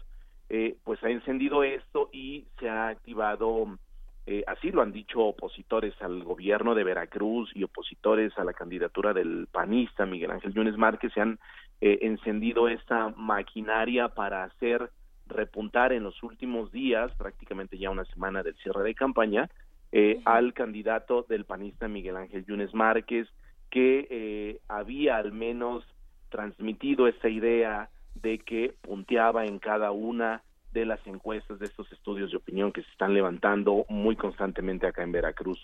eh, 0.49 0.75
pues 0.83 1.01
ha 1.05 1.09
encendido 1.09 1.63
esto 1.63 2.09
y 2.11 2.47
se 2.59 2.67
ha 2.67 2.89
activado, 2.89 3.77
eh, 4.25 4.43
así 4.47 4.71
lo 4.71 4.81
han 4.81 4.91
dicho 4.91 5.19
opositores 5.19 5.93
al 6.01 6.23
gobierno 6.23 6.75
de 6.75 6.83
Veracruz 6.83 7.51
y 7.55 7.63
opositores 7.63 8.37
a 8.37 8.43
la 8.43 8.53
candidatura 8.53 9.13
del 9.13 9.47
panista 9.51 10.05
Miguel 10.05 10.31
Ángel 10.31 10.53
Yunes 10.53 10.77
Márquez, 10.77 11.11
se 11.13 11.21
han 11.21 11.39
encendido 11.81 12.69
esta 12.69 13.09
maquinaria 13.17 14.07
para 14.07 14.45
hacer 14.45 14.89
repuntar 15.27 15.93
en 15.93 16.03
los 16.03 16.21
últimos 16.23 16.71
días, 16.71 17.11
prácticamente 17.17 17.77
ya 17.77 17.89
una 17.89 18.05
semana 18.05 18.43
del 18.43 18.55
cierre 18.55 18.83
de 18.83 18.95
campaña, 18.95 19.49
eh, 19.91 20.21
al 20.25 20.53
candidato 20.53 21.25
del 21.27 21.45
panista 21.45 21.87
Miguel 21.87 22.17
Ángel 22.17 22.45
Yunes 22.45 22.73
Márquez, 22.73 23.27
que 23.69 24.07
eh, 24.09 24.59
había 24.67 25.17
al 25.17 25.31
menos 25.31 25.83
transmitido 26.29 27.07
esa 27.07 27.29
idea 27.29 27.89
de 28.15 28.39
que 28.39 28.75
punteaba 28.81 29.45
en 29.45 29.59
cada 29.59 29.91
una 29.91 30.43
de 30.73 30.85
las 30.85 31.05
encuestas 31.07 31.59
de 31.59 31.65
estos 31.65 31.91
estudios 31.91 32.31
de 32.31 32.37
opinión 32.37 32.71
que 32.71 32.81
se 32.81 32.89
están 32.91 33.13
levantando 33.13 33.85
muy 33.89 34.15
constantemente 34.15 34.87
acá 34.87 35.03
en 35.03 35.11
Veracruz 35.11 35.59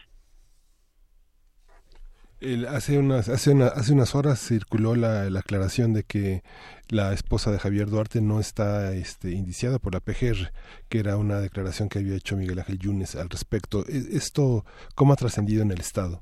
hace, 2.70 2.98
unas, 2.98 3.28
hace, 3.30 3.52
hace 3.64 3.94
unas 3.94 4.16
horas 4.16 4.40
circuló 4.40 4.96
la, 4.96 5.30
la, 5.30 5.40
aclaración 5.40 5.94
de 5.94 6.04
que 6.04 6.42
la 6.90 7.14
esposa 7.14 7.52
de 7.52 7.60
Javier 7.60 7.90
Duarte 7.90 8.22
no 8.22 8.40
está 8.40 8.94
este, 8.94 9.32
indiciada 9.32 9.78
por 9.80 9.94
la 9.94 10.00
PGR, 10.00 10.52
que 10.90 11.00
era 11.00 11.18
una 11.18 11.40
declaración 11.40 11.90
que 11.90 12.00
había 12.00 12.16
hecho 12.16 12.38
Miguel 12.38 12.60
Ángel 12.60 12.80
Yunes 12.80 13.16
al 13.16 13.30
respecto. 13.30 13.84
E, 13.88 14.16
¿Esto 14.16 14.64
cómo 14.96 15.14
ha 15.14 15.18
trascendido 15.18 15.62
en 15.64 15.72
el 15.72 15.80
Estado? 15.80 16.22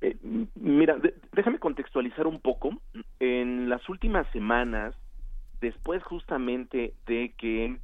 Eh, 0.00 0.16
mira, 0.54 0.96
déjame 1.32 1.58
contextualizar 1.58 2.26
un 2.26 2.40
poco. 2.40 2.70
En 3.20 3.68
las 3.68 3.86
últimas 3.88 4.26
semanas, 4.32 4.94
después 5.64 6.02
justamente 6.04 6.92
de 7.06 7.32
que 7.38 7.78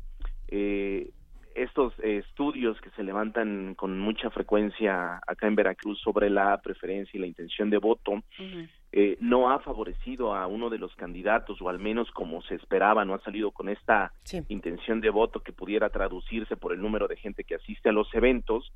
eh, 0.48 1.10
estos 1.54 1.94
eh, 2.00 2.18
estudios 2.18 2.78
que 2.80 2.90
se 2.90 3.02
levantan 3.02 3.74
con 3.74 3.98
mucha 3.98 4.30
frecuencia 4.30 5.20
acá 5.26 5.46
en 5.46 5.56
Veracruz 5.56 5.98
sobre 6.00 6.28
la 6.28 6.60
preferencia 6.60 7.16
y 7.16 7.20
la 7.20 7.26
intención 7.26 7.70
de 7.70 7.78
voto 7.78 8.22
eh, 8.92 9.16
no 9.20 9.50
ha 9.50 9.60
favorecido 9.60 10.34
a 10.34 10.46
uno 10.46 10.68
de 10.68 10.78
los 10.78 10.94
candidatos 10.94 11.60
o 11.62 11.68
al 11.68 11.78
menos 11.78 12.10
como 12.10 12.42
se 12.42 12.54
esperaba 12.54 13.04
no 13.04 13.14
ha 13.14 13.20
salido 13.20 13.50
con 13.50 13.68
esta 13.68 14.12
intención 14.48 15.00
de 15.00 15.10
voto 15.10 15.40
que 15.40 15.52
pudiera 15.52 15.88
traducirse 15.88 16.56
por 16.56 16.72
el 16.72 16.82
número 16.82 17.08
de 17.08 17.16
gente 17.16 17.44
que 17.44 17.54
asiste 17.54 17.88
a 17.88 17.92
los 17.92 18.14
eventos. 18.14 18.72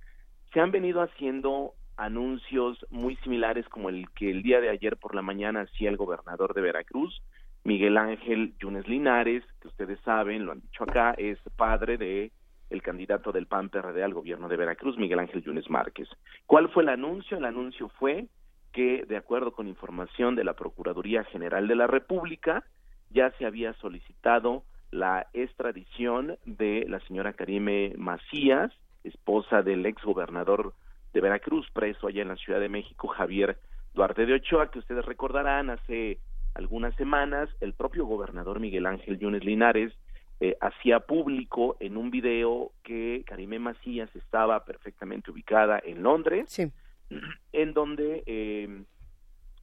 Se 0.52 0.60
han 0.60 0.70
venido 0.70 1.02
haciendo 1.02 1.74
anuncios 1.96 2.84
muy 2.90 3.16
similares 3.16 3.68
como 3.68 3.88
el 3.88 4.10
que 4.10 4.30
el 4.30 4.42
día 4.42 4.60
de 4.60 4.70
ayer 4.70 4.96
por 4.96 5.14
la 5.14 5.22
mañana 5.22 5.60
hacía 5.60 5.90
el 5.90 5.96
gobernador 5.96 6.54
de 6.54 6.62
Veracruz 6.62 7.22
Miguel 7.64 7.96
Ángel 7.96 8.54
Yunes 8.58 8.86
Linares 8.86 9.42
que 9.60 9.68
ustedes 9.68 9.98
saben 10.00 10.44
lo 10.44 10.52
han 10.52 10.60
dicho 10.60 10.84
acá 10.84 11.14
es 11.16 11.38
padre 11.56 11.96
de 11.96 12.30
el 12.70 12.82
candidato 12.82 13.32
del 13.32 13.46
PAN 13.46 13.68
PRD 13.68 14.02
al 14.02 14.14
gobierno 14.14 14.48
de 14.48 14.56
Veracruz, 14.56 14.98
Miguel 14.98 15.20
Ángel 15.20 15.42
Yunes 15.44 15.70
Márquez. 15.70 16.08
¿Cuál 16.46 16.68
fue 16.70 16.82
el 16.82 16.88
anuncio? 16.88 17.36
El 17.36 17.44
anuncio 17.44 17.88
fue 18.00 18.26
que, 18.72 19.04
de 19.06 19.16
acuerdo 19.16 19.52
con 19.52 19.68
información 19.68 20.34
de 20.34 20.44
la 20.44 20.54
Procuraduría 20.54 21.24
General 21.24 21.68
de 21.68 21.76
la 21.76 21.86
República, 21.86 22.64
ya 23.10 23.30
se 23.38 23.46
había 23.46 23.74
solicitado 23.74 24.64
la 24.90 25.28
extradición 25.32 26.36
de 26.44 26.84
la 26.88 27.00
señora 27.00 27.34
Karime 27.34 27.94
Macías, 27.96 28.72
esposa 29.04 29.62
del 29.62 29.86
ex 29.86 30.02
gobernador 30.02 30.74
de 31.12 31.20
Veracruz, 31.20 31.70
preso 31.72 32.08
allá 32.08 32.22
en 32.22 32.28
la 32.28 32.36
Ciudad 32.36 32.60
de 32.60 32.68
México, 32.68 33.08
Javier 33.08 33.56
Duarte 33.94 34.26
de 34.26 34.34
Ochoa, 34.34 34.70
que 34.70 34.80
ustedes 34.80 35.04
recordarán 35.04 35.70
hace 35.70 36.18
algunas 36.54 36.94
semanas, 36.96 37.48
el 37.60 37.74
propio 37.74 38.06
gobernador 38.06 38.60
Miguel 38.60 38.86
Ángel 38.86 39.18
Yunes 39.18 39.44
Linares 39.44 39.92
eh, 40.40 40.56
hacía 40.60 41.00
público 41.00 41.76
en 41.80 41.96
un 41.96 42.10
video 42.10 42.72
que 42.82 43.22
Karime 43.26 43.58
Macías 43.58 44.14
estaba 44.14 44.64
perfectamente 44.64 45.30
ubicada 45.30 45.80
en 45.84 46.02
Londres, 46.02 46.58
en 47.52 47.72
donde 47.72 48.22
eh, 48.26 48.84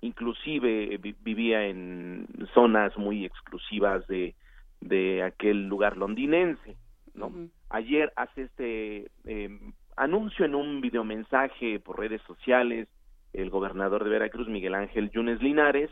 inclusive 0.02 0.98
vivía 1.24 1.66
en 1.66 2.28
zonas 2.54 2.98
muy 2.98 3.26
exclusivas 3.26 4.06
de, 4.08 4.36
de 4.80 5.24
aquel 5.24 5.68
lugar 5.68 5.98
londinense. 5.98 6.78
¿no? 7.14 7.32
Ayer 7.70 8.12
hace 8.16 8.44
este 8.44 9.12
eh, 9.26 9.60
anuncio 9.96 10.46
en 10.46 10.56
un 10.56 10.82
videomensaje 10.82 11.80
por 11.80 12.00
redes 12.00 12.22
sociales 12.24 12.88
el 13.34 13.50
gobernador 13.50 14.04
de 14.04 14.10
Veracruz, 14.10 14.48
Miguel 14.50 14.74
Ángel 14.74 15.10
Yunes 15.12 15.42
Linares, 15.42 15.90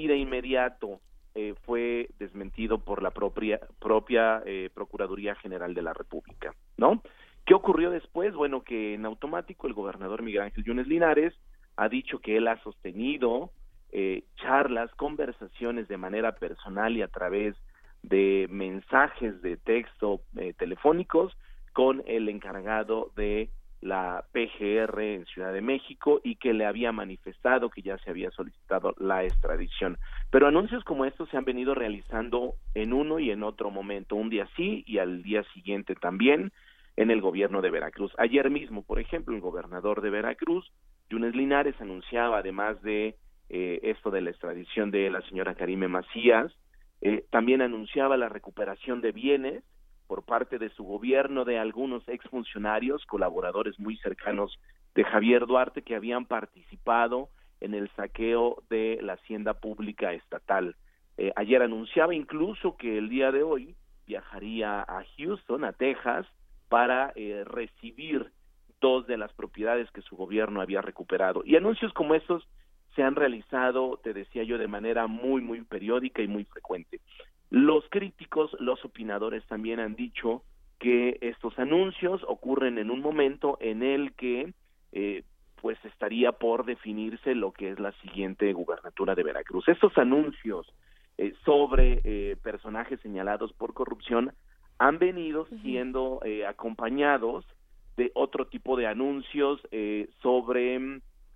y 0.00 0.06
de 0.06 0.16
inmediato 0.16 1.00
eh, 1.34 1.54
fue 1.64 2.08
desmentido 2.18 2.78
por 2.78 3.02
la 3.02 3.10
propia, 3.10 3.60
propia 3.78 4.42
eh, 4.46 4.70
Procuraduría 4.74 5.34
General 5.36 5.74
de 5.74 5.82
la 5.82 5.92
República, 5.92 6.54
¿no? 6.76 7.02
¿Qué 7.44 7.54
ocurrió 7.54 7.90
después? 7.90 8.34
Bueno, 8.34 8.62
que 8.62 8.94
en 8.94 9.04
automático 9.06 9.66
el 9.66 9.74
gobernador 9.74 10.22
Miguel 10.22 10.42
Ángel 10.42 10.64
Yunes 10.64 10.86
Linares 10.86 11.34
ha 11.76 11.88
dicho 11.88 12.18
que 12.18 12.36
él 12.36 12.48
ha 12.48 12.60
sostenido 12.62 13.50
eh, 13.92 14.24
charlas, 14.36 14.90
conversaciones 14.94 15.86
de 15.88 15.96
manera 15.96 16.32
personal 16.36 16.96
y 16.96 17.02
a 17.02 17.08
través 17.08 17.54
de 18.02 18.46
mensajes 18.50 19.42
de 19.42 19.56
texto 19.58 20.22
telefónicos 20.56 21.36
con 21.74 22.02
el 22.06 22.28
encargado 22.28 23.12
de 23.14 23.50
la 23.80 24.24
PGR 24.32 25.00
en 25.00 25.24
Ciudad 25.26 25.52
de 25.52 25.62
México 25.62 26.20
y 26.22 26.36
que 26.36 26.52
le 26.52 26.66
había 26.66 26.92
manifestado 26.92 27.70
que 27.70 27.82
ya 27.82 27.96
se 27.98 28.10
había 28.10 28.30
solicitado 28.30 28.94
la 28.98 29.24
extradición. 29.24 29.98
Pero 30.30 30.46
anuncios 30.46 30.84
como 30.84 31.04
estos 31.04 31.28
se 31.30 31.36
han 31.36 31.44
venido 31.44 31.74
realizando 31.74 32.54
en 32.74 32.92
uno 32.92 33.18
y 33.18 33.30
en 33.30 33.42
otro 33.42 33.70
momento, 33.70 34.16
un 34.16 34.28
día 34.28 34.48
sí 34.56 34.84
y 34.86 34.98
al 34.98 35.22
día 35.22 35.44
siguiente 35.54 35.94
también. 35.94 36.52
en 36.96 37.10
el 37.10 37.22
gobierno 37.22 37.62
de 37.62 37.70
Veracruz. 37.70 38.12
Ayer 38.18 38.50
mismo, 38.50 38.82
por 38.82 38.98
ejemplo, 38.98 39.34
el 39.34 39.40
gobernador 39.40 40.02
de 40.02 40.10
Veracruz, 40.10 40.70
Yunes 41.08 41.34
Linares, 41.34 41.80
anunciaba, 41.80 42.38
además 42.38 42.82
de 42.82 43.14
eh, 43.48 43.80
esto 43.84 44.10
de 44.10 44.20
la 44.20 44.30
extradición 44.30 44.90
de 44.90 45.08
la 45.08 45.22
señora 45.22 45.54
Karime 45.54 45.88
Macías, 45.88 46.52
eh, 47.00 47.24
también 47.30 47.62
anunciaba 47.62 48.18
la 48.18 48.28
recuperación 48.28 49.00
de 49.00 49.12
bienes 49.12 49.64
por 50.10 50.24
parte 50.24 50.58
de 50.58 50.70
su 50.70 50.82
gobierno 50.82 51.44
de 51.44 51.60
algunos 51.60 52.02
exfuncionarios, 52.08 53.06
colaboradores 53.06 53.78
muy 53.78 53.96
cercanos 53.98 54.58
de 54.96 55.04
Javier 55.04 55.46
Duarte, 55.46 55.82
que 55.82 55.94
habían 55.94 56.24
participado 56.24 57.28
en 57.60 57.74
el 57.74 57.88
saqueo 57.90 58.60
de 58.68 58.98
la 59.02 59.12
hacienda 59.12 59.54
pública 59.54 60.12
estatal. 60.12 60.74
Eh, 61.16 61.30
ayer 61.36 61.62
anunciaba 61.62 62.12
incluso 62.12 62.76
que 62.76 62.98
el 62.98 63.08
día 63.08 63.30
de 63.30 63.44
hoy 63.44 63.76
viajaría 64.04 64.80
a 64.80 65.04
Houston, 65.16 65.62
a 65.62 65.74
Texas, 65.74 66.26
para 66.68 67.12
eh, 67.14 67.44
recibir 67.44 68.32
dos 68.80 69.06
de 69.06 69.16
las 69.16 69.32
propiedades 69.34 69.88
que 69.92 70.02
su 70.02 70.16
gobierno 70.16 70.60
había 70.60 70.82
recuperado. 70.82 71.44
Y 71.46 71.54
anuncios 71.54 71.92
como 71.92 72.16
estos 72.16 72.48
se 72.96 73.04
han 73.04 73.14
realizado, 73.14 74.00
te 74.02 74.12
decía 74.12 74.42
yo, 74.42 74.58
de 74.58 74.66
manera 74.66 75.06
muy, 75.06 75.40
muy 75.40 75.62
periódica 75.62 76.20
y 76.20 76.26
muy 76.26 76.46
frecuente. 76.46 76.98
Los 77.50 77.84
críticos, 77.90 78.56
los 78.60 78.84
opinadores 78.84 79.44
también 79.46 79.80
han 79.80 79.94
dicho 79.94 80.42
que 80.78 81.18
estos 81.20 81.58
anuncios 81.58 82.22
ocurren 82.26 82.78
en 82.78 82.90
un 82.90 83.00
momento 83.00 83.58
en 83.60 83.82
el 83.82 84.12
que 84.14 84.54
eh, 84.92 85.24
pues 85.60 85.78
estaría 85.84 86.32
por 86.32 86.64
definirse 86.64 87.34
lo 87.34 87.52
que 87.52 87.70
es 87.70 87.78
la 87.78 87.92
siguiente 88.00 88.52
gubernatura 88.52 89.14
de 89.14 89.22
Veracruz. 89.22 89.68
Estos 89.68 89.96
anuncios 89.98 90.66
eh, 91.18 91.34
sobre 91.44 92.00
eh, 92.04 92.36
personajes 92.42 93.00
señalados 93.00 93.52
por 93.52 93.74
corrupción 93.74 94.32
han 94.78 94.98
venido 94.98 95.46
siendo 95.62 96.20
eh, 96.24 96.46
acompañados 96.46 97.44
de 97.96 98.10
otro 98.14 98.46
tipo 98.46 98.78
de 98.78 98.86
anuncios 98.86 99.60
sobre 100.22 100.80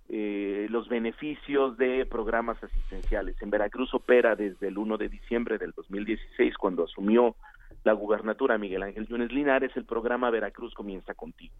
los 0.07 0.87
beneficios 0.87 1.77
de 1.77 2.05
programas 2.05 2.63
asistenciales. 2.63 3.35
En 3.41 3.49
Veracruz 3.49 3.93
opera 3.93 4.35
desde 4.35 4.67
el 4.67 4.77
1 4.77 4.97
de 4.97 5.09
diciembre 5.09 5.57
del 5.57 5.71
2016, 5.71 6.55
cuando 6.57 6.83
asumió 6.83 7.35
la 7.83 7.93
gubernatura 7.93 8.57
Miguel 8.57 8.83
Ángel 8.83 9.07
Yunes 9.07 9.31
Linares, 9.31 9.71
el 9.75 9.85
programa 9.85 10.29
Veracruz 10.29 10.73
comienza 10.73 11.13
contigo. 11.13 11.53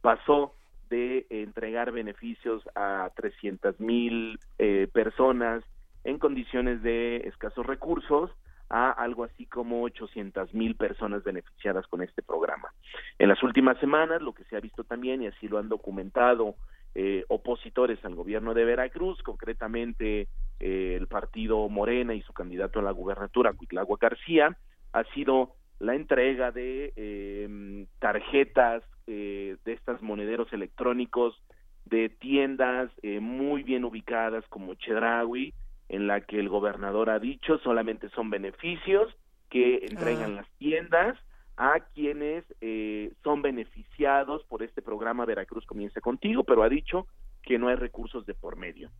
Pasó 0.00 0.54
de 0.90 1.26
entregar 1.30 1.92
beneficios 1.92 2.62
a 2.74 3.10
300 3.14 3.78
mil 3.80 4.38
eh, 4.58 4.88
personas 4.92 5.62
en 6.04 6.18
condiciones 6.18 6.82
de 6.82 7.18
escasos 7.28 7.66
recursos 7.66 8.30
a 8.70 8.90
algo 8.90 9.24
así 9.24 9.46
como 9.46 9.82
800 9.82 10.52
mil 10.52 10.74
personas 10.74 11.24
beneficiadas 11.24 11.86
con 11.86 12.02
este 12.02 12.22
programa. 12.22 12.72
En 13.18 13.28
las 13.28 13.42
últimas 13.42 13.78
semanas, 13.78 14.20
lo 14.20 14.32
que 14.32 14.44
se 14.44 14.56
ha 14.56 14.60
visto 14.60 14.84
también, 14.84 15.22
y 15.22 15.26
así 15.26 15.48
lo 15.48 15.58
han 15.58 15.68
documentado 15.68 16.54
eh, 17.00 17.24
opositores 17.28 18.04
al 18.04 18.16
gobierno 18.16 18.54
de 18.54 18.64
Veracruz, 18.64 19.22
concretamente 19.22 20.26
eh, 20.58 20.96
el 20.98 21.06
partido 21.06 21.68
Morena 21.68 22.12
y 22.12 22.22
su 22.22 22.32
candidato 22.32 22.80
a 22.80 22.82
la 22.82 22.90
gubernatura, 22.90 23.52
Cuitlagua 23.52 23.98
García, 24.00 24.58
ha 24.92 25.04
sido 25.14 25.54
la 25.78 25.94
entrega 25.94 26.50
de 26.50 26.92
eh, 26.96 27.86
tarjetas 28.00 28.82
eh, 29.06 29.58
de 29.64 29.72
estas 29.74 30.02
monederos 30.02 30.52
electrónicos 30.52 31.40
de 31.84 32.08
tiendas 32.08 32.90
eh, 33.02 33.20
muy 33.20 33.62
bien 33.62 33.84
ubicadas 33.84 34.44
como 34.48 34.74
Chedraui, 34.74 35.54
en 35.88 36.08
la 36.08 36.22
que 36.22 36.40
el 36.40 36.48
gobernador 36.48 37.10
ha 37.10 37.20
dicho 37.20 37.58
solamente 37.58 38.08
son 38.08 38.28
beneficios 38.28 39.14
que 39.50 39.86
entregan 39.88 40.32
Ah. 40.32 40.36
las 40.38 40.50
tiendas 40.58 41.16
a 41.58 41.80
quienes 41.92 42.44
eh, 42.60 43.12
son 43.24 43.42
beneficiados 43.42 44.44
por 44.44 44.62
este 44.62 44.80
programa 44.80 45.24
Veracruz 45.24 45.66
Comienza 45.66 46.00
Contigo, 46.00 46.44
pero 46.44 46.62
ha 46.62 46.68
dicho 46.68 47.06
que 47.42 47.58
no 47.58 47.68
hay 47.68 47.74
recursos 47.74 48.24
de 48.26 48.34
por 48.34 48.56
medio. 48.56 48.90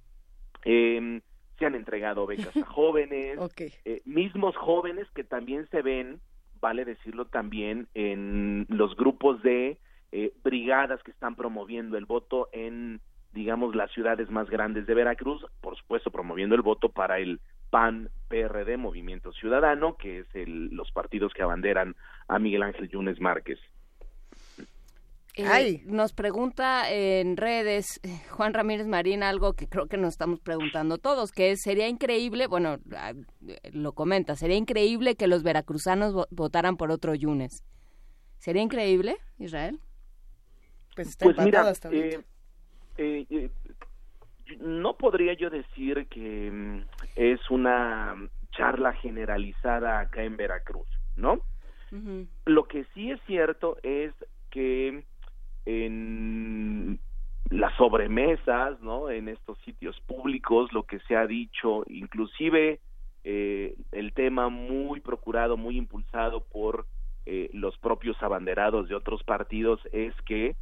Eh, 0.64 1.20
se 1.58 1.66
han 1.66 1.74
entregado 1.74 2.26
becas 2.26 2.56
a 2.56 2.64
jóvenes, 2.66 3.38
eh, 3.84 4.02
mismos 4.04 4.56
jóvenes 4.56 5.08
que 5.14 5.24
también 5.24 5.68
se 5.70 5.82
ven, 5.82 6.20
vale 6.60 6.84
decirlo 6.84 7.26
también, 7.26 7.88
en 7.94 8.66
los 8.68 8.96
grupos 8.96 9.42
de 9.42 9.78
eh, 10.12 10.32
brigadas 10.42 11.02
que 11.02 11.10
están 11.10 11.36
promoviendo 11.36 11.96
el 11.96 12.06
voto 12.06 12.48
en, 12.52 13.00
digamos, 13.32 13.74
las 13.74 13.90
ciudades 13.92 14.30
más 14.30 14.48
grandes 14.48 14.86
de 14.86 14.94
Veracruz, 14.94 15.44
por 15.60 15.76
supuesto 15.76 16.10
promoviendo 16.10 16.54
el 16.54 16.62
voto 16.62 16.88
para 16.88 17.18
el 17.18 17.40
PAN, 17.70 18.10
PRD, 18.28 18.76
Movimiento 18.76 19.32
Ciudadano, 19.32 19.96
que 19.96 20.20
es 20.20 20.26
el, 20.34 20.68
los 20.68 20.90
partidos 20.92 21.32
que 21.34 21.42
abanderan 21.42 21.94
a 22.28 22.38
Miguel 22.38 22.62
Ángel 22.62 22.88
Yunes 22.88 23.20
Márquez. 23.20 23.58
Eh, 25.34 25.82
Nos 25.86 26.12
pregunta 26.12 26.90
en 26.90 27.36
redes 27.36 28.00
eh, 28.02 28.20
Juan 28.30 28.52
Ramírez 28.54 28.88
Marín 28.88 29.22
algo 29.22 29.52
que 29.52 29.68
creo 29.68 29.86
que 29.86 29.96
nos 29.96 30.08
estamos 30.14 30.40
preguntando 30.40 30.98
todos, 30.98 31.30
que 31.30 31.52
es, 31.52 31.60
sería 31.62 31.86
increíble, 31.86 32.48
bueno, 32.48 32.78
ah, 32.96 33.12
eh, 33.46 33.58
lo 33.72 33.92
comenta, 33.92 34.34
sería 34.34 34.56
increíble 34.56 35.14
que 35.14 35.28
los 35.28 35.44
veracruzanos 35.44 36.12
vo- 36.12 36.26
votaran 36.30 36.76
por 36.76 36.90
otro 36.90 37.14
Yunes. 37.14 37.62
¿Sería 38.38 38.62
increíble, 38.62 39.16
Israel? 39.38 39.78
Pues 40.96 41.16
Pues 41.20 41.36
mira, 41.38 41.72
eh, 41.92 42.20
eh, 42.96 43.26
eh, 43.30 43.50
no 44.58 44.96
podría 44.96 45.34
yo 45.34 45.50
decir 45.50 46.08
que 46.08 46.50
mm, 46.50 46.97
es 47.18 47.50
una 47.50 48.14
charla 48.52 48.92
generalizada 48.92 49.98
acá 49.98 50.22
en 50.22 50.36
Veracruz, 50.36 50.88
¿no? 51.16 51.40
Lo 52.44 52.68
que 52.68 52.84
sí 52.94 53.10
es 53.10 53.20
cierto 53.26 53.76
es 53.82 54.12
que 54.50 55.02
en 55.66 57.00
las 57.50 57.74
sobremesas, 57.76 58.80
¿no? 58.82 59.10
En 59.10 59.28
estos 59.28 59.58
sitios 59.60 60.00
públicos, 60.02 60.72
lo 60.72 60.84
que 60.84 61.00
se 61.00 61.16
ha 61.16 61.26
dicho, 61.26 61.82
inclusive 61.88 62.78
eh, 63.24 63.74
el 63.90 64.12
tema 64.12 64.48
muy 64.48 65.00
procurado, 65.00 65.56
muy 65.56 65.76
impulsado 65.76 66.44
por 66.44 66.86
eh, 67.26 67.50
los 67.52 67.76
propios 67.78 68.22
abanderados 68.22 68.88
de 68.88 68.94
otros 68.94 69.24
partidos 69.24 69.80
es 69.90 70.14
que 70.22 70.54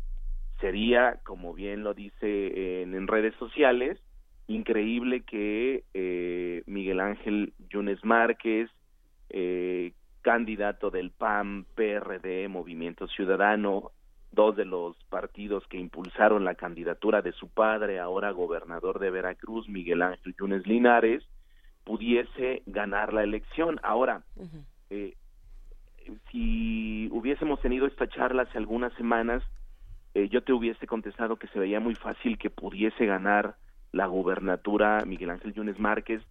sería, 0.61 1.21
como 1.23 1.53
bien 1.53 1.85
lo 1.85 1.93
dice 1.93 2.83
en, 2.83 2.95
en 2.95 3.09
redes 3.09 3.35
sociales, 3.35 4.01
increíble 4.49 5.23
que 5.23 5.85
eh, 5.95 6.63
Miguel 6.67 7.01
Ángel 7.01 7.53
Yunes 7.71 8.05
Márquez, 8.05 8.71
eh, 9.31 9.93
candidato 10.23 10.91
del 10.91 11.11
PAN, 11.11 11.67
PRD, 11.75 12.49
Movimiento 12.49 13.07
Ciudadano, 13.09 13.93
dos 14.33 14.57
de 14.57 14.65
los 14.65 14.97
partidos 15.09 15.67
que 15.69 15.79
impulsaron 15.79 16.45
la 16.45 16.55
candidatura 16.55 17.23
de 17.23 17.33
su 17.33 17.49
padre, 17.49 17.99
ahora 17.99 18.31
gobernador 18.31 18.99
de 18.99 19.11
Veracruz, 19.11 19.69
Miguel 19.69 20.03
Ángel 20.03 20.35
Yunes 20.39 20.67
Linares, 20.67 21.25
pudiese 21.85 22.63
ganar 22.67 23.13
la 23.13 23.23
elección. 23.23 23.79
Ahora, 23.83 24.25
eh, 24.91 25.15
si 26.31 27.09
hubiésemos 27.13 27.61
tenido 27.61 27.87
esta 27.87 28.09
charla 28.09 28.43
hace 28.43 28.59
algunas 28.59 28.93
semanas, 28.95 29.43
eh, 30.15 30.29
yo 30.29 30.43
te 30.43 30.53
hubiese 30.53 30.87
contestado 30.87 31.37
que 31.37 31.49
se 31.49 31.59
veía 31.59 31.81
muy 31.81 31.95
fácil 31.95 32.39
que 32.39 32.51
pudiese 32.51 33.07
ganar 33.07 33.57
la 33.97 34.07
gubernatura 34.07 35.03
Miguel 35.07 35.31
Ángel 35.31 35.55
Yunes 35.55 35.79
Márquez 35.79 36.23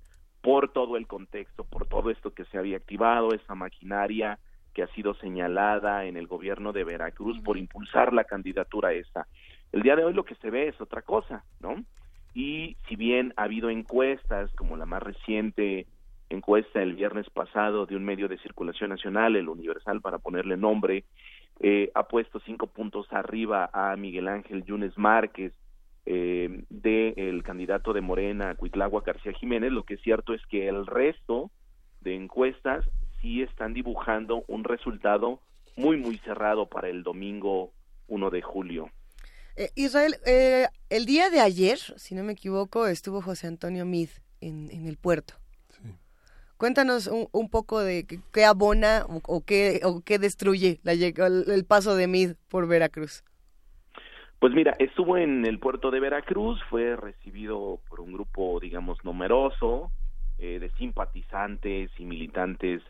por 0.42 0.72
todo 0.72 0.98
el 0.98 1.08
contexto, 1.08 1.64
por 1.64 1.88
todo 1.88 2.12
esto 2.12 2.32
que 2.32 2.46
se 2.46 2.60
había 2.60 2.78
activado, 2.78 3.34
esa 3.34 3.56
maquinaria 3.56 4.38
que 4.76 4.84
ha 4.84 4.88
sido 4.90 5.16
señalada 5.16 6.06
en 6.06 6.16
el 6.16 6.28
gobierno 6.28 6.74
de 6.74 6.84
Veracruz 6.84 7.40
por 7.40 7.58
impulsar 7.58 8.14
la 8.14 8.26
candidatura 8.26 8.94
esa. 8.94 9.26
El 9.72 9.82
día 9.82 9.96
de 9.96 10.04
hoy 10.04 10.14
lo 10.14 10.26
que 10.26 10.36
se 10.36 10.52
ve 10.52 10.68
es 10.68 10.80
otra 10.80 11.02
cosa, 11.02 11.44
¿no? 11.60 11.84
Y 12.36 12.78
si 12.88 12.96
bien 12.96 13.34
ha 13.36 13.44
habido 13.44 13.72
encuestas, 13.72 14.52
como 14.56 14.78
la 14.78 14.86
más 14.86 15.02
reciente 15.02 15.88
encuesta 16.30 16.84
el 16.84 16.94
viernes 16.94 17.30
pasado 17.32 17.88
de 17.88 17.96
un 17.96 18.06
medio 18.06 18.28
de 18.28 18.38
circulación 18.38 18.92
nacional, 18.92 19.36
el 19.36 19.50
Universal, 19.50 20.02
para 20.02 20.20
ponerle 20.20 20.58
nombre, 20.58 21.06
eh, 21.62 21.90
ha 21.96 22.04
puesto 22.04 22.40
cinco 22.42 22.68
puntos 22.68 23.12
arriba 23.12 23.72
a 23.74 23.96
Miguel 23.96 24.28
Ángel 24.28 24.66
Yunes 24.66 24.96
Márquez 24.98 25.54
eh, 26.06 26.64
del 26.70 27.44
candidato 27.44 27.94
de 27.94 28.02
Morena, 28.02 28.56
Cuitlagua 28.56 29.02
García 29.06 29.34
Jiménez. 29.34 29.72
Lo 29.72 29.84
que 29.84 29.96
es 29.96 30.02
cierto 30.02 30.34
es 30.34 30.42
que 30.48 30.68
el 30.68 30.86
resto 30.86 31.52
de 32.02 32.16
encuestas 32.16 32.86
sí 33.22 33.42
están 33.42 33.74
dibujando 33.74 34.44
un 34.48 34.64
resultado 34.64 35.40
muy, 35.76 35.98
muy 35.98 36.18
cerrado 36.20 36.68
para 36.68 36.90
el 36.90 37.04
domingo 37.04 37.72
1 38.08 38.30
de 38.30 38.42
julio. 38.42 38.90
Eh, 39.56 39.70
Israel, 39.76 40.16
eh, 40.26 40.68
el 40.90 41.06
día 41.06 41.30
de 41.30 41.40
ayer, 41.40 41.78
si 41.78 42.14
no 42.14 42.24
me 42.24 42.34
equivoco, 42.34 42.88
estuvo 42.88 43.22
José 43.22 43.48
Antonio 43.48 43.86
Mid 43.86 44.10
en, 44.42 44.70
en 44.72 44.86
el 44.88 44.98
puerto. 44.98 45.36
Cuéntanos 46.58 47.08
un, 47.08 47.28
un 47.34 47.50
poco 47.50 47.80
de 47.82 48.06
qué, 48.06 48.20
qué 48.32 48.46
abona 48.46 49.06
o, 49.10 49.22
o 49.28 49.42
qué, 49.42 49.82
o 49.84 50.02
qué 50.02 50.20
destruye 50.20 50.80
la 50.84 50.94
el, 50.94 51.46
el 51.50 51.66
paso 51.66 51.96
de 51.96 52.08
Mid 52.08 52.34
por 52.48 52.68
Veracruz. 52.68 53.24
Pues 54.40 54.54
mira, 54.54 54.76
estuvo 54.80 55.18
en 55.18 55.46
el 55.46 55.60
puerto 55.60 55.92
de 55.92 56.00
Veracruz, 56.00 56.62
fue 56.70 56.96
recibido 56.96 57.80
por 57.90 58.02
un 58.02 58.14
grupo, 58.14 58.60
digamos, 58.60 59.04
numeroso 59.04 59.92
eh, 60.38 60.60
de 60.60 60.70
simpatizantes 60.72 61.92
y 61.98 62.06
militantes 62.06 62.82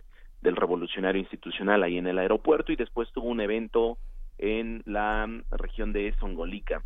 del 0.42 0.56
revolucionario 0.56 1.22
institucional 1.22 1.84
ahí 1.84 1.98
en 1.98 2.08
el 2.08 2.20
aeropuerto 2.20 2.72
y 2.72 2.76
después 2.76 3.12
tuvo 3.12 3.30
un 3.30 3.42
evento 3.42 3.98
en 4.38 4.84
la 4.86 5.28
región 5.52 5.94
de 5.94 6.14
Songolica. 6.20 6.84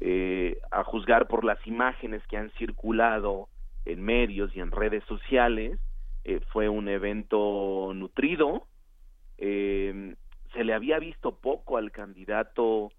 Eh, 0.00 0.58
a 0.70 0.84
juzgar 0.84 1.28
por 1.28 1.44
las 1.44 1.64
imágenes 1.66 2.22
que 2.26 2.36
han 2.36 2.50
circulado 2.52 3.48
en 3.84 4.02
medios 4.02 4.54
y 4.54 4.60
en 4.60 4.70
redes 4.70 5.02
sociales, 5.04 5.78
eh, 6.24 6.40
fue 6.52 6.68
un 6.68 6.88
evento 6.88 7.92
nutrido. 7.94 8.66
Eh, 9.38 10.14
se 10.52 10.64
le 10.64 10.74
había 10.74 10.98
visto 10.98 11.36
poco 11.36 11.78
al 11.78 11.90
candidato 11.90 12.92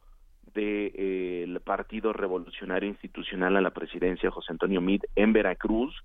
del 0.53 1.59
Partido 1.61 2.13
Revolucionario 2.13 2.89
Institucional 2.89 3.55
a 3.55 3.61
la 3.61 3.71
presidencia, 3.71 4.31
José 4.31 4.51
Antonio 4.51 4.81
Mid, 4.81 5.01
en 5.15 5.33
Veracruz. 5.33 5.95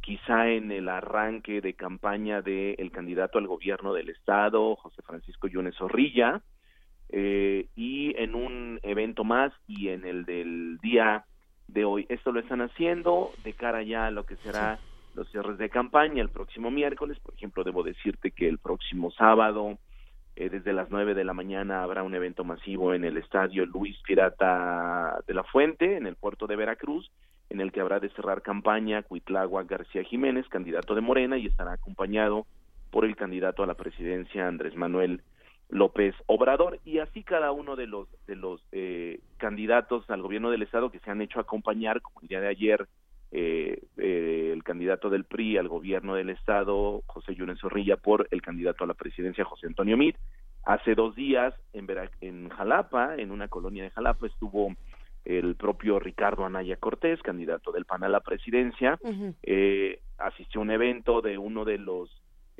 quizá 0.00 0.48
en 0.48 0.70
el 0.70 0.88
arranque 0.88 1.60
de 1.60 1.74
campaña 1.74 2.40
del 2.42 2.90
candidato 2.92 3.38
al 3.38 3.46
gobierno 3.46 3.92
del 3.92 4.10
estado, 4.10 4.76
José 4.76 5.02
Francisco 5.02 5.48
Yunes 5.48 5.74
Zorrilla, 5.76 6.42
eh, 7.08 7.68
y 7.76 8.16
en 8.20 8.34
un 8.34 8.80
evento 8.82 9.22
más 9.22 9.52
y 9.68 9.88
en 9.88 10.04
el 10.04 10.24
del 10.24 10.78
día 10.82 11.24
de 11.68 11.84
hoy. 11.84 12.06
Esto 12.08 12.32
lo 12.32 12.40
están 12.40 12.60
haciendo 12.62 13.30
de 13.44 13.52
cara 13.52 13.82
ya 13.82 14.06
a 14.06 14.10
lo 14.10 14.26
que 14.26 14.36
será 14.36 14.78
los 15.14 15.30
cierres 15.30 15.56
de 15.58 15.70
campaña 15.70 16.20
el 16.20 16.30
próximo 16.30 16.70
miércoles. 16.70 17.18
Por 17.20 17.34
ejemplo, 17.34 17.62
debo 17.62 17.82
decirte 17.82 18.32
que 18.32 18.48
el 18.48 18.58
próximo 18.58 19.10
sábado, 19.12 19.78
eh, 20.36 20.50
desde 20.50 20.74
las 20.74 20.90
nueve 20.90 21.14
de 21.14 21.24
la 21.24 21.32
mañana, 21.32 21.82
habrá 21.82 22.02
un 22.02 22.14
evento 22.14 22.44
masivo 22.44 22.92
en 22.92 23.04
el 23.04 23.16
estadio 23.16 23.64
Luis 23.64 23.96
Pirata 24.06 25.18
de 25.26 25.34
la 25.34 25.44
Fuente, 25.44 25.96
en 25.96 26.06
el 26.06 26.16
puerto 26.16 26.46
de 26.46 26.56
Veracruz, 26.56 27.10
en 27.48 27.62
el 27.62 27.72
que 27.72 27.80
habrá 27.80 28.00
de 28.00 28.10
cerrar 28.10 28.42
campaña 28.42 29.02
Cuitlagua 29.02 29.64
García 29.64 30.04
Jiménez, 30.04 30.46
candidato 30.48 30.94
de 30.94 31.00
Morena, 31.00 31.38
y 31.38 31.46
estará 31.46 31.72
acompañado 31.72 32.46
por 32.90 33.06
el 33.06 33.16
candidato 33.16 33.62
a 33.62 33.66
la 33.66 33.74
presidencia 33.74 34.46
Andrés 34.46 34.76
Manuel 34.76 35.22
López 35.70 36.14
Obrador. 36.26 36.80
Y 36.84 36.98
así 36.98 37.22
cada 37.22 37.52
uno 37.52 37.74
de 37.74 37.86
los 37.86 38.08
de 38.26 38.36
los 38.36 38.62
eh, 38.72 39.20
candidatos 39.38 40.08
al 40.10 40.22
gobierno 40.22 40.50
del 40.50 40.62
estado 40.62 40.90
que 40.90 41.00
se 41.00 41.10
han 41.10 41.22
hecho 41.22 41.40
acompañar 41.40 42.02
como 42.02 42.20
el 42.20 42.28
día 42.28 42.40
de 42.40 42.48
ayer 42.48 42.86
eh, 43.32 43.82
eh, 43.96 44.50
el 44.52 44.62
candidato 44.62 45.10
del 45.10 45.24
PRI 45.24 45.58
al 45.58 45.68
gobierno 45.68 46.14
del 46.14 46.30
estado 46.30 47.02
José 47.06 47.34
Yunes 47.34 47.60
Zorrilla 47.60 47.96
por 47.96 48.28
el 48.30 48.42
candidato 48.42 48.84
a 48.84 48.86
la 48.86 48.94
presidencia 48.94 49.44
José 49.44 49.66
Antonio 49.66 49.96
Mit. 49.96 50.16
Hace 50.64 50.94
dos 50.94 51.14
días 51.14 51.54
en 51.72 51.86
en 52.20 52.48
Jalapa 52.48 53.16
en 53.16 53.30
una 53.30 53.48
colonia 53.48 53.84
de 53.84 53.90
Jalapa 53.90 54.26
estuvo 54.26 54.74
el 55.24 55.56
propio 55.56 55.98
Ricardo 55.98 56.44
Anaya 56.44 56.76
Cortés 56.76 57.20
candidato 57.22 57.72
del 57.72 57.84
PAN 57.84 58.04
a 58.04 58.08
la 58.08 58.20
presidencia. 58.20 58.98
Asistió 60.18 60.60
a 60.60 60.64
un 60.64 60.70
evento 60.70 61.20
de 61.20 61.38
uno 61.38 61.64
de 61.64 61.78
los 61.78 62.10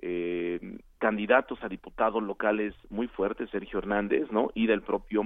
eh, 0.02 0.60
candidatos 0.98 1.58
a 1.62 1.68
diputados 1.68 2.22
locales 2.22 2.74
muy 2.90 3.08
fuertes, 3.08 3.50
Sergio 3.50 3.78
Hernández, 3.78 4.30
¿no? 4.30 4.50
Y 4.54 4.66
del 4.66 4.82
propio 4.82 5.22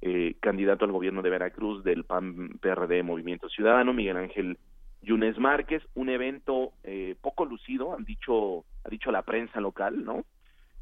eh, 0.00 0.36
candidato 0.40 0.84
al 0.84 0.92
gobierno 0.92 1.22
de 1.22 1.30
Veracruz 1.30 1.82
del 1.84 2.04
PAN 2.04 2.50
PRD 2.60 3.02
Movimiento 3.02 3.48
Ciudadano, 3.48 3.92
Miguel 3.92 4.16
Ángel 4.16 4.58
Yunes 5.02 5.38
Márquez, 5.38 5.82
un 5.94 6.08
evento 6.08 6.72
eh, 6.84 7.16
poco 7.20 7.44
lucido, 7.44 7.94
han 7.94 8.04
dicho, 8.04 8.64
ha 8.84 8.88
dicho 8.88 9.10
la 9.10 9.22
prensa 9.22 9.60
local, 9.60 10.04
¿no? 10.04 10.24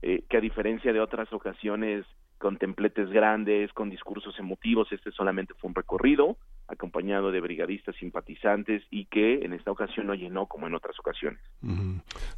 Eh, 0.03 0.25
que 0.29 0.37
a 0.37 0.41
diferencia 0.41 0.93
de 0.93 1.01
otras 1.01 1.33
ocasiones 1.33 2.07
con 2.39 2.57
templetes 2.57 3.11
grandes, 3.11 3.71
con 3.73 3.91
discursos 3.91 4.39
emotivos, 4.39 4.91
este 4.93 5.11
solamente 5.13 5.53
fue 5.55 5.69
un 5.69 5.75
recorrido 5.75 6.39
acompañado 6.69 7.33
de 7.33 7.41
brigadistas 7.41 7.95
simpatizantes 7.97 8.83
y 8.91 9.05
que 9.07 9.45
en 9.45 9.53
esta 9.53 9.71
ocasión 9.71 10.07
no 10.07 10.15
llenó 10.15 10.47
como 10.47 10.67
en 10.67 10.75
otras 10.75 10.99
ocasiones. 10.99 11.41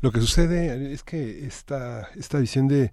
Lo 0.01 0.11
que 0.11 0.21
sucede 0.21 0.93
es 0.93 1.05
que 1.05 1.47
esta, 1.47 2.09
esta 2.17 2.41
visión 2.41 2.67
de 2.67 2.91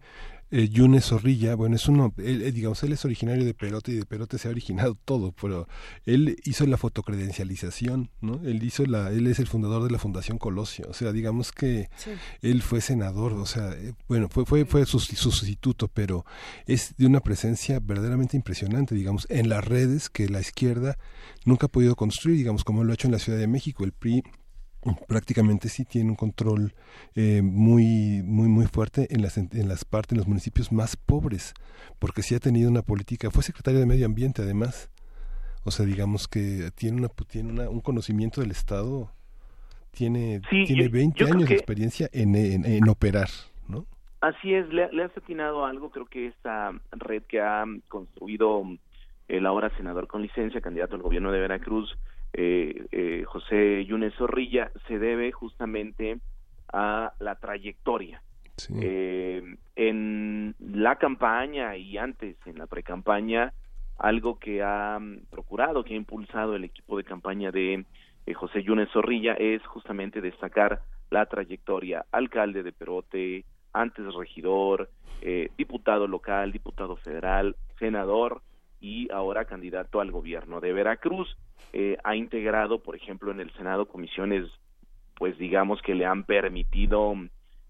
eh, 0.51 0.67
Yunes 0.69 1.05
Zorrilla, 1.05 1.55
bueno, 1.55 1.75
es 1.75 1.87
uno, 1.87 2.13
él, 2.17 2.51
digamos, 2.53 2.81
él 2.83 2.93
es 2.93 3.05
originario 3.05 3.45
de 3.45 3.53
Perote 3.53 3.91
y 3.91 3.95
de 3.95 4.05
Perote 4.05 4.37
se 4.37 4.47
ha 4.47 4.51
originado 4.51 4.95
todo, 5.05 5.31
pero 5.31 5.67
él 6.05 6.37
hizo 6.43 6.65
la 6.65 6.77
fotocredencialización, 6.77 8.09
¿no? 8.21 8.41
Él 8.43 8.63
hizo 8.63 8.85
la, 8.85 9.11
él 9.11 9.27
es 9.27 9.39
el 9.39 9.47
fundador 9.47 9.83
de 9.83 9.91
la 9.91 9.99
Fundación 9.99 10.37
Colosio, 10.37 10.87
o 10.89 10.93
sea, 10.93 11.11
digamos 11.11 11.51
que 11.51 11.89
él 12.41 12.61
fue 12.61 12.81
senador, 12.81 13.33
o 13.33 13.45
sea, 13.45 13.71
eh, 13.73 13.93
bueno, 14.07 14.27
fue, 14.29 14.45
fue, 14.45 14.65
fue 14.65 14.85
su, 14.85 14.99
sustituto, 14.99 15.87
pero 15.87 16.25
es 16.65 16.95
de 16.97 17.05
una 17.05 17.19
presencia 17.19 17.79
verdaderamente 17.79 18.35
impresionante, 18.35 18.95
digamos, 18.95 19.27
en 19.29 19.49
las 19.49 19.63
redes 19.63 20.09
que 20.09 20.29
la 20.29 20.39
izquierda 20.39 20.97
nunca 21.45 21.67
ha 21.67 21.69
podido 21.69 21.95
construir, 21.95 22.37
digamos, 22.37 22.63
como 22.63 22.83
lo 22.83 22.91
ha 22.91 22.95
hecho 22.95 23.07
en 23.07 23.13
la 23.13 23.19
Ciudad 23.19 23.39
de 23.39 23.47
México, 23.47 23.83
el 23.83 23.91
PRI 23.91 24.23
prácticamente 25.07 25.67
sí 25.67 25.85
tiene 25.85 26.09
un 26.09 26.15
control 26.15 26.73
eh, 27.15 27.41
muy 27.41 28.21
muy 28.23 28.47
muy 28.47 28.65
fuerte 28.65 29.07
en 29.13 29.21
las 29.21 29.37
en 29.37 29.67
las 29.67 29.83
partes 29.83 30.13
en 30.13 30.19
los 30.19 30.27
municipios 30.27 30.71
más 30.71 30.95
pobres 30.95 31.53
porque 31.99 32.21
sí 32.21 32.35
ha 32.35 32.39
tenido 32.39 32.69
una 32.69 32.81
política 32.81 33.29
fue 33.29 33.43
secretario 33.43 33.79
de 33.79 33.85
medio 33.85 34.05
ambiente 34.05 34.41
además. 34.41 34.89
O 35.65 35.71
sea 35.71 35.85
digamos 35.85 36.27
que 36.27 36.71
tiene 36.75 36.97
una 36.97 37.09
tiene 37.27 37.51
una, 37.51 37.69
un 37.69 37.81
conocimiento 37.81 38.39
del 38.41 38.51
estado 38.51 39.11
tiene 39.91 40.41
tiene 40.49 40.87
20 40.87 41.25
años 41.25 41.49
de 41.49 41.55
experiencia 41.55 42.09
en, 42.13 42.35
en, 42.35 42.87
operar 42.87 43.27
no 43.67 43.85
así 44.21 44.53
es 44.53 44.69
le, 44.69 44.89
le 44.93 45.03
has 45.03 45.17
atinado 45.17 45.65
algo 45.65 45.91
creo 45.91 46.05
que 46.05 46.27
esta 46.27 46.71
red 46.91 47.23
que 47.23 47.41
ha 47.41 47.65
construido 47.89 48.63
el 49.27 49.45
ahora 49.45 49.69
senador 49.75 50.07
con 50.07 50.21
licencia 50.21 50.61
candidato 50.61 50.95
al 50.95 51.01
gobierno 51.01 51.31
de 51.31 51.39
Veracruz 51.39 51.95
eh, 52.33 52.85
eh, 52.91 53.23
José 53.25 53.85
Yunes 53.85 54.13
Zorrilla 54.15 54.71
se 54.87 54.99
debe 54.99 55.31
justamente 55.31 56.19
a 56.71 57.13
la 57.19 57.35
trayectoria. 57.35 58.21
Eh, 58.81 59.55
en 59.75 60.55
la 60.59 60.97
campaña 60.97 61.77
y 61.77 61.97
antes, 61.97 62.35
en 62.45 62.57
la 62.57 62.67
precampaña, 62.67 63.53
algo 63.97 64.37
que 64.37 64.61
ha 64.61 64.99
mm, 64.99 65.27
procurado, 65.29 65.83
que 65.83 65.93
ha 65.93 65.97
impulsado 65.97 66.55
el 66.55 66.65
equipo 66.65 66.97
de 66.97 67.03
campaña 67.03 67.51
de 67.51 67.85
eh, 68.25 68.33
José 68.33 68.63
Yunes 68.63 68.89
Zorrilla 68.91 69.33
es 69.33 69.65
justamente 69.65 70.21
destacar 70.21 70.81
la 71.09 71.25
trayectoria. 71.25 72.05
Alcalde 72.11 72.63
de 72.63 72.71
Perote, 72.71 73.45
antes 73.73 74.13
regidor, 74.13 74.89
eh, 75.21 75.49
diputado 75.57 76.07
local, 76.07 76.51
diputado 76.51 76.95
federal, 76.97 77.55
senador 77.77 78.41
y 78.79 79.11
ahora 79.11 79.45
candidato 79.45 80.01
al 80.01 80.11
gobierno 80.11 80.59
de 80.59 80.73
Veracruz. 80.73 81.37
Eh, 81.73 81.97
ha 82.03 82.15
integrado, 82.15 82.79
por 82.79 82.95
ejemplo, 82.95 83.31
en 83.31 83.39
el 83.39 83.51
Senado 83.53 83.87
comisiones, 83.87 84.45
pues 85.15 85.37
digamos 85.37 85.81
que 85.81 85.95
le 85.95 86.05
han 86.05 86.23
permitido, 86.23 87.13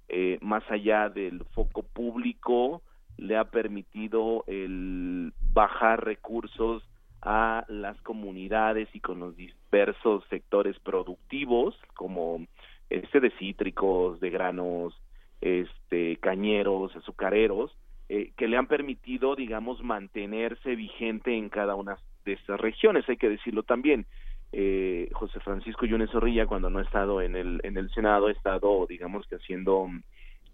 eh, 0.07 0.37
más 0.41 0.63
allá 0.69 1.09
del 1.09 1.43
foco 1.53 1.83
público, 1.83 2.81
le 3.17 3.35
ha 3.35 3.45
permitido 3.45 4.43
el 4.47 5.33
bajar 5.53 6.05
recursos 6.05 6.83
a 7.21 7.65
las 7.67 7.99
comunidades 8.01 8.87
y 8.93 9.01
con 9.01 9.19
los 9.19 9.35
diversos 9.35 10.23
sectores 10.29 10.79
productivos 10.79 11.75
como 11.95 12.45
este 12.89 13.19
de 13.19 13.31
cítricos, 13.31 14.19
de 14.19 14.29
granos, 14.29 14.99
este 15.41 16.17
cañeros, 16.17 16.95
azucareros, 16.95 17.75
eh, 18.09 18.31
que 18.35 18.47
le 18.47 18.57
han 18.57 18.67
permitido, 18.67 19.35
digamos, 19.35 19.83
mantenerse 19.83 20.75
vigente 20.75 21.37
en 21.37 21.49
cada 21.49 21.75
una 21.75 21.97
de 22.25 22.33
estas 22.33 22.59
regiones, 22.59 23.07
hay 23.07 23.17
que 23.17 23.29
decirlo 23.29 23.63
también. 23.63 24.05
Eh, 24.51 25.09
José 25.13 25.39
Francisco 25.41 25.85
Yunes 25.85 26.09
Zorrilla, 26.09 26.47
cuando 26.47 26.69
no 26.69 26.79
ha 26.79 26.83
estado 26.83 27.21
en 27.21 27.35
el, 27.35 27.61
en 27.63 27.77
el 27.77 27.91
Senado, 27.91 28.27
ha 28.27 28.31
estado, 28.31 28.85
digamos 28.87 29.27
que 29.27 29.35
haciendo 29.35 29.85
mm, 29.87 30.01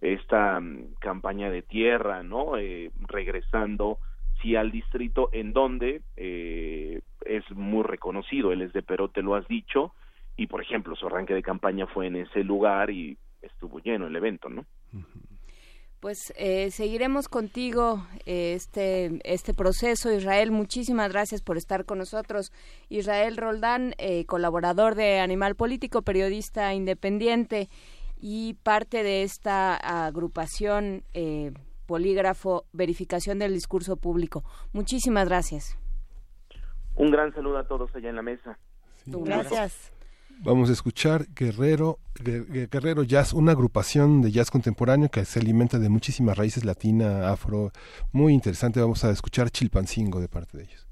esta 0.02 0.60
mm, 0.60 0.96
campaña 1.00 1.50
de 1.50 1.62
tierra, 1.62 2.22
¿no? 2.22 2.58
Eh, 2.58 2.90
regresando, 3.08 3.98
sí, 4.42 4.54
al 4.54 4.70
distrito 4.70 5.30
en 5.32 5.52
donde 5.52 6.02
eh, 6.16 7.00
es 7.24 7.50
muy 7.52 7.84
reconocido, 7.84 8.52
él 8.52 8.62
es 8.62 8.72
de 8.74 8.82
Perote, 8.82 9.22
lo 9.22 9.34
has 9.34 9.48
dicho, 9.48 9.92
y 10.36 10.46
por 10.46 10.60
ejemplo, 10.60 10.94
su 10.94 11.06
arranque 11.06 11.32
de 11.32 11.42
campaña 11.42 11.86
fue 11.86 12.08
en 12.08 12.16
ese 12.16 12.44
lugar 12.44 12.90
y 12.90 13.16
estuvo 13.40 13.78
lleno 13.78 14.06
el 14.06 14.16
evento, 14.16 14.50
¿no? 14.50 14.66
Pues 16.00 16.32
eh, 16.36 16.70
seguiremos 16.70 17.28
contigo 17.28 18.06
eh, 18.26 18.52
este, 18.54 19.18
este 19.24 19.54
proceso. 19.54 20.12
Israel, 20.12 20.50
muchísimas 20.50 21.10
gracias 21.10 21.42
por 21.42 21.56
estar 21.56 21.84
con 21.84 21.98
nosotros. 21.98 22.52
Israel 22.88 23.36
Roldán, 23.36 23.94
eh, 23.98 24.26
colaborador 24.26 24.94
de 24.94 25.20
Animal 25.20 25.56
Político, 25.56 26.02
periodista 26.02 26.74
independiente 26.74 27.68
y 28.18 28.54
parte 28.62 29.02
de 29.02 29.22
esta 29.22 29.74
agrupación 30.06 31.02
Polígrafo, 31.86 32.64
Verificación 32.72 33.38
del 33.38 33.54
Discurso 33.54 33.96
Público. 33.96 34.44
Muchísimas 34.72 35.28
gracias. 35.28 35.78
Un 36.94 37.10
gran 37.10 37.32
saludo 37.34 37.58
a 37.58 37.64
todos 37.66 37.94
allá 37.94 38.10
en 38.10 38.16
la 38.16 38.22
mesa. 38.22 38.58
gracias. 39.06 39.92
Vamos 40.40 40.70
a 40.70 40.72
escuchar 40.72 41.26
Guerrero, 41.34 41.98
Guerrero 42.14 43.02
Jazz, 43.02 43.32
una 43.32 43.52
agrupación 43.52 44.22
de 44.22 44.30
jazz 44.30 44.50
contemporáneo 44.50 45.10
que 45.10 45.24
se 45.24 45.40
alimenta 45.40 45.78
de 45.78 45.88
muchísimas 45.88 46.36
raíces 46.36 46.64
latina, 46.64 47.30
afro, 47.30 47.72
muy 48.12 48.32
interesante. 48.32 48.80
Vamos 48.80 49.02
a 49.04 49.10
escuchar 49.10 49.50
Chilpancingo 49.50 50.20
de 50.20 50.28
parte 50.28 50.58
de 50.58 50.64
ellos. 50.64 50.86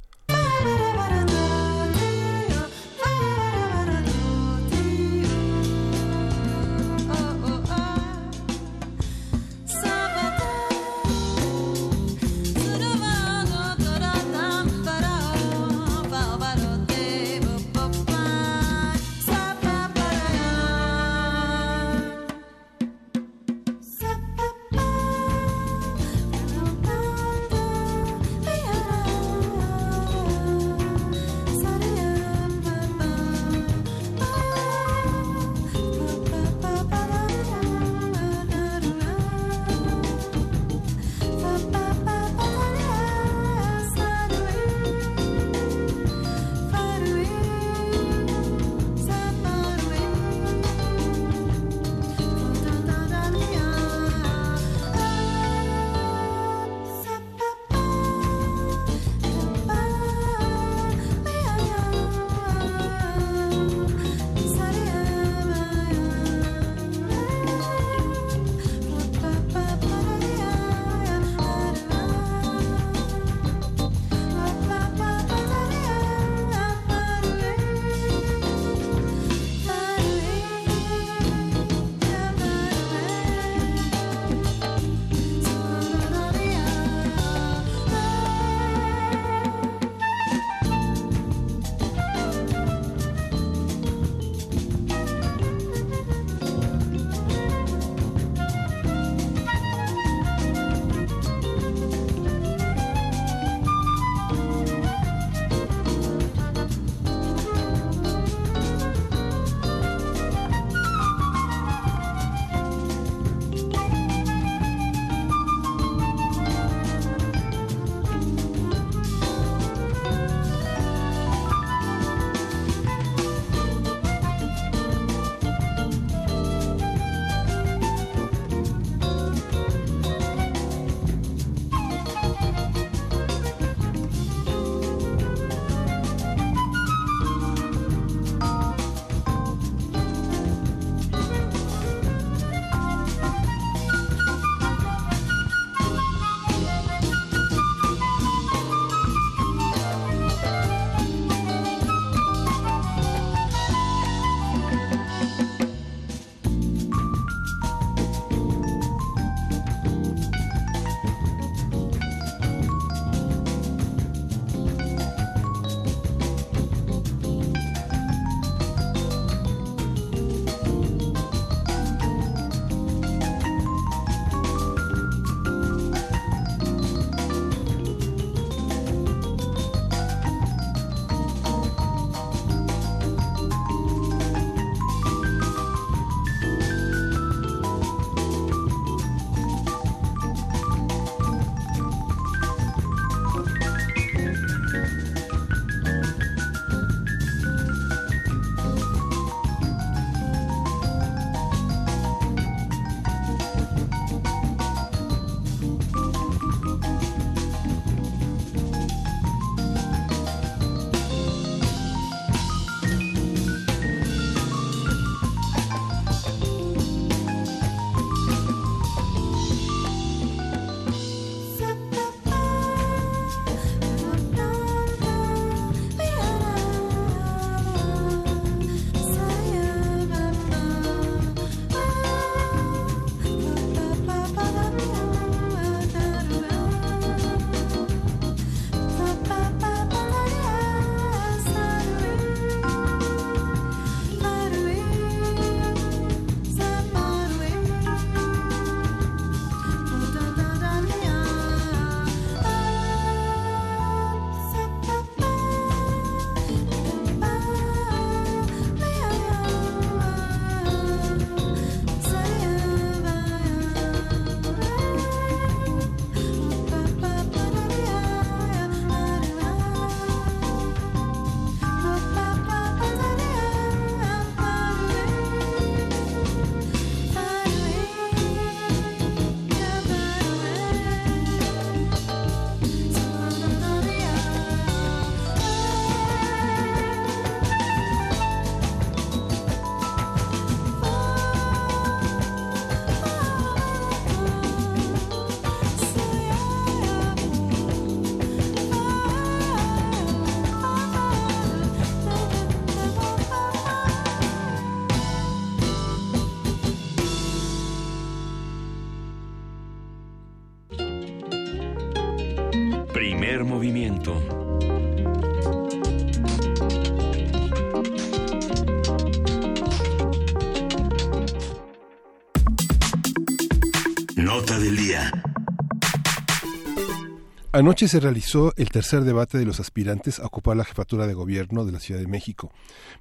Anoche 327.54 327.86
se 327.86 328.00
realizó 328.00 328.52
el 328.56 328.68
tercer 328.70 329.04
debate 329.04 329.38
de 329.38 329.44
los 329.44 329.60
aspirantes 329.60 330.18
a 330.18 330.26
ocupar 330.26 330.56
la 330.56 330.64
jefatura 330.64 331.06
de 331.06 331.14
gobierno 331.14 331.64
de 331.64 331.70
la 331.70 331.78
Ciudad 331.78 332.00
de 332.00 332.08
México. 332.08 332.50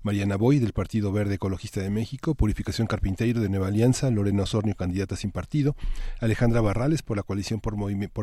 Mariana 0.03 0.35
Boy, 0.35 0.59
del 0.59 0.73
Partido 0.73 1.11
Verde 1.11 1.33
Ecologista 1.33 1.81
de 1.81 1.89
México, 1.89 2.35
Purificación 2.35 2.85
Carpinteiro 2.85 3.41
de 3.41 3.49
Nueva 3.49 3.69
Alianza, 3.69 4.11
Lorena 4.11 4.43
Osornio, 4.43 4.75
candidata 4.75 5.15
sin 5.15 5.31
partido, 5.31 5.75
Alejandra 6.21 6.61
Barrales 6.61 7.01
por 7.01 7.17
la 7.17 7.23
coalición 7.23 7.61
por, 7.61 7.75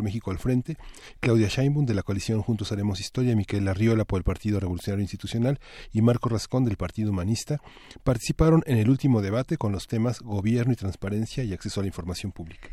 México 0.05 0.31
al 0.31 0.39
Frente, 0.39 0.77
Claudia 1.19 1.49
Sheinbaum 1.49 1.85
de 1.85 1.95
la 1.95 2.05
coalición 2.05 2.43
Juntos 2.43 2.71
Haremos 2.71 3.01
Historia, 3.01 3.35
Miquel 3.35 3.67
Arriola 3.67 4.05
por 4.05 4.19
el 4.19 4.23
Partido 4.23 4.61
Revolucionario 4.61 5.03
Institucional 5.03 5.59
y 5.93 6.01
Marco 6.01 6.29
Rascón 6.29 6.65
del 6.65 6.77
Partido 6.77 7.11
Humanista, 7.11 7.61
participaron 8.05 8.63
en 8.67 8.79
el 8.79 8.89
último 8.89 9.21
debate 9.21 9.57
con 9.57 9.73
los 9.73 9.89
temas 9.89 10.21
gobierno 10.21 10.75
y 10.75 10.77
transparencia 10.77 11.43
y 11.43 11.53
acceso 11.53 11.81
a 11.81 11.83
la 11.83 11.89
información 11.89 12.31
pública 12.31 12.71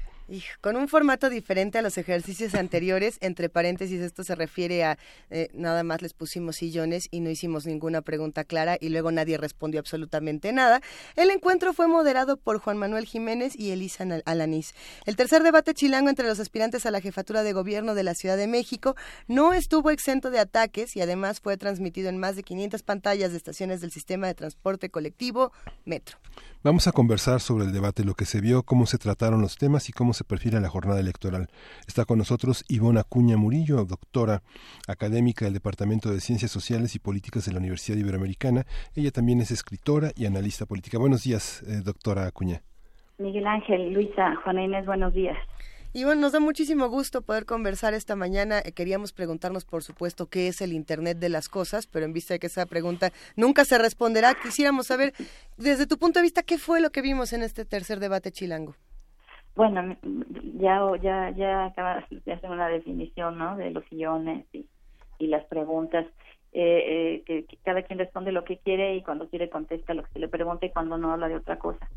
con 0.61 0.75
un 0.75 0.87
formato 0.87 1.29
diferente 1.29 1.77
a 1.77 1.81
los 1.81 1.97
ejercicios 1.97 2.55
anteriores, 2.55 3.17
entre 3.21 3.49
paréntesis, 3.49 4.01
esto 4.01 4.23
se 4.23 4.35
refiere 4.35 4.83
a 4.83 4.97
eh, 5.29 5.49
nada 5.53 5.83
más 5.83 6.01
les 6.01 6.13
pusimos 6.13 6.57
sillones 6.57 7.07
y 7.11 7.21
no 7.21 7.29
hicimos 7.29 7.65
ninguna 7.65 8.01
pregunta 8.01 8.43
clara 8.43 8.77
y 8.79 8.89
luego 8.89 9.11
nadie 9.11 9.37
respondió 9.37 9.79
absolutamente 9.79 10.51
nada. 10.51 10.81
El 11.15 11.31
encuentro 11.31 11.73
fue 11.73 11.87
moderado 11.87 12.37
por 12.37 12.59
Juan 12.59 12.77
Manuel 12.77 13.05
Jiménez 13.05 13.57
y 13.57 13.71
Elisa 13.71 14.05
Alanís. 14.25 14.73
El 15.05 15.15
tercer 15.15 15.43
debate 15.43 15.73
chilango 15.73 16.09
entre 16.09 16.27
los 16.27 16.39
aspirantes 16.39 16.85
a 16.85 16.91
la 16.91 17.01
jefatura 17.01 17.43
de 17.43 17.53
gobierno 17.53 17.95
de 17.95 18.03
la 18.03 18.13
Ciudad 18.13 18.37
de 18.37 18.47
México 18.47 18.95
no 19.27 19.53
estuvo 19.53 19.91
exento 19.91 20.29
de 20.29 20.39
ataques 20.39 20.95
y 20.95 21.01
además 21.01 21.39
fue 21.39 21.57
transmitido 21.57 22.09
en 22.09 22.17
más 22.17 22.35
de 22.35 22.43
500 22.43 22.83
pantallas 22.83 23.31
de 23.31 23.37
estaciones 23.37 23.81
del 23.81 23.91
sistema 23.91 24.27
de 24.27 24.35
transporte 24.35 24.89
colectivo 24.89 25.51
Metro. 25.85 26.17
Vamos 26.67 26.85
a 26.85 26.91
conversar 26.91 27.39
sobre 27.39 27.63
el 27.63 27.71
debate, 27.71 28.03
lo 28.03 28.13
que 28.13 28.25
se 28.25 28.41
vio, 28.41 28.61
cómo 28.61 28.87
se 28.87 28.97
trataron 28.97 29.39
los 29.39 29.57
temas 29.57 29.87
y 29.87 29.93
cómo 29.93 30.11
se 30.11 30.25
perfila 30.25 30.59
la 30.59 30.67
jornada 30.67 30.99
electoral. 30.99 31.47
Está 31.87 32.03
con 32.03 32.17
nosotros 32.17 32.65
Ivona 32.67 32.99
Acuña 32.99 33.37
Murillo, 33.37 33.85
doctora 33.85 34.41
académica 34.85 35.45
del 35.45 35.53
Departamento 35.53 36.11
de 36.11 36.19
Ciencias 36.19 36.51
Sociales 36.51 36.93
y 36.93 36.99
Políticas 36.99 37.45
de 37.45 37.53
la 37.53 37.59
Universidad 37.59 37.97
Iberoamericana. 37.97 38.65
Ella 38.97 39.11
también 39.11 39.39
es 39.39 39.49
escritora 39.51 40.11
y 40.17 40.25
analista 40.25 40.65
política. 40.65 40.97
Buenos 40.97 41.23
días, 41.23 41.63
eh, 41.63 41.79
doctora 41.85 42.27
Acuña. 42.27 42.63
Miguel 43.17 43.47
Ángel, 43.47 43.93
Luisa, 43.93 44.35
Juana 44.43 44.61
Inés, 44.61 44.85
buenos 44.85 45.13
días. 45.13 45.37
Y 45.97 46.03
bueno, 46.03 46.21
nos 46.21 46.33
da 46.33 46.39
muchísimo 46.39 46.89
gusto 46.89 47.23
poder 47.23 47.47
conversar 47.47 47.95
esta 47.95 48.15
mañana. 48.15 48.59
Eh, 48.59 48.71
queríamos 48.71 49.13
preguntarnos, 49.13 49.65
por 49.65 49.81
supuesto, 49.81 50.27
qué 50.27 50.47
es 50.47 50.61
el 50.61 50.71
Internet 50.71 51.17
de 51.17 51.27
las 51.27 51.49
cosas, 51.49 51.87
pero 51.87 52.05
en 52.05 52.13
vista 52.13 52.35
de 52.35 52.39
que 52.39 52.45
esa 52.45 52.67
pregunta 52.67 53.09
nunca 53.35 53.65
se 53.65 53.79
responderá, 53.79 54.35
quisiéramos 54.35 54.85
saber, 54.85 55.13
desde 55.57 55.87
tu 55.87 55.97
punto 55.97 56.19
de 56.19 56.23
vista, 56.25 56.43
qué 56.43 56.59
fue 56.59 56.81
lo 56.81 56.91
que 56.91 57.01
vimos 57.01 57.33
en 57.33 57.41
este 57.41 57.65
tercer 57.65 57.99
debate 57.99 58.31
chilango. 58.31 58.75
Bueno, 59.55 59.97
ya 60.61 60.83
ya 61.01 61.31
ya 61.31 61.65
acabas 61.65 62.05
de 62.11 62.31
hacer 62.31 62.51
una 62.51 62.69
definición, 62.69 63.39
¿no? 63.39 63.57
De 63.57 63.71
los 63.71 63.83
sillones 63.85 64.45
y, 64.53 64.67
y 65.17 65.25
las 65.25 65.45
preguntas. 65.45 66.05
Eh, 66.53 67.23
eh, 67.27 67.45
que, 67.47 67.57
cada 67.63 67.81
quien 67.81 67.99
responde 67.99 68.31
lo 68.31 68.43
que 68.43 68.57
quiere 68.57 68.95
y 68.95 69.03
cuando 69.03 69.29
quiere 69.29 69.49
contesta 69.49 69.93
lo 69.93 70.03
que 70.03 70.13
se 70.13 70.19
le 70.19 70.27
pregunta 70.27 70.65
y 70.65 70.71
cuando 70.71 70.97
no 70.97 71.11
habla 71.11 71.27
de 71.27 71.35
otra 71.35 71.57
cosa. 71.57 71.89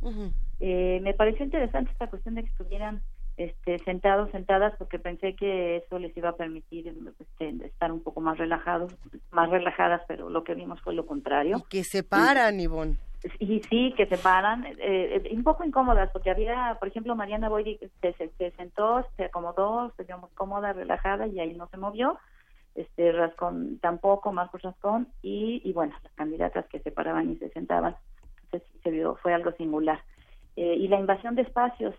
eh, 0.58 1.00
me 1.02 1.14
pareció 1.14 1.44
interesante 1.44 1.92
esta 1.92 2.08
cuestión 2.08 2.34
de 2.34 2.44
que 2.44 2.50
estuvieran 2.50 3.02
este, 3.40 3.78
sentados, 3.78 4.30
sentadas, 4.32 4.74
porque 4.76 4.98
pensé 4.98 5.34
que 5.34 5.78
eso 5.78 5.98
les 5.98 6.14
iba 6.14 6.28
a 6.28 6.36
permitir 6.36 6.94
este, 7.18 7.64
estar 7.64 7.90
un 7.90 8.02
poco 8.02 8.20
más 8.20 8.36
relajados, 8.36 8.94
más 9.30 9.48
relajadas, 9.48 10.02
pero 10.06 10.28
lo 10.28 10.44
que 10.44 10.54
vimos 10.54 10.78
fue 10.82 10.92
lo 10.92 11.06
contrario. 11.06 11.56
Y 11.56 11.62
que 11.70 11.84
se 11.84 12.02
paran, 12.02 12.60
Ivonne. 12.60 12.98
Y 13.38 13.60
sí, 13.62 13.94
que 13.96 14.04
se 14.06 14.18
paran, 14.18 14.66
eh, 14.66 14.76
eh, 14.78 15.30
un 15.32 15.42
poco 15.42 15.64
incómodas, 15.64 16.10
porque 16.12 16.30
había, 16.30 16.76
por 16.78 16.88
ejemplo, 16.88 17.16
Mariana 17.16 17.48
Boy 17.48 17.78
se, 18.02 18.12
se, 18.12 18.50
sentó, 18.52 19.06
se 19.16 19.24
acomodó, 19.24 19.90
se 19.96 20.04
dio 20.04 20.18
muy 20.18 20.30
cómoda, 20.34 20.74
relajada, 20.74 21.26
y 21.26 21.40
ahí 21.40 21.54
no 21.54 21.66
se 21.68 21.78
movió. 21.78 22.18
Este 22.74 23.10
Rascón 23.10 23.78
tampoco, 23.80 24.32
Marcos 24.32 24.60
Rascón, 24.60 25.08
y, 25.22 25.62
y 25.64 25.72
bueno, 25.72 25.94
las 26.02 26.12
candidatas 26.12 26.66
que 26.66 26.80
se 26.80 26.92
paraban 26.92 27.30
y 27.30 27.36
se 27.36 27.48
sentaban. 27.50 27.96
Entonces 28.44 28.68
se 28.82 28.90
vio, 28.90 29.16
fue 29.22 29.32
algo 29.32 29.52
singular. 29.52 30.00
Eh, 30.56 30.76
y 30.78 30.88
la 30.88 31.00
invasión 31.00 31.36
de 31.36 31.42
espacios, 31.42 31.94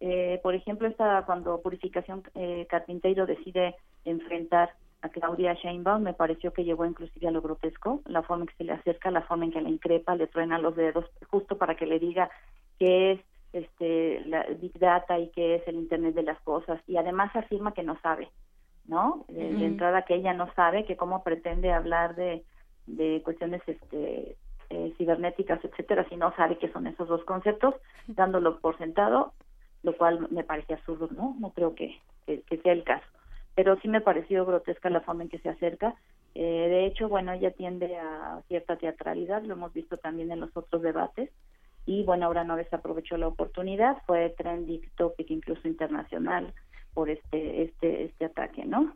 eh, 0.00 0.40
por 0.42 0.54
ejemplo, 0.54 0.88
esta, 0.88 1.24
cuando 1.24 1.60
Purificación 1.62 2.22
eh, 2.34 2.66
Carpinteiro 2.68 3.26
decide 3.26 3.76
enfrentar 4.04 4.70
a 5.02 5.08
Claudia 5.08 5.54
Sheinbaum, 5.54 6.02
me 6.02 6.14
pareció 6.14 6.52
que 6.52 6.64
llegó 6.64 6.84
inclusive 6.84 7.28
a 7.28 7.30
lo 7.30 7.42
grotesco, 7.42 8.02
la 8.06 8.22
forma 8.22 8.44
en 8.44 8.48
que 8.48 8.56
se 8.56 8.64
le 8.64 8.72
acerca, 8.72 9.10
la 9.10 9.22
forma 9.22 9.44
en 9.44 9.52
que 9.52 9.60
la 9.60 9.68
increpa, 9.68 10.14
le 10.14 10.26
truena 10.26 10.58
los 10.58 10.76
dedos, 10.76 11.04
justo 11.30 11.56
para 11.58 11.76
que 11.76 11.86
le 11.86 11.98
diga 11.98 12.30
qué 12.78 13.12
es 13.12 13.20
este 13.52 14.20
la 14.26 14.44
Big 14.60 14.78
Data 14.78 15.18
y 15.18 15.30
qué 15.30 15.56
es 15.56 15.68
el 15.68 15.76
Internet 15.76 16.14
de 16.14 16.24
las 16.24 16.40
cosas, 16.42 16.80
y 16.86 16.96
además 16.96 17.34
afirma 17.34 17.72
que 17.72 17.82
no 17.82 17.98
sabe, 18.00 18.28
¿no? 18.86 19.24
De, 19.28 19.64
entrada 19.64 20.02
que 20.02 20.14
ella 20.14 20.34
no 20.34 20.52
sabe, 20.54 20.84
que 20.84 20.96
cómo 20.96 21.22
pretende 21.22 21.72
hablar 21.72 22.16
de, 22.16 22.44
de 22.86 23.22
cuestiones 23.24 23.62
este 23.66 24.36
eh, 24.68 24.94
cibernéticas, 24.98 25.64
etcétera, 25.64 26.06
si 26.08 26.16
no 26.16 26.34
sabe 26.36 26.58
qué 26.58 26.70
son 26.72 26.86
esos 26.86 27.08
dos 27.08 27.24
conceptos, 27.24 27.74
dándolo 28.08 28.58
por 28.58 28.76
sentado 28.78 29.32
lo 29.82 29.96
cual 29.96 30.26
me 30.30 30.44
parece 30.44 30.74
absurdo, 30.74 31.08
¿no? 31.10 31.36
No 31.38 31.50
creo 31.50 31.74
que, 31.74 32.00
sea 32.26 32.72
el 32.72 32.84
caso. 32.84 33.06
Pero 33.54 33.76
sí 33.80 33.88
me 33.88 34.00
pareció 34.00 34.44
grotesca 34.44 34.90
la 34.90 35.00
forma 35.00 35.22
en 35.22 35.28
que 35.28 35.38
se 35.38 35.48
acerca. 35.48 35.94
Eh, 36.34 36.42
de 36.68 36.86
hecho, 36.86 37.08
bueno, 37.08 37.32
ella 37.32 37.50
tiende 37.52 37.96
a 37.96 38.42
cierta 38.48 38.76
teatralidad, 38.76 39.42
lo 39.42 39.54
hemos 39.54 39.72
visto 39.72 39.96
también 39.96 40.30
en 40.30 40.40
los 40.40 40.54
otros 40.56 40.82
debates. 40.82 41.30
Y 41.86 42.02
bueno, 42.04 42.26
ahora 42.26 42.44
no 42.44 42.56
desaprovechó 42.56 43.16
la 43.16 43.28
oportunidad, 43.28 44.02
fue 44.06 44.34
trending 44.36 44.82
topic 44.96 45.30
incluso 45.30 45.68
internacional 45.68 46.52
por 46.94 47.10
este, 47.10 47.62
este, 47.62 48.04
este 48.04 48.24
ataque, 48.24 48.64
¿no? 48.64 48.94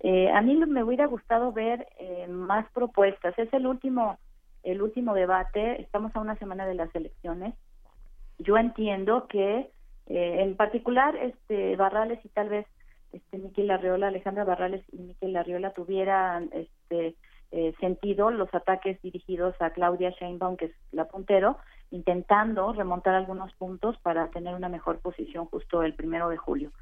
Eh, 0.00 0.30
a 0.30 0.42
mí 0.42 0.54
me 0.54 0.84
hubiera 0.84 1.06
gustado 1.06 1.50
ver 1.50 1.88
eh, 1.98 2.26
más 2.28 2.70
propuestas. 2.72 3.38
Es 3.38 3.50
el 3.54 3.66
último, 3.66 4.18
el 4.62 4.82
último 4.82 5.14
debate. 5.14 5.80
Estamos 5.80 6.14
a 6.14 6.20
una 6.20 6.36
semana 6.36 6.66
de 6.66 6.74
las 6.74 6.94
elecciones. 6.94 7.54
Yo 8.38 8.58
entiendo 8.58 9.26
que 9.28 9.70
eh, 10.06 10.42
en 10.42 10.56
particular, 10.56 11.16
este 11.16 11.76
Barrales 11.76 12.24
y 12.24 12.28
tal 12.28 12.48
vez 12.48 12.66
este 13.12 13.38
Miquel 13.38 13.70
Arriola, 13.70 14.08
Alejandra 14.08 14.44
Barrales 14.44 14.84
y 14.92 14.98
Miquel 14.98 15.36
Arriola 15.36 15.72
tuvieran 15.72 16.50
este 16.52 17.14
eh, 17.52 17.72
sentido 17.78 18.30
los 18.30 18.52
ataques 18.52 19.00
dirigidos 19.02 19.54
a 19.60 19.70
Claudia 19.70 20.10
Sheinbaum, 20.10 20.56
que 20.56 20.66
es 20.66 20.72
la 20.90 21.04
puntero, 21.06 21.56
intentando 21.90 22.72
remontar 22.72 23.14
algunos 23.14 23.52
puntos 23.54 23.96
para 23.98 24.28
tener 24.28 24.54
una 24.54 24.68
mejor 24.68 24.98
posición 24.98 25.46
justo 25.46 25.82
el 25.82 25.94
primero 25.94 26.28
de 26.28 26.36
julio. 26.36 26.72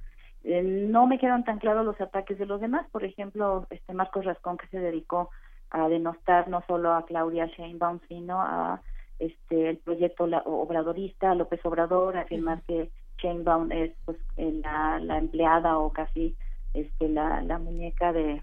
Eh, 0.45 0.63
no 0.63 1.07
me 1.07 1.19
quedan 1.19 1.45
tan 1.45 1.59
claros 1.59 1.85
los 1.85 2.01
ataques 2.01 2.39
de 2.39 2.47
los 2.47 2.61
demás, 2.61 2.89
por 2.91 3.05
ejemplo, 3.05 3.67
este 3.71 3.93
Marcos 3.93 4.25
Rascón 4.25 4.57
que 4.57 4.67
se 4.69 4.79
dedicó 4.79 5.31
a 5.71 5.89
denostar 5.89 6.49
no 6.49 6.63
solo 6.67 6.95
a 6.95 7.05
Claudia 7.07 7.47
Sheinbaum, 7.47 8.01
sino 8.09 8.41
a 8.41 8.81
este 9.19 9.71
el 9.71 9.77
proyecto 9.79 10.25
obradorista, 10.25 11.35
López 11.35 11.61
Obrador, 11.65 12.17
afirmar 12.17 12.63
que 12.63 12.91
Sheinbaum 13.23 13.71
es 13.73 13.93
pues 14.05 14.19
la, 14.37 14.99
la 15.01 15.19
empleada 15.19 15.79
o 15.79 15.93
casi 15.93 16.37
este 16.75 17.09
la, 17.09 17.43
la 17.43 17.59
muñeca 17.59 18.13
de 18.13 18.43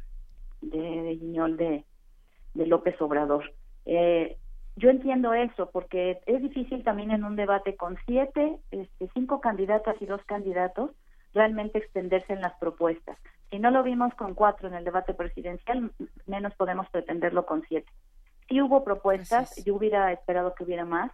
de, 0.61 1.17
de 1.57 1.83
de, 2.53 2.67
López 2.67 3.01
Obrador. 3.01 3.53
Eh, 3.85 4.37
yo 4.75 4.89
entiendo 4.89 5.33
eso 5.33 5.69
porque 5.71 6.19
es 6.25 6.41
difícil 6.41 6.83
también 6.83 7.11
en 7.11 7.23
un 7.23 7.35
debate 7.35 7.75
con 7.75 7.97
siete, 8.05 8.57
este, 8.71 9.09
cinco 9.13 9.41
candidatas 9.41 9.95
y 10.01 10.05
dos 10.05 10.21
candidatos 10.25 10.91
realmente 11.33 11.77
extenderse 11.77 12.33
en 12.33 12.41
las 12.41 12.57
propuestas. 12.59 13.17
Si 13.49 13.59
no 13.59 13.71
lo 13.71 13.83
vimos 13.83 14.13
con 14.15 14.35
cuatro 14.35 14.67
en 14.67 14.73
el 14.73 14.83
debate 14.83 15.13
presidencial, 15.13 15.91
menos 16.25 16.53
podemos 16.55 16.89
pretenderlo 16.89 17.45
con 17.45 17.63
siete. 17.67 17.91
Si 18.47 18.61
hubo 18.61 18.83
propuestas, 18.83 19.55
yo 19.63 19.75
hubiera 19.75 20.11
esperado 20.11 20.53
que 20.55 20.63
hubiera 20.63 20.85
más, 20.85 21.11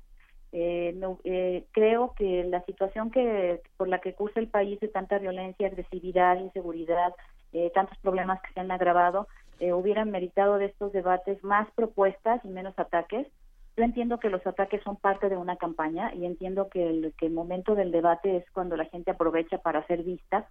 eh, 0.58 0.98
eh, 1.26 1.66
creo 1.74 2.14
que 2.18 2.46
la 2.46 2.64
situación 2.64 3.12
que 3.12 3.62
por 3.76 3.90
la 3.90 4.00
que 4.00 4.14
cursa 4.14 4.40
el 4.40 4.48
país 4.48 4.80
de 4.80 4.88
tanta 4.88 5.20
violencia, 5.20 5.68
agresividad, 5.68 6.40
inseguridad, 6.40 7.14
eh, 7.52 7.72
tantos 7.76 7.98
problemas 7.98 8.42
que 8.42 8.54
se 8.54 8.62
han 8.62 8.72
agravado, 8.72 9.28
eh, 9.60 9.74
hubieran 9.74 10.12
meritado 10.12 10.58
de 10.58 10.68
estos 10.68 10.94
debates 10.94 11.44
más 11.44 11.70
propuestas 11.76 12.40
y 12.46 12.48
menos 12.48 12.74
ataques. 12.80 13.28
Yo 13.76 13.84
entiendo 13.84 14.18
que 14.18 14.30
los 14.30 14.48
ataques 14.48 14.82
son 14.84 14.96
parte 14.96 15.28
de 15.28 15.36
una 15.36 15.58
campaña 15.58 16.14
y 16.16 16.26
entiendo 16.26 16.70
que 16.70 16.88
el, 16.88 17.14
que 17.18 17.26
el 17.26 17.34
momento 17.34 17.76
del 17.76 17.92
debate 17.92 18.38
es 18.38 18.50
cuando 18.52 18.78
la 18.78 18.86
gente 18.86 19.12
aprovecha 19.12 19.58
para 19.58 19.86
ser 19.88 20.04
vista, 20.04 20.48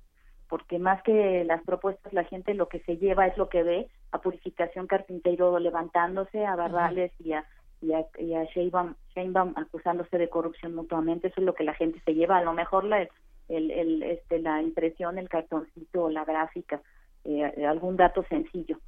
porque 0.51 0.78
más 0.78 1.02
que 1.02 1.44
las 1.44 1.62
propuestas, 1.62 2.12
la 2.12 2.24
gente 2.24 2.52
lo 2.52 2.68
que 2.68 2.81
se 2.81 2.98
lleva 2.98 3.26
es 3.26 3.39
lo 3.39 3.48
que 3.48 3.62
ve 3.62 3.89
a 4.12 4.18
Purificación 4.18 4.86
Carpintero 4.86 5.59
levantándose, 5.59 6.44
a 6.44 6.56
Barrales 6.56 7.10
y 7.20 7.32
a 7.32 7.47
y 7.85 7.93
a, 7.93 8.06
y 8.19 8.35
a 8.35 8.44
Sheinbaum, 8.44 9.55
acusándose 9.56 10.19
de 10.19 10.28
corrupción 10.28 10.74
mutuamente, 10.74 11.28
eso 11.28 11.40
es 11.40 11.47
lo 11.47 11.55
que 11.55 11.65
la 11.65 11.74
gente 11.74 12.01
se 12.05 12.15
lleva, 12.15 12.39
a 12.39 12.44
lo 12.44 12.52
mejor 12.52 12.85
la, 12.85 13.09
el, 13.48 13.70
el, 13.70 14.02
este, 14.02 14.39
la 14.39 14.62
impresión, 14.62 15.19
el 15.19 15.28
cartoncito 15.28 16.09
la 16.09 16.24
gráfica, 16.24 16.81
eh, 17.24 17.66
algún 17.66 17.97
dato 17.97 18.24
sencillo. 18.24 18.78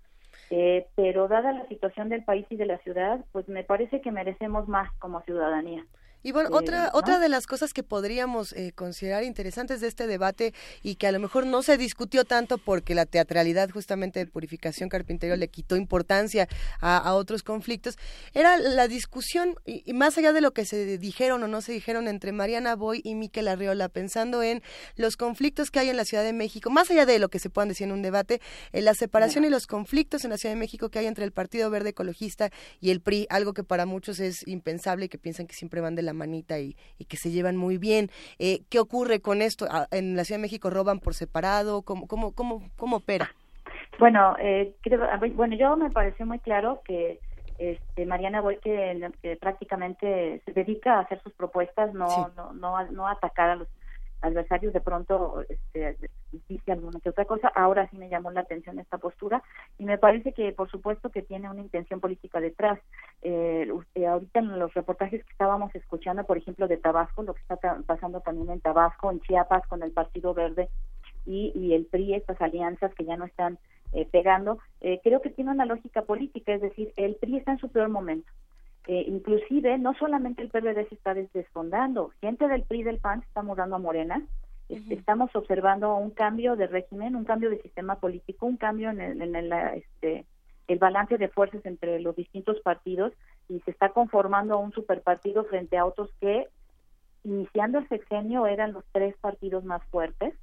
Eh, 0.50 0.86
pero 0.94 1.28
dada 1.28 1.52
la 1.52 1.66
situación 1.66 2.08
del 2.08 2.24
país 2.24 2.46
y 2.50 2.56
de 2.56 2.66
la 2.66 2.78
ciudad, 2.78 3.24
pues 3.32 3.48
me 3.48 3.64
parece 3.64 4.00
que 4.00 4.12
merecemos 4.12 4.68
más 4.68 4.90
como 4.98 5.20
ciudadanía. 5.22 5.84
Y 6.22 6.32
bueno, 6.32 6.50
otra, 6.52 6.90
otra 6.92 7.18
de 7.18 7.28
las 7.28 7.46
cosas 7.46 7.72
que 7.72 7.82
podríamos 7.82 8.52
eh, 8.52 8.72
considerar 8.74 9.22
interesantes 9.22 9.80
de 9.80 9.88
este 9.88 10.06
debate 10.06 10.54
y 10.82 10.96
que 10.96 11.06
a 11.06 11.12
lo 11.12 11.20
mejor 11.20 11.46
no 11.46 11.62
se 11.62 11.76
discutió 11.76 12.24
tanto 12.24 12.58
porque 12.58 12.94
la 12.94 13.06
teatralidad 13.06 13.70
justamente 13.70 14.20
de 14.20 14.26
Purificación 14.26 14.88
Carpintero 14.88 15.36
le 15.36 15.48
quitó 15.48 15.76
importancia 15.76 16.48
a, 16.80 17.14
otros 17.14 17.42
conflictos, 17.42 17.96
era 18.34 18.58
la 18.58 18.88
discusión, 18.88 19.54
y, 19.64 19.92
más 19.92 20.18
allá 20.18 20.32
de 20.32 20.40
lo 20.40 20.52
que 20.52 20.64
se 20.64 20.98
dijeron 20.98 21.42
o 21.42 21.48
no 21.48 21.60
se 21.60 21.72
dijeron 21.72 22.08
entre 22.08 22.32
Mariana 22.32 22.74
Boy 22.74 23.00
y 23.04 23.14
Miquel 23.14 23.48
Arriola, 23.48 23.88
pensando 23.88 24.42
en 24.42 24.62
los 24.96 25.16
conflictos 25.16 25.70
que 25.70 25.78
hay 25.78 25.88
en 25.88 25.96
la 25.96 26.04
Ciudad 26.04 26.24
de 26.24 26.32
México, 26.32 26.70
más 26.70 26.90
allá 26.90 27.06
de 27.06 27.18
lo 27.18 27.28
que 27.28 27.38
se 27.38 27.50
puedan 27.50 27.68
decir 27.68 27.86
en 27.86 27.92
un 27.92 28.02
debate, 28.02 28.40
en 28.72 28.84
la 28.84 28.94
separación 28.94 29.44
y 29.44 29.48
los 29.48 29.66
conflictos 29.66 30.24
en 30.24 30.30
la 30.30 30.38
Ciudad 30.38 30.54
de 30.54 30.60
México 30.60 30.88
que 30.88 30.98
hay 30.98 31.06
entre 31.06 31.24
el 31.24 31.32
Partido 31.32 31.70
Verde 31.70 31.90
Ecologista 31.90 32.50
y 32.80 32.90
el 32.90 33.00
PRI, 33.00 33.26
algo 33.30 33.54
que 33.54 33.62
para 33.62 33.86
muchos 33.86 34.20
es 34.20 34.46
impensable 34.46 35.06
y 35.06 35.08
que 35.08 35.18
piensan 35.18 35.46
que 35.46 35.54
siempre 35.54 35.80
van 35.80 35.94
de 35.94 36.02
la 36.02 36.12
manita 36.16 36.58
y, 36.58 36.76
que 37.08 37.16
se 37.16 37.30
llevan 37.30 37.56
muy 37.56 37.78
bien. 37.78 38.10
Eh, 38.38 38.62
¿Qué 38.68 38.78
ocurre 38.78 39.20
con 39.20 39.42
esto? 39.42 39.66
Ah, 39.70 39.86
¿En 39.90 40.16
la 40.16 40.24
Ciudad 40.24 40.38
de 40.38 40.42
México 40.42 40.70
roban 40.70 40.98
por 40.98 41.14
separado? 41.14 41.82
¿Cómo, 41.82 42.06
cómo, 42.08 42.32
cómo, 42.32 42.62
cómo 42.76 42.96
opera? 42.96 43.30
Bueno, 43.98 44.36
eh, 44.38 44.74
bueno, 45.34 45.56
yo 45.56 45.76
me 45.76 45.90
pareció 45.90 46.26
muy 46.26 46.38
claro 46.40 46.82
que 46.84 47.18
este, 47.58 48.04
Mariana 48.04 48.40
Boy 48.40 48.58
que, 48.58 49.38
prácticamente 49.40 50.42
se 50.44 50.52
dedica 50.52 50.94
a 50.94 51.00
hacer 51.00 51.22
sus 51.22 51.32
propuestas, 51.32 51.94
no, 51.94 52.30
no, 52.36 52.52
no, 52.52 52.84
no 52.90 53.08
atacar 53.08 53.50
a 53.50 53.56
los 53.56 53.68
adversarios 54.20 54.72
de 54.72 54.80
pronto 54.80 55.42
este, 55.48 55.96
dice 56.48 56.72
alguna 56.72 57.00
que 57.00 57.10
otra 57.10 57.24
cosa. 57.24 57.48
Ahora 57.48 57.88
sí 57.90 57.96
me 57.96 58.08
llamó 58.08 58.30
la 58.30 58.40
atención 58.40 58.78
esta 58.78 58.98
postura 58.98 59.42
y 59.78 59.84
me 59.84 59.98
parece 59.98 60.32
que, 60.32 60.52
por 60.52 60.70
supuesto, 60.70 61.10
que 61.10 61.22
tiene 61.22 61.50
una 61.50 61.60
intención 61.60 62.00
política 62.00 62.40
detrás. 62.40 62.78
Eh, 63.22 63.68
ahorita 64.06 64.40
en 64.40 64.58
los 64.58 64.72
reportajes 64.74 65.24
que 65.24 65.32
estábamos 65.32 65.74
escuchando, 65.74 66.24
por 66.24 66.38
ejemplo, 66.38 66.68
de 66.68 66.76
Tabasco, 66.76 67.22
lo 67.22 67.34
que 67.34 67.42
está 67.42 67.56
pasando 67.86 68.20
también 68.20 68.50
en 68.50 68.60
Tabasco, 68.60 69.10
en 69.10 69.20
Chiapas, 69.20 69.66
con 69.68 69.82
el 69.82 69.92
Partido 69.92 70.34
Verde 70.34 70.68
y, 71.24 71.52
y 71.54 71.74
el 71.74 71.86
PRI, 71.86 72.14
estas 72.14 72.40
alianzas 72.40 72.94
que 72.94 73.04
ya 73.04 73.16
no 73.16 73.24
están 73.24 73.58
eh, 73.92 74.06
pegando, 74.10 74.58
eh, 74.80 75.00
creo 75.02 75.20
que 75.20 75.30
tiene 75.30 75.50
una 75.50 75.64
lógica 75.64 76.02
política, 76.02 76.54
es 76.54 76.60
decir, 76.60 76.92
el 76.96 77.16
PRI 77.16 77.38
está 77.38 77.52
en 77.52 77.58
su 77.58 77.68
peor 77.68 77.88
momento 77.88 78.30
eh, 78.86 79.04
inclusive, 79.08 79.78
no 79.78 79.94
solamente 79.94 80.42
el 80.42 80.48
PRD 80.48 80.88
se 80.88 80.94
está 80.94 81.12
desfondando, 81.14 82.12
gente 82.20 82.46
del 82.46 82.62
PRI 82.62 82.84
del 82.84 82.98
PAN 82.98 83.20
se 83.20 83.26
está 83.26 83.42
mudando 83.42 83.76
a 83.76 83.80
Morena. 83.80 84.22
Estamos 84.68 85.34
observando 85.34 85.94
un 85.94 86.10
cambio 86.10 86.56
de 86.56 86.66
régimen, 86.66 87.14
un 87.14 87.24
cambio 87.24 87.50
de 87.50 87.62
sistema 87.62 88.00
político, 88.00 88.46
un 88.46 88.56
cambio 88.56 88.90
en 88.90 89.00
el, 89.00 89.22
en 89.22 89.36
el, 89.36 89.52
este, 89.52 90.24
el 90.66 90.78
balance 90.78 91.18
de 91.18 91.28
fuerzas 91.28 91.64
entre 91.66 92.00
los 92.00 92.16
distintos 92.16 92.60
partidos 92.60 93.12
y 93.48 93.60
se 93.60 93.70
está 93.70 93.90
conformando 93.90 94.58
un 94.58 94.72
superpartido 94.72 95.44
frente 95.44 95.78
a 95.78 95.84
otros 95.84 96.10
que, 96.20 96.48
iniciando 97.22 97.78
el 97.78 97.88
sexenio, 97.88 98.46
eran 98.46 98.72
los 98.72 98.84
tres 98.92 99.16
partidos 99.18 99.64
más 99.64 99.82
fuertes 99.84 100.34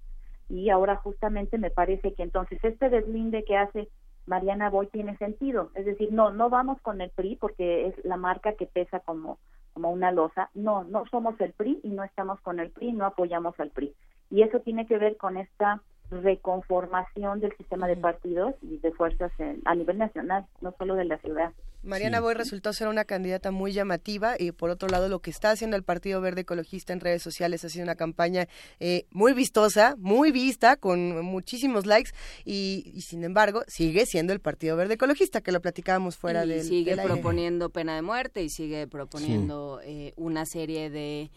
y 0.49 0.69
ahora 0.69 0.95
justamente 0.97 1.57
me 1.57 1.71
parece 1.71 2.13
que 2.13 2.23
entonces 2.23 2.59
este 2.63 2.89
deslinde 2.89 3.43
que 3.43 3.57
hace 3.57 3.89
Mariana 4.25 4.69
Boy 4.69 4.87
tiene 4.87 5.17
sentido. 5.17 5.71
Es 5.75 5.85
decir, 5.85 6.11
no, 6.11 6.31
no 6.31 6.49
vamos 6.49 6.79
con 6.81 7.01
el 7.01 7.09
PRI 7.09 7.35
porque 7.35 7.87
es 7.87 8.05
la 8.05 8.17
marca 8.17 8.53
que 8.53 8.65
pesa 8.65 8.99
como, 8.99 9.39
como 9.73 9.91
una 9.91 10.11
losa. 10.11 10.49
No, 10.53 10.83
no 10.83 11.05
somos 11.11 11.39
el 11.41 11.53
PRI 11.53 11.79
y 11.83 11.89
no 11.89 12.03
estamos 12.03 12.39
con 12.41 12.59
el 12.59 12.71
PRI, 12.71 12.93
no 12.93 13.05
apoyamos 13.05 13.59
al 13.59 13.71
PRI. 13.71 13.93
Y 14.29 14.41
eso 14.41 14.59
tiene 14.61 14.87
que 14.87 14.97
ver 14.97 15.17
con 15.17 15.37
esta 15.37 15.81
reconformación 16.21 17.39
del 17.39 17.55
sistema 17.57 17.87
de 17.87 17.95
partidos 17.95 18.55
y 18.61 18.77
de 18.77 18.91
fuerzas 18.91 19.31
a 19.65 19.75
nivel 19.75 19.97
nacional, 19.97 20.45
no 20.61 20.73
solo 20.77 20.95
de 20.95 21.05
la 21.05 21.17
ciudad. 21.17 21.51
Mariana 21.83 22.21
Boy 22.21 22.33
resultó 22.33 22.71
ser 22.71 22.87
una 22.87 23.03
candidata 23.03 23.51
muy 23.51 23.73
llamativa 23.73 24.35
y 24.39 24.53
por 24.53 24.69
otro 24.69 24.87
lado 24.87 25.09
lo 25.09 25.19
que 25.19 25.29
está 25.29 25.51
haciendo 25.51 25.75
el 25.75 25.83
Partido 25.83 26.21
Verde 26.21 26.41
Ecologista 26.41 26.93
en 26.93 27.01
redes 27.01 27.21
sociales 27.21 27.65
ha 27.65 27.69
sido 27.69 27.83
una 27.83 27.95
campaña 27.95 28.47
eh, 28.79 29.05
muy 29.11 29.33
vistosa, 29.33 29.95
muy 29.97 30.31
vista, 30.31 30.77
con 30.77 31.23
muchísimos 31.25 31.85
likes 31.85 32.11
y, 32.45 33.01
sin 33.01 33.25
embargo 33.25 33.63
sigue 33.67 34.05
siendo 34.05 34.31
el 34.31 34.39
Partido 34.39 34.77
Verde 34.77 34.93
Ecologista, 34.93 35.41
que 35.41 35.51
lo 35.51 35.61
platicábamos 35.61 36.15
fuera 36.15 36.45
de 36.45 36.63
Sigue 36.63 36.95
proponiendo 36.95 37.69
pena 37.69 37.95
de 37.95 38.01
muerte 38.01 38.43
y 38.43 38.49
sigue 38.49 38.87
proponiendo 38.87 39.81
eh, 39.83 40.13
una 40.15 40.45
serie 40.45 40.89
de, 40.89 41.31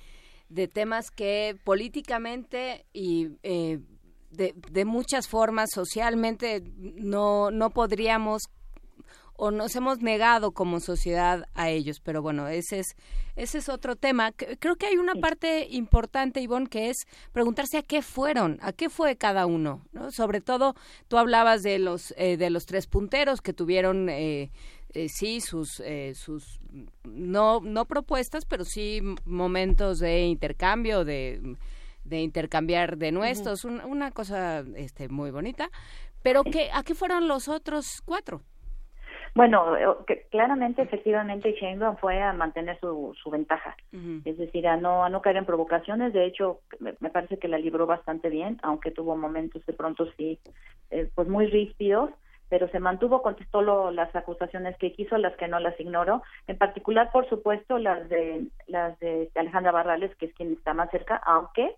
de 0.48 0.68
temas 0.68 1.10
que 1.10 1.56
políticamente 1.64 2.84
y... 2.92 3.30
Eh, 3.42 3.80
de, 4.36 4.54
de, 4.70 4.84
muchas 4.84 5.28
formas 5.28 5.70
socialmente 5.72 6.62
no, 6.76 7.50
no 7.50 7.70
podríamos 7.70 8.50
o 9.36 9.50
nos 9.50 9.76
hemos 9.76 10.00
negado 10.00 10.52
como 10.52 10.80
sociedad 10.80 11.46
a 11.54 11.70
ellos. 11.70 12.00
Pero 12.00 12.22
bueno, 12.22 12.48
ese 12.48 12.80
es, 12.80 12.96
ese 13.36 13.58
es 13.58 13.68
otro 13.68 13.96
tema. 13.96 14.32
Creo 14.32 14.76
que 14.76 14.86
hay 14.86 14.96
una 14.96 15.14
parte 15.14 15.66
importante, 15.70 16.40
Ivonne, 16.40 16.68
que 16.68 16.90
es 16.90 17.06
preguntarse 17.32 17.78
a 17.78 17.82
qué 17.82 18.02
fueron, 18.02 18.58
a 18.62 18.72
qué 18.72 18.88
fue 18.88 19.16
cada 19.16 19.46
uno. 19.46 19.82
¿no? 19.92 20.10
Sobre 20.10 20.40
todo, 20.40 20.74
tú 21.08 21.18
hablabas 21.18 21.62
de 21.62 21.78
los, 21.78 22.14
eh, 22.16 22.36
de 22.36 22.50
los 22.50 22.66
tres 22.66 22.86
punteros 22.86 23.40
que 23.40 23.52
tuvieron... 23.52 24.08
Eh, 24.08 24.50
eh, 24.94 25.08
sí 25.10 25.42
sus 25.42 25.82
sus 26.14 26.60
no 27.04 27.60
no 27.60 27.84
propuestas 27.84 28.46
pero 28.46 28.64
sí 28.64 29.02
momentos 29.26 29.98
de 29.98 30.22
intercambio 30.22 31.04
de, 31.04 31.56
de 32.08 32.20
intercambiar 32.20 32.96
de 32.96 33.12
nuestros 33.12 33.64
una 33.64 34.10
cosa 34.10 34.64
este 34.76 35.08
muy 35.08 35.30
bonita. 35.30 35.68
Pero 36.22 36.42
qué 36.44 36.70
a 36.72 36.82
qué 36.82 36.94
fueron 36.94 37.28
los 37.28 37.48
otros 37.48 38.02
cuatro 38.04 38.42
bueno, 39.36 39.76
eh, 39.76 40.26
claramente, 40.30 40.80
efectivamente, 40.80 41.52
Sheinbaum 41.52 41.98
fue 41.98 42.22
a 42.22 42.32
mantener 42.32 42.80
su, 42.80 43.14
su 43.22 43.28
ventaja, 43.28 43.76
es 44.24 44.38
decir, 44.38 44.66
a 44.66 44.78
no 44.78 45.04
a 45.04 45.10
no 45.10 45.20
caer 45.20 45.36
en 45.36 45.44
provocaciones. 45.44 46.14
De 46.14 46.24
hecho, 46.24 46.60
me, 46.80 46.94
parece 47.10 47.38
que 47.38 47.46
la 47.46 47.58
libró 47.58 47.84
bastante 47.86 48.30
bien, 48.30 48.58
aunque 48.62 48.90
tuvo 48.90 49.14
momentos 49.14 49.64
de 49.66 49.74
pronto 49.74 50.10
sí, 50.16 50.38
eh, 50.90 51.10
pues 51.14 51.28
muy 51.28 51.48
rígidos, 51.48 52.12
pero 52.48 52.66
se 52.68 52.80
mantuvo, 52.80 53.20
contestó 53.20 53.60
lo, 53.60 53.90
las 53.90 54.16
acusaciones 54.16 54.74
que 54.78 54.94
quiso, 54.94 55.18
las 55.18 55.36
que 55.36 55.48
no 55.48 55.60
las 55.60 55.78
ignoró. 55.78 56.22
En 56.46 56.56
particular, 56.56 57.10
por 57.12 57.28
supuesto, 57.28 57.76
las 57.76 58.08
de 58.08 58.46
las 58.68 58.98
de 59.00 59.30
Alejandra 59.34 59.70
Barrales, 59.70 60.16
que 60.16 60.26
es 60.26 60.34
quien 60.34 60.54
está 60.54 60.72
más 60.72 60.90
cerca, 60.90 61.20
aunque 61.26 61.74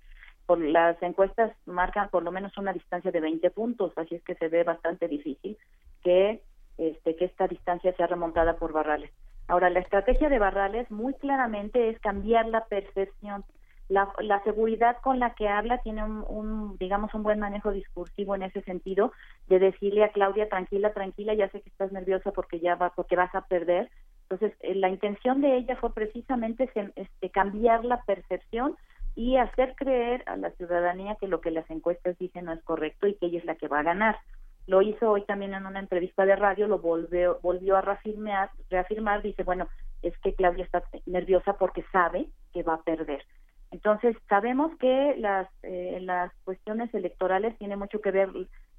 por 0.48 0.58
las 0.60 1.00
encuestas 1.02 1.52
marcan 1.66 2.08
por 2.08 2.22
lo 2.22 2.32
menos 2.32 2.56
una 2.56 2.72
distancia 2.72 3.10
de 3.10 3.20
20 3.20 3.50
puntos, 3.50 3.92
así 3.96 4.14
es 4.14 4.22
que 4.22 4.34
se 4.34 4.48
ve 4.48 4.64
bastante 4.64 5.06
difícil 5.06 5.58
que 6.02 6.40
este, 6.78 7.16
que 7.16 7.26
esta 7.26 7.46
distancia 7.46 7.92
sea 7.92 8.06
remontada 8.06 8.56
por 8.56 8.72
Barrales. 8.72 9.10
Ahora, 9.46 9.68
la 9.68 9.80
estrategia 9.80 10.30
de 10.30 10.38
Barrales 10.38 10.90
muy 10.90 11.12
claramente 11.12 11.90
es 11.90 12.00
cambiar 12.00 12.46
la 12.46 12.64
percepción. 12.64 13.44
La, 13.90 14.08
la 14.20 14.42
seguridad 14.42 14.96
con 15.02 15.18
la 15.18 15.34
que 15.34 15.48
habla 15.48 15.82
tiene 15.82 16.02
un, 16.02 16.78
digamos, 16.78 17.12
un 17.12 17.24
buen 17.24 17.40
manejo 17.40 17.70
discursivo 17.70 18.34
en 18.34 18.44
ese 18.44 18.62
sentido, 18.62 19.12
de 19.48 19.58
decirle 19.58 20.02
a 20.02 20.12
Claudia, 20.12 20.48
tranquila, 20.48 20.94
tranquila, 20.94 21.34
ya 21.34 21.50
sé 21.50 21.60
que 21.60 21.68
estás 21.68 21.92
nerviosa 21.92 22.32
porque 22.32 22.58
ya 22.58 22.74
va, 22.74 22.88
porque 22.94 23.16
vas 23.16 23.34
a 23.34 23.42
perder. 23.42 23.90
Entonces, 24.30 24.56
eh, 24.60 24.74
la 24.74 24.88
intención 24.88 25.42
de 25.42 25.58
ella 25.58 25.76
fue 25.76 25.92
precisamente 25.92 26.70
este, 26.96 27.30
cambiar 27.30 27.84
la 27.84 28.02
percepción 28.04 28.78
y 29.18 29.36
hacer 29.36 29.74
creer 29.74 30.22
a 30.26 30.36
la 30.36 30.50
ciudadanía 30.52 31.16
que 31.16 31.26
lo 31.26 31.40
que 31.40 31.50
las 31.50 31.68
encuestas 31.70 32.16
dicen 32.18 32.44
no 32.44 32.52
es 32.52 32.62
correcto 32.62 33.06
y 33.06 33.14
que 33.14 33.26
ella 33.26 33.38
es 33.38 33.44
la 33.44 33.56
que 33.56 33.68
va 33.68 33.80
a 33.80 33.82
ganar 33.82 34.16
lo 34.68 34.82
hizo 34.82 35.10
hoy 35.10 35.22
también 35.22 35.54
en 35.54 35.66
una 35.66 35.80
entrevista 35.80 36.26
de 36.26 36.36
radio, 36.36 36.68
lo 36.68 36.78
volvió, 36.78 37.40
volvió 37.42 37.76
a 37.76 37.80
reafirmar, 37.80 38.50
reafirmar, 38.68 39.22
dice, 39.22 39.42
bueno, 39.42 39.66
es 40.02 40.16
que 40.18 40.34
Claudia 40.34 40.64
está 40.64 40.82
nerviosa 41.06 41.54
porque 41.54 41.82
sabe 41.90 42.28
que 42.52 42.62
va 42.62 42.74
a 42.74 42.82
perder. 42.82 43.24
Entonces, 43.70 44.14
sabemos 44.28 44.70
que 44.78 45.14
las, 45.16 45.48
eh, 45.62 45.98
las 46.02 46.30
cuestiones 46.44 46.92
electorales 46.92 47.56
tienen 47.56 47.78
mucho 47.78 48.02
que 48.02 48.10
ver 48.10 48.28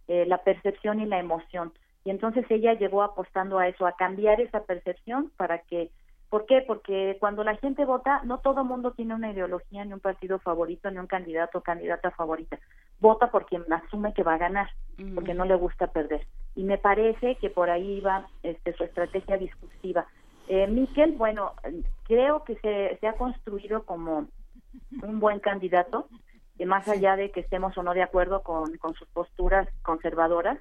eh, 0.07 0.25
la 0.27 0.43
percepción 0.43 0.99
y 0.99 1.07
la 1.07 1.19
emoción. 1.19 1.73
Y 2.05 2.11
entonces 2.11 2.45
ella 2.49 2.73
llegó 2.73 3.01
apostando 3.01 3.57
a 3.57 3.67
eso, 3.67 3.87
a 3.87 3.95
cambiar 3.95 4.39
esa 4.41 4.63
percepción 4.65 5.31
para 5.37 5.57
que 5.57 5.89
¿Por 6.29 6.45
qué? 6.45 6.63
Porque 6.65 7.17
cuando 7.19 7.43
la 7.43 7.55
gente 7.55 7.85
vota, 7.85 8.21
no 8.23 8.37
todo 8.37 8.63
mundo 8.63 8.91
tiene 8.91 9.15
una 9.15 9.31
ideología, 9.31 9.83
ni 9.83 9.93
un 9.93 9.99
partido 9.99 10.37
favorito, 10.37 10.91
ni 10.91 10.99
un 10.99 11.07
candidato 11.07 11.57
o 11.57 11.61
candidata 11.61 12.11
favorita. 12.11 12.59
Vota 12.99 13.31
por 13.31 13.47
quien 13.47 13.63
asume 13.71 14.13
que 14.13 14.23
va 14.23 14.35
a 14.35 14.37
ganar, 14.37 14.69
porque 15.15 15.33
no 15.33 15.45
le 15.45 15.55
gusta 15.55 15.87
perder. 15.87 16.27
Y 16.55 16.63
me 16.63 16.77
parece 16.77 17.35
que 17.35 17.49
por 17.49 17.71
ahí 17.71 17.99
va 18.01 18.27
este, 18.43 18.73
su 18.73 18.83
estrategia 18.83 19.37
discursiva. 19.37 20.05
Eh, 20.47 20.67
Miquel, 20.67 21.13
bueno, 21.13 21.53
creo 22.07 22.43
que 22.43 22.55
se, 22.57 22.97
se 22.99 23.07
ha 23.07 23.13
construido 23.13 23.83
como 23.83 24.27
un 25.01 25.19
buen 25.19 25.39
candidato, 25.39 26.07
y 26.59 26.65
más 26.65 26.87
allá 26.87 27.15
de 27.15 27.31
que 27.31 27.39
estemos 27.39 27.75
o 27.77 27.83
no 27.83 27.93
de 27.93 28.03
acuerdo 28.03 28.43
con, 28.43 28.77
con 28.77 28.93
sus 28.93 29.07
posturas 29.07 29.67
conservadoras, 29.81 30.59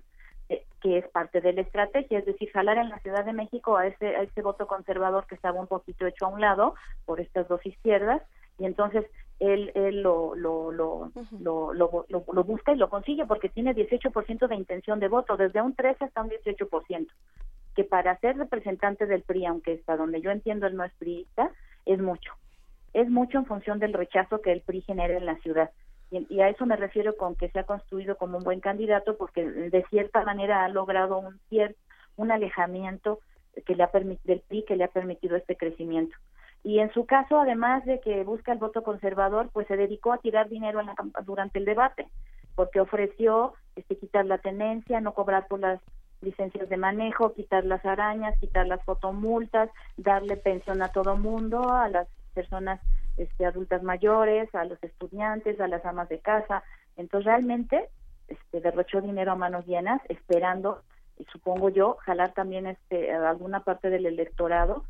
que 0.81 0.99
es 0.99 1.09
parte 1.09 1.41
de 1.41 1.53
la 1.53 1.62
estrategia, 1.62 2.19
es 2.19 2.27
decir, 2.27 2.51
jalar 2.53 2.79
en 2.79 2.89
la 2.89 2.99
Ciudad 3.01 3.25
de 3.25 3.33
México 3.33 3.77
a 3.77 3.87
ese, 3.87 4.16
a 4.16 4.23
ese 4.23 4.43
voto 4.43 4.66
conservador 4.66 5.27
que 5.27 5.35
estaba 5.35 5.61
un 5.61 5.66
poquito 5.66 6.07
hecho 6.07 6.27
a 6.27 6.31
un 6.31 6.41
lado 6.41 6.75
por 7.05 7.20
estas 7.20 7.49
dos 7.49 7.65
izquierdas 7.66 8.23
y 8.59 8.65
entonces 8.65 9.05
él, 9.41 9.70
él 9.75 10.03
lo, 10.03 10.35
lo, 10.35 10.73
lo, 10.73 11.12
lo, 11.39 11.73
lo, 11.73 12.07
lo, 12.09 12.45
busca 12.45 12.73
y 12.73 12.77
lo 12.77 12.89
consigue 12.89 13.25
porque 13.27 13.49
tiene 13.49 13.75
18% 13.75 14.49
de 14.49 14.57
intención 14.57 14.99
de 14.99 15.09
voto, 15.09 15.37
desde 15.37 15.62
un 15.62 15.75
13 15.75 16.05
hasta 16.05 16.23
un 16.23 16.31
18%, 16.31 17.07
que 17.75 17.85
para 17.85 18.19
ser 18.19 18.37
representante 18.37 19.07
del 19.07 19.23
PRI, 19.23 19.47
aunque 19.47 19.75
está 19.75 19.97
donde 19.97 20.20
yo 20.20 20.31
entiendo 20.31 20.66
él 20.66 20.77
no 20.77 20.85
es 20.85 20.93
priista, 20.95 21.53
es 21.87 22.01
mucho. 22.01 22.33
Es 22.93 23.09
mucho 23.09 23.39
en 23.39 23.47
función 23.47 23.79
del 23.79 23.93
rechazo 23.93 24.41
que 24.41 24.51
el 24.51 24.62
PRI 24.62 24.81
genera 24.83 25.16
en 25.16 25.27
la 25.27 25.37
ciudad. 25.37 25.70
Y, 26.11 26.41
a 26.41 26.49
eso 26.49 26.65
me 26.65 26.77
refiero 26.77 27.17
con 27.17 27.35
que 27.35 27.51
se 27.51 27.59
ha 27.59 27.65
construido 27.65 28.17
como 28.17 28.39
un 28.39 28.45
buen 28.45 28.61
candidato 28.61 29.17
porque 29.17 29.45
de 29.45 29.85
cierta 29.91 30.25
manera 30.25 30.65
ha 30.65 30.69
logrado 30.69 31.19
un 31.19 31.39
cierto 31.49 31.79
un 32.17 32.33
alejamiento 32.33 33.21
que 33.65 33.75
le 33.75 33.85
ha 33.85 33.91
del 34.25 34.41
PRI 34.41 34.65
que 34.65 34.77
le 34.77 34.85
ha 34.85 34.89
permitido 34.89 35.37
este 35.37 35.57
crecimiento. 35.57 36.17
Y 36.65 36.81
en 36.81 36.93
su 36.93 37.07
caso, 37.07 37.39
además 37.39 37.85
de 37.87 38.01
que 38.01 38.25
busca 38.25 38.53
el 38.53 38.59
voto 38.59 38.83
conservador, 38.83 39.49
pues 39.53 39.67
se 39.69 39.77
dedicó 39.77 40.13
a 40.13 40.19
tirar 40.19 40.49
dinero 40.49 40.81
durante 41.25 41.59
el 41.59 41.65
debate, 41.65 42.09
porque 42.55 42.81
ofreció 42.81 43.55
este, 43.77 43.97
quitar 43.97 44.27
la 44.27 44.39
tenencia, 44.39 45.01
no 45.01 45.15
cobrar 45.15 45.47
por 45.47 45.61
las 45.61 45.81
licencias 46.21 46.69
de 46.69 46.77
manejo, 46.77 47.33
quitar 47.33 47.65
las 47.65 47.85
arañas, 47.85 48.39
quitar 48.41 48.67
las 48.67 48.85
fotomultas, 48.85 49.71
darle 49.97 50.37
pensión 50.37 50.83
a 50.83 50.89
todo 50.89 51.17
mundo, 51.17 51.73
a 51.73 51.89
las 51.89 52.09
personas 52.35 52.81
este, 53.19 53.47
adultas 53.47 53.82
mayores, 53.82 54.53
a 54.55 54.65
los 54.65 54.82
estudiantes, 54.82 55.61
a 55.61 55.69
las 55.69 55.85
amas 55.85 56.09
de 56.09 56.20
casa. 56.20 56.62
Entonces 56.97 57.27
realmente 57.27 57.89
este, 58.28 58.61
derrochó 58.61 59.01
dinero 59.01 59.32
a 59.32 59.36
manos 59.36 59.66
llenas, 59.66 60.01
esperando, 60.09 60.82
supongo 61.32 61.69
yo, 61.69 61.97
jalar 62.01 62.32
también 62.32 62.66
este, 62.66 63.12
alguna 63.12 63.65
parte 63.65 63.90
del 63.90 64.07
electorado 64.07 64.85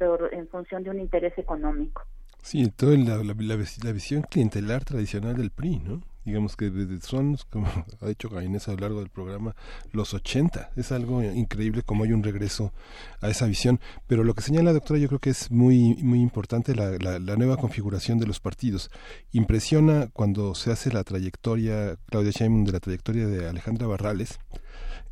pero 0.00 0.32
en 0.32 0.48
función 0.48 0.82
de 0.82 0.88
un 0.88 0.98
interés 0.98 1.36
económico. 1.36 2.02
Sí, 2.42 2.66
toda 2.70 2.96
la, 2.96 3.22
la, 3.22 3.92
visión 3.92 4.22
clientelar 4.22 4.82
tradicional 4.82 5.36
del 5.36 5.50
PRI, 5.50 5.78
¿no? 5.80 6.00
Digamos 6.24 6.56
que 6.56 6.70
son, 7.02 7.38
como 7.50 7.66
ha 8.00 8.06
dicho 8.06 8.28
Gainés 8.28 8.68
a 8.68 8.72
lo 8.72 8.78
largo 8.78 9.00
del 9.00 9.08
programa, 9.08 9.54
los 9.92 10.14
80. 10.14 10.70
Es 10.76 10.92
algo 10.92 11.22
increíble 11.22 11.82
como 11.82 12.04
hay 12.04 12.12
un 12.12 12.22
regreso 12.22 12.72
a 13.20 13.28
esa 13.28 13.46
visión. 13.46 13.80
Pero 14.06 14.24
lo 14.24 14.34
que 14.34 14.42
señala 14.42 14.70
la 14.70 14.74
doctora 14.74 14.98
yo 15.00 15.08
creo 15.08 15.20
que 15.20 15.30
es 15.30 15.50
muy, 15.50 15.96
muy 16.02 16.20
importante 16.20 16.74
la, 16.74 16.90
la, 16.98 17.36
nueva 17.36 17.56
configuración 17.56 18.18
de 18.18 18.26
los 18.26 18.40
partidos. 18.40 18.90
Impresiona 19.32 20.08
cuando 20.12 20.54
se 20.54 20.70
hace 20.70 20.92
la 20.92 21.04
trayectoria, 21.04 21.96
Claudia 22.06 22.32
Sheinbaum, 22.32 22.64
de 22.64 22.72
la 22.72 22.80
trayectoria 22.80 23.26
de 23.26 23.48
Alejandra 23.48 23.86
Barrales, 23.86 24.38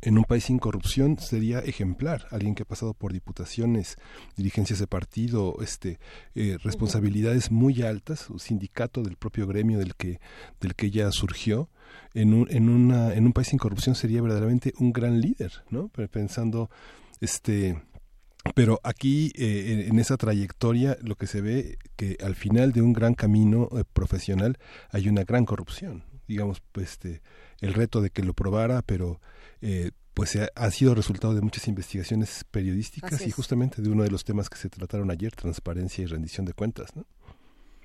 en 0.01 0.17
un 0.17 0.23
país 0.23 0.45
sin 0.45 0.59
corrupción 0.59 1.17
sería 1.19 1.59
ejemplar, 1.59 2.27
alguien 2.31 2.55
que 2.55 2.63
ha 2.63 2.67
pasado 2.67 2.93
por 2.93 3.13
diputaciones, 3.13 3.97
dirigencias 4.35 4.79
de 4.79 4.87
partido, 4.87 5.57
este, 5.61 5.99
eh, 6.35 6.57
responsabilidades 6.63 7.51
muy 7.51 7.81
altas, 7.81 8.29
un 8.29 8.39
sindicato 8.39 9.03
del 9.03 9.17
propio 9.17 9.47
gremio 9.47 9.77
del 9.79 9.95
que, 9.95 10.19
del 10.61 10.75
que 10.75 10.87
ella 10.87 11.11
surgió, 11.11 11.69
en 12.13 12.33
un, 12.33 12.47
en, 12.49 12.69
una, 12.69 13.13
en 13.13 13.25
un 13.25 13.33
país 13.33 13.49
sin 13.49 13.59
corrupción 13.59 13.95
sería 13.95 14.21
verdaderamente 14.21 14.73
un 14.79 14.93
gran 14.93 15.21
líder, 15.21 15.63
¿no? 15.69 15.89
Pensando, 15.89 16.69
este, 17.19 17.81
pero 18.55 18.79
aquí 18.83 19.31
eh, 19.35 19.87
en 19.89 19.99
esa 19.99 20.17
trayectoria 20.17 20.97
lo 21.01 21.15
que 21.15 21.27
se 21.27 21.41
ve 21.41 21.77
que 21.95 22.17
al 22.23 22.35
final 22.35 22.71
de 22.71 22.81
un 22.81 22.93
gran 22.93 23.13
camino 23.13 23.69
eh, 23.73 23.83
profesional 23.91 24.57
hay 24.91 25.09
una 25.09 25.23
gran 25.23 25.45
corrupción 25.45 26.03
digamos 26.27 26.61
pues, 26.71 26.91
este 26.91 27.21
el 27.59 27.73
reto 27.73 28.01
de 28.01 28.09
que 28.09 28.23
lo 28.23 28.33
probara 28.33 28.81
pero 28.81 29.19
eh, 29.61 29.91
pues 30.13 30.37
ha, 30.55 30.71
sido 30.71 30.95
resultado 30.95 31.33
de 31.33 31.41
muchas 31.41 31.67
investigaciones 31.67 32.43
periodísticas 32.51 33.25
y 33.25 33.31
justamente 33.31 33.81
de 33.81 33.89
uno 33.89 34.03
de 34.03 34.11
los 34.11 34.25
temas 34.25 34.49
que 34.49 34.57
se 34.57 34.69
trataron 34.69 35.11
ayer, 35.11 35.31
transparencia 35.31 36.03
y 36.03 36.07
rendición 36.07 36.45
de 36.45 36.53
cuentas, 36.53 36.93
¿no? 36.95 37.05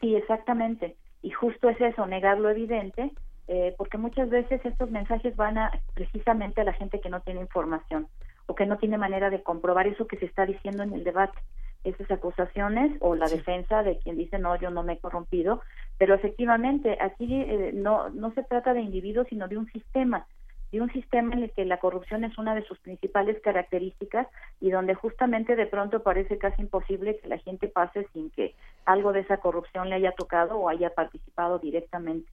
Sí, 0.00 0.16
exactamente. 0.16 0.96
Y 1.22 1.30
justo 1.30 1.68
es 1.68 1.80
eso, 1.80 2.06
negar 2.06 2.38
lo 2.38 2.50
evidente, 2.50 3.12
eh, 3.46 3.74
porque 3.78 3.98
muchas 3.98 4.30
veces 4.30 4.60
estos 4.64 4.90
mensajes 4.90 5.36
van 5.36 5.58
a 5.58 5.70
precisamente 5.94 6.60
a 6.60 6.64
la 6.64 6.72
gente 6.72 7.00
que 7.00 7.08
no 7.08 7.20
tiene 7.20 7.40
información 7.40 8.08
o 8.46 8.54
que 8.54 8.66
no 8.66 8.78
tiene 8.78 8.98
manera 8.98 9.30
de 9.30 9.42
comprobar 9.42 9.86
eso 9.86 10.06
que 10.06 10.18
se 10.18 10.26
está 10.26 10.44
diciendo 10.44 10.82
en 10.82 10.92
el 10.92 11.04
debate, 11.04 11.38
esas 11.84 12.10
acusaciones 12.10 12.96
o 13.00 13.14
la 13.14 13.26
defensa 13.26 13.82
de 13.82 13.98
quien 13.98 14.16
dice 14.16 14.38
no, 14.38 14.56
yo 14.56 14.70
no 14.70 14.82
me 14.82 14.94
he 14.94 14.98
corrompido, 14.98 15.62
pero 15.98 16.14
efectivamente 16.14 16.98
aquí 17.00 17.28
eh, 17.30 17.70
no 17.74 18.08
no 18.08 18.32
se 18.32 18.42
trata 18.42 18.74
de 18.74 18.80
individuos 18.80 19.26
sino 19.28 19.46
de 19.46 19.58
un 19.58 19.70
sistema 19.70 20.26
de 20.74 20.80
un 20.80 20.92
sistema 20.92 21.34
en 21.34 21.44
el 21.44 21.52
que 21.52 21.64
la 21.64 21.78
corrupción 21.78 22.24
es 22.24 22.36
una 22.36 22.54
de 22.54 22.66
sus 22.66 22.78
principales 22.80 23.40
características 23.42 24.26
y 24.60 24.70
donde 24.70 24.94
justamente 24.94 25.54
de 25.54 25.66
pronto 25.66 26.02
parece 26.02 26.36
casi 26.36 26.62
imposible 26.62 27.16
que 27.18 27.28
la 27.28 27.38
gente 27.38 27.68
pase 27.68 28.08
sin 28.12 28.30
que 28.30 28.54
algo 28.84 29.12
de 29.12 29.20
esa 29.20 29.36
corrupción 29.36 29.88
le 29.88 29.94
haya 29.94 30.12
tocado 30.12 30.56
o 30.56 30.68
haya 30.68 30.90
participado 30.90 31.60
directamente. 31.60 32.28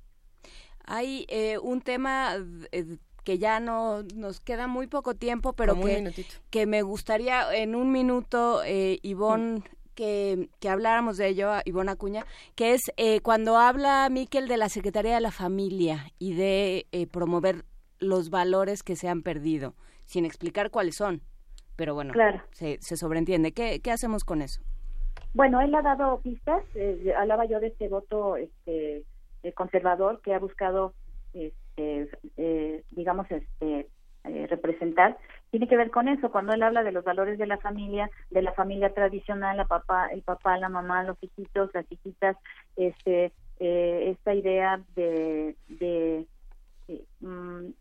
Hay 0.86 1.28
eh, 1.30 1.60
un 1.60 1.82
tema 1.82 2.36
eh, 2.72 2.98
que 3.24 3.38
ya 3.38 3.60
no 3.60 4.02
nos 4.16 4.40
queda 4.40 4.66
muy 4.66 4.88
poco 4.88 5.14
tiempo, 5.14 5.54
pero 5.54 5.80
que, 5.80 6.26
que, 6.50 6.66
me 6.66 6.82
gustaría 6.82 7.54
en 7.54 7.76
un 7.76 7.92
minuto, 7.92 8.64
eh, 8.66 8.98
Ivonne, 9.04 9.62
que, 9.94 10.50
que, 10.60 10.70
habláramos 10.70 11.18
de 11.18 11.28
ello, 11.28 11.52
Ivonne 11.66 11.92
Acuña, 11.92 12.26
que 12.56 12.74
es 12.74 12.82
eh, 12.98 13.20
cuando 13.22 13.58
habla 13.58 14.10
Miquel 14.10 14.48
de 14.48 14.58
la 14.58 14.70
Secretaría 14.70 15.14
de 15.14 15.22
la 15.22 15.32
Familia 15.32 16.12
y 16.18 16.34
de 16.34 16.88
promover 17.12 17.66
los 18.02 18.30
valores 18.30 18.84
que 18.84 18.98
se 18.98 19.08
han 19.08 19.22
perdido, 19.22 19.76
sin 20.06 20.26
explicar 20.26 20.72
cuáles 20.72 20.96
son. 20.96 21.22
Pero 21.78 21.94
bueno, 21.94 22.14
se, 22.52 22.78
se 22.82 22.98
sobreentiende. 22.98 23.54
¿Qué, 23.54 23.80
¿Qué 23.80 23.92
hacemos 23.92 24.26
con 24.26 24.42
eso? 24.42 24.62
Bueno, 25.34 25.62
él 25.62 25.74
ha 25.74 25.82
dado 25.82 26.20
pistas. 26.22 26.64
Eh, 26.76 27.14
hablaba 27.18 27.46
yo 27.46 27.60
de 27.60 27.68
este 27.68 27.88
voto 27.88 28.36
este, 28.36 29.04
eh, 29.44 29.54
conservador 29.54 30.22
que 30.22 30.34
ha 30.34 30.40
buscado, 30.40 30.94
este, 31.34 32.10
eh, 32.38 32.84
digamos, 32.92 33.28
este, 33.32 33.88
representar. 34.50 35.18
Tiene 35.50 35.68
que 35.68 35.78
ver 35.78 35.90
con 35.90 36.08
eso. 36.08 36.32
Cuando 36.32 36.54
él 36.54 36.64
habla 36.64 36.84
de 36.84 36.92
los 36.92 37.04
valores 37.04 37.40
de 37.40 37.48
la 37.48 37.58
familia, 37.58 38.10
de 38.30 38.42
la 38.42 38.54
familia 38.54 38.94
tradicional, 38.94 39.58
la 39.58 39.66
papá, 39.66 40.08
el 40.08 40.22
papá, 40.22 40.58
la 40.58 40.70
mamá, 40.70 41.04
los 41.04 41.18
hijitos, 41.22 41.72
las 41.74 41.90
hijitas, 41.92 42.38
este, 42.76 43.32
esta 43.60 44.34
idea 44.34 44.82
de, 44.96 45.56
de 45.70 46.26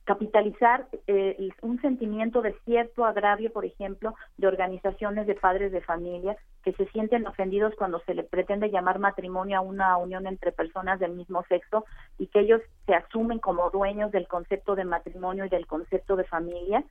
capitalizar 0.05 0.87
eh, 1.07 1.49
un 1.63 1.81
sentimiento 1.81 2.43
de 2.43 2.55
cierto 2.65 3.05
agravio, 3.05 3.53
por 3.53 3.65
ejemplo, 3.65 4.15
de 4.37 4.47
organizaciones 4.47 5.27
de 5.27 5.35
padres 5.35 5.73
de 5.73 5.81
familia 5.81 6.37
que 6.63 6.73
se 6.73 6.87
sienten 6.87 7.27
ofendidos 7.27 7.75
cuando 7.77 8.01
se 8.01 8.15
le 8.15 8.23
pretende 8.23 8.71
llamar 8.71 8.99
matrimonio 8.99 9.59
a 9.59 9.63
una 9.63 9.97
unión 9.97 10.27
entre 10.27 10.53
personas 10.53 11.01
del 11.01 11.13
mismo 11.13 11.43
sexo 11.49 11.85
y 12.19 12.27
que 12.27 12.41
ellos 12.41 12.61
se 12.87 12.95
asumen 12.95 13.39
como 13.39 13.71
dueños 13.71 14.13
del 14.13 14.29
concepto 14.29 14.75
de 14.75 14.85
matrimonio 14.85 15.47
y 15.47 15.49
del 15.49 15.67
concepto 15.67 16.17
de 16.17 16.25
familia 16.25 16.85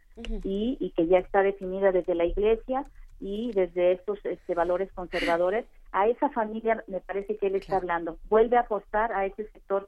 y, 0.44 0.78
y, 0.80 0.92
que 0.92 1.08
ya 1.08 1.20
está 1.20 1.44
definida 1.44 1.92
desde 1.92 2.16
la 2.16 2.26
iglesia 2.26 2.84
y 3.20 3.52
desde 3.52 3.92
estos 3.92 4.18
este, 4.26 4.56
valores 4.56 4.92
conservadores. 4.94 5.66
A 5.92 6.08
esa 6.08 6.30
familia 6.30 6.84
me 6.88 7.00
parece 7.02 7.38
que 7.38 7.48
él 7.48 7.56
está 7.56 7.78
hablando. 7.78 8.18
Vuelve 8.30 8.58
a 8.58 8.62
apostar 8.62 9.12
a 9.12 9.26
ese 9.26 9.50
sector 9.52 9.88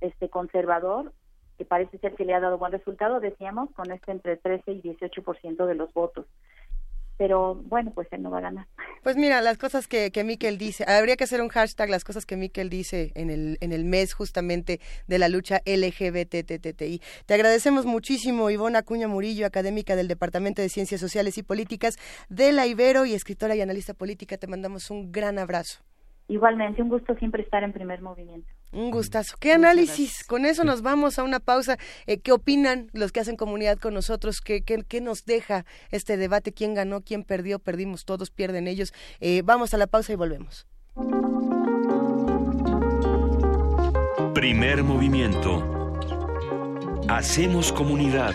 este 0.00 0.28
conservador 0.28 1.12
que 1.62 1.68
parece 1.68 1.96
ser 1.98 2.16
que 2.16 2.24
le 2.24 2.34
ha 2.34 2.40
dado 2.40 2.58
buen 2.58 2.72
resultado, 2.72 3.20
decíamos, 3.20 3.70
con 3.70 3.92
este 3.92 4.10
entre 4.10 4.36
13 4.36 4.72
y 4.72 4.82
18% 4.82 5.64
de 5.64 5.74
los 5.76 5.94
votos. 5.94 6.26
Pero 7.16 7.54
bueno, 7.54 7.92
pues 7.94 8.08
él 8.10 8.20
no 8.20 8.32
va 8.32 8.38
a 8.38 8.40
ganar. 8.40 8.66
Pues 9.04 9.16
mira, 9.16 9.40
las 9.42 9.58
cosas 9.58 9.86
que, 9.86 10.10
que 10.10 10.24
Miquel 10.24 10.58
dice, 10.58 10.84
habría 10.88 11.14
que 11.14 11.22
hacer 11.22 11.40
un 11.40 11.50
hashtag, 11.50 11.88
las 11.88 12.02
cosas 12.02 12.26
que 12.26 12.36
Miquel 12.36 12.68
dice 12.68 13.12
en 13.14 13.30
el, 13.30 13.58
en 13.60 13.70
el 13.70 13.84
mes 13.84 14.12
justamente 14.12 14.80
de 15.06 15.18
la 15.20 15.28
lucha 15.28 15.60
LGBTTTI. 15.64 17.00
Te 17.26 17.34
agradecemos 17.34 17.86
muchísimo, 17.86 18.50
Ivona 18.50 18.80
Acuña 18.80 19.06
Murillo, 19.06 19.46
académica 19.46 19.94
del 19.94 20.08
Departamento 20.08 20.62
de 20.62 20.68
Ciencias 20.68 21.00
Sociales 21.00 21.38
y 21.38 21.44
Políticas 21.44 21.96
de 22.28 22.50
la 22.50 22.66
Ibero 22.66 23.06
y 23.06 23.14
escritora 23.14 23.54
y 23.54 23.60
analista 23.60 23.94
política. 23.94 24.36
Te 24.36 24.48
mandamos 24.48 24.90
un 24.90 25.12
gran 25.12 25.38
abrazo. 25.38 25.84
Igualmente, 26.26 26.82
un 26.82 26.88
gusto 26.88 27.14
siempre 27.16 27.42
estar 27.44 27.62
en 27.62 27.72
primer 27.72 28.02
movimiento. 28.02 28.48
Un 28.72 28.90
gustazo. 28.90 29.36
¿Qué 29.38 29.52
análisis? 29.52 30.24
Con 30.24 30.46
eso 30.46 30.64
nos 30.64 30.80
vamos 30.80 31.18
a 31.18 31.24
una 31.24 31.40
pausa. 31.40 31.78
Eh, 32.06 32.18
¿Qué 32.18 32.32
opinan 32.32 32.90
los 32.94 33.12
que 33.12 33.20
hacen 33.20 33.36
comunidad 33.36 33.78
con 33.78 33.92
nosotros? 33.92 34.40
¿Qué, 34.40 34.62
qué, 34.62 35.00
nos 35.00 35.26
deja 35.26 35.66
este 35.90 36.16
debate? 36.16 36.52
¿Quién 36.52 36.74
ganó? 36.74 37.02
¿Quién 37.02 37.22
perdió? 37.22 37.58
Perdimos 37.58 38.06
todos, 38.06 38.30
pierden 38.30 38.66
ellos. 38.66 38.94
Eh, 39.20 39.42
vamos 39.44 39.74
a 39.74 39.78
la 39.78 39.86
pausa 39.86 40.14
y 40.14 40.16
volvemos. 40.16 40.66
Primer 44.34 44.82
movimiento. 44.82 45.98
Hacemos 47.08 47.72
comunidad. 47.72 48.34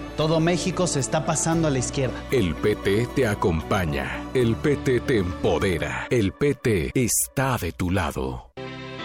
Todo 0.21 0.39
México 0.39 0.85
se 0.85 0.99
está 0.99 1.25
pasando 1.25 1.67
a 1.67 1.71
la 1.71 1.79
izquierda. 1.79 2.13
El 2.29 2.53
PT 2.53 3.07
te 3.15 3.25
acompaña. 3.25 4.21
El 4.35 4.55
PT 4.55 4.99
te 4.99 5.17
empodera. 5.17 6.05
El 6.11 6.31
PT 6.31 6.91
está 6.93 7.57
de 7.57 7.71
tu 7.71 7.89
lado. 7.89 8.51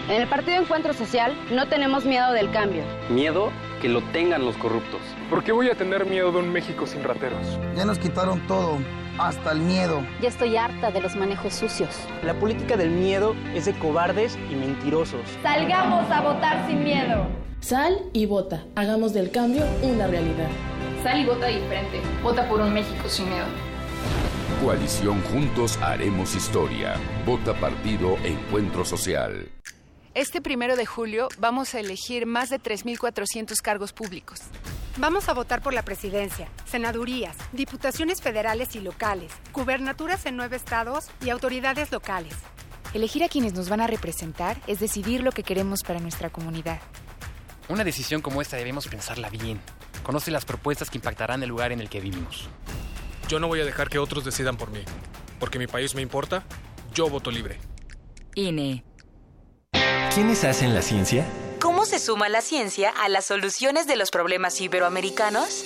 En 0.09 0.21
el 0.21 0.29
Partido 0.29 0.61
Encuentro 0.61 0.93
Social 0.93 1.35
no 1.51 1.67
tenemos 1.67 2.05
miedo 2.05 2.33
del 2.33 2.51
cambio. 2.51 2.83
Miedo 3.09 3.51
que 3.81 3.89
lo 3.89 4.03
tengan 4.11 4.45
los 4.45 4.57
corruptos. 4.57 5.01
¿Por 5.27 5.43
qué 5.43 5.51
voy 5.51 5.71
a 5.71 5.73
tener 5.73 6.05
miedo 6.05 6.31
de 6.31 6.37
un 6.37 6.53
México 6.53 6.85
sin 6.85 7.03
rateros? 7.03 7.47
Ya 7.75 7.83
nos 7.83 7.97
quitaron 7.97 8.45
todo, 8.45 8.77
hasta 9.17 9.53
el 9.53 9.61
miedo. 9.61 10.03
Ya 10.21 10.29
estoy 10.29 10.55
harta 10.55 10.91
de 10.91 11.01
los 11.01 11.15
manejos 11.15 11.55
sucios. 11.55 11.97
La 12.21 12.35
política 12.35 12.77
del 12.77 12.91
miedo 12.91 13.35
es 13.55 13.65
de 13.65 13.73
cobardes 13.79 14.37
y 14.51 14.53
mentirosos. 14.53 15.21
Salgamos 15.41 16.11
a 16.11 16.21
votar 16.21 16.67
sin 16.67 16.83
miedo. 16.83 17.25
Sal 17.67 17.99
y 18.13 18.25
vota. 18.27 18.63
Hagamos 18.75 19.11
del 19.11 19.29
cambio 19.29 19.65
una 19.81 20.07
realidad. 20.07 20.47
Sal 21.03 21.19
y 21.19 21.25
vota 21.25 21.47
diferente. 21.47 21.99
Vota 22.23 22.47
por 22.47 22.61
un 22.61 22.73
México 22.73 23.09
sin 23.09 23.27
miedo. 23.27 23.45
Coalición 24.63 25.21
Juntos 25.23 25.77
Haremos 25.81 26.33
Historia. 26.33 26.95
Vota 27.25 27.53
Partido 27.59 28.15
Encuentro 28.23 28.85
Social. 28.85 29.49
Este 30.13 30.39
primero 30.39 30.77
de 30.77 30.85
julio 30.85 31.27
vamos 31.39 31.75
a 31.75 31.81
elegir 31.81 32.25
más 32.25 32.49
de 32.49 32.57
3.400 32.57 33.61
cargos 33.61 33.91
públicos. 33.91 34.39
Vamos 34.95 35.27
a 35.27 35.33
votar 35.33 35.61
por 35.61 35.73
la 35.73 35.81
presidencia, 35.81 36.47
senadurías, 36.63 37.35
diputaciones 37.51 38.21
federales 38.21 38.77
y 38.77 38.79
locales, 38.79 39.33
gubernaturas 39.51 40.25
en 40.25 40.37
nueve 40.37 40.55
estados 40.55 41.09
y 41.21 41.31
autoridades 41.31 41.91
locales. 41.91 42.33
Elegir 42.93 43.25
a 43.25 43.27
quienes 43.27 43.51
nos 43.51 43.67
van 43.67 43.81
a 43.81 43.87
representar 43.87 44.55
es 44.67 44.79
decidir 44.79 45.21
lo 45.21 45.33
que 45.33 45.43
queremos 45.43 45.83
para 45.83 45.99
nuestra 45.99 46.29
comunidad. 46.29 46.79
Una 47.69 47.83
decisión 47.83 48.21
como 48.21 48.41
esta 48.41 48.55
debemos 48.55 48.87
pensarla 48.87 49.29
bien. 49.29 49.59
Conoce 50.03 50.31
las 50.31 50.45
propuestas 50.45 50.89
que 50.89 50.97
impactarán 50.97 51.43
el 51.43 51.49
lugar 51.49 51.71
en 51.71 51.81
el 51.81 51.89
que 51.89 51.99
vivimos. 51.99 52.47
Yo 53.27 53.39
no 53.39 53.47
voy 53.47 53.59
a 53.59 53.65
dejar 53.65 53.89
que 53.89 53.99
otros 53.99 54.23
decidan 54.23 54.55
por 54.55 54.71
mí. 54.71 54.79
Porque 55.39 55.59
mi 55.59 55.67
país 55.67 55.93
me 55.93 56.01
importa, 56.01 56.43
yo 56.93 57.09
voto 57.09 57.29
libre. 57.29 57.59
INE. 58.35 58.85
¿Quiénes 60.13 60.45
hacen 60.45 60.73
la 60.73 60.81
ciencia? 60.81 61.25
¿Cómo 61.59 61.85
se 61.85 61.99
suma 61.99 62.29
la 62.29 62.41
ciencia 62.41 62.89
a 62.89 63.09
las 63.09 63.25
soluciones 63.25 63.85
de 63.85 63.97
los 63.97 64.11
problemas 64.11 64.59
iberoamericanos? 64.61 65.65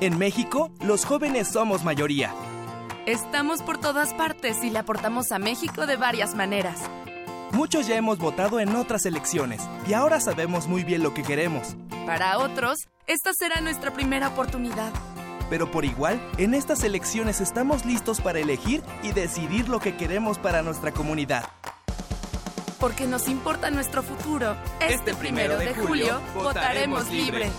En 0.00 0.16
México, 0.16 0.70
los 0.80 1.04
jóvenes 1.04 1.48
somos 1.48 1.82
mayoría. 1.82 2.32
Estamos 3.06 3.62
por 3.62 3.78
todas 3.78 4.14
partes 4.14 4.62
y 4.62 4.70
le 4.70 4.78
aportamos 4.78 5.32
a 5.32 5.40
México 5.40 5.86
de 5.86 5.96
varias 5.96 6.36
maneras. 6.36 6.78
Muchos 7.50 7.88
ya 7.88 7.96
hemos 7.96 8.18
votado 8.18 8.60
en 8.60 8.76
otras 8.76 9.06
elecciones 9.06 9.60
y 9.88 9.94
ahora 9.94 10.20
sabemos 10.20 10.68
muy 10.68 10.84
bien 10.84 11.02
lo 11.02 11.14
que 11.14 11.24
queremos. 11.24 11.74
Para 12.06 12.38
otros, 12.38 12.78
esta 13.08 13.32
será 13.36 13.60
nuestra 13.60 13.92
primera 13.92 14.28
oportunidad. 14.28 14.92
Pero 15.50 15.68
por 15.68 15.84
igual, 15.84 16.20
en 16.36 16.54
estas 16.54 16.84
elecciones 16.84 17.40
estamos 17.40 17.84
listos 17.84 18.20
para 18.20 18.38
elegir 18.38 18.84
y 19.02 19.10
decidir 19.10 19.68
lo 19.68 19.80
que 19.80 19.96
queremos 19.96 20.38
para 20.38 20.62
nuestra 20.62 20.92
comunidad. 20.92 21.48
Porque 22.78 23.08
nos 23.08 23.26
importa 23.26 23.70
nuestro 23.72 24.04
futuro. 24.04 24.54
Este, 24.78 25.12
primero 25.14 25.58
de 25.58 25.74
julio, 25.74 26.20
votaremos 26.36 27.10
libre. 27.10 27.50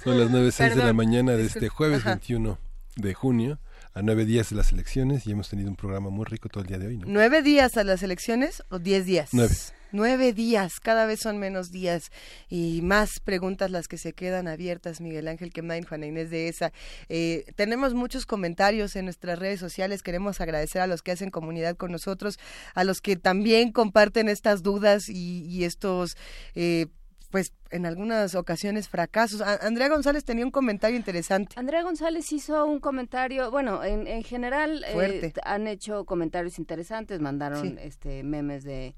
Son 0.03 0.19
las 0.19 0.29
9.06 0.29 0.75
de 0.75 0.83
la 0.83 0.93
mañana 0.93 1.33
de 1.33 1.45
este 1.45 1.69
jueves 1.69 2.03
21 2.03 2.57
de 2.95 3.13
junio 3.13 3.59
a 3.93 4.01
nueve 4.01 4.25
días 4.25 4.49
de 4.49 4.57
las 4.57 4.73
elecciones 4.73 5.25
y 5.25 5.31
hemos 5.31 5.49
tenido 5.49 5.69
un 5.69 5.77
programa 5.77 6.09
muy 6.09 6.25
rico 6.25 6.49
todo 6.49 6.63
el 6.63 6.67
día 6.67 6.77
de 6.77 6.87
hoy. 6.87 6.97
¿no? 6.97 7.05
¿Nueve 7.07 7.41
días 7.41 7.77
a 7.77 7.83
las 7.85 8.03
elecciones 8.03 8.61
o 8.69 8.77
diez 8.77 9.05
días? 9.05 9.29
Nueve. 9.31 9.55
Nueve 9.91 10.33
días, 10.33 10.81
cada 10.81 11.05
vez 11.05 11.21
son 11.21 11.37
menos 11.37 11.71
días 11.71 12.11
y 12.49 12.81
más 12.81 13.21
preguntas 13.21 13.71
las 13.71 13.87
que 13.87 13.97
se 13.97 14.11
quedan 14.11 14.49
abiertas, 14.49 14.99
Miguel 14.99 15.29
Ángel 15.29 15.53
Quemain, 15.53 15.85
Juana 15.85 16.07
Inés 16.07 16.29
de 16.29 16.49
esa. 16.49 16.73
Eh, 17.07 17.45
tenemos 17.55 17.93
muchos 17.93 18.25
comentarios 18.25 18.97
en 18.97 19.05
nuestras 19.05 19.39
redes 19.39 19.61
sociales, 19.61 20.03
queremos 20.03 20.41
agradecer 20.41 20.81
a 20.81 20.87
los 20.87 21.01
que 21.01 21.11
hacen 21.11 21.29
comunidad 21.29 21.77
con 21.77 21.93
nosotros, 21.93 22.37
a 22.73 22.83
los 22.83 22.99
que 22.99 23.15
también 23.15 23.71
comparten 23.71 24.27
estas 24.27 24.63
dudas 24.63 25.07
y, 25.07 25.45
y 25.45 25.63
estos... 25.63 26.17
Eh, 26.55 26.87
pues 27.35 27.51
en 27.69 27.85
algunas 27.85 28.33
ocasiones 28.33 28.87
fracasos. 28.87 29.41
Andrea 29.41 29.89
González 29.89 30.23
tenía 30.23 30.45
un 30.45 30.51
comentario 30.51 30.95
interesante. 30.95 31.59
Andrea 31.59 31.83
González 31.83 32.31
hizo 32.31 32.65
un 32.65 32.79
comentario, 32.79 33.51
bueno, 33.51 33.83
en, 33.83 34.07
en 34.07 34.23
general 34.23 34.85
eh, 34.87 35.33
han 35.43 35.67
hecho 35.67 36.05
comentarios 36.05 36.59
interesantes, 36.59 37.19
mandaron 37.19 37.77
este 37.77 38.23
memes 38.23 38.63
de, 38.63 38.95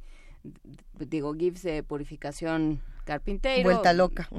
digo, 1.00 1.34
GIFs 1.34 1.64
de 1.64 1.82
purificación 1.82 2.80
carpintero. 3.06 3.64
Vuelta 3.64 3.92
loca. 3.94 4.30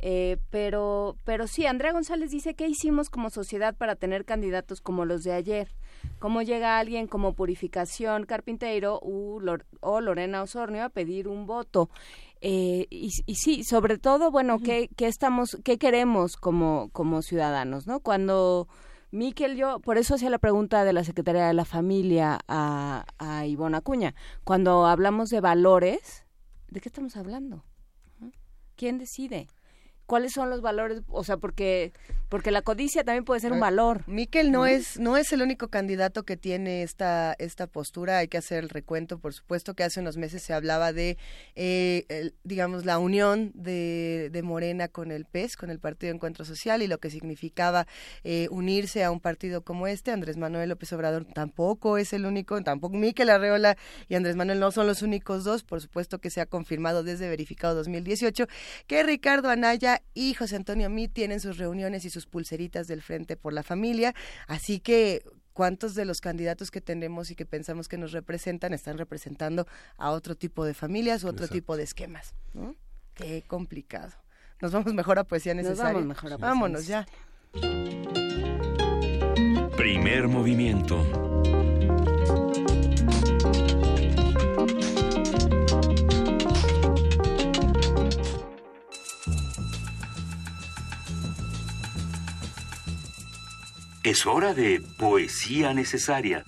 Eh, 0.00 0.36
pero, 0.50 1.16
pero 1.24 1.46
sí, 1.46 1.64
Andrea 1.64 1.92
González 1.92 2.30
dice, 2.30 2.52
¿qué 2.52 2.68
hicimos 2.68 3.08
como 3.08 3.30
sociedad 3.30 3.74
para 3.74 3.96
tener 3.96 4.26
candidatos 4.26 4.82
como 4.82 5.06
los 5.06 5.24
de 5.24 5.32
ayer? 5.32 5.70
¿Cómo 6.18 6.42
llega 6.42 6.78
alguien 6.78 7.06
como 7.06 7.32
Purificación 7.32 8.26
Carpintero 8.26 9.00
o 9.00 10.00
Lorena 10.02 10.42
Osornio 10.42 10.84
a 10.84 10.90
pedir 10.90 11.26
un 11.26 11.46
voto? 11.46 11.88
Eh, 12.46 12.88
y, 12.90 13.10
sí, 13.10 13.64
sobre 13.64 13.96
todo, 13.96 14.30
bueno, 14.30 14.58
¿qué, 14.58 14.90
estamos, 14.98 15.56
qué 15.64 15.78
queremos 15.78 16.36
como, 16.36 16.90
como 16.92 17.22
ciudadanos, 17.22 17.86
no? 17.86 18.00
Cuando 18.00 18.68
Miquel, 19.10 19.56
yo, 19.56 19.80
por 19.80 19.96
eso 19.96 20.16
hacía 20.16 20.28
la 20.28 20.36
pregunta 20.36 20.84
de 20.84 20.92
la 20.92 21.04
Secretaría 21.04 21.46
de 21.46 21.54
la 21.54 21.64
Familia 21.64 22.38
a, 22.46 23.06
a 23.16 23.46
Ivonne 23.46 23.78
Acuña. 23.78 24.14
Cuando 24.44 24.84
hablamos 24.84 25.30
de 25.30 25.40
valores, 25.40 26.26
¿de 26.68 26.82
qué 26.82 26.90
estamos 26.90 27.16
hablando? 27.16 27.64
¿Quién 28.76 28.98
decide? 28.98 29.46
Cuáles 30.06 30.32
son 30.32 30.50
los 30.50 30.60
valores, 30.60 31.02
o 31.08 31.24
sea, 31.24 31.36
porque 31.36 31.92
porque 32.28 32.50
la 32.50 32.62
codicia 32.62 33.04
también 33.04 33.24
puede 33.24 33.40
ser 33.40 33.52
un 33.52 33.60
valor. 33.60 34.02
Miquel 34.08 34.50
no, 34.50 34.66
es 34.66 34.98
no 34.98 35.16
es 35.16 35.32
el 35.32 35.40
único 35.40 35.68
candidato 35.68 36.24
que 36.24 36.36
tiene 36.36 36.82
esta 36.82 37.34
esta 37.38 37.66
postura, 37.66 38.18
hay 38.18 38.28
que 38.28 38.38
hacer 38.38 38.64
el 38.64 38.70
recuento, 38.70 39.18
por 39.18 39.32
supuesto 39.34 39.74
que 39.74 39.84
hace 39.84 40.00
unos 40.00 40.16
meses 40.16 40.42
se 40.42 40.52
hablaba 40.52 40.92
de 40.92 41.16
eh, 41.54 42.32
digamos 42.42 42.84
la 42.84 42.98
unión 42.98 43.52
de, 43.54 44.30
de, 44.32 44.42
Morena 44.42 44.88
con 44.88 45.12
el 45.12 45.26
PES, 45.26 45.56
con 45.56 45.70
el 45.70 45.78
Partido 45.78 46.12
Encuentro 46.12 46.44
Social 46.44 46.82
y 46.82 46.86
lo 46.86 46.98
que 46.98 47.10
significaba 47.10 47.86
eh, 48.24 48.48
unirse 48.50 49.04
a 49.04 49.10
un 49.10 49.20
partido 49.20 49.62
como 49.62 49.86
este. 49.86 50.10
Andrés 50.10 50.36
Manuel 50.36 50.68
López 50.68 50.92
Obrador 50.92 51.24
tampoco 51.24 51.98
es 51.98 52.12
el 52.12 52.26
único, 52.26 52.60
tampoco 52.62 52.96
Miquel 52.96 53.30
Arreola 53.30 53.76
y 54.08 54.16
Andrés 54.16 54.36
Manuel 54.36 54.60
no 54.60 54.72
son 54.72 54.86
los 54.86 55.02
únicos 55.02 55.44
dos, 55.44 55.62
por 55.62 55.80
supuesto 55.80 56.18
que 56.18 56.30
se 56.30 56.40
ha 56.40 56.46
confirmado 56.46 57.04
desde 57.04 57.28
verificado 57.28 57.74
2018 57.76 58.46
que 58.86 59.02
Ricardo 59.02 59.48
Anaya 59.50 59.93
y 60.14 60.34
José 60.34 60.56
Antonio 60.56 60.90
Mí 60.90 61.08
tienen 61.08 61.40
sus 61.40 61.58
reuniones 61.58 62.04
y 62.04 62.10
sus 62.10 62.26
pulseritas 62.26 62.86
del 62.86 63.02
Frente 63.02 63.36
por 63.36 63.52
la 63.52 63.62
Familia, 63.62 64.14
así 64.46 64.80
que 64.80 65.22
cuántos 65.52 65.94
de 65.94 66.04
los 66.04 66.20
candidatos 66.20 66.70
que 66.70 66.80
tenemos 66.80 67.30
y 67.30 67.36
que 67.36 67.46
pensamos 67.46 67.88
que 67.88 67.96
nos 67.96 68.12
representan 68.12 68.74
están 68.74 68.98
representando 68.98 69.66
a 69.96 70.10
otro 70.10 70.34
tipo 70.34 70.64
de 70.64 70.74
familias 70.74 71.24
u 71.24 71.28
otro 71.28 71.48
tipo 71.48 71.76
de 71.76 71.84
esquemas. 71.84 72.34
Qué 73.14 73.42
complicado. 73.46 74.12
Nos 74.60 74.72
vamos 74.72 74.92
mejor 74.92 75.18
a 75.18 75.24
poesía 75.24 75.54
necesaria. 75.54 75.92
vamos 75.92 76.06
mejor 76.06 76.32
a 76.32 76.38
poesía 76.38 76.48
Vámonos 76.48 76.86
ya. 76.86 77.06
Primer 79.76 80.28
movimiento. 80.28 81.04
Es 94.04 94.26
hora 94.26 94.52
de 94.52 94.82
poesía 94.98 95.72
necesaria. 95.72 96.44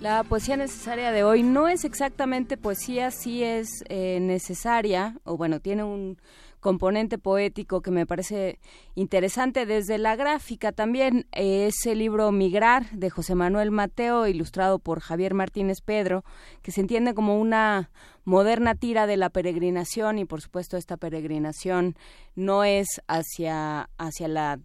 La 0.00 0.22
poesía 0.22 0.56
necesaria 0.56 1.10
de 1.10 1.24
hoy 1.24 1.42
no 1.42 1.66
es 1.66 1.84
exactamente 1.84 2.56
poesía, 2.56 3.10
sí 3.10 3.42
es 3.42 3.82
eh, 3.88 4.20
necesaria, 4.20 5.16
o 5.24 5.36
bueno, 5.36 5.58
tiene 5.58 5.82
un 5.82 6.16
componente 6.64 7.18
poético 7.18 7.82
que 7.82 7.90
me 7.90 8.06
parece 8.06 8.58
interesante 8.94 9.66
desde 9.66 9.98
la 9.98 10.16
gráfica 10.16 10.72
también. 10.72 11.26
ese 11.32 11.94
libro 11.94 12.32
Migrar 12.32 12.90
de 12.90 13.10
José 13.10 13.34
Manuel 13.34 13.70
Mateo, 13.70 14.26
ilustrado 14.26 14.78
por 14.78 15.00
Javier 15.00 15.34
Martínez 15.34 15.82
Pedro, 15.84 16.24
que 16.62 16.72
se 16.72 16.80
entiende 16.80 17.12
como 17.12 17.38
una 17.38 17.90
moderna 18.24 18.74
tira 18.74 19.06
de 19.06 19.18
la 19.18 19.28
peregrinación 19.28 20.18
y 20.18 20.24
por 20.24 20.40
supuesto 20.40 20.78
esta 20.78 20.96
peregrinación 20.96 21.96
no 22.34 22.64
es 22.64 23.02
hacia 23.08 23.90
hacia 23.98 24.28
la 24.28 24.58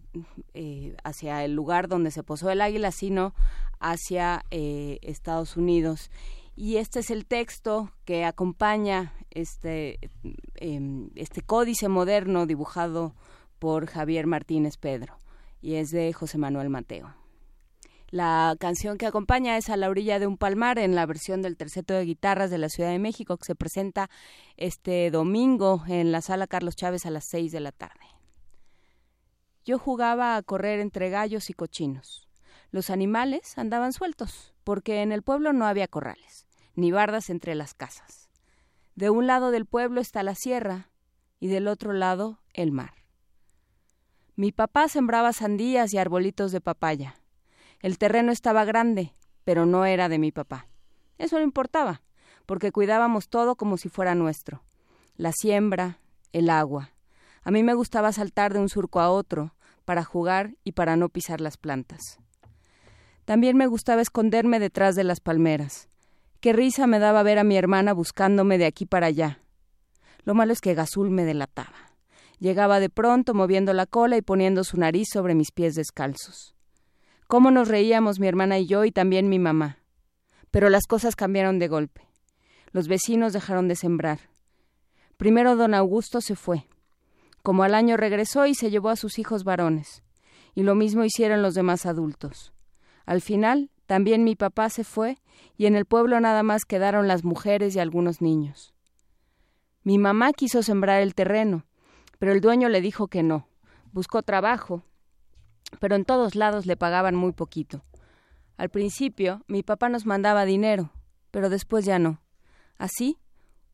eh, 0.54 0.96
hacia 1.04 1.44
el 1.44 1.52
lugar 1.52 1.86
donde 1.86 2.10
se 2.10 2.22
posó 2.22 2.48
el 2.48 2.62
águila 2.62 2.92
sino 2.92 3.34
hacia 3.78 4.46
eh, 4.50 4.98
Estados 5.02 5.58
Unidos 5.58 6.10
y 6.60 6.76
este 6.76 7.00
es 7.00 7.10
el 7.10 7.24
texto 7.24 7.90
que 8.04 8.26
acompaña 8.26 9.14
este, 9.30 9.98
em, 10.56 11.08
este 11.14 11.40
códice 11.40 11.88
moderno 11.88 12.44
dibujado 12.44 13.14
por 13.58 13.86
Javier 13.86 14.26
Martínez 14.26 14.76
Pedro 14.76 15.20
y 15.62 15.76
es 15.76 15.90
de 15.90 16.12
José 16.12 16.36
Manuel 16.36 16.68
Mateo. 16.68 17.14
La 18.10 18.56
canción 18.60 18.98
que 18.98 19.06
acompaña 19.06 19.56
es 19.56 19.70
A 19.70 19.78
la 19.78 19.88
orilla 19.88 20.18
de 20.18 20.26
un 20.26 20.36
palmar 20.36 20.78
en 20.78 20.94
la 20.94 21.06
versión 21.06 21.40
del 21.40 21.56
terceto 21.56 21.94
de 21.94 22.04
guitarras 22.04 22.50
de 22.50 22.58
la 22.58 22.68
Ciudad 22.68 22.90
de 22.90 22.98
México 22.98 23.38
que 23.38 23.46
se 23.46 23.54
presenta 23.54 24.10
este 24.58 25.10
domingo 25.10 25.82
en 25.88 26.12
la 26.12 26.20
sala 26.20 26.46
Carlos 26.46 26.76
Chávez 26.76 27.06
a 27.06 27.10
las 27.10 27.24
seis 27.24 27.52
de 27.52 27.60
la 27.60 27.72
tarde. 27.72 28.04
Yo 29.64 29.78
jugaba 29.78 30.36
a 30.36 30.42
correr 30.42 30.78
entre 30.80 31.08
gallos 31.08 31.48
y 31.48 31.54
cochinos. 31.54 32.28
Los 32.70 32.90
animales 32.90 33.56
andaban 33.56 33.94
sueltos 33.94 34.52
porque 34.62 35.00
en 35.00 35.10
el 35.10 35.22
pueblo 35.22 35.54
no 35.54 35.64
había 35.64 35.88
corrales 35.88 36.49
ni 36.74 36.92
bardas 36.92 37.30
entre 37.30 37.54
las 37.54 37.74
casas. 37.74 38.28
De 38.94 39.10
un 39.10 39.26
lado 39.26 39.50
del 39.50 39.66
pueblo 39.66 40.00
está 40.00 40.22
la 40.22 40.34
sierra 40.34 40.90
y 41.38 41.48
del 41.48 41.68
otro 41.68 41.92
lado 41.92 42.40
el 42.52 42.72
mar. 42.72 42.92
Mi 44.36 44.52
papá 44.52 44.88
sembraba 44.88 45.32
sandías 45.32 45.92
y 45.92 45.98
arbolitos 45.98 46.52
de 46.52 46.60
papaya. 46.60 47.16
El 47.80 47.98
terreno 47.98 48.32
estaba 48.32 48.64
grande, 48.64 49.14
pero 49.44 49.66
no 49.66 49.84
era 49.84 50.08
de 50.08 50.18
mi 50.18 50.32
papá. 50.32 50.66
Eso 51.18 51.36
no 51.36 51.44
importaba, 51.44 52.02
porque 52.46 52.72
cuidábamos 52.72 53.28
todo 53.28 53.56
como 53.56 53.76
si 53.76 53.88
fuera 53.88 54.14
nuestro. 54.14 54.64
La 55.16 55.32
siembra, 55.32 55.98
el 56.32 56.48
agua. 56.48 56.92
A 57.42 57.50
mí 57.50 57.62
me 57.62 57.74
gustaba 57.74 58.12
saltar 58.12 58.54
de 58.54 58.60
un 58.60 58.70
surco 58.70 59.00
a 59.00 59.10
otro, 59.10 59.54
para 59.84 60.04
jugar 60.04 60.56
y 60.64 60.72
para 60.72 60.96
no 60.96 61.08
pisar 61.08 61.42
las 61.42 61.58
plantas. 61.58 62.18
También 63.26 63.58
me 63.58 63.66
gustaba 63.66 64.00
esconderme 64.00 64.58
detrás 64.58 64.94
de 64.94 65.04
las 65.04 65.20
palmeras. 65.20 65.89
Qué 66.40 66.54
risa 66.54 66.86
me 66.86 66.98
daba 66.98 67.22
ver 67.22 67.38
a 67.38 67.44
mi 67.44 67.58
hermana 67.58 67.92
buscándome 67.92 68.56
de 68.56 68.64
aquí 68.64 68.86
para 68.86 69.08
allá. 69.08 69.40
Lo 70.24 70.34
malo 70.34 70.54
es 70.54 70.62
que 70.62 70.72
Gazul 70.72 71.10
me 71.10 71.26
delataba. 71.26 71.92
Llegaba 72.38 72.80
de 72.80 72.88
pronto 72.88 73.34
moviendo 73.34 73.74
la 73.74 73.84
cola 73.84 74.16
y 74.16 74.22
poniendo 74.22 74.64
su 74.64 74.78
nariz 74.78 75.08
sobre 75.12 75.34
mis 75.34 75.52
pies 75.52 75.74
descalzos. 75.74 76.54
Cómo 77.26 77.50
nos 77.50 77.68
reíamos 77.68 78.18
mi 78.18 78.26
hermana 78.26 78.58
y 78.58 78.66
yo 78.66 78.86
y 78.86 78.90
también 78.90 79.28
mi 79.28 79.38
mamá. 79.38 79.80
Pero 80.50 80.70
las 80.70 80.86
cosas 80.86 81.14
cambiaron 81.14 81.58
de 81.58 81.68
golpe. 81.68 82.08
Los 82.72 82.88
vecinos 82.88 83.34
dejaron 83.34 83.68
de 83.68 83.76
sembrar. 83.76 84.20
Primero 85.18 85.56
don 85.56 85.74
Augusto 85.74 86.22
se 86.22 86.36
fue. 86.36 86.66
Como 87.42 87.64
al 87.64 87.74
año 87.74 87.98
regresó 87.98 88.46
y 88.46 88.54
se 88.54 88.70
llevó 88.70 88.88
a 88.88 88.96
sus 88.96 89.18
hijos 89.18 89.44
varones. 89.44 90.02
Y 90.54 90.62
lo 90.62 90.74
mismo 90.74 91.04
hicieron 91.04 91.42
los 91.42 91.52
demás 91.52 91.84
adultos. 91.84 92.54
Al 93.04 93.20
final, 93.20 93.70
también 93.90 94.22
mi 94.22 94.36
papá 94.36 94.70
se 94.70 94.84
fue 94.84 95.18
y 95.56 95.66
en 95.66 95.74
el 95.74 95.84
pueblo 95.84 96.20
nada 96.20 96.44
más 96.44 96.64
quedaron 96.64 97.08
las 97.08 97.24
mujeres 97.24 97.74
y 97.74 97.80
algunos 97.80 98.20
niños. 98.20 98.72
Mi 99.82 99.98
mamá 99.98 100.32
quiso 100.32 100.62
sembrar 100.62 101.02
el 101.02 101.16
terreno, 101.16 101.66
pero 102.20 102.30
el 102.30 102.40
dueño 102.40 102.68
le 102.68 102.82
dijo 102.82 103.08
que 103.08 103.24
no. 103.24 103.48
Buscó 103.90 104.22
trabajo, 104.22 104.84
pero 105.80 105.96
en 105.96 106.04
todos 106.04 106.36
lados 106.36 106.66
le 106.66 106.76
pagaban 106.76 107.16
muy 107.16 107.32
poquito. 107.32 107.82
Al 108.56 108.68
principio 108.68 109.42
mi 109.48 109.64
papá 109.64 109.88
nos 109.88 110.06
mandaba 110.06 110.44
dinero, 110.44 110.92
pero 111.32 111.50
después 111.50 111.84
ya 111.84 111.98
no. 111.98 112.22
Así, 112.78 113.18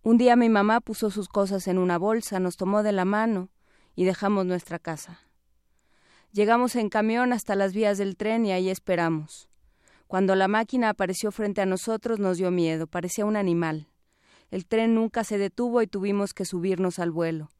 un 0.02 0.16
día 0.16 0.34
mi 0.34 0.48
mamá 0.48 0.80
puso 0.80 1.10
sus 1.10 1.28
cosas 1.28 1.68
en 1.68 1.76
una 1.76 1.98
bolsa, 1.98 2.40
nos 2.40 2.56
tomó 2.56 2.82
de 2.82 2.92
la 2.92 3.04
mano 3.04 3.50
y 3.94 4.06
dejamos 4.06 4.46
nuestra 4.46 4.78
casa. 4.78 5.20
Llegamos 6.32 6.74
en 6.74 6.88
camión 6.88 7.34
hasta 7.34 7.54
las 7.54 7.74
vías 7.74 7.98
del 7.98 8.16
tren 8.16 8.46
y 8.46 8.52
ahí 8.52 8.70
esperamos. 8.70 9.50
Cuando 10.06 10.36
la 10.36 10.46
máquina 10.46 10.90
apareció 10.90 11.32
frente 11.32 11.60
a 11.60 11.66
nosotros 11.66 12.20
nos 12.20 12.38
dio 12.38 12.52
miedo, 12.52 12.86
parecía 12.86 13.24
un 13.24 13.36
animal. 13.36 13.88
El 14.52 14.64
tren 14.66 14.94
nunca 14.94 15.24
se 15.24 15.36
detuvo 15.36 15.82
y 15.82 15.88
tuvimos 15.88 16.32
que 16.32 16.44
subirnos 16.44 17.00
al 17.00 17.10
vuelo. 17.10 17.50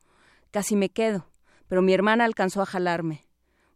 Casi 0.53 0.77
me 0.77 0.89
quedo, 0.89 1.27
pero 1.67 1.83
mi 1.83 1.93
hermana 1.93 2.25
alcanzó 2.25 2.63
a 2.63 2.67
jalarme. 2.67 3.25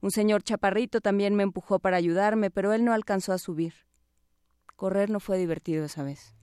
Un 0.00 0.12
señor 0.12 0.44
chaparrito 0.44 1.00
también 1.00 1.34
me 1.34 1.42
empujó 1.42 1.80
para 1.80 1.96
ayudarme, 1.96 2.50
pero 2.50 2.72
él 2.72 2.84
no 2.84 2.92
alcanzó 2.92 3.32
a 3.32 3.38
subir. 3.38 3.74
Correr 4.76 5.10
no 5.10 5.18
fue 5.18 5.36
divertido 5.36 5.84
esa 5.84 6.04
vez. 6.04 6.34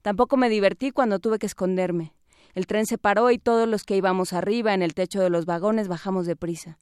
Tampoco 0.00 0.36
me 0.36 0.48
divertí 0.48 0.92
cuando 0.92 1.18
tuve 1.18 1.40
que 1.40 1.46
esconderme. 1.46 2.14
El 2.54 2.66
tren 2.66 2.86
se 2.86 2.98
paró 2.98 3.30
y 3.32 3.38
todos 3.38 3.68
los 3.68 3.82
que 3.82 3.96
íbamos 3.96 4.32
arriba 4.32 4.74
en 4.74 4.82
el 4.82 4.94
techo 4.94 5.20
de 5.20 5.28
los 5.28 5.44
vagones 5.44 5.88
bajamos 5.88 6.24
deprisa. 6.24 6.78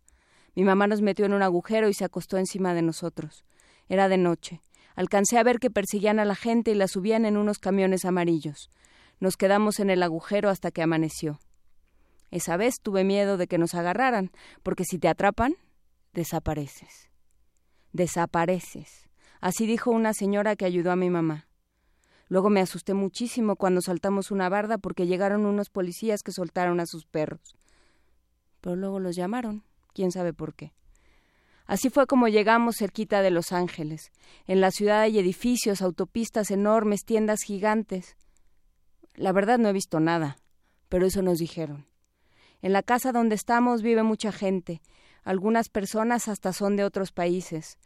Mi 0.54 0.64
mamá 0.64 0.86
nos 0.86 1.00
metió 1.00 1.24
en 1.24 1.32
un 1.32 1.42
agujero 1.42 1.88
y 1.88 1.94
se 1.94 2.04
acostó 2.04 2.36
encima 2.36 2.74
de 2.74 2.82
nosotros. 2.82 3.44
Era 3.88 4.08
de 4.08 4.18
noche. 4.18 4.60
Alcancé 4.94 5.38
a 5.38 5.42
ver 5.42 5.58
que 5.58 5.70
perseguían 5.70 6.18
a 6.18 6.24
la 6.24 6.34
gente 6.34 6.70
y 6.70 6.74
la 6.74 6.88
subían 6.88 7.24
en 7.24 7.36
unos 7.36 7.58
camiones 7.58 8.04
amarillos. 8.04 8.70
Nos 9.20 9.36
quedamos 9.36 9.78
en 9.78 9.90
el 9.90 10.02
agujero 10.02 10.48
hasta 10.48 10.70
que 10.70 10.82
amaneció. 10.82 11.38
Esa 12.30 12.56
vez 12.56 12.74
tuve 12.82 13.04
miedo 13.04 13.36
de 13.36 13.46
que 13.46 13.58
nos 13.58 13.74
agarraran, 13.74 14.30
porque 14.62 14.84
si 14.84 14.98
te 14.98 15.08
atrapan, 15.08 15.54
desapareces. 16.12 17.08
Desapareces. 17.92 19.08
Así 19.40 19.66
dijo 19.66 19.90
una 19.90 20.12
señora 20.12 20.56
que 20.56 20.64
ayudó 20.64 20.90
a 20.90 20.96
mi 20.96 21.10
mamá. 21.10 21.46
Luego 22.28 22.50
me 22.50 22.60
asusté 22.60 22.94
muchísimo 22.94 23.56
cuando 23.56 23.80
saltamos 23.80 24.30
una 24.30 24.48
barda 24.48 24.78
porque 24.78 25.06
llegaron 25.06 25.46
unos 25.46 25.70
policías 25.70 26.22
que 26.22 26.32
soltaron 26.32 26.80
a 26.80 26.86
sus 26.86 27.06
perros. 27.06 27.56
Pero 28.60 28.74
luego 28.74 28.98
los 28.98 29.14
llamaron, 29.14 29.62
quién 29.92 30.10
sabe 30.10 30.32
por 30.32 30.54
qué. 30.54 30.72
Así 31.66 31.90
fue 31.90 32.06
como 32.06 32.28
llegamos 32.28 32.76
cerquita 32.76 33.22
de 33.22 33.30
Los 33.30 33.52
Ángeles. 33.52 34.12
En 34.46 34.60
la 34.60 34.70
ciudad 34.70 35.00
hay 35.00 35.18
edificios, 35.18 35.82
autopistas 35.82 36.50
enormes, 36.50 37.04
tiendas 37.04 37.42
gigantes. 37.42 38.16
La 39.14 39.32
verdad 39.32 39.58
no 39.58 39.68
he 39.68 39.72
visto 39.72 39.98
nada, 39.98 40.36
pero 40.88 41.06
eso 41.06 41.22
nos 41.22 41.38
dijeron. 41.38 41.86
En 42.62 42.72
la 42.72 42.82
casa 42.82 43.12
donde 43.12 43.34
estamos 43.34 43.82
vive 43.82 44.02
mucha 44.04 44.30
gente. 44.30 44.80
Algunas 45.24 45.68
personas 45.68 46.28
hasta 46.28 46.52
son 46.52 46.76
de 46.76 46.84
otros 46.84 47.10
países. 47.10 47.78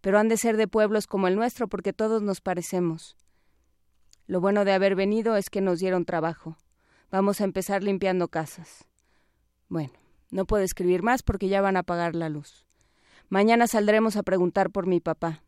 Pero 0.00 0.18
han 0.18 0.28
de 0.28 0.36
ser 0.36 0.56
de 0.56 0.66
pueblos 0.66 1.06
como 1.06 1.28
el 1.28 1.36
nuestro 1.36 1.68
porque 1.68 1.92
todos 1.92 2.22
nos 2.22 2.40
parecemos. 2.40 3.16
Lo 4.26 4.40
bueno 4.40 4.64
de 4.64 4.72
haber 4.72 4.96
venido 4.96 5.36
es 5.36 5.48
que 5.48 5.60
nos 5.60 5.78
dieron 5.78 6.04
trabajo. 6.04 6.58
Vamos 7.10 7.40
a 7.40 7.44
empezar 7.44 7.84
limpiando 7.84 8.26
casas. 8.28 8.84
Bueno, 9.68 9.92
no 10.30 10.44
puedo 10.44 10.64
escribir 10.64 11.04
más 11.04 11.22
porque 11.22 11.48
ya 11.48 11.60
van 11.60 11.76
a 11.76 11.80
apagar 11.80 12.16
la 12.16 12.28
luz. 12.28 12.65
Mañana 13.28 13.66
saldremos 13.66 14.16
a 14.16 14.22
preguntar 14.22 14.70
por 14.70 14.86
mi 14.86 15.00
papá. 15.00 15.42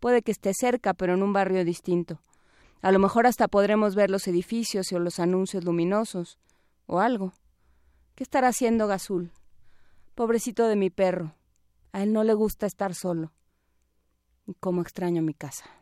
Puede 0.00 0.22
que 0.22 0.32
esté 0.32 0.52
cerca, 0.54 0.94
pero 0.94 1.14
en 1.14 1.22
un 1.22 1.32
barrio 1.32 1.64
distinto. 1.64 2.20
A 2.80 2.90
lo 2.90 2.98
mejor 2.98 3.26
hasta 3.26 3.46
podremos 3.46 3.94
ver 3.94 4.10
los 4.10 4.26
edificios 4.26 4.92
o 4.92 4.98
los 4.98 5.20
anuncios 5.20 5.64
luminosos, 5.64 6.38
o 6.86 6.98
algo. 6.98 7.32
¿Qué 8.16 8.24
estará 8.24 8.48
haciendo 8.48 8.88
Gazul? 8.88 9.30
Pobrecito 10.16 10.66
de 10.66 10.76
mi 10.76 10.90
perro. 10.90 11.34
A 11.92 12.02
él 12.02 12.12
no 12.12 12.24
le 12.24 12.34
gusta 12.34 12.66
estar 12.66 12.94
solo. 12.94 13.32
Y 14.46 14.54
cómo 14.54 14.82
extraño 14.82 15.22
mi 15.22 15.34
casa. 15.34 15.81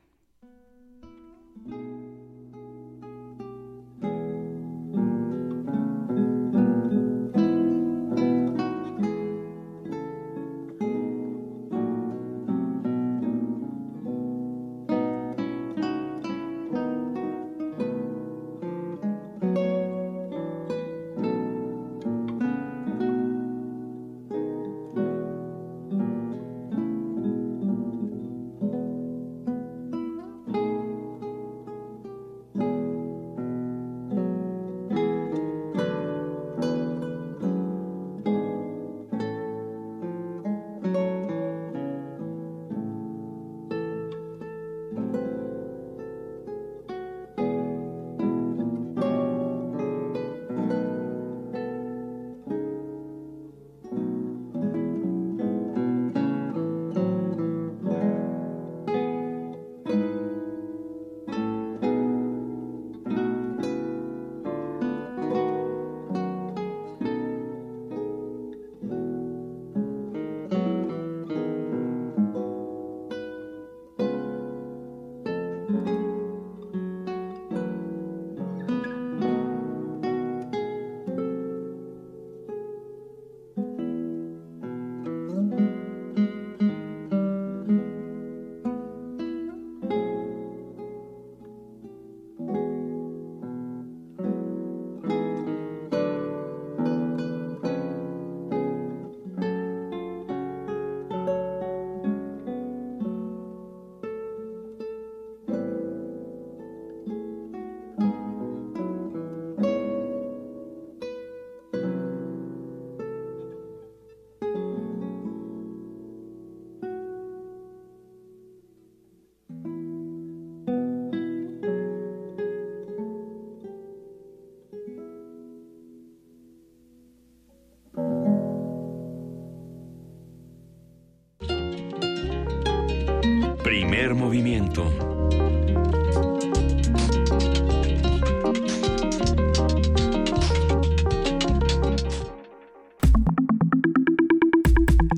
Primer 134.10 134.24
movimiento. 134.24 134.92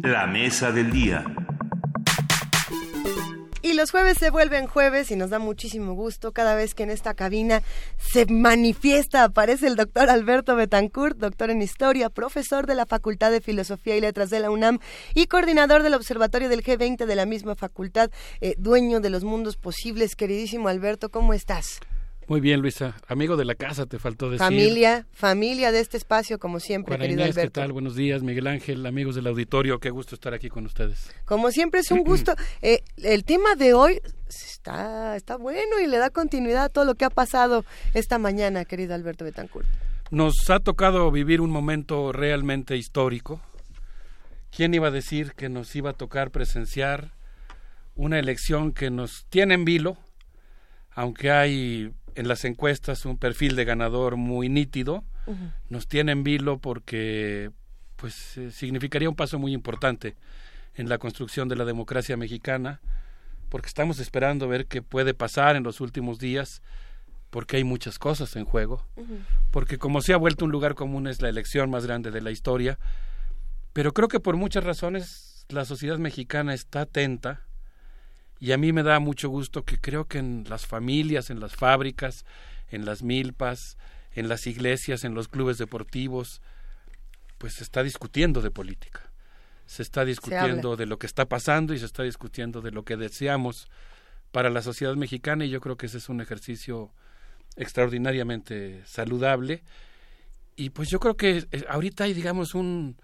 La 0.03 0.27
mesa 0.27 0.73
del 0.73 0.93
día. 0.93 1.25
Y 3.63 3.73
los 3.73 3.91
jueves 3.91 4.19
se 4.19 4.29
vuelven 4.29 4.67
jueves 4.67 5.11
y 5.11 5.17
nos 5.17 5.31
da 5.31 5.39
muchísimo 5.39 5.95
gusto 5.95 6.33
cada 6.33 6.55
vez 6.55 6.75
que 6.75 6.83
en 6.83 6.91
esta 6.91 7.15
cabina 7.15 7.63
se 8.13 8.27
manifiesta, 8.27 9.25
aparece 9.25 9.67
el 9.67 9.75
doctor 9.75 10.11
Alberto 10.11 10.55
Betancourt, 10.55 11.17
doctor 11.17 11.49
en 11.49 11.63
historia, 11.63 12.11
profesor 12.11 12.67
de 12.67 12.75
la 12.75 12.85
Facultad 12.85 13.31
de 13.31 13.41
Filosofía 13.41 13.97
y 13.97 14.03
Letras 14.03 14.29
de 14.29 14.39
la 14.39 14.51
UNAM 14.51 14.81
y 15.15 15.29
coordinador 15.29 15.83
del 15.83 15.95
Observatorio 15.95 16.51
del 16.51 16.63
G20 16.63 17.07
de 17.07 17.17
la 17.17 17.25
misma 17.25 17.55
facultad, 17.55 18.11
eh, 18.43 18.55
dueño 18.59 19.01
de 19.01 19.09
los 19.09 19.25
mundos 19.25 19.57
posibles. 19.57 20.15
Queridísimo 20.15 20.69
Alberto, 20.69 21.09
¿cómo 21.09 21.33
estás? 21.33 21.81
Muy 22.33 22.41
bien, 22.41 22.63
Luisa. 22.63 22.97
Amigo 23.09 23.37
de 23.37 23.45
la 23.45 23.55
casa, 23.55 23.85
te 23.85 23.99
faltó 23.99 24.31
decir. 24.31 24.39
Familia, 24.39 25.07
familia 25.13 25.71
de 25.71 25.81
este 25.81 25.99
espacio, 25.99 26.39
como 26.39 26.61
siempre, 26.61 26.97
querido 26.97 27.25
Alberto. 27.25 27.43
¿qué 27.43 27.51
tal? 27.51 27.73
Buenos 27.73 27.95
días, 27.95 28.23
Miguel 28.23 28.47
Ángel, 28.47 28.87
amigos 28.87 29.17
del 29.17 29.27
auditorio. 29.27 29.79
Qué 29.81 29.91
gusto 29.91 30.15
estar 30.15 30.33
aquí 30.33 30.49
con 30.49 30.65
ustedes. 30.65 31.11
Como 31.27 31.51
siempre, 31.51 31.81
es 31.81 31.91
un 31.91 31.99
gusto. 32.05 32.35
Eh, 32.63 32.85
el 33.03 33.25
tema 33.25 33.55
de 33.55 33.75
hoy 33.75 34.01
está, 34.31 35.15
está 35.15 35.37
bueno 35.37 35.79
y 35.79 35.87
le 35.87 35.99
da 35.99 36.09
continuidad 36.09 36.65
a 36.65 36.69
todo 36.71 36.87
lo 36.87 36.95
que 36.95 37.05
ha 37.05 37.11
pasado 37.11 37.67
esta 37.93 38.17
mañana, 38.17 38.65
querido 38.65 38.95
Alberto 38.95 39.27
Betancourt. 39.27 39.69
Nos 40.11 40.49
ha 40.49 40.59
tocado 40.59 41.11
vivir 41.11 41.43
un 41.43 41.51
momento 41.51 42.13
realmente 42.13 42.79
histórico 42.79 43.43
¿quién 44.51 44.73
iba 44.73 44.89
a 44.89 44.91
decir 44.91 45.35
que 45.35 45.51
nos 45.51 45.77
iba 45.77 45.91
a 45.91 45.93
tocar 45.93 46.31
presenciar 46.31 47.13
una 47.95 48.19
elección 48.19 48.73
que 48.73 48.91
nos 48.91 49.27
tiene 49.29 49.53
en 49.53 49.67
vilo, 49.67 49.99
aunque 50.95 51.31
hay 51.31 51.93
en 52.15 52.29
las 52.29 52.45
encuestas 52.45 53.05
un 53.05 53.19
perfil 53.19 53.57
de 53.57 53.65
ganador 53.65 54.17
muy 54.17 54.49
nítido, 54.49 55.05
nos 55.69 55.87
tiene 55.87 56.13
en 56.13 56.25
vilo 56.25 56.59
porque 56.59 57.51
pues 57.97 58.37
eh, 58.37 58.51
significaría 58.51 59.09
un 59.09 59.15
paso 59.15 59.39
muy 59.39 59.53
importante 59.53 60.17
en 60.75 60.89
la 60.89 60.99
construcción 60.99 61.49
de 61.49 61.55
la 61.55 61.65
democracia 61.65 62.17
mexicana, 62.17 62.81
porque 63.49 63.69
estamos 63.69 64.01
esperando 64.01 64.49
ver 64.49 64.67
qué 64.67 64.83
puede 64.83 65.15
pasar 65.15 65.55
en 65.55 65.63
los 65.63 65.81
últimos 65.81 66.19
días, 66.19 66.63
porque 67.31 67.59
hay 67.59 67.65
muchas 67.65 67.99
cosas 67.99 68.35
en 68.35 68.45
juego, 68.45 68.85
porque 69.53 69.79
como 69.79 70.03
se 70.03 70.13
ha 70.13 70.17
vuelto 70.17 70.45
un 70.45 70.51
lugar 70.51 70.75
común 70.75 71.07
es 71.07 71.23
la 71.23 71.29
elección 71.29 71.71
más 71.71 71.87
grande 71.87 72.11
de 72.11 72.21
la 72.21 72.31
historia, 72.33 72.79
pero 73.73 73.93
creo 73.93 74.09
que 74.09 74.21
por 74.21 74.37
muchas 74.37 74.65
razones 74.65 75.47
la 75.49 75.65
sociedad 75.65 75.99
mexicana 75.99 76.55
está 76.55 76.83
atenta 76.83 77.43
y 78.43 78.51
a 78.51 78.59
mí 78.59 78.73
me 78.73 78.83
da 78.83 78.99
mucho 78.99 79.29
gusto 79.29 79.65
que 79.65 79.79
creo 79.79 80.07
que 80.07 80.19
en 80.19 80.47
las 80.49 80.67
familias, 80.67 81.31
en 81.31 81.39
las 81.39 81.55
fábricas, 81.55 82.25
en 82.71 82.85
las 82.85 83.05
milpas, 83.05 83.79
en 84.15 84.29
las 84.29 84.49
iglesias, 84.49 85.05
en 85.05 85.15
los 85.15 85.29
clubes 85.29 85.59
deportivos, 85.59 86.43
pues 87.39 87.53
se 87.53 87.63
está 87.63 87.85
discutiendo 87.85 88.41
de 88.41 88.51
política. 88.51 89.13
Se 89.67 89.85
está 89.85 90.05
discutiendo 90.05 90.75
de 90.75 90.87
lo 90.87 90.99
que 90.99 91.07
está 91.07 91.27
pasando 91.27 91.73
y 91.73 91.79
se 91.79 91.87
está 91.87 92.03
discutiendo 92.03 92.63
de 92.63 92.73
lo 92.73 92.83
que 92.83 92.97
deseamos 92.97 93.69
para 94.33 94.51
la 94.51 94.63
sociedad 94.63 94.97
mexicana 94.97 95.45
y 95.45 95.51
yo 95.51 95.61
creo 95.61 95.77
que 95.77 95.87
ese 95.87 95.99
es 95.99 96.09
un 96.09 96.21
ejercicio 96.21 96.91
extraordinariamente 97.55 98.83
saludable 98.87 99.63
y 100.57 100.71
pues 100.71 100.91
yo 100.91 100.99
creo 100.99 101.17
que 101.17 101.47
eh, 101.53 101.65
ahorita 101.69 102.05
hay 102.05 102.13
digamos 102.13 102.57
un 102.57 102.97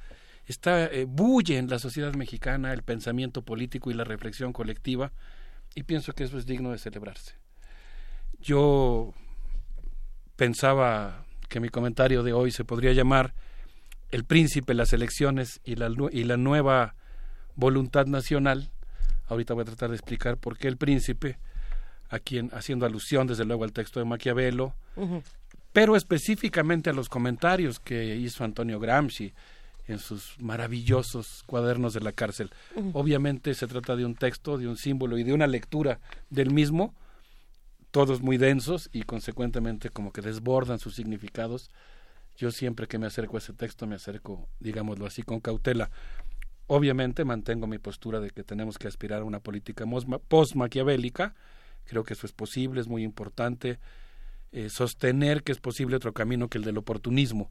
está 0.52 0.86
eh, 0.86 1.04
bulle 1.04 1.58
en 1.58 1.68
la 1.68 1.78
sociedad 1.78 2.14
mexicana 2.14 2.72
el 2.72 2.82
pensamiento 2.82 3.42
político 3.42 3.90
y 3.90 3.94
la 3.94 4.04
reflexión 4.04 4.52
colectiva 4.52 5.12
y 5.74 5.82
pienso 5.82 6.12
que 6.12 6.24
eso 6.24 6.38
es 6.38 6.46
digno 6.46 6.72
de 6.72 6.78
celebrarse. 6.78 7.34
Yo 8.40 9.12
pensaba 10.36 11.24
que 11.48 11.60
mi 11.60 11.68
comentario 11.68 12.22
de 12.22 12.32
hoy 12.32 12.50
se 12.50 12.64
podría 12.64 12.92
llamar 12.92 13.34
El 14.10 14.24
príncipe, 14.24 14.72
las 14.72 14.92
elecciones 14.92 15.60
y 15.64 15.74
la, 15.74 15.90
y 16.12 16.24
la 16.24 16.36
nueva 16.36 16.94
voluntad 17.54 18.06
nacional. 18.06 18.70
Ahorita 19.26 19.52
voy 19.52 19.62
a 19.62 19.66
tratar 19.66 19.90
de 19.90 19.96
explicar 19.96 20.38
por 20.38 20.56
qué 20.56 20.68
el 20.68 20.78
príncipe, 20.78 21.38
a 22.08 22.18
quien 22.18 22.48
haciendo 22.54 22.86
alusión 22.86 23.26
desde 23.26 23.44
luego 23.44 23.64
al 23.64 23.72
texto 23.72 24.00
de 24.00 24.06
Maquiavelo, 24.06 24.74
pero 25.72 25.94
específicamente 25.94 26.88
a 26.88 26.94
los 26.94 27.10
comentarios 27.10 27.78
que 27.80 28.16
hizo 28.16 28.44
Antonio 28.44 28.80
Gramsci 28.80 29.34
en 29.88 29.98
sus 29.98 30.36
maravillosos 30.38 31.42
cuadernos 31.46 31.94
de 31.94 32.00
la 32.00 32.12
cárcel. 32.12 32.50
Obviamente 32.92 33.54
se 33.54 33.66
trata 33.66 33.96
de 33.96 34.04
un 34.04 34.14
texto, 34.14 34.58
de 34.58 34.68
un 34.68 34.76
símbolo 34.76 35.18
y 35.18 35.24
de 35.24 35.32
una 35.32 35.46
lectura 35.46 35.98
del 36.30 36.50
mismo, 36.50 36.94
todos 37.90 38.20
muy 38.20 38.36
densos 38.36 38.90
y 38.92 39.02
consecuentemente 39.02 39.88
como 39.88 40.12
que 40.12 40.20
desbordan 40.20 40.78
sus 40.78 40.94
significados. 40.94 41.70
Yo 42.36 42.50
siempre 42.50 42.86
que 42.86 42.98
me 42.98 43.06
acerco 43.06 43.36
a 43.36 43.40
ese 43.40 43.54
texto 43.54 43.86
me 43.86 43.96
acerco, 43.96 44.46
digámoslo 44.60 45.06
así, 45.06 45.22
con 45.22 45.40
cautela. 45.40 45.90
Obviamente 46.66 47.24
mantengo 47.24 47.66
mi 47.66 47.78
postura 47.78 48.20
de 48.20 48.30
que 48.30 48.44
tenemos 48.44 48.78
que 48.78 48.88
aspirar 48.88 49.22
a 49.22 49.24
una 49.24 49.40
política 49.40 49.86
post-maquiavélica. 50.28 51.34
Creo 51.86 52.04
que 52.04 52.12
eso 52.12 52.26
es 52.26 52.32
posible, 52.32 52.82
es 52.82 52.88
muy 52.88 53.02
importante. 53.02 53.78
Eh, 54.52 54.68
sostener 54.68 55.42
que 55.42 55.52
es 55.52 55.60
posible 55.60 55.96
otro 55.96 56.12
camino 56.12 56.48
que 56.48 56.58
el 56.58 56.64
del 56.64 56.78
oportunismo 56.78 57.50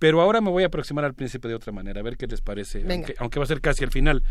pero 0.00 0.22
ahora 0.22 0.40
me 0.40 0.50
voy 0.50 0.62
a 0.64 0.68
aproximar 0.68 1.04
al 1.04 1.12
príncipe 1.12 1.46
de 1.46 1.54
otra 1.54 1.72
manera, 1.72 2.00
a 2.00 2.02
ver 2.02 2.16
qué 2.16 2.26
les 2.26 2.40
parece, 2.40 2.82
aunque, 3.18 3.38
va 3.38 3.44
a 3.44 3.46
ser 3.46 3.60
casi 3.60 3.84
al 3.84 3.90
final. 3.90 4.24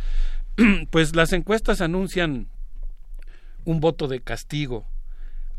pues 0.90 1.16
las 1.16 1.32
encuestas 1.32 1.80
anuncian 1.80 2.48
un 3.66 3.80
voto 3.80 4.08
de 4.08 4.20
castigo 4.20 4.88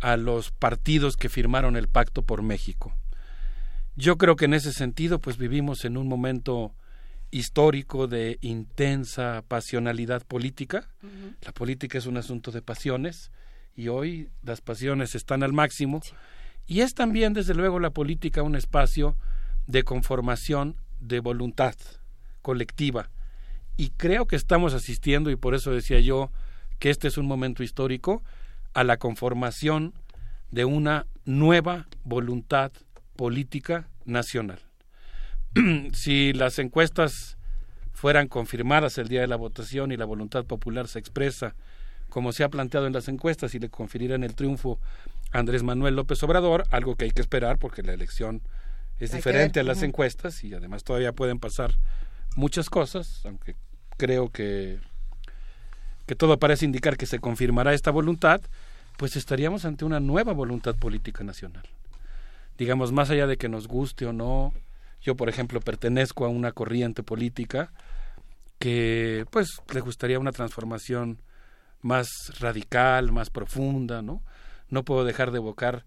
a 0.00 0.16
los 0.16 0.50
partidos 0.50 1.16
que 1.16 1.28
firmaron 1.28 1.76
el 1.76 1.86
pacto 1.86 2.22
por 2.22 2.42
México. 2.42 2.92
Yo 3.94 4.18
creo 4.18 4.34
que 4.34 4.46
en 4.46 4.54
ese 4.54 4.72
sentido, 4.72 5.20
pues 5.20 5.38
vivimos 5.38 5.84
en 5.84 5.96
un 5.96 6.08
momento 6.08 6.74
histórico 7.30 8.08
de 8.08 8.38
intensa 8.40 9.44
pasionalidad 9.46 10.26
política. 10.26 10.88
La 11.42 11.52
política 11.52 11.98
es 11.98 12.06
un 12.06 12.16
asunto 12.16 12.50
de 12.50 12.62
pasiones 12.62 13.30
y 13.76 13.86
hoy 13.86 14.28
las 14.42 14.60
pasiones 14.60 15.14
están 15.14 15.44
al 15.44 15.52
máximo. 15.52 16.00
Y 16.66 16.80
es 16.80 16.94
también, 16.94 17.32
desde 17.32 17.54
luego, 17.54 17.78
la 17.78 17.90
política 17.90 18.42
un 18.42 18.56
espacio 18.56 19.14
de 19.70 19.84
conformación 19.84 20.76
de 21.00 21.20
voluntad 21.20 21.74
colectiva. 22.42 23.10
Y 23.76 23.90
creo 23.90 24.26
que 24.26 24.36
estamos 24.36 24.74
asistiendo, 24.74 25.30
y 25.30 25.36
por 25.36 25.54
eso 25.54 25.70
decía 25.70 26.00
yo 26.00 26.30
que 26.78 26.90
este 26.90 27.08
es 27.08 27.18
un 27.18 27.26
momento 27.26 27.62
histórico, 27.62 28.22
a 28.74 28.84
la 28.84 28.98
conformación 28.98 29.94
de 30.50 30.64
una 30.64 31.06
nueva 31.24 31.86
voluntad 32.04 32.72
política 33.16 33.88
nacional. 34.04 34.60
si 35.92 36.32
las 36.32 36.58
encuestas 36.58 37.36
fueran 37.92 38.28
confirmadas 38.28 38.98
el 38.98 39.08
día 39.08 39.20
de 39.20 39.26
la 39.26 39.36
votación 39.36 39.92
y 39.92 39.96
la 39.96 40.04
voluntad 40.04 40.44
popular 40.44 40.88
se 40.88 40.98
expresa 40.98 41.54
como 42.08 42.32
se 42.32 42.44
ha 42.44 42.48
planteado 42.48 42.86
en 42.86 42.92
las 42.92 43.08
encuestas 43.08 43.54
y 43.54 43.58
le 43.58 43.68
conferirían 43.68 44.24
el 44.24 44.34
triunfo 44.34 44.78
a 45.32 45.38
Andrés 45.38 45.62
Manuel 45.62 45.96
López 45.96 46.22
Obrador, 46.22 46.64
algo 46.70 46.96
que 46.96 47.04
hay 47.04 47.10
que 47.12 47.20
esperar 47.20 47.58
porque 47.58 47.82
la 47.82 47.92
elección 47.92 48.42
es 49.00 49.12
diferente 49.12 49.60
a 49.60 49.64
las 49.64 49.82
encuestas 49.82 50.44
y 50.44 50.54
además 50.54 50.84
todavía 50.84 51.12
pueden 51.12 51.38
pasar 51.38 51.74
muchas 52.36 52.70
cosas, 52.70 53.22
aunque 53.24 53.56
creo 53.96 54.30
que, 54.30 54.78
que 56.06 56.14
todo 56.14 56.38
parece 56.38 56.66
indicar 56.66 56.96
que 56.96 57.06
se 57.06 57.18
confirmará 57.18 57.74
esta 57.74 57.90
voluntad, 57.90 58.40
pues 58.96 59.16
estaríamos 59.16 59.64
ante 59.64 59.84
una 59.84 60.00
nueva 60.00 60.32
voluntad 60.32 60.76
política 60.76 61.24
nacional. 61.24 61.64
Digamos, 62.58 62.92
más 62.92 63.08
allá 63.08 63.26
de 63.26 63.38
que 63.38 63.48
nos 63.48 63.66
guste 63.66 64.04
o 64.04 64.12
no, 64.12 64.52
yo 65.00 65.16
por 65.16 65.30
ejemplo 65.30 65.60
pertenezco 65.60 66.26
a 66.26 66.28
una 66.28 66.52
corriente 66.52 67.02
política 67.02 67.72
que 68.58 69.24
pues 69.30 69.62
le 69.72 69.80
gustaría 69.80 70.18
una 70.18 70.32
transformación 70.32 71.18
más 71.80 72.08
radical, 72.38 73.10
más 73.10 73.30
profunda, 73.30 74.02
¿no? 74.02 74.22
No 74.68 74.84
puedo 74.84 75.04
dejar 75.04 75.30
de 75.30 75.38
evocar 75.38 75.86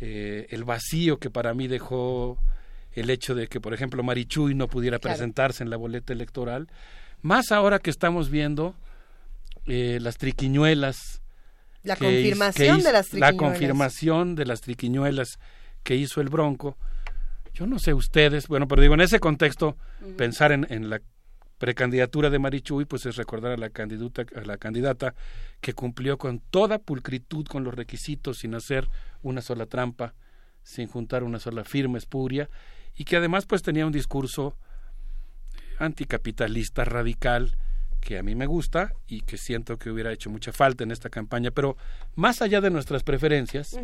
eh, 0.00 0.46
el 0.50 0.64
vacío 0.64 1.18
que 1.18 1.30
para 1.30 1.54
mí 1.54 1.68
dejó 1.68 2.38
el 2.92 3.10
hecho 3.10 3.34
de 3.34 3.46
que, 3.46 3.60
por 3.60 3.74
ejemplo, 3.74 4.02
Marichuy 4.02 4.54
no 4.54 4.66
pudiera 4.66 4.98
presentarse 4.98 5.62
en 5.62 5.70
la 5.70 5.76
boleta 5.76 6.12
electoral, 6.12 6.68
más 7.22 7.52
ahora 7.52 7.78
que 7.78 7.90
estamos 7.90 8.30
viendo 8.30 8.74
eh, 9.66 9.98
las 10.00 10.16
triquiñuelas. 10.16 11.22
La 11.82 11.96
confirmación 11.96 12.82
de 12.82 12.92
las 12.92 13.08
triquiñuelas. 13.08 13.34
La 13.34 13.36
confirmación 13.36 14.34
de 14.34 14.46
las 14.46 14.60
triquiñuelas 14.60 15.38
que 15.82 15.96
hizo 15.96 16.20
el 16.20 16.28
Bronco. 16.28 16.76
Yo 17.52 17.66
no 17.66 17.78
sé 17.78 17.94
ustedes, 17.94 18.48
bueno, 18.48 18.66
pero 18.66 18.82
digo, 18.82 18.94
en 18.94 19.00
ese 19.02 19.20
contexto, 19.20 19.76
pensar 20.16 20.52
en, 20.52 20.66
en 20.70 20.88
la 20.88 21.00
precandidatura 21.60 22.30
de 22.30 22.38
Marichuy, 22.38 22.86
pues 22.86 23.04
es 23.04 23.16
recordar 23.16 23.52
a 23.52 23.56
la, 23.58 23.68
candidata, 23.68 24.24
a 24.34 24.40
la 24.46 24.56
candidata 24.56 25.14
que 25.60 25.74
cumplió 25.74 26.16
con 26.16 26.40
toda 26.40 26.78
pulcritud 26.78 27.46
con 27.46 27.64
los 27.64 27.74
requisitos, 27.74 28.38
sin 28.38 28.54
hacer 28.54 28.88
una 29.22 29.42
sola 29.42 29.66
trampa, 29.66 30.14
sin 30.62 30.88
juntar 30.88 31.22
una 31.22 31.38
sola 31.38 31.64
firma 31.64 31.98
espuria, 31.98 32.48
y 32.96 33.04
que 33.04 33.16
además 33.16 33.44
pues 33.44 33.62
tenía 33.62 33.84
un 33.84 33.92
discurso 33.92 34.56
anticapitalista 35.78 36.86
radical 36.86 37.54
que 38.00 38.16
a 38.16 38.22
mí 38.22 38.34
me 38.34 38.46
gusta 38.46 38.94
y 39.06 39.20
que 39.20 39.36
siento 39.36 39.78
que 39.78 39.90
hubiera 39.90 40.14
hecho 40.14 40.30
mucha 40.30 40.52
falta 40.52 40.82
en 40.82 40.90
esta 40.90 41.10
campaña, 41.10 41.50
pero 41.50 41.76
más 42.14 42.40
allá 42.40 42.62
de 42.62 42.70
nuestras 42.70 43.02
preferencias, 43.02 43.78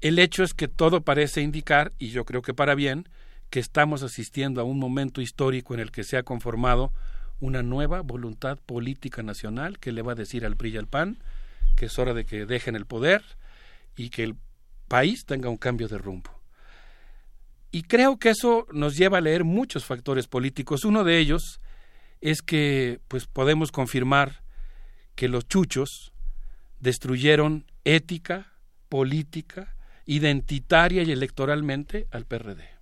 el 0.00 0.18
hecho 0.18 0.42
es 0.42 0.54
que 0.54 0.66
todo 0.66 1.02
parece 1.02 1.40
indicar, 1.40 1.92
y 2.00 2.08
yo 2.08 2.24
creo 2.24 2.42
que 2.42 2.52
para 2.52 2.74
bien, 2.74 3.08
que 3.50 3.60
estamos 3.60 4.02
asistiendo 4.02 4.60
a 4.60 4.64
un 4.64 4.78
momento 4.78 5.20
histórico 5.20 5.74
en 5.74 5.80
el 5.80 5.90
que 5.90 6.04
se 6.04 6.16
ha 6.16 6.22
conformado 6.22 6.92
una 7.40 7.62
nueva 7.62 8.00
voluntad 8.00 8.58
política 8.58 9.22
nacional 9.22 9.78
que 9.78 9.92
le 9.92 10.02
va 10.02 10.12
a 10.12 10.16
decir 10.16 10.46
al 10.46 10.56
PRI 10.56 10.76
al 10.76 10.86
PAN 10.86 11.18
que 11.76 11.86
es 11.86 11.98
hora 11.98 12.14
de 12.14 12.24
que 12.24 12.46
dejen 12.46 12.76
el 12.76 12.86
poder 12.86 13.22
y 13.96 14.10
que 14.10 14.22
el 14.22 14.36
país 14.88 15.24
tenga 15.24 15.48
un 15.48 15.56
cambio 15.56 15.88
de 15.88 15.98
rumbo. 15.98 16.30
Y 17.72 17.84
creo 17.84 18.18
que 18.18 18.30
eso 18.30 18.66
nos 18.72 18.96
lleva 18.96 19.18
a 19.18 19.22
leer 19.22 19.44
muchos 19.44 19.84
factores 19.84 20.26
políticos. 20.26 20.84
Uno 20.84 21.04
de 21.04 21.18
ellos 21.18 21.60
es 22.20 22.42
que 22.42 23.00
pues 23.08 23.26
podemos 23.26 23.72
confirmar 23.72 24.42
que 25.14 25.28
los 25.28 25.46
chuchos 25.46 26.12
destruyeron 26.80 27.64
ética, 27.84 28.52
política, 28.88 29.74
identitaria 30.04 31.02
y 31.02 31.12
electoralmente 31.12 32.08
al 32.10 32.26
PRD. 32.26 32.79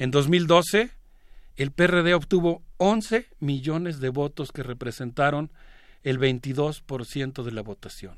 En 0.00 0.10
2012, 0.10 0.92
el 1.56 1.72
PRD 1.72 2.14
obtuvo 2.14 2.62
11 2.78 3.26
millones 3.38 4.00
de 4.00 4.08
votos 4.08 4.50
que 4.50 4.62
representaron 4.62 5.52
el 6.04 6.18
22% 6.18 7.42
de 7.42 7.52
la 7.52 7.60
votación. 7.60 8.16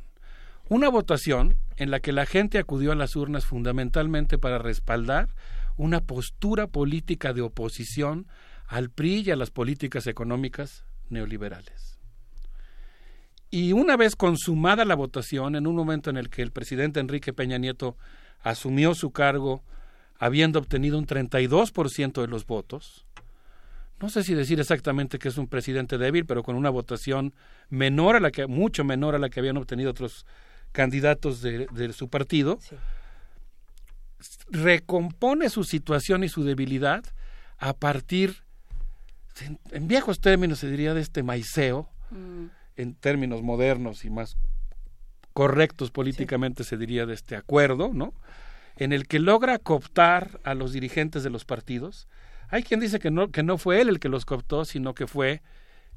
Una 0.69 0.89
votación 0.89 1.57
en 1.79 1.91
la 1.91 1.99
que 1.99 2.13
la 2.13 2.25
gente 2.25 2.61
acudió 2.61 2.93
a 2.93 2.95
las 2.95 3.17
urnas 3.17 3.47
fundamentalmente 3.47 4.39
para 4.39 4.59
respaldar 4.59 5.35
una 5.77 6.01
postura 6.01 6.69
política 6.69 7.33
de 7.33 7.43
oposición 7.43 8.29
al 8.69 8.91
PRI 8.91 9.23
y 9.23 9.31
a 9.33 9.37
las 9.37 9.51
políticas 9.51 10.07
económicas 10.07 10.85
neoliberales. 11.11 11.99
Y 13.51 13.73
una 13.73 13.97
vez 13.97 14.15
consumada 14.15 14.85
la 14.85 14.95
votación, 14.95 15.57
en 15.57 15.67
un 15.67 15.75
momento 15.75 16.11
en 16.11 16.17
el 16.17 16.31
que 16.31 16.43
el 16.43 16.53
presidente 16.53 17.01
Enrique 17.01 17.33
Peña 17.33 17.59
Nieto 17.59 17.97
asumió 18.41 18.95
su 18.95 19.11
cargo 19.11 19.65
habiendo 20.23 20.61
obtenido 20.61 20.99
un 20.99 21.07
32% 21.07 22.21
de 22.21 22.29
los 22.29 22.47
votos, 22.47 23.05
no 24.01 24.09
sé 24.09 24.23
si 24.23 24.35
decir 24.35 24.61
exactamente 24.61 25.19
que 25.19 25.27
es 25.27 25.37
un 25.37 25.49
presidente 25.49 25.99
débil, 25.99 26.27
pero 26.27 26.45
con 26.45 26.55
una 26.55 26.71
votación 26.71 27.35
menor 27.71 28.15
a 28.15 28.21
la 28.21 28.31
que, 28.31 28.47
mucho 28.47 28.85
menor 28.85 29.17
a 29.17 29.19
la 29.19 29.31
que 29.31 29.41
habían 29.41 29.57
obtenido 29.57 29.91
otros 29.91 30.25
candidatos 30.71 31.43
de, 31.43 31.93
su 31.93 32.09
partido, 32.09 32.61
recompone 34.49 35.51
su 35.51 35.65
situación 35.65 36.23
y 36.23 36.29
su 36.29 36.45
debilidad 36.45 37.03
a 37.59 37.73
partir, 37.73 38.45
en, 39.73 39.89
viejos 39.89 40.21
términos 40.21 40.61
se 40.61 40.71
diría, 40.71 40.95
de 40.95 41.01
este 41.01 41.25
maiceo, 41.25 41.89
mm. 42.13 42.45
en 42.77 42.95
términos 42.95 43.43
modernos 43.43 44.05
y 44.05 44.11
más 44.11 44.37
correctos 45.33 45.91
políticamente 45.91 46.63
se 46.63 46.77
diría 46.77 47.07
de 47.07 47.15
este 47.15 47.35
acuerdo, 47.35 47.91
¿no? 47.93 48.15
En 48.77 48.93
el 48.93 49.07
que 49.07 49.19
logra 49.19 49.59
cooptar 49.59 50.41
a 50.45 50.55
los 50.55 50.73
dirigentes 50.73 51.23
de 51.23 51.31
los 51.31 51.45
partidos. 51.45 52.09
Hay 52.49 52.63
quien 52.63 52.81
dice 52.81 52.99
que 52.99 53.11
no, 53.11 53.31
que 53.31 53.43
no 53.43 53.59
fue 53.59 53.81
él 53.81 53.89
el 53.89 54.01
que 54.01 54.09
los 54.09 54.25
cooptó, 54.25 54.65
sino 54.65 54.95
que 54.95 55.07
fue, 55.07 55.43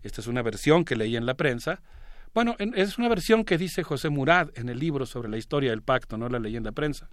esta 0.03 0.21
es 0.21 0.27
una 0.27 0.41
versión 0.41 0.85
que 0.85 0.95
leí 0.95 1.15
en 1.15 1.25
la 1.25 1.33
prensa, 1.33 1.81
bueno, 2.35 2.57
es 2.59 2.97
una 2.97 3.07
versión 3.07 3.45
que 3.45 3.57
dice 3.57 3.81
José 3.81 4.09
Murad 4.09 4.49
en 4.55 4.67
el 4.67 4.77
libro 4.77 5.05
sobre 5.05 5.29
la 5.29 5.37
historia 5.37 5.69
del 5.69 5.81
pacto, 5.81 6.17
no 6.17 6.27
la 6.27 6.37
leí 6.37 6.57
en 6.57 6.65
la 6.65 6.73
prensa. 6.73 7.07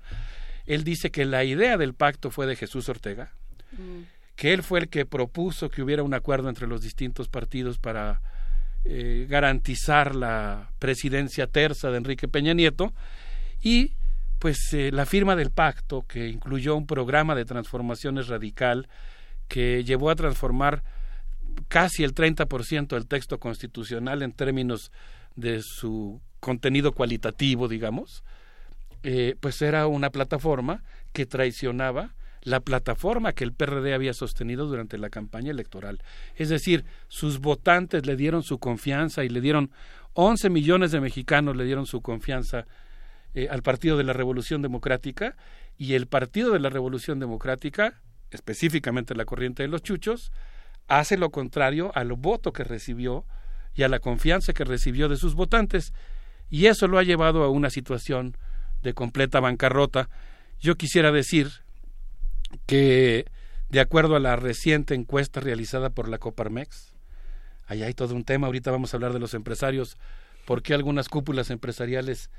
Él 0.67 0.83
dice 0.83 1.13
que 1.13 1.25
la 1.25 1.45
idea 1.45 1.77
del 1.77 1.95
pacto 1.95 2.33
fue 2.33 2.45
de 2.45 2.57
Jesús 2.57 2.89
Ortega, 2.89 3.33
mm. 3.71 4.03
que 4.35 4.53
él 4.53 4.65
fue 4.65 4.81
el 4.81 4.89
que 4.89 5.07
propuso 5.07 5.71
que 5.71 5.81
hubiera 5.81 6.03
un 6.03 6.13
acuerdo 6.13 6.49
entre 6.49 6.67
los 6.67 6.83
distintos 6.83 7.29
partidos 7.29 7.79
para 7.79 8.21
eh, 8.85 9.29
garantizar 9.31 10.17
la 10.17 10.73
presidencia 10.81 11.47
terza 11.47 11.93
de 11.93 11.99
Enrique 11.99 12.27
Peña 12.27 12.53
Nieto 12.53 12.93
y 13.63 13.93
pues 14.43 14.75
eh, 14.75 14.91
la 14.91 15.07
firma 15.07 15.37
del 15.37 15.53
pacto 15.53 16.05
que 16.05 16.27
incluyó 16.27 16.75
un 16.75 16.89
programa 16.89 17.37
de 17.37 17.45
transformaciones 17.45 18.27
radical 18.27 18.89
que 19.47 19.85
llevó 19.85 20.11
a 20.11 20.17
transformar 20.17 20.83
casi 21.69 22.03
el 22.03 22.13
30% 22.13 22.89
del 22.89 23.07
texto 23.07 23.39
constitucional 23.39 24.21
en 24.21 24.33
términos 24.33 24.91
de 25.37 25.63
su 25.63 26.21
contenido 26.41 26.91
cualitativo, 26.91 27.69
digamos, 27.69 28.25
eh, 29.05 29.37
pues 29.39 29.63
era 29.63 29.87
una 29.87 30.11
plataforma 30.11 30.83
que 31.13 31.25
traicionaba 31.25 32.17
la 32.43 32.59
plataforma 32.59 33.35
que 33.35 33.45
el 33.45 33.53
PRD 33.53 33.95
había 33.95 34.13
sostenido 34.13 34.67
durante 34.67 34.99
la 34.99 35.09
campaña 35.09 35.53
electoral. 35.53 36.03
Es 36.35 36.49
decir, 36.49 36.85
sus 37.07 37.39
votantes 37.39 38.07
le 38.07 38.17
dieron 38.17 38.43
su 38.43 38.59
confianza 38.59 39.23
y 39.23 39.29
le 39.29 39.41
dieron 39.41 39.71
11 40.15 40.51
millones 40.51 40.91
de 40.91 41.01
mexicanos 41.01 41.55
le 41.55 41.65
dieron 41.65 41.87
su 41.87 42.03
confianza 42.03 42.67
eh, 43.35 43.49
al 43.51 43.63
Partido 43.63 43.97
de 43.97 44.05
la 44.05 44.13
Revolución 44.13 44.63
Democrática 44.63 45.37
y 45.79 45.95
el 45.95 46.07
Partido 46.07 46.53
de 46.53 46.61
la 46.61 46.71
Revolución 46.71 47.19
Democrática, 47.19 48.01
específicamente 48.31 49.15
la 49.15 49.25
corriente 49.25 49.63
de 49.63 49.69
los 49.69 49.83
chuchos, 49.83 50.33
hace 50.89 51.17
lo 51.17 51.31
contrario 51.31 51.93
al 51.95 52.13
voto 52.13 52.53
que 52.53 52.65
recibió 52.65 53.25
y 53.75 53.83
a 53.83 53.89
la 53.89 54.01
confianza 54.01 54.53
que 54.53 54.65
recibió 54.65 55.09
de 55.09 55.17
sus 55.17 55.35
votantes, 55.35 55.93
y 56.51 56.67
eso 56.67 56.87
lo 56.87 56.99
ha 56.99 57.03
llevado 57.03 57.43
a 57.45 57.49
una 57.49 57.71
situación 57.71 58.37
de 58.83 58.93
completa 58.93 59.41
bancarrota. 59.41 60.11
Yo 60.61 60.77
quisiera 60.77 61.11
decir 61.11 61.49
que, 62.67 63.25
de 63.71 63.81
acuerdo 63.81 64.17
a 64.17 64.21
la 64.21 64.37
reciente 64.37 64.95
encuesta 64.95 65.41
realizada 65.41 65.91
por 65.91 66.09
la 66.09 66.19
Coparmex, 66.19 66.93
allá 67.67 67.87
hay 67.87 67.95
todo 67.95 68.15
un 68.15 68.25
tema, 68.25 68.47
ahorita 68.49 68.71
vamos 68.71 68.93
a 68.93 68.99
hablar 68.99 69.15
de 69.15 69.21
los 69.21 69.33
empresarios, 69.33 69.97
por 70.45 70.63
qué 70.63 70.75
algunas 70.75 71.09
cúpulas 71.09 71.51
empresariales, 71.51 72.31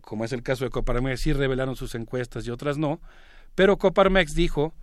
como 0.00 0.24
es 0.24 0.32
el 0.32 0.42
caso 0.42 0.64
de 0.64 0.70
Coparmex, 0.70 1.20
sí 1.20 1.32
revelaron 1.32 1.76
sus 1.76 1.94
encuestas 1.94 2.46
y 2.46 2.50
otras 2.50 2.78
no, 2.78 3.00
pero 3.54 3.78
Coparmex 3.78 4.34
dijo 4.34 4.74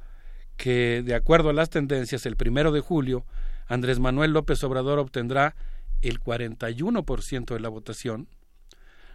que, 0.58 1.02
de 1.04 1.16
acuerdo 1.16 1.50
a 1.50 1.54
las 1.54 1.70
tendencias, 1.70 2.26
el 2.26 2.36
primero 2.36 2.72
de 2.72 2.82
julio, 2.82 3.26
Andrés 3.68 4.00
Manuel 4.00 4.32
López 4.32 4.64
Obrador 4.64 5.00
obtendrá 5.00 5.56
el 6.02 6.20
41% 6.20 7.54
de 7.54 7.60
la 7.60 7.70
votación, 7.70 8.28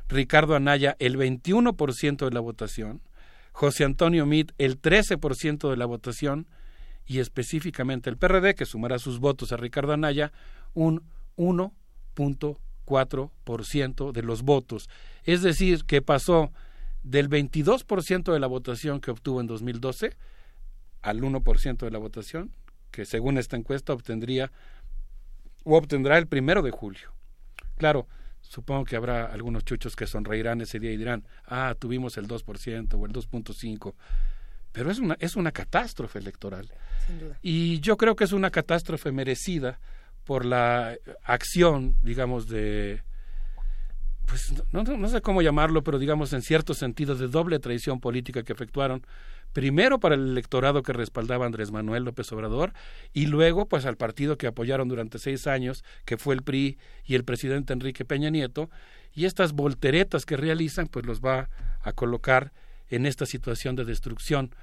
Ricardo 0.09 0.55
Anaya 0.55 0.97
el 0.99 1.17
21% 1.17 2.25
de 2.25 2.31
la 2.31 2.41
votación, 2.41 3.01
José 3.53 3.85
Antonio 3.85 4.27
Meade 4.27 4.53
el 4.59 4.81
13% 4.81 5.71
de 5.71 5.77
la 5.77 5.87
votación 5.87 6.47
y 7.07 7.21
específicamente 7.21 8.11
el 8.11 8.19
PRD, 8.19 8.55
que 8.55 8.67
sumará 8.67 8.99
sus 8.99 9.21
votos 9.21 9.53
a 9.53 9.57
Ricardo 9.57 9.93
Anaya, 9.93 10.33
un 10.75 11.05
1.4% 11.37 14.13
de 14.13 14.23
los 14.23 14.43
votos. 14.43 14.91
Es 15.27 15.43
decir, 15.43 15.85
que 15.85 16.01
pasó 16.01 16.53
del 17.03 17.29
22% 17.29 18.33
de 18.33 18.41
la 18.41 18.47
votación 18.47 19.01
que 19.01 19.11
obtuvo 19.11 19.41
en 19.41 19.47
2012 19.47 20.17
al 21.03 21.21
1% 21.21 21.77
de 21.79 21.91
la 21.91 21.99
votación, 21.99 22.53
que 22.91 23.05
según 23.05 23.37
esta 23.37 23.57
encuesta 23.57 23.93
obtendría 23.93 24.51
o 25.65 25.77
obtendrá 25.77 26.17
el 26.19 26.29
primero 26.29 26.63
de 26.63 26.71
julio. 26.71 27.13
Claro, 27.77 28.07
supongo 28.41 28.85
que 28.85 28.97
habrá 28.97 29.27
algunos 29.27 29.65
chuchos 29.65 29.95
que 29.97 30.07
sonreirán 30.07 30.61
ese 30.61 30.79
día 30.79 30.93
y 30.93 30.97
dirán, 30.97 31.25
ah, 31.45 31.75
tuvimos 31.79 32.17
el 32.17 32.29
2% 32.29 32.95
o 32.95 33.07
el 33.07 33.13
2.5%, 33.13 33.95
pero 34.73 34.91
es 34.91 34.99
una, 34.99 35.17
es 35.21 35.37
una 35.37 35.53
catástrofe 35.53 36.19
electoral. 36.21 36.71
Y 37.43 37.81
yo 37.81 37.97
creo 37.97 38.15
que 38.15 38.25
es 38.25 38.33
una 38.33 38.51
catástrofe 38.51 39.11
merecida 39.13 39.81
por 40.25 40.45
la 40.45 40.97
acción, 41.25 41.97
digamos, 42.03 42.49
de, 42.49 43.03
pues 44.27 44.53
no, 44.73 44.83
no, 44.83 45.09
sé 45.09 45.21
cómo 45.21 45.41
llamarlo, 45.41 45.83
pero 45.83 45.99
digamos 45.99 46.33
en 46.33 46.43
cierto 46.43 46.75
sentido 46.75 47.15
de 47.15 47.29
doble 47.29 47.59
traición 47.59 48.01
política 48.01 48.43
que 48.43 48.53
efectuaron 48.53 49.07
primero 49.53 50.01
para 50.01 50.17
el 50.17 50.29
electorado 50.29 50.83
que 50.83 50.93
respaldaba 50.93 51.47
Andrés 51.47 51.71
Manuel 51.71 52.05
López 52.05 52.31
Obrador 52.33 52.73
y 53.13 53.27
luego 53.27 53.67
pues 53.67 53.87
al 53.87 53.97
partido 53.97 54.37
que 54.37 54.47
apoyaron 54.47 54.89
durante 54.89 55.19
seis 55.19 55.47
años, 55.47 55.85
que 56.05 56.19
fue 56.19 56.35
el 56.35 56.43
PRI 56.43 56.77
y 57.05 57.15
el 57.15 57.25
presidente 57.25 57.73
Enrique 57.73 58.05
Peña 58.05 58.29
Nieto, 58.29 58.69
y 59.15 59.25
estas 59.25 59.53
volteretas 59.53 60.27
que 60.27 60.37
realizan 60.37 60.89
pues 60.89 61.07
los 61.07 61.21
va 61.21 61.49
a 61.81 61.93
colocar 61.93 62.53
en 62.91 63.07
esta 63.07 63.27
situación 63.27 63.77
de 63.77 63.85
destrucción. 63.85 64.55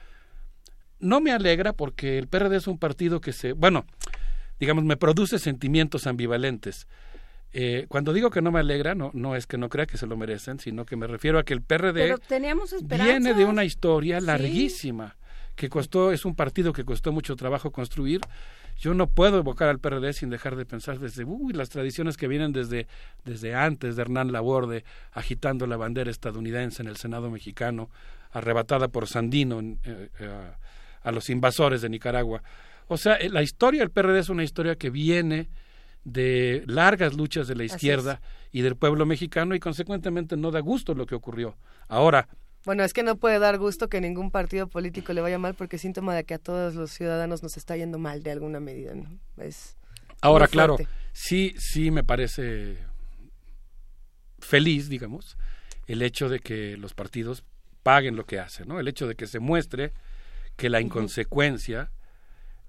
No 0.99 1.21
me 1.21 1.31
alegra 1.31 1.73
porque 1.73 2.17
el 2.17 2.27
PRD 2.27 2.57
es 2.57 2.67
un 2.67 2.77
partido 2.77 3.19
que 3.19 3.33
se, 3.33 3.53
bueno, 3.53 3.85
digamos, 4.59 4.83
me 4.83 4.97
produce 4.97 5.39
sentimientos 5.39 6.05
ambivalentes. 6.07 6.87
Eh, 7.55 7.85
cuando 7.87 8.13
digo 8.13 8.31
que 8.31 8.41
no 8.41 8.51
me 8.51 8.59
alegra, 8.59 8.95
no, 8.95 9.11
no 9.13 9.35
es 9.35 9.45
que 9.45 9.59
no 9.59 9.69
crea 9.69 9.85
que 9.85 9.97
se 9.97 10.07
lo 10.07 10.17
merecen, 10.17 10.59
sino 10.59 10.85
que 10.85 10.95
me 10.95 11.05
refiero 11.05 11.37
a 11.37 11.43
que 11.43 11.53
el 11.53 11.61
PRD 11.61 12.15
viene 12.81 13.35
de 13.35 13.45
una 13.45 13.63
historia 13.63 14.19
larguísima 14.19 15.15
que 15.55 15.69
costó, 15.69 16.11
es 16.11 16.25
un 16.25 16.35
partido 16.35 16.73
que 16.73 16.83
costó 16.83 17.11
mucho 17.11 17.35
trabajo 17.35 17.71
construir. 17.71 18.21
Yo 18.79 18.95
no 18.95 19.05
puedo 19.05 19.37
evocar 19.37 19.69
al 19.69 19.77
PRD 19.77 20.13
sin 20.13 20.31
dejar 20.31 20.55
de 20.55 20.65
pensar 20.65 20.97
desde 20.97 21.25
uy, 21.25 21.53
las 21.53 21.69
tradiciones 21.69 22.17
que 22.17 22.27
vienen 22.27 22.53
desde, 22.53 22.87
desde 23.23 23.53
antes 23.53 23.95
de 23.95 24.01
Hernán 24.01 24.31
Laborde, 24.31 24.83
agitando 25.11 25.67
la 25.67 25.77
bandera 25.77 26.09
estadounidense 26.09 26.81
en 26.81 26.87
el 26.87 26.97
Senado 26.97 27.29
mexicano, 27.29 27.91
arrebatada 28.31 28.87
por 28.87 29.07
Sandino 29.07 29.59
eh, 29.61 30.09
eh, 30.19 30.51
a 31.03 31.11
los 31.11 31.29
invasores 31.29 31.83
de 31.83 31.89
Nicaragua. 31.89 32.41
O 32.87 32.97
sea, 32.97 33.19
la 33.29 33.43
historia 33.43 33.81
del 33.81 33.91
PRD 33.91 34.19
es 34.19 34.29
una 34.29 34.43
historia 34.43 34.75
que 34.75 34.89
viene 34.89 35.49
de 36.03 36.63
largas 36.65 37.13
luchas 37.13 37.47
de 37.47 37.55
la 37.55 37.63
izquierda 37.63 38.21
y 38.51 38.61
del 38.61 38.75
pueblo 38.75 39.05
mexicano 39.05 39.55
y 39.55 39.59
consecuentemente 39.59 40.37
no 40.37 40.51
da 40.51 40.59
gusto 40.59 40.93
lo 40.93 41.05
que 41.05 41.15
ocurrió. 41.15 41.57
Ahora, 41.87 42.27
bueno, 42.65 42.83
es 42.83 42.93
que 42.93 43.03
no 43.03 43.17
puede 43.17 43.39
dar 43.39 43.57
gusto 43.57 43.89
que 43.89 43.99
ningún 43.99 44.31
partido 44.31 44.67
político 44.67 45.11
le 45.11 45.21
vaya 45.21 45.37
mal 45.37 45.53
porque 45.53 45.75
es 45.75 45.81
síntoma 45.81 46.15
de 46.15 46.23
que 46.23 46.35
a 46.35 46.39
todos 46.39 46.75
los 46.75 46.91
ciudadanos 46.91 47.43
nos 47.43 47.57
está 47.57 47.75
yendo 47.75 47.99
mal 47.99 48.23
de 48.23 48.31
alguna 48.31 48.61
medida. 48.61 48.93
¿no? 48.93 49.09
Es 49.37 49.75
Ahora, 50.21 50.47
claro, 50.47 50.77
sí, 51.11 51.53
sí 51.57 51.91
me 51.91 52.05
parece 52.05 52.77
feliz, 54.39 54.87
digamos, 54.87 55.37
el 55.85 56.01
hecho 56.01 56.29
de 56.29 56.39
que 56.39 56.77
los 56.77 56.93
partidos 56.93 57.43
paguen 57.83 58.15
lo 58.15 58.25
que 58.25 58.39
hacen, 58.39 58.69
¿no? 58.69 58.79
El 58.79 58.87
hecho 58.87 59.05
de 59.05 59.15
que 59.15 59.27
se 59.27 59.39
muestre 59.39 59.91
que 60.55 60.69
la 60.69 60.79
inconsecuencia 60.79 61.91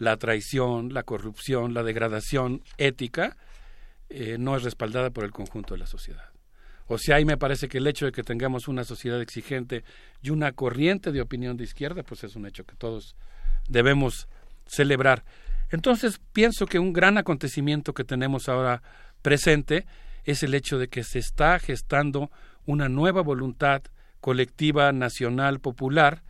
la 0.05 0.17
traición, 0.17 0.93
la 0.93 1.03
corrupción, 1.03 1.75
la 1.75 1.83
degradación 1.83 2.63
ética 2.79 3.37
eh, 4.11 4.37
no 4.39 4.57
es 4.57 4.63
respaldada 4.63 5.11
por 5.11 5.25
el 5.25 5.33
conjunto 5.33 5.75
de 5.75 5.81
la 5.81 5.87
sociedad. 5.87 6.31
O 6.87 6.99
sea, 6.99 7.17
ahí 7.17 7.25
me 7.25 7.39
parece 7.39 7.69
que 7.69 7.79
el 7.79 7.87
hecho 7.87 8.05
de 8.05 8.13
que 8.13 8.23
tengamos 8.23 8.69
una 8.69 8.85
sociedad 8.85 9.21
exigente 9.21 9.85
y 10.23 10.31
una 10.31 10.53
corriente 10.53 11.13
de 11.13 11.23
opinión 11.23 11.57
de 11.57 11.65
izquierda, 11.65 12.03
pues 12.03 12.23
es 12.25 12.37
un 12.37 12.47
hecho 12.47 12.65
que 12.65 12.77
todos 12.77 13.17
debemos 13.69 14.29
celebrar. 14.67 15.25
Entonces, 15.71 16.21
pienso 16.33 16.67
que 16.67 16.79
un 16.79 16.93
gran 16.93 17.17
acontecimiento 17.17 17.95
que 17.95 18.05
tenemos 18.05 18.49
ahora 18.49 18.83
presente 19.23 19.87
es 20.25 20.43
el 20.43 20.55
hecho 20.55 20.79
de 20.79 20.89
que 20.89 21.03
se 21.03 21.19
está 21.19 21.59
gestando 21.59 22.31
una 22.67 22.89
nueva 22.91 23.23
voluntad 23.23 23.83
colectiva, 24.21 24.93
nacional, 24.93 25.61
popular, 25.61 26.23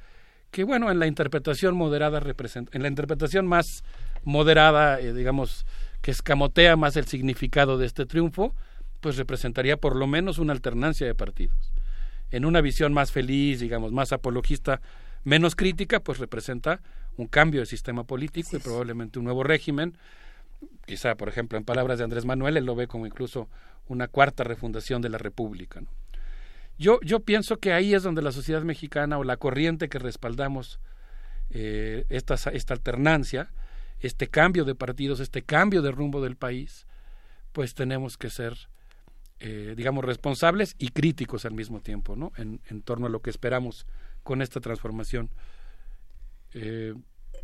que 0.54 0.62
bueno, 0.62 0.88
en 0.92 1.00
la 1.00 1.08
interpretación 1.08 1.74
moderada 1.74 2.20
representa, 2.20 2.70
en 2.76 2.82
la 2.82 2.88
interpretación 2.88 3.44
más 3.44 3.82
moderada, 4.22 5.00
eh, 5.00 5.12
digamos, 5.12 5.66
que 6.00 6.12
escamotea 6.12 6.76
más 6.76 6.96
el 6.96 7.08
significado 7.08 7.76
de 7.76 7.86
este 7.86 8.06
triunfo, 8.06 8.54
pues 9.00 9.16
representaría 9.16 9.76
por 9.76 9.96
lo 9.96 10.06
menos 10.06 10.38
una 10.38 10.52
alternancia 10.52 11.08
de 11.08 11.14
partidos. 11.16 11.72
En 12.30 12.44
una 12.44 12.60
visión 12.60 12.92
más 12.92 13.10
feliz, 13.10 13.58
digamos, 13.58 13.90
más 13.90 14.12
apologista, 14.12 14.80
menos 15.24 15.56
crítica, 15.56 15.98
pues 15.98 16.18
representa 16.18 16.80
un 17.16 17.26
cambio 17.26 17.58
de 17.58 17.66
sistema 17.66 18.04
político 18.04 18.56
y 18.56 18.60
probablemente 18.60 19.18
un 19.18 19.24
nuevo 19.24 19.42
régimen. 19.42 19.98
Quizá, 20.86 21.16
por 21.16 21.28
ejemplo, 21.28 21.58
en 21.58 21.64
palabras 21.64 21.98
de 21.98 22.04
Andrés 22.04 22.26
Manuel, 22.26 22.56
él 22.56 22.64
lo 22.64 22.76
ve 22.76 22.86
como 22.86 23.06
incluso 23.06 23.48
una 23.88 24.06
cuarta 24.06 24.44
refundación 24.44 25.02
de 25.02 25.08
la 25.08 25.18
República. 25.18 25.82
Yo, 26.78 27.00
yo 27.02 27.20
pienso 27.20 27.58
que 27.58 27.72
ahí 27.72 27.94
es 27.94 28.02
donde 28.02 28.22
la 28.22 28.32
sociedad 28.32 28.62
mexicana 28.62 29.18
o 29.18 29.24
la 29.24 29.36
corriente 29.36 29.88
que 29.88 29.98
respaldamos 29.98 30.80
eh, 31.50 32.04
esta, 32.08 32.34
esta 32.50 32.74
alternancia, 32.74 33.52
este 34.00 34.28
cambio 34.28 34.64
de 34.64 34.74
partidos, 34.74 35.20
este 35.20 35.42
cambio 35.42 35.82
de 35.82 35.92
rumbo 35.92 36.20
del 36.20 36.36
país, 36.36 36.86
pues 37.52 37.74
tenemos 37.74 38.16
que 38.18 38.30
ser, 38.30 38.54
eh, 39.38 39.74
digamos, 39.76 40.04
responsables 40.04 40.74
y 40.78 40.88
críticos 40.88 41.44
al 41.44 41.52
mismo 41.54 41.80
tiempo, 41.80 42.16
¿no? 42.16 42.32
En, 42.36 42.60
en 42.68 42.82
torno 42.82 43.06
a 43.06 43.10
lo 43.10 43.20
que 43.20 43.30
esperamos 43.30 43.86
con 44.24 44.42
esta 44.42 44.60
transformación. 44.60 45.30
Eh, 46.54 46.94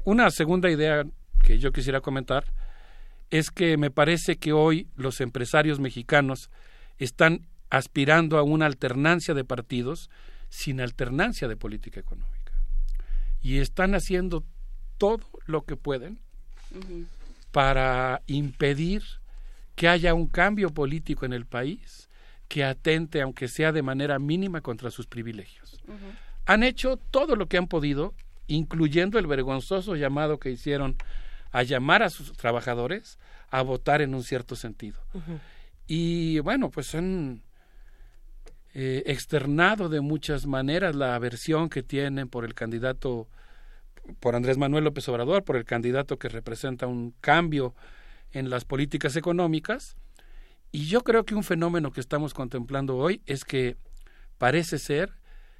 una 0.04 0.30
segunda 0.30 0.70
idea 0.70 1.04
que 1.42 1.58
yo 1.58 1.72
quisiera 1.72 2.00
comentar 2.00 2.44
es 3.30 3.50
que 3.50 3.76
me 3.76 3.90
parece 3.90 4.36
que 4.36 4.52
hoy 4.52 4.88
los 4.96 5.20
empresarios 5.20 5.78
mexicanos 5.78 6.50
están 6.98 7.46
aspirando 7.70 8.36
a 8.36 8.42
una 8.42 8.66
alternancia 8.66 9.32
de 9.32 9.44
partidos 9.44 10.10
sin 10.48 10.80
alternancia 10.80 11.48
de 11.48 11.56
política 11.56 12.00
económica. 12.00 12.52
Y 13.40 13.58
están 13.58 13.94
haciendo 13.94 14.44
todo 14.98 15.24
lo 15.46 15.62
que 15.62 15.76
pueden 15.76 16.18
para 17.52 18.22
impedir 18.26 19.02
que 19.76 19.88
haya 19.88 20.12
un 20.12 20.26
cambio 20.26 20.70
político 20.70 21.24
en 21.24 21.32
el 21.32 21.46
país 21.46 22.08
que 22.48 22.64
atente, 22.64 23.22
aunque 23.22 23.48
sea 23.48 23.72
de 23.72 23.82
manera 23.82 24.18
mínima, 24.18 24.60
contra 24.60 24.90
sus 24.90 25.06
privilegios. 25.06 25.80
Han 26.46 26.64
hecho 26.64 26.96
todo 26.96 27.36
lo 27.36 27.46
que 27.46 27.56
han 27.56 27.68
podido, 27.68 28.12
incluyendo 28.48 29.18
el 29.18 29.28
vergonzoso 29.28 29.94
llamado 29.94 30.38
que 30.38 30.50
hicieron 30.50 30.96
a 31.52 31.62
llamar 31.62 32.02
a 32.02 32.10
sus 32.10 32.32
trabajadores 32.32 33.18
a 33.50 33.62
votar 33.62 34.02
en 34.02 34.14
un 34.14 34.24
cierto 34.24 34.56
sentido. 34.56 34.98
Y 35.86 36.40
bueno, 36.40 36.70
pues 36.70 36.94
han 36.94 37.42
eh, 38.72 39.02
externado 39.06 39.88
de 39.88 40.00
muchas 40.00 40.46
maneras 40.46 40.94
la 40.94 41.14
aversión 41.14 41.68
que 41.68 41.82
tienen 41.82 42.28
por 42.28 42.44
el 42.44 42.54
candidato, 42.54 43.28
por 44.20 44.36
Andrés 44.36 44.58
Manuel 44.58 44.84
López 44.84 45.08
Obrador, 45.08 45.44
por 45.44 45.56
el 45.56 45.64
candidato 45.64 46.18
que 46.18 46.28
representa 46.28 46.86
un 46.86 47.12
cambio 47.20 47.74
en 48.32 48.50
las 48.50 48.64
políticas 48.64 49.16
económicas. 49.16 49.96
Y 50.72 50.86
yo 50.86 51.02
creo 51.02 51.24
que 51.24 51.34
un 51.34 51.42
fenómeno 51.42 51.90
que 51.90 52.00
estamos 52.00 52.32
contemplando 52.32 52.96
hoy 52.96 53.22
es 53.26 53.44
que 53.44 53.76
parece 54.38 54.78
ser 54.78 55.12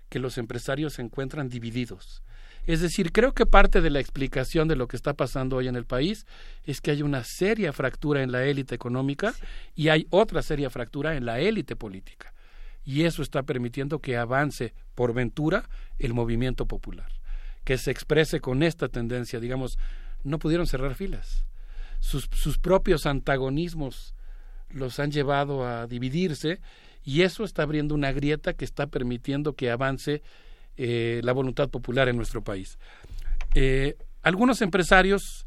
que 0.08 0.20
los 0.20 0.38
empresarios 0.38 0.94
se 0.94 1.02
encuentran 1.02 1.48
divididos. 1.48 2.22
Es 2.66 2.80
decir, 2.80 3.10
creo 3.10 3.32
que 3.32 3.46
parte 3.46 3.80
de 3.80 3.90
la 3.90 4.00
explicación 4.00 4.68
de 4.68 4.76
lo 4.76 4.86
que 4.86 4.96
está 4.96 5.14
pasando 5.14 5.56
hoy 5.56 5.68
en 5.68 5.76
el 5.76 5.86
país 5.86 6.26
es 6.64 6.80
que 6.80 6.90
hay 6.90 7.02
una 7.02 7.24
seria 7.24 7.72
fractura 7.72 8.22
en 8.22 8.30
la 8.30 8.44
élite 8.44 8.74
económica 8.74 9.34
y 9.74 9.88
hay 9.88 10.06
otra 10.10 10.42
seria 10.42 10.70
fractura 10.70 11.16
en 11.16 11.24
la 11.24 11.40
élite 11.40 11.74
política. 11.74 12.32
Y 12.90 13.04
eso 13.04 13.22
está 13.22 13.44
permitiendo 13.44 14.00
que 14.00 14.16
avance 14.16 14.74
por 14.96 15.14
ventura 15.14 15.68
el 16.00 16.12
movimiento 16.12 16.66
popular, 16.66 17.12
que 17.62 17.78
se 17.78 17.92
exprese 17.92 18.40
con 18.40 18.64
esta 18.64 18.88
tendencia, 18.88 19.38
digamos, 19.38 19.78
no 20.24 20.40
pudieron 20.40 20.66
cerrar 20.66 20.96
filas. 20.96 21.44
Sus, 22.00 22.28
sus 22.32 22.58
propios 22.58 23.06
antagonismos 23.06 24.16
los 24.70 24.98
han 24.98 25.12
llevado 25.12 25.64
a 25.64 25.86
dividirse 25.86 26.60
y 27.04 27.22
eso 27.22 27.44
está 27.44 27.62
abriendo 27.62 27.94
una 27.94 28.10
grieta 28.10 28.54
que 28.54 28.64
está 28.64 28.88
permitiendo 28.88 29.52
que 29.52 29.70
avance 29.70 30.24
eh, 30.76 31.20
la 31.22 31.32
voluntad 31.32 31.68
popular 31.68 32.08
en 32.08 32.16
nuestro 32.16 32.42
país. 32.42 32.76
Eh, 33.54 33.98
algunos 34.20 34.62
empresarios 34.62 35.46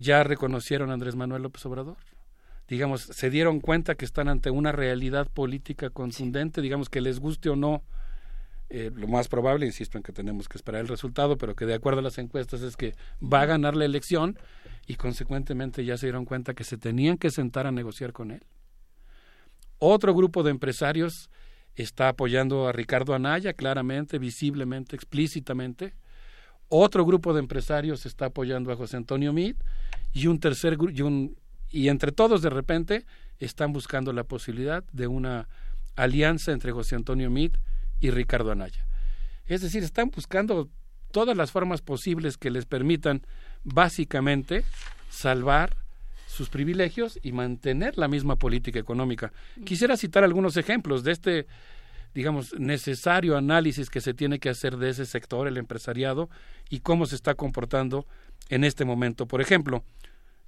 ya 0.00 0.24
reconocieron 0.24 0.90
a 0.90 0.94
Andrés 0.94 1.14
Manuel 1.14 1.42
López 1.42 1.64
Obrador. 1.66 1.98
Digamos, 2.72 3.02
se 3.02 3.28
dieron 3.28 3.60
cuenta 3.60 3.96
que 3.96 4.06
están 4.06 4.28
ante 4.28 4.48
una 4.48 4.72
realidad 4.72 5.28
política 5.28 5.90
contundente, 5.90 6.62
digamos 6.62 6.88
que 6.88 7.02
les 7.02 7.20
guste 7.20 7.50
o 7.50 7.54
no, 7.54 7.82
eh, 8.70 8.90
lo 8.94 9.06
más 9.08 9.28
probable, 9.28 9.66
insisto 9.66 9.98
en 9.98 10.02
que 10.02 10.10
tenemos 10.10 10.48
que 10.48 10.56
esperar 10.56 10.80
el 10.80 10.88
resultado, 10.88 11.36
pero 11.36 11.54
que 11.54 11.66
de 11.66 11.74
acuerdo 11.74 11.98
a 11.98 12.02
las 12.02 12.16
encuestas 12.16 12.62
es 12.62 12.78
que 12.78 12.94
va 13.22 13.42
a 13.42 13.44
ganar 13.44 13.76
la 13.76 13.84
elección 13.84 14.38
y 14.86 14.94
consecuentemente 14.94 15.84
ya 15.84 15.98
se 15.98 16.06
dieron 16.06 16.24
cuenta 16.24 16.54
que 16.54 16.64
se 16.64 16.78
tenían 16.78 17.18
que 17.18 17.30
sentar 17.30 17.66
a 17.66 17.72
negociar 17.72 18.14
con 18.14 18.30
él. 18.30 18.42
Otro 19.76 20.14
grupo 20.14 20.42
de 20.42 20.52
empresarios 20.52 21.28
está 21.74 22.08
apoyando 22.08 22.68
a 22.68 22.72
Ricardo 22.72 23.12
Anaya 23.12 23.52
claramente, 23.52 24.18
visiblemente, 24.18 24.96
explícitamente. 24.96 25.92
Otro 26.68 27.04
grupo 27.04 27.34
de 27.34 27.40
empresarios 27.40 28.06
está 28.06 28.24
apoyando 28.24 28.72
a 28.72 28.76
José 28.76 28.96
Antonio 28.96 29.34
Meade 29.34 29.58
y 30.14 30.26
un 30.26 30.40
tercer 30.40 30.78
y, 30.90 31.02
un, 31.02 31.36
y 31.72 31.88
entre 31.88 32.12
todos 32.12 32.42
de 32.42 32.50
repente 32.50 33.06
están 33.40 33.72
buscando 33.72 34.12
la 34.12 34.24
posibilidad 34.24 34.84
de 34.92 35.06
una 35.08 35.48
alianza 35.96 36.52
entre 36.52 36.72
José 36.72 36.94
Antonio 36.94 37.30
Meade 37.30 37.58
y 38.00 38.10
Ricardo 38.10 38.52
Anaya. 38.52 38.86
Es 39.46 39.62
decir, 39.62 39.82
están 39.82 40.10
buscando 40.10 40.68
todas 41.10 41.36
las 41.36 41.50
formas 41.50 41.80
posibles 41.82 42.36
que 42.36 42.50
les 42.50 42.66
permitan 42.66 43.22
básicamente 43.64 44.64
salvar 45.10 45.76
sus 46.26 46.48
privilegios 46.48 47.18
y 47.22 47.32
mantener 47.32 47.98
la 47.98 48.08
misma 48.08 48.36
política 48.36 48.78
económica. 48.78 49.32
Quisiera 49.64 49.96
citar 49.96 50.24
algunos 50.24 50.56
ejemplos 50.56 51.04
de 51.04 51.12
este, 51.12 51.46
digamos, 52.14 52.58
necesario 52.58 53.36
análisis 53.36 53.90
que 53.90 54.00
se 54.00 54.14
tiene 54.14 54.38
que 54.38 54.48
hacer 54.48 54.78
de 54.78 54.90
ese 54.90 55.04
sector, 55.04 55.46
el 55.46 55.58
empresariado, 55.58 56.30
y 56.70 56.80
cómo 56.80 57.04
se 57.04 57.16
está 57.16 57.34
comportando 57.34 58.06
en 58.48 58.64
este 58.64 58.86
momento. 58.86 59.26
Por 59.26 59.42
ejemplo, 59.42 59.84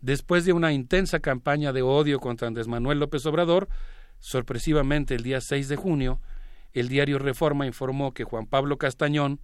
después 0.05 0.45
de 0.45 0.53
una 0.53 0.73
intensa 0.75 1.21
campaña 1.21 1.73
de 1.73 1.81
odio 1.81 2.21
contra 2.21 2.47
Andrés 2.47 2.69
Manuel 2.69 2.99
López 2.99 3.25
Obrador, 3.25 3.71
sorpresivamente 4.19 5.15
el 5.15 5.23
día 5.23 5.41
6 5.41 5.67
de 5.69 5.77
junio, 5.77 6.21
el 6.75 6.89
diario 6.89 7.19
Reforma 7.19 7.67
informó 7.67 8.13
que 8.13 8.25
Juan 8.25 8.47
Pablo 8.47 8.77
Castañón, 8.77 9.41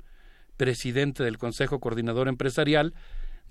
presidente 0.59 1.25
del 1.25 1.39
Consejo 1.39 1.81
Coordinador 1.81 2.29
Empresarial, 2.29 2.93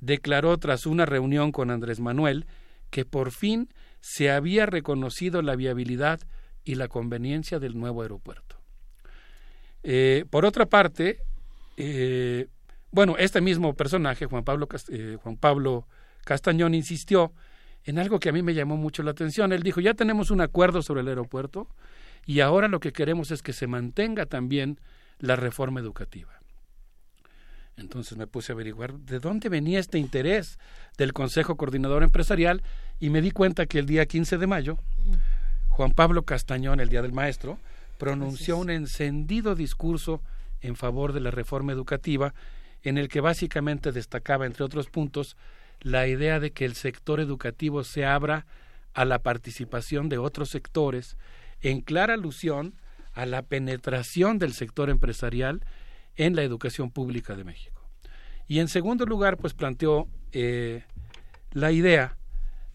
declaró 0.01 0.55
tras 0.59 0.85
una 0.85 1.07
reunión 1.07 1.51
con 1.51 1.71
Andrés 1.71 1.99
Manuel 1.99 2.45
que 2.91 3.05
por 3.05 3.31
fin 3.31 3.73
se 4.01 4.29
había 4.29 4.67
reconocido 4.67 5.41
la 5.41 5.55
viabilidad 5.55 6.19
y 6.63 6.75
la 6.75 6.89
conveniencia 6.89 7.57
del 7.57 7.75
nuevo 7.79 8.03
aeropuerto. 8.03 8.61
Eh, 9.81 10.25
por 10.29 10.45
otra 10.45 10.67
parte, 10.67 11.23
eh, 11.75 12.49
bueno, 12.91 13.15
este 13.17 13.41
mismo 13.41 13.73
personaje, 13.73 14.27
Juan 14.27 14.43
Pablo, 14.43 14.67
eh, 14.89 15.17
Juan 15.23 15.37
Pablo 15.37 15.87
Castañón, 16.29 16.75
insistió 16.75 17.33
en 17.85 17.97
algo 17.97 18.19
que 18.19 18.29
a 18.29 18.31
mí 18.31 18.43
me 18.43 18.53
llamó 18.53 18.77
mucho 18.77 19.01
la 19.01 19.09
atención. 19.09 19.51
Él 19.51 19.63
dijo, 19.63 19.81
ya 19.81 19.95
tenemos 19.95 20.29
un 20.29 20.41
acuerdo 20.41 20.83
sobre 20.83 21.01
el 21.01 21.07
aeropuerto 21.07 21.67
y 22.23 22.41
ahora 22.41 22.67
lo 22.67 22.79
que 22.79 22.93
queremos 22.93 23.31
es 23.31 23.41
que 23.41 23.51
se 23.51 23.65
mantenga 23.65 24.27
también 24.27 24.79
la 25.17 25.35
reforma 25.35 25.79
educativa. 25.79 26.39
Entonces 27.77 28.15
me 28.15 28.27
puse 28.27 28.51
a 28.51 28.53
averiguar 28.53 28.93
de 28.93 29.19
dónde 29.19 29.49
venía 29.49 29.79
este 29.79 29.97
interés 29.97 30.59
del 30.99 31.13
Consejo 31.13 31.57
Coordinador 31.57 32.03
Empresarial 32.03 32.61
y 32.99 33.09
me 33.09 33.23
di 33.23 33.31
cuenta 33.31 33.65
que 33.65 33.79
el 33.79 33.87
día 33.87 34.05
15 34.05 34.37
de 34.37 34.45
mayo, 34.45 34.77
Juan 35.69 35.93
Pablo 35.93 36.25
Castañón, 36.25 36.79
el 36.79 36.89
Día 36.89 37.01
del 37.01 37.11
Maestro, 37.11 37.57
pronunció 37.97 38.57
un 38.57 38.69
encendido 38.69 39.55
discurso 39.55 40.21
en 40.61 40.75
favor 40.75 41.11
de 41.11 41.21
la 41.21 41.31
reforma 41.31 41.71
educativa 41.71 42.35
en 42.83 42.99
el 42.99 43.07
que 43.07 43.19
básicamente 43.19 43.91
destacaba, 43.91 44.45
entre 44.45 44.63
otros 44.63 44.91
puntos, 44.91 45.35
la 45.81 46.07
idea 46.07 46.39
de 46.39 46.51
que 46.51 46.65
el 46.65 46.75
sector 46.75 47.19
educativo 47.19 47.83
se 47.83 48.05
abra 48.05 48.45
a 48.93 49.05
la 49.05 49.19
participación 49.19 50.09
de 50.09 50.17
otros 50.17 50.49
sectores, 50.49 51.17
en 51.61 51.81
clara 51.81 52.13
alusión 52.13 52.75
a 53.13 53.25
la 53.25 53.41
penetración 53.41 54.39
del 54.39 54.53
sector 54.53 54.89
empresarial 54.89 55.63
en 56.15 56.35
la 56.35 56.43
educación 56.43 56.91
pública 56.91 57.35
de 57.35 57.43
México. 57.43 57.87
Y 58.47 58.59
en 58.59 58.67
segundo 58.67 59.05
lugar, 59.05 59.37
pues 59.37 59.53
planteó 59.53 60.07
eh, 60.31 60.83
la 61.51 61.71
idea 61.71 62.17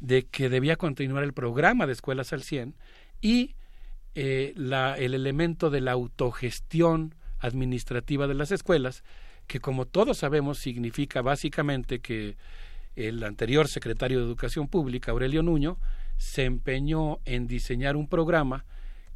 de 0.00 0.26
que 0.26 0.48
debía 0.48 0.76
continuar 0.76 1.24
el 1.24 1.32
programa 1.32 1.86
de 1.86 1.92
escuelas 1.92 2.32
al 2.32 2.42
100 2.42 2.74
y 3.20 3.54
eh, 4.14 4.52
la, 4.56 4.96
el 4.96 5.14
elemento 5.14 5.70
de 5.70 5.80
la 5.80 5.92
autogestión 5.92 7.14
administrativa 7.40 8.26
de 8.26 8.34
las 8.34 8.50
escuelas, 8.52 9.02
que 9.46 9.60
como 9.60 9.86
todos 9.86 10.18
sabemos 10.18 10.58
significa 10.58 11.22
básicamente 11.22 12.00
que 12.00 12.36
el 12.96 13.22
anterior 13.24 13.68
secretario 13.68 14.18
de 14.18 14.24
Educación 14.24 14.68
Pública, 14.68 15.12
Aurelio 15.12 15.42
Nuño, 15.42 15.78
se 16.16 16.44
empeñó 16.44 17.18
en 17.24 17.46
diseñar 17.46 17.96
un 17.96 18.08
programa 18.08 18.64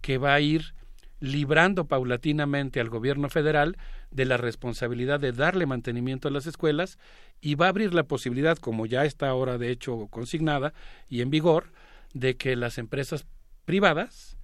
que 0.01 0.19
va 0.19 0.35
a 0.35 0.41
ir 0.41 0.75
librando 1.21 1.87
paulatinamente 1.87 2.81
al 2.81 2.89
gobierno 2.89 3.29
federal 3.29 3.77
de 4.11 4.25
la 4.25 4.37
responsabilidad 4.37 5.19
de 5.21 5.33
darle 5.33 5.67
mantenimiento 5.67 6.29
a 6.29 6.31
las 6.31 6.47
escuelas 6.47 6.99
y 7.41 7.55
va 7.55 7.67
a 7.67 7.71
abrir 7.71 7.93
la 7.95 8.05
posibilidad, 8.05 8.57
como 8.57 8.87
ya 8.87 9.05
está 9.05 9.29
ahora 9.29 9.59
de 9.59 9.71
hecho 9.71 10.07
consignada 10.09 10.73
y 11.09 11.21
en 11.21 11.31
vigor, 11.31 11.73
de 12.15 12.37
que 12.37 12.57
las 12.57 12.79
empresas 12.79 13.27
privadas 13.65 14.39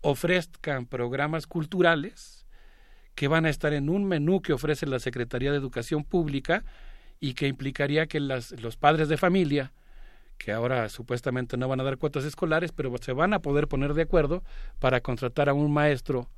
ofrezcan 0.00 0.86
programas 0.86 1.46
culturales 1.46 2.46
que 3.14 3.28
van 3.28 3.44
a 3.44 3.50
estar 3.50 3.72
en 3.74 3.90
un 3.90 4.04
menú 4.04 4.40
que 4.40 4.52
ofrece 4.52 4.86
la 4.86 4.98
Secretaría 4.98 5.50
de 5.50 5.58
Educación 5.58 6.04
Pública 6.04 6.64
y 7.20 7.34
que 7.34 7.46
implicaría 7.46 8.06
que 8.06 8.18
las, 8.18 8.52
los 8.60 8.76
padres 8.76 9.08
de 9.08 9.16
familia 9.16 9.72
que 10.38 10.52
ahora 10.52 10.88
supuestamente 10.88 11.58
no 11.58 11.68
van 11.68 11.80
a 11.80 11.84
dar 11.84 11.98
cuotas 11.98 12.24
escolares, 12.24 12.72
pero 12.72 12.90
se 12.98 13.12
van 13.12 13.34
a 13.34 13.42
poder 13.42 13.68
poner 13.68 13.92
de 13.92 14.02
acuerdo 14.02 14.42
para 14.78 15.02
contratar 15.02 15.50
a 15.50 15.52
un 15.52 15.70
maestro 15.70 16.30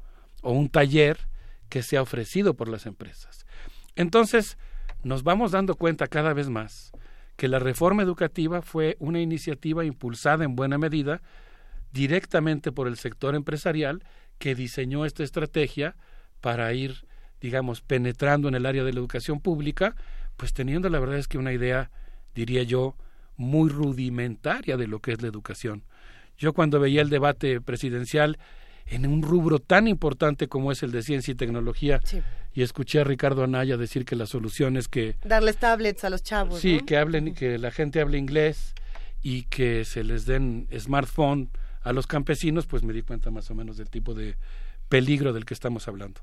o 0.42 0.50
un 0.50 0.68
taller 0.68 1.28
que 1.68 1.84
sea 1.84 2.02
ofrecido 2.02 2.54
por 2.54 2.68
las 2.68 2.86
empresas. 2.86 3.46
Entonces, 3.94 4.58
nos 5.04 5.22
vamos 5.22 5.52
dando 5.52 5.76
cuenta 5.76 6.08
cada 6.08 6.32
vez 6.32 6.48
más 6.48 6.90
que 7.36 7.46
la 7.46 7.60
reforma 7.60 8.02
educativa 8.02 8.60
fue 8.60 8.96
una 8.98 9.20
iniciativa 9.20 9.84
impulsada 9.84 10.44
en 10.44 10.56
buena 10.56 10.78
medida 10.78 11.22
directamente 11.92 12.72
por 12.72 12.88
el 12.88 12.96
sector 12.96 13.36
empresarial 13.36 14.02
que 14.38 14.56
diseñó 14.56 15.04
esta 15.04 15.22
estrategia 15.22 15.94
para 16.40 16.72
ir, 16.72 17.06
digamos, 17.40 17.82
penetrando 17.82 18.48
en 18.48 18.56
el 18.56 18.66
área 18.66 18.82
de 18.82 18.92
la 18.92 18.98
educación 18.98 19.40
pública, 19.40 19.94
pues 20.36 20.52
teniendo 20.52 20.88
la 20.88 20.98
verdad 20.98 21.18
es 21.18 21.28
que 21.28 21.38
una 21.38 21.52
idea, 21.52 21.90
diría 22.34 22.62
yo, 22.62 22.96
muy 23.36 23.70
rudimentaria 23.70 24.76
de 24.76 24.86
lo 24.86 25.00
que 25.00 25.12
es 25.12 25.22
la 25.22 25.28
educación. 25.28 25.84
Yo 26.38 26.52
cuando 26.52 26.80
veía 26.80 27.02
el 27.02 27.10
debate 27.10 27.60
presidencial 27.60 28.38
en 28.86 29.06
un 29.06 29.22
rubro 29.22 29.58
tan 29.58 29.88
importante 29.88 30.48
como 30.48 30.72
es 30.72 30.82
el 30.82 30.92
de 30.92 31.02
ciencia 31.02 31.32
y 31.32 31.34
tecnología 31.34 32.00
y 32.52 32.62
escuché 32.62 33.00
a 33.00 33.04
Ricardo 33.04 33.44
Anaya 33.44 33.76
decir 33.76 34.04
que 34.04 34.16
la 34.16 34.26
solución 34.26 34.76
es 34.76 34.88
que 34.88 35.16
darles 35.24 35.56
tablets 35.56 36.04
a 36.04 36.10
los 36.10 36.22
chavos. 36.22 36.60
Sí, 36.60 36.80
que 36.80 36.96
hablen 36.96 37.34
que 37.34 37.58
la 37.58 37.70
gente 37.70 38.00
hable 38.00 38.18
inglés 38.18 38.74
y 39.22 39.44
que 39.44 39.84
se 39.84 40.04
les 40.04 40.26
den 40.26 40.68
smartphone 40.78 41.50
a 41.82 41.92
los 41.92 42.06
campesinos, 42.06 42.66
pues 42.66 42.82
me 42.82 42.92
di 42.92 43.02
cuenta 43.02 43.30
más 43.30 43.50
o 43.50 43.54
menos 43.54 43.76
del 43.76 43.88
tipo 43.88 44.14
de 44.14 44.36
peligro 44.88 45.32
del 45.32 45.44
que 45.44 45.54
estamos 45.54 45.88
hablando. 45.88 46.20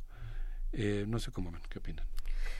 Eh, 0.72 1.06
no 1.08 1.20
sé 1.20 1.32
cómo 1.32 1.52
ven, 1.52 1.62
¿qué 1.70 1.80
opinan? 1.80 2.06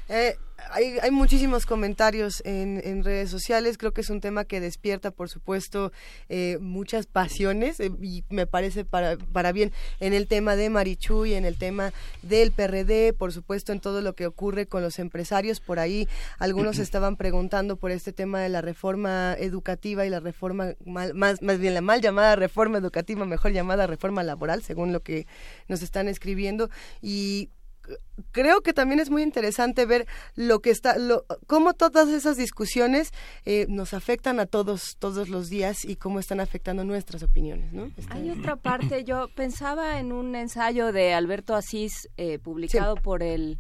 Eh, 0.10 0.36
hay, 0.72 0.98
hay, 1.02 1.12
muchísimos 1.12 1.66
comentarios 1.66 2.42
en, 2.46 2.82
en, 2.84 3.04
redes 3.04 3.30
sociales. 3.30 3.78
Creo 3.78 3.94
que 3.94 4.02
es 4.02 4.10
un 4.10 4.22
tema 4.22 4.44
que 4.44 4.60
despierta, 4.60 5.12
por 5.12 5.30
supuesto, 5.30 5.92
eh, 6.28 6.58
muchas 6.60 7.06
pasiones 7.06 7.80
eh, 7.80 7.92
y 8.02 8.24
me 8.30 8.46
parece 8.46 8.86
para, 8.86 9.18
para 9.18 9.52
bien 9.52 9.72
en 10.00 10.14
el 10.14 10.28
tema 10.28 10.56
de 10.56 10.70
Marichu 10.70 11.26
y 11.26 11.34
en 11.34 11.46
el 11.46 11.58
tema 11.58 11.94
del 12.24 12.52
PRD, 12.52 13.14
por 13.14 13.32
supuesto, 13.32 13.72
en 13.72 13.80
todo 13.80 14.02
lo 14.02 14.16
que 14.16 14.26
ocurre 14.26 14.66
con 14.66 14.82
los 14.82 15.00
empresarios. 15.00 15.60
Por 15.60 15.80
ahí 15.80 16.08
algunos 16.40 16.80
estaban 16.80 17.16
preguntando 17.16 17.78
por 17.78 17.92
este 17.92 18.12
tema 18.12 18.42
de 18.42 18.50
la 18.50 18.62
reforma 18.62 19.36
educativa 19.40 20.06
y 20.06 20.10
la 20.10 20.20
reforma, 20.20 20.74
más, 20.86 21.14
más 21.14 21.60
bien 21.60 21.74
la 21.74 21.82
mal 21.82 22.02
llamada 22.02 22.36
reforma 22.36 22.80
educativa, 22.80 23.26
mejor 23.26 23.52
llamada 23.52 23.88
reforma 23.88 24.24
laboral, 24.24 24.64
según 24.64 24.92
lo 24.92 25.04
que 25.04 25.28
nos 25.68 25.84
están 25.84 26.08
escribiendo. 26.08 26.70
Y 27.02 27.50
creo 28.32 28.62
que 28.62 28.74
también 28.74 29.00
es 29.00 29.10
muy 29.10 29.24
interesante 29.24 29.86
ver 29.86 30.08
lo 30.36 30.60
que 30.60 30.70
está, 30.70 30.98
lo, 30.98 31.26
cómo 31.48 31.74
todas 31.74 32.10
esas 32.10 32.38
discusiones 32.38 33.12
eh, 33.46 33.66
nos 33.70 33.94
afectan 33.94 34.40
a 34.40 34.46
todos 34.46 34.96
todos 35.00 35.30
los 35.30 35.50
días 35.50 35.86
y 35.86 35.96
cómo 35.96 36.20
están 36.20 36.40
afectando 36.40 36.84
nuestras 36.84 37.24
opiniones, 37.24 37.74
¿no? 37.74 37.92
Hay 38.10 38.30
otra 38.30 38.56
parte. 38.56 39.04
Yo 39.04 39.28
pensaba 39.36 40.00
en 40.00 40.12
un 40.12 40.36
ensayo 40.36 40.92
de 40.92 41.14
Alberto 41.14 41.56
Asís 41.56 42.10
eh, 42.18 42.40
publicado 42.40 42.96
por 42.96 43.24
el 43.24 43.60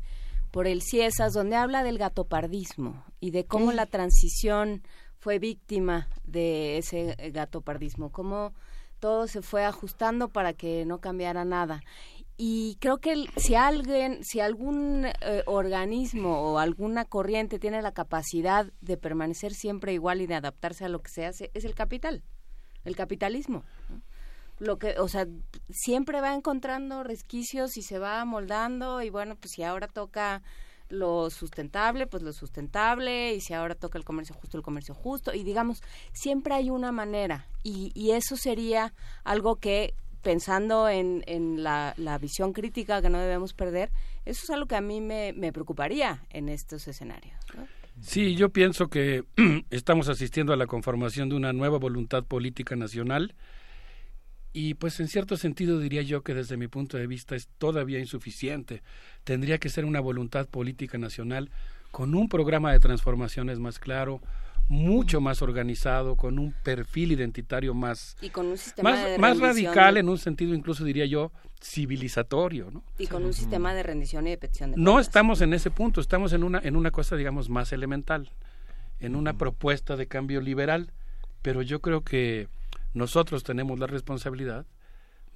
por 0.51 0.65
el 0.65 0.81
CIESAS 0.81 1.33
donde 1.33 1.55
habla 1.55 1.83
del 1.83 1.99
gatopardismo 1.99 3.05
y 3.19 3.31
de 3.31 3.45
cómo 3.45 3.71
la 3.71 3.85
transición 3.85 4.81
fue 5.19 5.37
víctima 5.37 6.07
de 6.23 6.77
ese 6.77 7.15
gatopardismo, 7.31 8.11
cómo 8.11 8.53
todo 8.99 9.27
se 9.27 9.41
fue 9.41 9.63
ajustando 9.65 10.29
para 10.29 10.53
que 10.53 10.85
no 10.85 10.99
cambiara 10.99 11.45
nada 11.45 11.81
y 12.41 12.77
creo 12.79 12.99
que 12.99 13.25
si 13.35 13.55
alguien, 13.55 14.23
si 14.23 14.39
algún 14.39 15.05
eh, 15.05 15.43
organismo 15.45 16.39
o 16.39 16.57
alguna 16.57 17.03
corriente 17.03 17.59
tiene 17.59 17.81
la 17.81 17.91
capacidad 17.91 18.71
de 18.79 18.95
permanecer 18.95 19.53
siempre 19.53 19.91
igual 19.91 20.21
y 20.21 20.25
de 20.25 20.35
adaptarse 20.35 20.85
a 20.85 20.89
lo 20.89 21.01
que 21.01 21.11
se 21.11 21.25
hace, 21.25 21.51
es 21.53 21.65
el 21.65 21.75
capital, 21.75 22.23
el 22.85 22.95
capitalismo. 22.95 23.65
Lo 24.57 24.79
que, 24.79 24.97
o 24.99 25.09
sea, 25.09 25.27
siempre 25.69 26.21
va 26.21 26.33
encontrando 26.33 27.03
resquicios 27.03 27.75
y 27.75 27.81
se 27.81 27.99
va 27.99 28.23
moldando 28.23 29.01
y 29.01 29.09
bueno, 29.09 29.35
pues 29.35 29.51
si 29.51 29.63
ahora 29.63 29.89
toca 29.89 30.41
lo 30.87 31.29
sustentable, 31.31 32.07
pues 32.07 32.23
lo 32.23 32.31
sustentable, 32.31 33.33
y 33.33 33.41
si 33.41 33.53
ahora 33.53 33.75
toca 33.75 33.97
el 33.97 34.05
comercio 34.05 34.33
justo, 34.33 34.55
el 34.55 34.63
comercio 34.63 34.95
justo, 34.95 35.33
y 35.33 35.43
digamos, 35.43 35.83
siempre 36.13 36.55
hay 36.55 36.69
una 36.69 36.91
manera, 36.91 37.47
y, 37.63 37.91
y 37.93 38.11
eso 38.11 38.35
sería 38.35 38.93
algo 39.23 39.57
que 39.57 39.93
pensando 40.21 40.89
en, 40.89 41.23
en 41.27 41.63
la, 41.63 41.93
visión 42.21 42.53
crítica 42.53 43.01
que 43.01 43.09
no 43.09 43.19
debemos 43.19 43.53
perder, 43.53 43.91
eso 44.25 44.43
es 44.43 44.49
algo 44.49 44.67
que 44.67 44.75
a 44.75 44.81
mí 44.81 45.01
me, 45.01 45.33
preocuparía 45.51 46.23
en 46.29 46.49
estos 46.49 46.87
escenarios. 46.87 47.37
Sí, 48.01 48.35
yo 48.35 48.49
pienso 48.49 48.87
que 48.87 49.23
estamos 49.69 50.09
asistiendo 50.09 50.53
a 50.53 50.57
la 50.57 50.67
conformación 50.67 51.29
de 51.29 51.35
una 51.35 51.53
nueva 51.53 51.77
voluntad 51.77 52.23
política 52.23 52.75
nacional 52.75 53.35
y 54.51 54.73
pues 54.75 54.99
en 54.99 55.07
cierto 55.07 55.37
sentido 55.37 55.79
diría 55.79 56.01
yo 56.01 56.21
que 56.23 56.33
desde 56.33 56.57
mi 56.57 56.67
punto 56.67 56.97
de 56.97 57.07
vista 57.07 57.35
es 57.35 57.47
todavía 57.57 57.99
insuficiente. 57.99 58.81
Tendría 59.23 59.57
que 59.59 59.69
ser 59.69 59.85
una 59.85 59.99
voluntad 59.99 60.47
política 60.47 60.97
nacional 60.97 61.49
con 61.91 62.15
un 62.15 62.29
programa 62.29 62.71
de 62.71 62.79
transformaciones 62.79 63.59
más 63.59 63.79
claro, 63.79 64.21
mucho 64.69 65.19
más 65.19 65.41
organizado, 65.41 66.15
con 66.15 66.37
un 66.37 66.53
perfil 66.63 67.11
identitario 67.11 67.73
más, 67.73 68.15
y 68.21 68.29
con 68.29 68.45
un 68.45 68.57
sistema 68.57 68.91
más, 69.17 69.39
radical 69.39 69.97
en 69.97 70.07
un 70.07 70.17
sentido 70.19 70.53
incluso 70.53 70.83
diría 70.83 71.05
yo 71.07 71.31
civilizatorio, 71.59 72.69
¿no? 72.71 72.83
Y 72.99 73.07
con 73.07 73.25
un 73.25 73.33
sistema 73.33 73.73
de 73.73 73.83
rendición 73.83 74.27
y 74.27 74.29
de 74.29 74.37
petición 74.37 74.71
de 74.71 74.77
No 74.77 74.99
estamos 74.99 75.41
en 75.41 75.53
ese 75.53 75.71
punto, 75.71 75.99
estamos 75.99 76.33
en 76.33 76.43
una 76.43 76.59
en 76.63 76.75
una 76.75 76.91
cosa 76.91 77.15
digamos 77.15 77.49
más 77.49 77.73
elemental, 77.73 78.31
en 78.99 79.15
una 79.15 79.33
propuesta 79.33 79.97
de 79.97 80.07
cambio 80.07 80.39
liberal, 80.39 80.91
pero 81.41 81.63
yo 81.63 81.81
creo 81.81 82.03
que 82.03 82.47
nosotros 82.93 83.43
tenemos 83.43 83.79
la 83.79 83.87
responsabilidad 83.87 84.67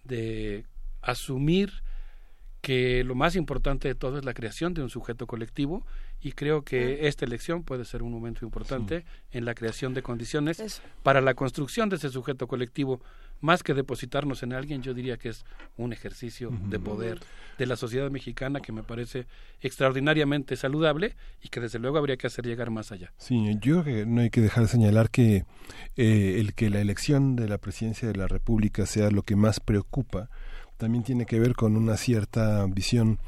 de 0.03 0.65
asumir 1.01 1.71
que 2.61 3.03
lo 3.03 3.15
más 3.15 3.35
importante 3.35 3.87
de 3.87 3.95
todo 3.95 4.19
es 4.19 4.25
la 4.25 4.33
creación 4.33 4.73
de 4.73 4.83
un 4.83 4.89
sujeto 4.89 5.27
colectivo 5.27 5.85
y 6.23 6.31
creo 6.31 6.63
que 6.63 7.07
esta 7.07 7.25
elección 7.25 7.63
puede 7.63 7.83
ser 7.83 8.01
un 8.01 8.11
momento 8.11 8.45
importante 8.45 9.03
en 9.31 9.43
la 9.43 9.53
creación 9.53 9.93
de 9.93 10.01
condiciones 10.01 10.81
para 11.03 11.19
la 11.19 11.33
construcción 11.33 11.89
de 11.89 11.97
ese 11.97 12.09
sujeto 12.09 12.47
colectivo. 12.47 13.01
Más 13.41 13.61
que 13.61 13.73
depositarnos 13.73 14.41
en 14.41 14.53
alguien, 14.53 14.81
yo 14.81 14.93
diría 14.93 15.17
que 15.17 15.27
es 15.27 15.43
un 15.75 15.91
ejercicio 15.91 16.49
de 16.69 16.79
poder 16.79 17.19
de 17.57 17.65
la 17.65 17.75
sociedad 17.75 18.09
mexicana 18.09 18.61
que 18.61 18.71
me 18.71 18.83
parece 18.83 19.27
extraordinariamente 19.59 20.55
saludable 20.55 21.17
y 21.41 21.49
que 21.49 21.59
desde 21.59 21.77
luego 21.77 21.97
habría 21.97 22.15
que 22.15 22.27
hacer 22.27 22.45
llegar 22.45 22.69
más 22.69 22.93
allá. 22.93 23.11
Sí, 23.17 23.57
yo 23.59 23.83
creo 23.83 23.83
que 23.83 24.05
no 24.05 24.21
hay 24.21 24.29
que 24.29 24.39
dejar 24.39 24.63
de 24.63 24.69
señalar 24.69 25.09
que 25.09 25.43
eh, 25.97 26.37
el 26.39 26.53
que 26.53 26.69
la 26.69 26.79
elección 26.79 27.35
de 27.35 27.49
la 27.49 27.57
presidencia 27.57 28.07
de 28.07 28.15
la 28.15 28.27
República 28.27 28.85
sea 28.85 29.11
lo 29.11 29.23
que 29.23 29.35
más 29.35 29.59
preocupa 29.59 30.29
también 30.77 31.03
tiene 31.03 31.25
que 31.25 31.39
ver 31.39 31.53
con 31.53 31.75
una 31.75 31.97
cierta 31.97 32.65
visión 32.65 33.19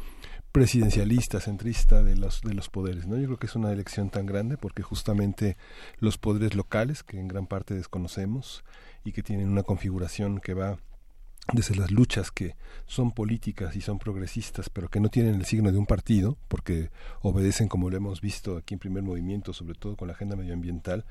presidencialista, 0.55 1.41
centrista 1.41 2.01
de 2.01 2.15
los, 2.15 2.39
de 2.39 2.53
los 2.53 2.69
poderes. 2.69 3.07
¿no? 3.07 3.17
Yo 3.17 3.25
creo 3.25 3.37
que 3.37 3.47
es 3.47 3.57
una 3.57 3.73
elección 3.73 4.09
tan 4.09 4.25
grande 4.25 4.55
porque 4.55 4.83
justamente 4.83 5.57
los 5.99 6.17
poderes 6.17 6.55
locales, 6.55 7.03
que 7.03 7.19
en 7.19 7.27
gran 7.27 7.45
parte 7.45 7.73
desconocemos 7.73 8.63
y 9.03 9.11
que 9.11 9.21
tienen 9.21 9.49
una 9.49 9.63
configuración 9.63 10.39
que 10.39 10.53
va 10.53 10.77
desde 11.51 11.75
las 11.75 11.91
luchas 11.91 12.31
que 12.31 12.55
son 12.85 13.11
políticas 13.11 13.75
y 13.75 13.81
son 13.81 13.99
progresistas, 13.99 14.69
pero 14.69 14.87
que 14.87 15.01
no 15.01 15.09
tienen 15.09 15.35
el 15.35 15.45
signo 15.45 15.73
de 15.73 15.77
un 15.77 15.85
partido, 15.85 16.37
porque 16.47 16.89
obedecen, 17.21 17.67
como 17.67 17.89
lo 17.89 17.97
hemos 17.97 18.21
visto 18.21 18.55
aquí 18.55 18.75
en 18.75 18.79
primer 18.79 19.03
movimiento, 19.03 19.51
sobre 19.51 19.77
todo 19.77 19.97
con 19.97 20.07
la 20.07 20.13
agenda 20.13 20.37
medioambiental, 20.37 21.03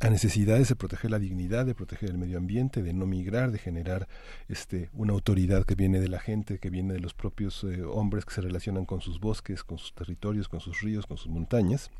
a 0.00 0.08
necesidades 0.08 0.68
de 0.68 0.76
proteger 0.76 1.10
la 1.10 1.18
dignidad, 1.18 1.66
de 1.66 1.74
proteger 1.74 2.10
el 2.10 2.18
medio 2.18 2.38
ambiente, 2.38 2.82
de 2.82 2.94
no 2.94 3.06
migrar, 3.06 3.50
de 3.52 3.58
generar 3.58 4.08
este, 4.48 4.88
una 4.94 5.12
autoridad 5.12 5.64
que 5.64 5.74
viene 5.74 6.00
de 6.00 6.08
la 6.08 6.18
gente, 6.18 6.58
que 6.58 6.70
viene 6.70 6.94
de 6.94 7.00
los 7.00 7.12
propios 7.12 7.64
eh, 7.64 7.82
hombres 7.82 8.24
que 8.24 8.34
se 8.34 8.40
relacionan 8.40 8.86
con 8.86 9.02
sus 9.02 9.20
bosques, 9.20 9.62
con 9.62 9.78
sus 9.78 9.94
territorios, 9.94 10.48
con 10.48 10.60
sus 10.60 10.80
ríos, 10.80 11.06
con 11.06 11.18
sus 11.18 11.30
montañas 11.30 11.90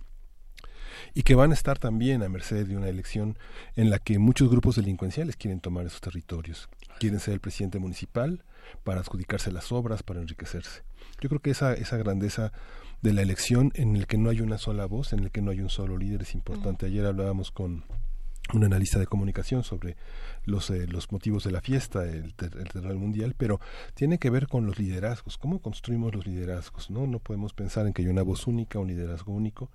y 1.15 1.23
que 1.23 1.35
van 1.35 1.51
a 1.51 1.55
estar 1.55 1.79
también 1.79 2.23
a 2.23 2.29
merced 2.29 2.67
de 2.67 2.77
una 2.77 2.89
elección 2.89 3.39
en 3.77 3.91
la 3.91 3.99
que 3.99 4.19
muchos 4.19 4.51
grupos 4.51 4.77
delincuenciales 4.77 5.37
quieren 5.37 5.61
tomar 5.61 5.87
esos 5.87 6.01
territorios, 6.01 6.69
quieren 6.99 7.21
ser 7.21 7.35
el 7.35 7.41
presidente 7.41 7.79
municipal 7.79 8.45
para 8.85 9.01
adjudicarse 9.01 9.53
las 9.53 9.73
obras, 9.73 10.03
para 10.03 10.21
enriquecerse. 10.21 10.83
Yo 11.21 11.29
creo 11.29 11.41
que 11.41 11.51
esa, 11.51 11.75
esa 11.75 11.97
grandeza 11.97 12.53
de 13.03 13.13
la 13.13 13.23
elección 13.23 13.73
en 13.75 13.97
el 13.97 14.07
que 14.07 14.19
no 14.19 14.31
hay 14.31 14.41
una 14.41 14.59
sola 14.59 14.87
voz, 14.87 15.13
en 15.13 15.21
el 15.21 15.31
que 15.31 15.43
no 15.43 15.51
hay 15.51 15.61
un 15.61 15.71
solo 15.71 15.97
líder 15.97 16.23
es 16.23 16.35
importante. 16.35 16.87
Ayer 16.87 17.07
hablábamos 17.07 17.51
con 17.51 17.85
un 18.53 18.65
analista 18.65 18.99
de 18.99 19.07
comunicación 19.07 19.63
sobre 19.63 19.97
los, 20.45 20.71
eh, 20.71 20.87
los 20.87 21.13
motivos 21.13 21.45
de 21.45 21.53
la 21.53 21.61
fiesta, 21.61 22.05
el, 22.05 22.35
el 22.75 22.97
Mundial, 22.97 23.35
pero 23.37 23.61
tiene 23.95 24.19
que 24.19 24.29
ver 24.29 24.49
con 24.49 24.67
los 24.67 24.79
liderazgos, 24.79 25.39
cómo 25.39 25.61
construimos 25.61 26.15
los 26.15 26.27
liderazgos, 26.27 26.91
¿no? 26.91 27.07
No 27.07 27.21
podemos 27.21 27.55
pensar 27.55 27.87
en 27.87 27.93
que 27.93 28.03
hay 28.03 28.09
una 28.09 28.23
voz 28.23 28.47
única, 28.47 28.79
un 28.79 28.89
liderazgo 28.89 29.33
único, 29.33 29.71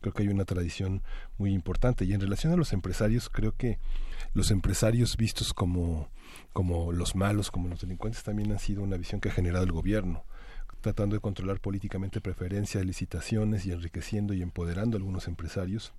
creo 0.00 0.12
que 0.12 0.22
hay 0.22 0.28
una 0.28 0.44
tradición 0.44 1.02
muy 1.38 1.52
importante. 1.52 2.04
Y 2.04 2.12
en 2.12 2.20
relación 2.20 2.52
a 2.52 2.56
los 2.56 2.72
empresarios, 2.72 3.30
creo 3.30 3.56
que 3.56 3.78
los 4.34 4.50
empresarios 4.50 5.16
vistos 5.16 5.54
como, 5.54 6.08
como 6.52 6.92
los 6.92 7.16
malos, 7.16 7.50
como 7.50 7.68
los 7.68 7.80
delincuentes, 7.80 8.22
también 8.22 8.52
han 8.52 8.58
sido 8.58 8.82
una 8.82 8.96
visión 8.96 9.20
que 9.20 9.30
ha 9.30 9.32
generado 9.32 9.64
el 9.64 9.72
gobierno 9.72 10.24
tratando 10.80 11.16
de 11.16 11.20
controlar 11.20 11.60
políticamente 11.60 12.20
preferencias, 12.20 12.84
licitaciones 12.84 13.66
y 13.66 13.72
enriqueciendo 13.72 14.34
y 14.34 14.42
empoderando 14.42 14.96
a 14.96 14.98
algunos 14.98 15.28
empresarios 15.28 15.92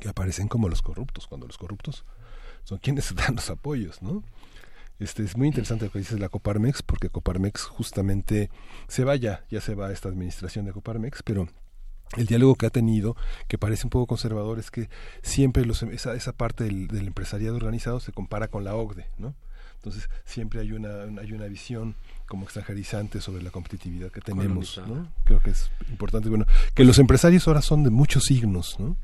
que 0.00 0.08
aparecen 0.08 0.48
como 0.48 0.68
los 0.68 0.82
corruptos, 0.82 1.26
cuando 1.26 1.46
los 1.46 1.58
corruptos 1.58 2.04
son 2.64 2.78
quienes 2.78 3.14
dan 3.14 3.36
los 3.36 3.50
apoyos, 3.50 4.02
¿no? 4.02 4.22
Este 4.98 5.22
es 5.22 5.36
muy 5.36 5.48
interesante 5.48 5.84
lo 5.84 5.90
que 5.90 5.98
dices 5.98 6.14
de 6.14 6.20
la 6.20 6.30
Coparmex, 6.30 6.82
porque 6.82 7.10
Coparmex 7.10 7.64
justamente 7.64 8.50
se 8.88 9.04
va 9.04 9.14
ya, 9.16 9.44
ya 9.50 9.60
se 9.60 9.74
va 9.74 9.92
esta 9.92 10.08
administración 10.08 10.64
de 10.64 10.72
Coparmex, 10.72 11.22
pero 11.22 11.48
el 12.16 12.26
diálogo 12.26 12.54
que 12.54 12.66
ha 12.66 12.70
tenido, 12.70 13.14
que 13.46 13.58
parece 13.58 13.84
un 13.84 13.90
poco 13.90 14.06
conservador, 14.06 14.58
es 14.58 14.70
que 14.70 14.88
siempre 15.22 15.66
los, 15.66 15.82
esa, 15.82 16.14
esa 16.14 16.32
parte 16.32 16.64
del, 16.64 16.88
del, 16.88 17.08
empresariado 17.08 17.56
organizado 17.56 18.00
se 18.00 18.12
compara 18.12 18.48
con 18.48 18.64
la 18.64 18.74
OCDE, 18.74 19.06
¿no? 19.18 19.34
Entonces 19.86 20.10
siempre 20.24 20.58
hay 20.58 20.72
una, 20.72 21.04
hay 21.20 21.32
una 21.32 21.46
visión 21.46 21.94
como 22.26 22.42
extranjerizante 22.42 23.20
sobre 23.20 23.44
la 23.44 23.50
competitividad 23.50 24.10
que 24.10 24.20
tenemos, 24.20 24.82
¿no? 24.84 25.06
Creo 25.24 25.38
que 25.38 25.50
es 25.50 25.70
importante, 25.88 26.28
bueno, 26.28 26.44
que 26.74 26.82
los 26.82 26.98
empresarios 26.98 27.46
ahora 27.46 27.62
son 27.62 27.84
de 27.84 27.90
muchos 27.90 28.24
signos, 28.24 28.80
¿no? 28.80 28.96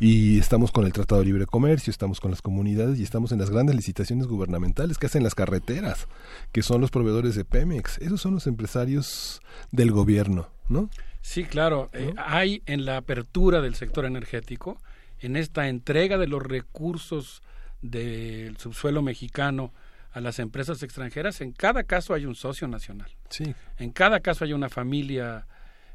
y 0.00 0.38
estamos 0.40 0.72
con 0.72 0.84
el 0.84 0.92
Tratado 0.92 1.20
de 1.20 1.26
Libre 1.26 1.46
Comercio, 1.46 1.92
estamos 1.92 2.18
con 2.18 2.32
las 2.32 2.42
comunidades 2.42 2.98
y 2.98 3.04
estamos 3.04 3.30
en 3.30 3.38
las 3.38 3.50
grandes 3.50 3.76
licitaciones 3.76 4.26
gubernamentales 4.26 4.98
que 4.98 5.06
hacen 5.06 5.22
las 5.22 5.36
carreteras, 5.36 6.08
que 6.50 6.62
son 6.62 6.80
los 6.80 6.90
proveedores 6.90 7.36
de 7.36 7.44
Pemex. 7.44 7.98
Esos 7.98 8.20
son 8.20 8.34
los 8.34 8.48
empresarios 8.48 9.40
del 9.70 9.92
gobierno, 9.92 10.48
¿no? 10.68 10.90
Sí, 11.20 11.44
claro. 11.44 11.88
Eh, 11.92 12.12
hay 12.16 12.62
en 12.66 12.84
la 12.84 12.96
apertura 12.96 13.60
del 13.60 13.76
sector 13.76 14.04
energético, 14.04 14.76
en 15.20 15.36
esta 15.36 15.68
entrega 15.68 16.18
de 16.18 16.26
los 16.26 16.42
recursos 16.42 17.42
del 17.80 18.56
subsuelo 18.56 19.02
mexicano 19.02 19.72
a 20.12 20.20
las 20.20 20.38
empresas 20.38 20.82
extranjeras, 20.82 21.40
en 21.40 21.52
cada 21.52 21.84
caso 21.84 22.14
hay 22.14 22.26
un 22.26 22.34
socio 22.34 22.68
nacional. 22.68 23.10
Sí. 23.30 23.54
En 23.78 23.92
cada 23.92 24.20
caso 24.20 24.44
hay 24.44 24.52
una 24.52 24.68
familia 24.68 25.46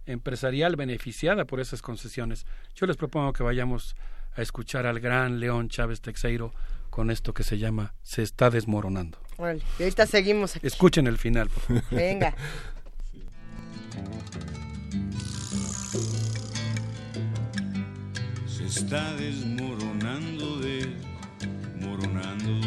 empresarial 0.06 0.76
beneficiada 0.76 1.46
por 1.46 1.60
esas 1.60 1.82
concesiones. 1.82 2.46
Yo 2.76 2.88
les 2.88 2.98
propongo 2.98 3.34
que 3.34 3.44
vayamos 3.44 3.96
a 4.36 4.42
escuchar 4.42 4.88
al 4.88 5.00
gran 5.00 5.40
León 5.40 5.70
Chávez 5.70 6.02
Texeiro 6.02 6.54
con 6.90 7.12
esto 7.12 7.34
que 7.34 7.44
se 7.44 7.58
llama 7.58 7.94
Se 8.02 8.24
está 8.24 8.50
desmoronando. 8.50 9.20
Vale, 9.38 9.62
y 9.78 9.84
ahorita 9.84 10.08
seguimos 10.08 10.56
aquí. 10.56 10.66
Escuchen 10.66 11.08
el 11.08 11.18
final. 11.18 11.50
Por 11.50 11.62
favor. 11.62 11.84
Venga. 11.92 12.34
Se 18.48 18.66
está 18.66 19.14
desmoronando, 19.16 20.60
desmoronando. 20.60 22.67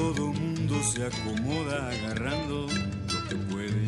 Todo 0.00 0.32
mundo 0.32 0.80
se 0.80 1.04
acomoda 1.04 1.90
agarrando 1.90 2.68
lo 3.12 3.28
que 3.28 3.34
puede, 3.50 3.84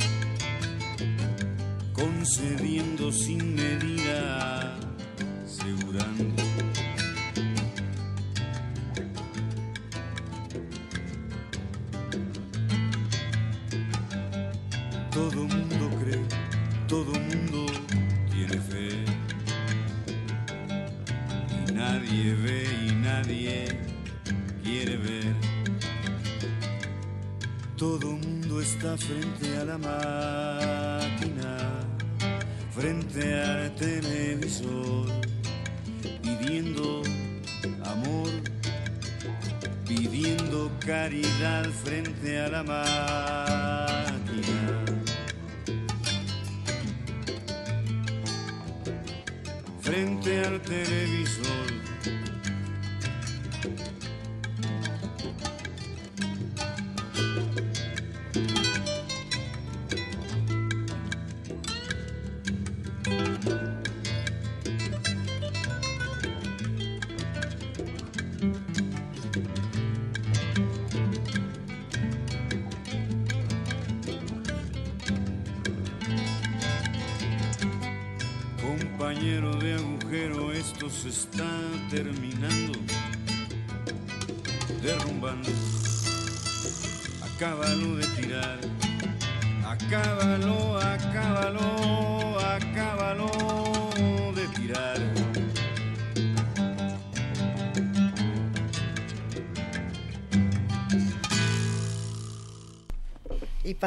concediendo 1.92 3.12
sin 3.12 3.54
medida, 3.54 4.76
asegurando. 5.44 6.34
Todo 15.12 15.44
mundo 15.44 15.90
cree, 16.00 16.24
todo 16.88 17.12
mundo 17.12 17.66
tiene 18.32 18.60
fe. 18.60 19.04
Y 21.68 21.72
nadie 21.72 22.34
ve 22.34 22.64
y 22.88 22.94
nadie 22.96 23.78
quiere 24.64 24.96
ver. 24.96 25.49
Todo 27.80 28.12
mundo 28.12 28.60
está 28.60 28.94
frente 28.98 29.56
a 29.56 29.64
la 29.64 29.78
máquina, 29.78 31.56
frente 32.72 33.42
al 33.42 33.74
televisor, 33.74 35.08
pidiendo 36.20 37.02
amor, 37.86 38.28
pidiendo 39.88 40.70
caridad 40.78 41.64
frente 41.82 42.38
a 42.38 42.48
la 42.48 42.62
máquina. 42.62 42.84
Frente 49.80 50.44
al 50.44 50.60
televisor. 50.60 51.69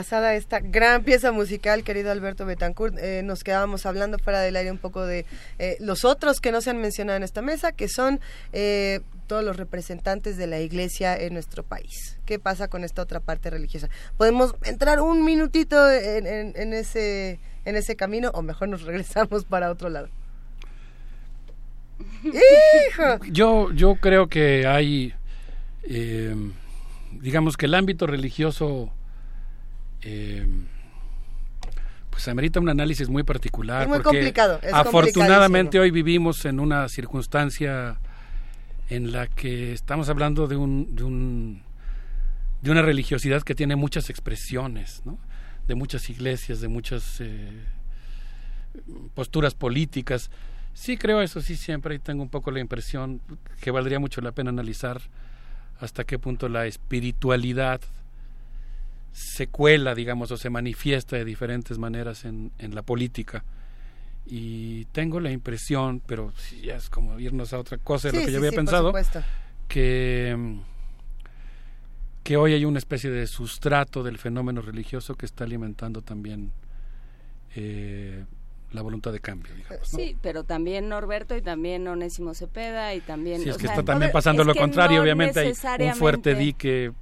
Pasada 0.04 0.36
esta 0.36 0.60
gran 0.60 1.06
pieza 1.06 1.32
musical, 1.32 1.82
querido 1.86 2.12
Alberto 2.12 2.46
Betancourt, 2.46 2.98
eh, 3.00 3.22
nos 3.24 3.42
quedábamos 3.42 3.86
hablando 3.86 4.20
fuera 4.20 4.42
del 4.42 4.58
aire 4.58 4.70
un 4.70 4.78
poco 4.78 5.06
de 5.06 5.26
eh, 5.60 5.78
los 5.80 6.04
otros 6.04 6.42
que 6.42 6.52
no 6.52 6.60
se 6.60 6.72
han 6.72 6.78
mencionado 6.82 7.16
en 7.16 7.24
esta 7.24 7.42
mesa, 7.42 7.72
que 7.72 7.88
son 7.88 8.20
eh, 8.52 9.00
todos 9.28 9.46
los 9.46 9.56
representantes 9.56 10.36
de 10.36 10.46
la 10.48 10.60
iglesia 10.60 11.16
en 11.16 11.32
nuestro 11.36 11.64
país. 11.64 12.18
¿Qué 12.26 12.38
pasa 12.38 12.68
con 12.68 12.84
esta 12.84 13.02
otra 13.02 13.22
parte 13.22 13.50
religiosa? 13.50 13.88
¿Podemos 14.18 14.56
entrar 14.66 15.00
un 15.00 15.24
minutito 15.24 15.90
en, 15.90 16.28
en- 16.28 16.54
en 16.58 16.74
ese, 16.74 17.40
en 17.64 17.78
ese 17.78 17.96
camino 17.96 18.30
o 18.34 18.42
mejor 18.42 18.68
nos 18.68 18.82
regresamos 18.90 19.46
para 19.46 19.72
otro 19.72 19.88
lado? 19.88 20.10
¡Hijo! 22.26 23.24
Yo, 23.32 23.72
yo 23.72 23.96
creo 23.96 24.28
que 24.28 24.68
hay, 24.68 25.14
eh, 25.84 26.36
digamos 27.22 27.56
que 27.56 27.68
el 27.68 27.74
ámbito 27.76 28.06
religioso, 28.06 28.92
eh, 30.04 30.46
pues 32.10 32.28
amerita 32.28 32.60
un 32.60 32.70
análisis 32.70 33.10
muy 33.10 33.24
particular. 33.24 33.84
Es 33.84 33.88
muy 33.88 33.98
porque 33.98 34.18
complicado, 34.18 34.60
es 34.62 34.74
afortunadamente 34.74 35.80
hoy 35.80 35.92
vivimos 35.92 36.46
en 36.46 36.60
una 36.60 36.88
circunstancia 36.90 38.00
en 38.90 39.12
la 39.12 39.28
que 39.28 39.74
estamos 39.74 40.10
hablando 40.10 40.48
de 40.48 40.56
un, 40.56 40.96
de 40.96 41.04
un 41.04 41.64
de 42.62 42.72
una 42.72 42.82
religiosidad 42.82 43.42
que 43.42 43.56
tiene 43.56 43.76
muchas 43.76 44.10
expresiones, 44.10 45.02
¿no? 45.04 45.18
de 45.68 45.76
muchas 45.76 46.10
iglesias, 46.10 46.62
de 46.62 46.68
muchas 46.68 47.20
eh, 47.20 47.52
posturas 49.14 49.54
políticas. 49.54 50.30
Sí 50.74 50.98
creo 50.98 51.22
eso, 51.22 51.42
sí 51.42 51.56
siempre 51.56 51.96
y 51.96 52.00
tengo 52.00 52.24
un 52.24 52.30
poco 52.30 52.52
la 52.52 52.60
impresión 52.60 53.22
que 53.62 53.72
valdría 53.72 54.00
mucho 54.00 54.22
la 54.22 54.32
pena 54.32 54.50
analizar 54.50 55.02
hasta 55.80 56.04
qué 56.04 56.20
punto 56.20 56.50
la 56.50 56.66
espiritualidad 56.66 57.82
se 59.14 59.48
cuela, 59.48 59.96
digamos, 59.96 60.32
o 60.32 60.38
se 60.38 60.50
manifiesta 60.50 61.16
de 61.16 61.24
diferentes 61.24 61.78
maneras 61.78 62.26
en, 62.26 62.52
en 62.58 62.76
la 62.76 62.82
política. 62.82 63.46
Y 64.26 64.86
tengo 64.86 65.20
la 65.20 65.32
impresión, 65.32 66.02
pero 66.06 66.34
sí, 66.38 66.62
ya 66.62 66.76
es 66.76 66.90
como 66.90 67.20
irnos 67.20 67.54
a 67.54 67.60
otra 67.60 67.78
cosa 67.78 68.10
de 68.10 68.12
Sí, 68.12 68.18
lo 68.18 68.22
que 68.22 68.28
sí, 68.28 68.34
yo 68.34 68.38
había 68.40 68.52
pensado, 68.52 68.94
que 69.68 70.36
mm, 70.38 70.60
que 72.24 72.38
hoy 72.38 72.54
hay 72.54 72.66
una 72.66 72.80
especie 72.80 73.10
de 73.12 73.28
sustrato 73.28 74.02
del 74.02 74.18
fenómeno 74.18 74.62
religioso 74.62 75.16
que 75.16 75.26
está 75.26 75.44
alimentando 75.44 76.02
también 76.02 76.52
eh, 77.56 78.24
la 78.72 78.82
voluntad 78.82 79.12
de 79.12 79.20
cambio. 79.20 79.54
Digamos, 79.54 79.88
Sí, 79.88 80.18
pero 80.22 80.46
también 80.46 80.88
Norberto 80.88 81.36
y 81.36 81.42
también 81.42 81.88
Onésimo 81.88 82.34
Cepeda 82.34 82.96
y 82.96 83.02
también... 83.02 83.42
Sí, 83.42 83.50
es 83.50 83.58
que 83.58 83.68
está 83.68 83.84
también 83.84 84.12
pasando 84.12 84.44
lo 84.46 84.56
contrario, 84.56 85.02
obviamente 85.02 85.42
hay 85.42 85.88
un 85.90 85.96
fuerte 85.96 86.34
dique 86.34 86.94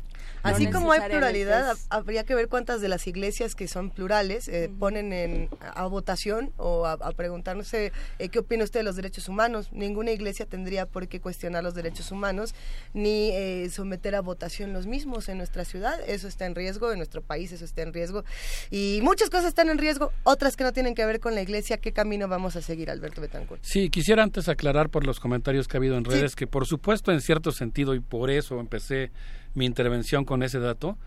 Así 0.43 0.69
como 0.69 0.91
hay 0.91 1.01
pluralidad, 1.09 1.77
habría 1.89 2.23
que 2.23 2.35
ver 2.35 2.47
cuántas 2.47 2.81
de 2.81 2.87
las 2.87 3.07
iglesias 3.07 3.55
que 3.55 3.67
son 3.67 3.89
plurales 3.89 4.47
eh, 4.47 4.71
ponen 4.79 5.13
en, 5.13 5.49
a 5.75 5.85
votación 5.85 6.51
o 6.57 6.85
a, 6.85 6.93
a 6.93 7.11
preguntarnos 7.11 7.73
eh, 7.73 7.91
qué 8.31 8.39
opina 8.39 8.63
usted 8.63 8.79
de 8.79 8.83
los 8.83 8.95
derechos 8.95 9.29
humanos. 9.29 9.69
Ninguna 9.71 10.11
iglesia 10.11 10.45
tendría 10.45 10.85
por 10.85 11.07
qué 11.07 11.19
cuestionar 11.19 11.63
los 11.63 11.75
derechos 11.75 12.11
humanos 12.11 12.53
ni 12.93 13.29
eh, 13.31 13.69
someter 13.69 14.15
a 14.15 14.21
votación 14.21 14.73
los 14.73 14.87
mismos 14.87 15.29
en 15.29 15.37
nuestra 15.37 15.65
ciudad. 15.65 15.99
Eso 16.07 16.27
está 16.27 16.45
en 16.45 16.55
riesgo, 16.55 16.91
en 16.91 16.97
nuestro 16.97 17.21
país 17.21 17.51
eso 17.51 17.65
está 17.65 17.81
en 17.81 17.93
riesgo. 17.93 18.23
Y 18.69 18.99
muchas 19.03 19.29
cosas 19.29 19.47
están 19.47 19.69
en 19.69 19.77
riesgo, 19.77 20.11
otras 20.23 20.55
que 20.55 20.63
no 20.63 20.73
tienen 20.73 20.95
que 20.95 21.05
ver 21.05 21.19
con 21.19 21.35
la 21.35 21.41
iglesia. 21.41 21.77
¿Qué 21.77 21.91
camino 21.93 22.27
vamos 22.27 22.55
a 22.55 22.61
seguir, 22.61 22.89
Alberto 22.89 23.21
Betancourt? 23.21 23.63
Sí, 23.63 23.89
quisiera 23.89 24.23
antes 24.23 24.49
aclarar 24.49 24.89
por 24.89 25.05
los 25.05 25.19
comentarios 25.19 25.67
que 25.67 25.77
ha 25.77 25.79
habido 25.79 25.97
en 25.97 26.05
redes 26.05 26.35
que 26.35 26.47
por 26.47 26.65
supuesto 26.65 27.11
en 27.11 27.21
cierto 27.21 27.51
sentido 27.51 27.95
y 27.95 27.99
por 27.99 28.29
eso 28.29 28.59
empecé 28.59 29.11
mi 29.53 29.65
intervención 29.65 30.25
con 30.25 30.43
ese 30.43 30.59
dato, 30.59 30.97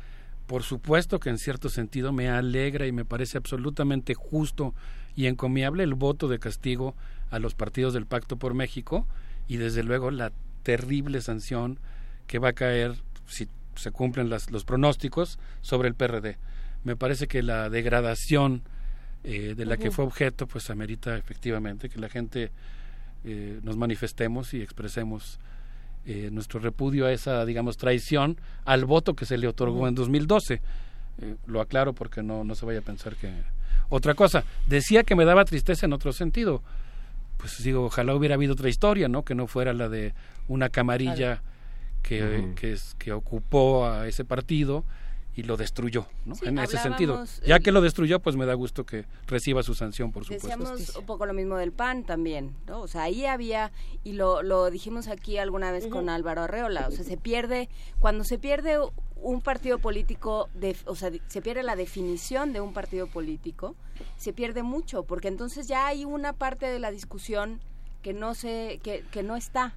por 0.47 0.63
supuesto 0.63 1.21
que 1.21 1.31
en 1.31 1.39
cierto 1.39 1.69
sentido 1.69 2.13
me 2.13 2.29
alegra 2.29 2.87
y 2.87 2.93
me 2.93 3.05
parece 3.05 3.39
absolutamente 3.39 4.15
justo 4.15 4.75
y 5.17 5.27
encomiable 5.27 5.85
el 5.85 5.95
voto 5.95 6.29
de 6.29 6.39
castigo 6.39 6.95
a 7.31 7.39
los 7.39 7.55
partidos 7.55 7.95
del 7.95 8.07
Pacto 8.07 8.37
por 8.37 8.55
México 8.55 9.07
y 9.49 9.57
desde 9.57 9.83
luego 9.83 10.11
la 10.11 10.33
terrible 10.63 11.21
sanción 11.21 11.79
que 12.27 12.39
va 12.39 12.51
a 12.51 12.53
caer 12.53 12.95
si 13.27 13.49
se 13.77 13.91
cumplen 13.91 14.29
las, 14.29 14.51
los 14.51 14.65
pronósticos 14.65 15.39
sobre 15.63 15.89
el 15.89 15.95
PRD. 15.95 16.37
Me 16.85 16.97
parece 16.97 17.27
que 17.27 17.43
la 17.43 17.71
degradación 17.71 18.63
eh, 19.25 19.55
de 19.57 19.65
la 19.65 19.79
que 19.79 19.91
fue 19.91 20.05
objeto 20.05 20.47
pues 20.47 20.69
amerita 20.69 21.17
efectivamente 21.17 21.89
que 21.89 21.99
la 21.99 22.11
gente 22.11 22.51
eh, 23.25 23.61
nos 23.63 23.77
manifestemos 23.77 24.53
y 24.53 24.61
expresemos 24.61 25.39
eh, 26.07 26.29
nuestro 26.31 26.61
repudio 26.61 27.07
a 27.07 27.13
esa, 27.13 27.45
digamos, 27.45 27.77
traición 27.77 28.39
al 28.65 28.85
voto 28.85 29.15
que 29.15 29.27
se 29.27 29.39
le 29.39 29.49
otorgó 29.49 29.89
en 29.89 29.95
2012. 29.95 30.55
Eh, 30.55 31.37
lo 31.47 31.61
aclaro 31.61 31.93
porque 31.93 32.23
no, 32.23 32.45
no 32.45 32.55
se 32.55 32.67
vaya 32.67 32.81
a 32.81 32.83
pensar 32.83 33.17
que... 33.17 33.33
Otra 33.89 34.15
cosa, 34.15 34.45
decía 34.67 35.05
que 35.05 35.15
me 35.15 35.25
daba 35.25 35.45
tristeza 35.45 35.87
en 35.87 35.93
otro 35.93 36.13
sentido. 36.13 36.63
Pues 37.37 37.63
digo, 37.63 37.85
ojalá 37.85 38.15
hubiera 38.15 38.35
habido 38.35 38.55
otra 38.55 38.69
historia, 38.69 39.09
¿no? 39.09 39.25
Que 39.25 39.35
no 39.35 39.47
fuera 39.47 39.73
la 39.73 39.89
de 39.89 40.15
una 40.49 40.69
camarilla 40.69 41.43
que, 42.03 42.53
que, 42.57 42.73
es, 42.73 42.95
que 42.99 43.13
ocupó 43.13 43.87
a 43.87 44.09
ese 44.09 44.25
partido 44.25 44.85
y 45.37 45.43
lo 45.43 45.57
destruyó, 45.57 46.07
¿no? 46.25 46.35
Sí, 46.35 46.47
en 46.47 46.59
ese 46.59 46.79
sentido. 46.79 47.15
hablábamos, 47.15 47.41
Ya 47.47 47.57
eh, 47.57 47.61
que 47.61 47.73
lo 47.73 47.81
destruyó, 47.81 48.21
pues 48.21 48.37
me 48.37 48.47
da 48.47 48.55
gusto 48.55 48.87
que 48.87 49.05
reciba 49.27 49.63
su 49.63 49.75
sanción, 49.75 50.13
por 50.13 50.25
supuesto. 50.25 50.47
Decíamos 50.47 50.97
un 50.97 51.07
poco 51.07 51.27
lo 51.27 51.35
mismo 51.35 51.57
del 51.57 51.73
PAN 51.73 52.05
también, 52.05 52.55
¿no? 52.67 52.81
O 52.83 52.89
sea, 52.89 53.03
ahí 53.03 53.27
había, 53.27 53.73
y 54.05 54.13
lo, 54.13 54.43
lo 54.43 54.71
dijimos 54.71 55.09
aquí 55.09 55.39
alguna 55.39 55.73
vez 55.73 55.87
con 55.89 56.09
Álvaro 56.09 56.43
Arreola, 56.43 56.87
o 56.89 56.91
sea, 56.91 57.05
se 57.05 57.17
pierde, 57.17 57.69
cuando 57.99 58.25
se 58.25 58.39
pierde 58.39 58.79
un 59.17 59.41
partido 59.41 59.79
político, 59.79 60.49
de, 60.55 60.77
o 60.87 60.95
sea, 60.95 61.11
se 61.27 61.43
pierde 61.43 61.63
la 61.63 61.77
definición 61.77 62.53
de 62.53 62.61
un 62.61 62.73
partido 62.73 63.07
político, 63.07 63.75
se 64.17 64.33
pierde 64.33 64.63
mucho, 64.63 65.03
porque 65.05 65.29
entonces 65.29 65.67
ya 65.67 65.87
hay 65.87 66.05
una 66.05 66.33
parte 66.33 66.67
de 66.67 66.79
la 66.79 66.91
discusión 66.91 67.61
que 68.03 68.13
no 68.13 68.35
se, 68.35 68.81
que, 68.83 69.03
que 69.11 69.23
no 69.23 69.35
está. 69.35 69.75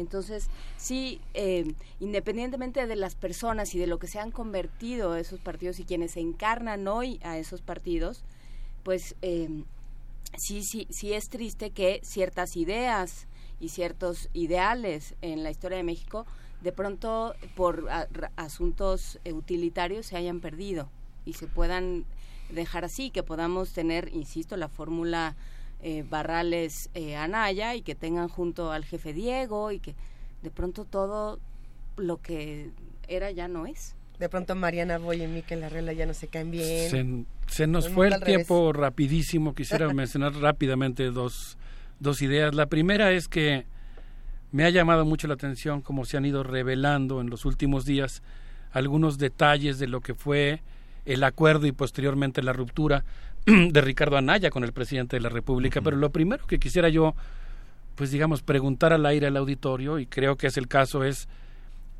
Entonces, 0.00 0.48
sí, 0.76 1.20
eh, 1.34 1.74
independientemente 2.00 2.86
de 2.86 2.96
las 2.96 3.14
personas 3.14 3.74
y 3.74 3.78
de 3.78 3.86
lo 3.86 3.98
que 3.98 4.06
se 4.06 4.18
han 4.18 4.30
convertido 4.30 5.16
esos 5.16 5.40
partidos 5.40 5.78
y 5.78 5.84
quienes 5.84 6.12
se 6.12 6.20
encarnan 6.20 6.88
hoy 6.88 7.20
a 7.22 7.38
esos 7.38 7.60
partidos, 7.60 8.24
pues 8.82 9.14
eh, 9.22 9.48
sí, 10.36 10.62
sí, 10.62 10.86
sí 10.90 11.12
es 11.12 11.28
triste 11.28 11.70
que 11.70 12.00
ciertas 12.02 12.56
ideas 12.56 13.26
y 13.60 13.68
ciertos 13.68 14.28
ideales 14.32 15.14
en 15.22 15.42
la 15.44 15.50
historia 15.50 15.76
de 15.76 15.84
México 15.84 16.26
de 16.62 16.72
pronto 16.72 17.34
por 17.56 17.88
asuntos 18.36 19.18
utilitarios 19.24 20.06
se 20.06 20.16
hayan 20.16 20.40
perdido 20.40 20.88
y 21.24 21.34
se 21.34 21.46
puedan 21.46 22.04
dejar 22.50 22.84
así, 22.84 23.10
que 23.10 23.22
podamos 23.22 23.72
tener, 23.72 24.10
insisto, 24.12 24.56
la 24.56 24.68
fórmula 24.68 25.36
eh, 25.82 26.04
Barrales 26.08 26.90
eh, 26.94 27.16
Anaya 27.16 27.74
y 27.74 27.82
que 27.82 27.94
tengan 27.94 28.28
junto 28.28 28.72
al 28.72 28.84
jefe 28.84 29.12
Diego 29.12 29.72
y 29.72 29.80
que 29.80 29.94
de 30.42 30.50
pronto 30.50 30.84
todo 30.84 31.38
lo 31.96 32.18
que 32.18 32.70
era 33.08 33.30
ya 33.30 33.48
no 33.48 33.66
es. 33.66 33.94
De 34.18 34.28
pronto 34.28 34.54
Mariana 34.54 34.98
Boy 34.98 35.22
y 35.22 35.26
Miquel 35.26 35.62
Arreola 35.62 35.92
ya 35.92 36.04
no 36.06 36.12
se 36.12 36.28
caen 36.28 36.50
bien. 36.50 36.90
Se, 36.90 37.24
se 37.54 37.66
nos 37.66 37.88
fue 37.88 38.08
el 38.08 38.12
revés. 38.14 38.26
tiempo 38.26 38.72
rapidísimo. 38.72 39.54
Quisiera 39.54 39.88
mencionar 39.94 40.34
rápidamente 40.34 41.10
dos, 41.10 41.56
dos 42.00 42.20
ideas. 42.20 42.54
La 42.54 42.66
primera 42.66 43.12
es 43.12 43.28
que 43.28 43.64
me 44.52 44.64
ha 44.64 44.70
llamado 44.70 45.04
mucho 45.04 45.26
la 45.28 45.34
atención 45.34 45.80
cómo 45.80 46.04
se 46.04 46.16
han 46.16 46.24
ido 46.24 46.42
revelando 46.42 47.20
en 47.20 47.30
los 47.30 47.44
últimos 47.44 47.84
días 47.84 48.22
algunos 48.72 49.18
detalles 49.18 49.78
de 49.78 49.86
lo 49.86 50.00
que 50.00 50.14
fue 50.14 50.62
el 51.04 51.24
acuerdo 51.24 51.66
y 51.66 51.72
posteriormente 51.72 52.42
la 52.42 52.52
ruptura 52.52 53.04
de 53.46 53.80
Ricardo 53.80 54.16
Anaya 54.16 54.50
con 54.50 54.64
el 54.64 54.72
presidente 54.72 55.16
de 55.16 55.20
la 55.20 55.28
República. 55.28 55.80
Pero 55.80 55.96
lo 55.96 56.10
primero 56.10 56.46
que 56.46 56.58
quisiera 56.58 56.88
yo, 56.88 57.14
pues 57.94 58.10
digamos, 58.10 58.42
preguntar 58.42 58.92
al 58.92 59.06
aire 59.06 59.26
al 59.26 59.36
auditorio, 59.36 59.98
y 59.98 60.06
creo 60.06 60.36
que 60.36 60.46
es 60.46 60.56
el 60.56 60.68
caso, 60.68 61.04
es, 61.04 61.28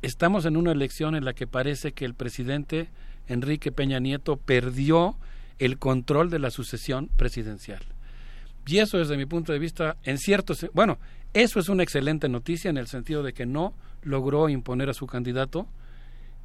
estamos 0.01 0.45
en 0.45 0.57
una 0.57 0.71
elección 0.71 1.15
en 1.15 1.25
la 1.25 1.33
que 1.33 1.47
parece 1.47 1.93
que 1.93 2.05
el 2.05 2.13
presidente 2.13 2.89
Enrique 3.27 3.71
Peña 3.71 3.99
Nieto 3.99 4.37
perdió 4.37 5.15
el 5.59 5.77
control 5.77 6.29
de 6.29 6.39
la 6.39 6.51
sucesión 6.51 7.09
presidencial. 7.17 7.81
Y 8.65 8.77
eso 8.77 8.97
desde 8.97 9.17
mi 9.17 9.25
punto 9.25 9.53
de 9.53 9.59
vista, 9.59 9.97
en 10.03 10.17
cierto, 10.17 10.53
bueno, 10.73 10.97
eso 11.33 11.59
es 11.59 11.69
una 11.69 11.83
excelente 11.83 12.29
noticia 12.29 12.69
en 12.69 12.77
el 12.77 12.87
sentido 12.87 13.23
de 13.23 13.33
que 13.33 13.45
no 13.45 13.73
logró 14.03 14.49
imponer 14.49 14.89
a 14.89 14.93
su 14.93 15.07
candidato 15.07 15.67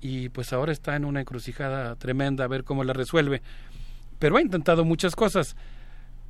y 0.00 0.28
pues 0.28 0.52
ahora 0.52 0.73
está 0.73 0.97
en 0.97 1.05
una 1.05 1.20
encrucijada 1.20 1.97
tremenda 1.97 2.44
a 2.44 2.49
ver 2.49 2.65
cómo 2.65 2.84
la 2.84 2.92
resuelve. 2.92 3.42
Pero 4.18 4.36
ha 4.36 4.41
intentado 4.41 4.84
muchas 4.84 5.16
cosas. 5.16 5.57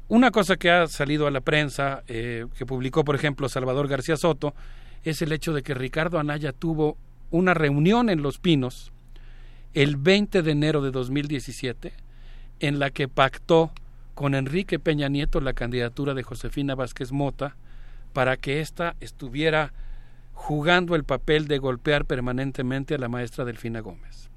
Una 0.09 0.31
cosa 0.31 0.57
que 0.57 0.71
ha 0.71 0.87
salido 0.87 1.27
a 1.27 1.31
la 1.31 1.41
prensa, 1.41 2.03
eh, 2.07 2.47
que 2.57 2.67
publicó, 2.67 3.05
por 3.05 3.15
ejemplo, 3.15 3.49
Salvador 3.49 3.89
García 3.89 4.17
Soto, 4.17 4.55
es 5.05 5.23
el 5.23 5.33
hecho 5.33 5.53
de 5.53 5.63
que 5.63 5.75
Ricardo 5.75 6.19
Anaya 6.19 6.53
tuvo 6.53 6.97
una 7.31 7.55
reunión 7.55 8.09
en 8.09 8.23
Los 8.23 8.39
Pinos 8.39 8.93
el 9.75 9.97
20 9.97 10.43
de 10.43 10.51
enero 10.51 10.81
de 10.81 10.91
2017 10.91 11.93
en 12.61 12.79
la 12.79 12.91
que 12.91 13.09
pactó 13.09 13.73
con 14.15 14.35
Enrique 14.35 14.79
Peña 14.79 15.09
Nieto 15.09 15.41
la 15.41 15.53
candidatura 15.53 16.15
de 16.15 16.23
Josefina 16.23 16.75
Vázquez 16.75 17.13
Mota 17.13 17.57
para 18.13 18.37
que 18.37 18.61
ésta 18.61 18.97
estuviera 19.01 19.75
jugando 20.39 20.95
el 20.95 21.03
papel 21.05 21.49
de 21.49 21.57
golpear 21.59 22.05
permanentemente 22.05 22.95
a 22.95 22.99
la 22.99 23.09
maestra 23.09 23.45
Delfina 23.47 23.81
Gómez. 23.81 24.29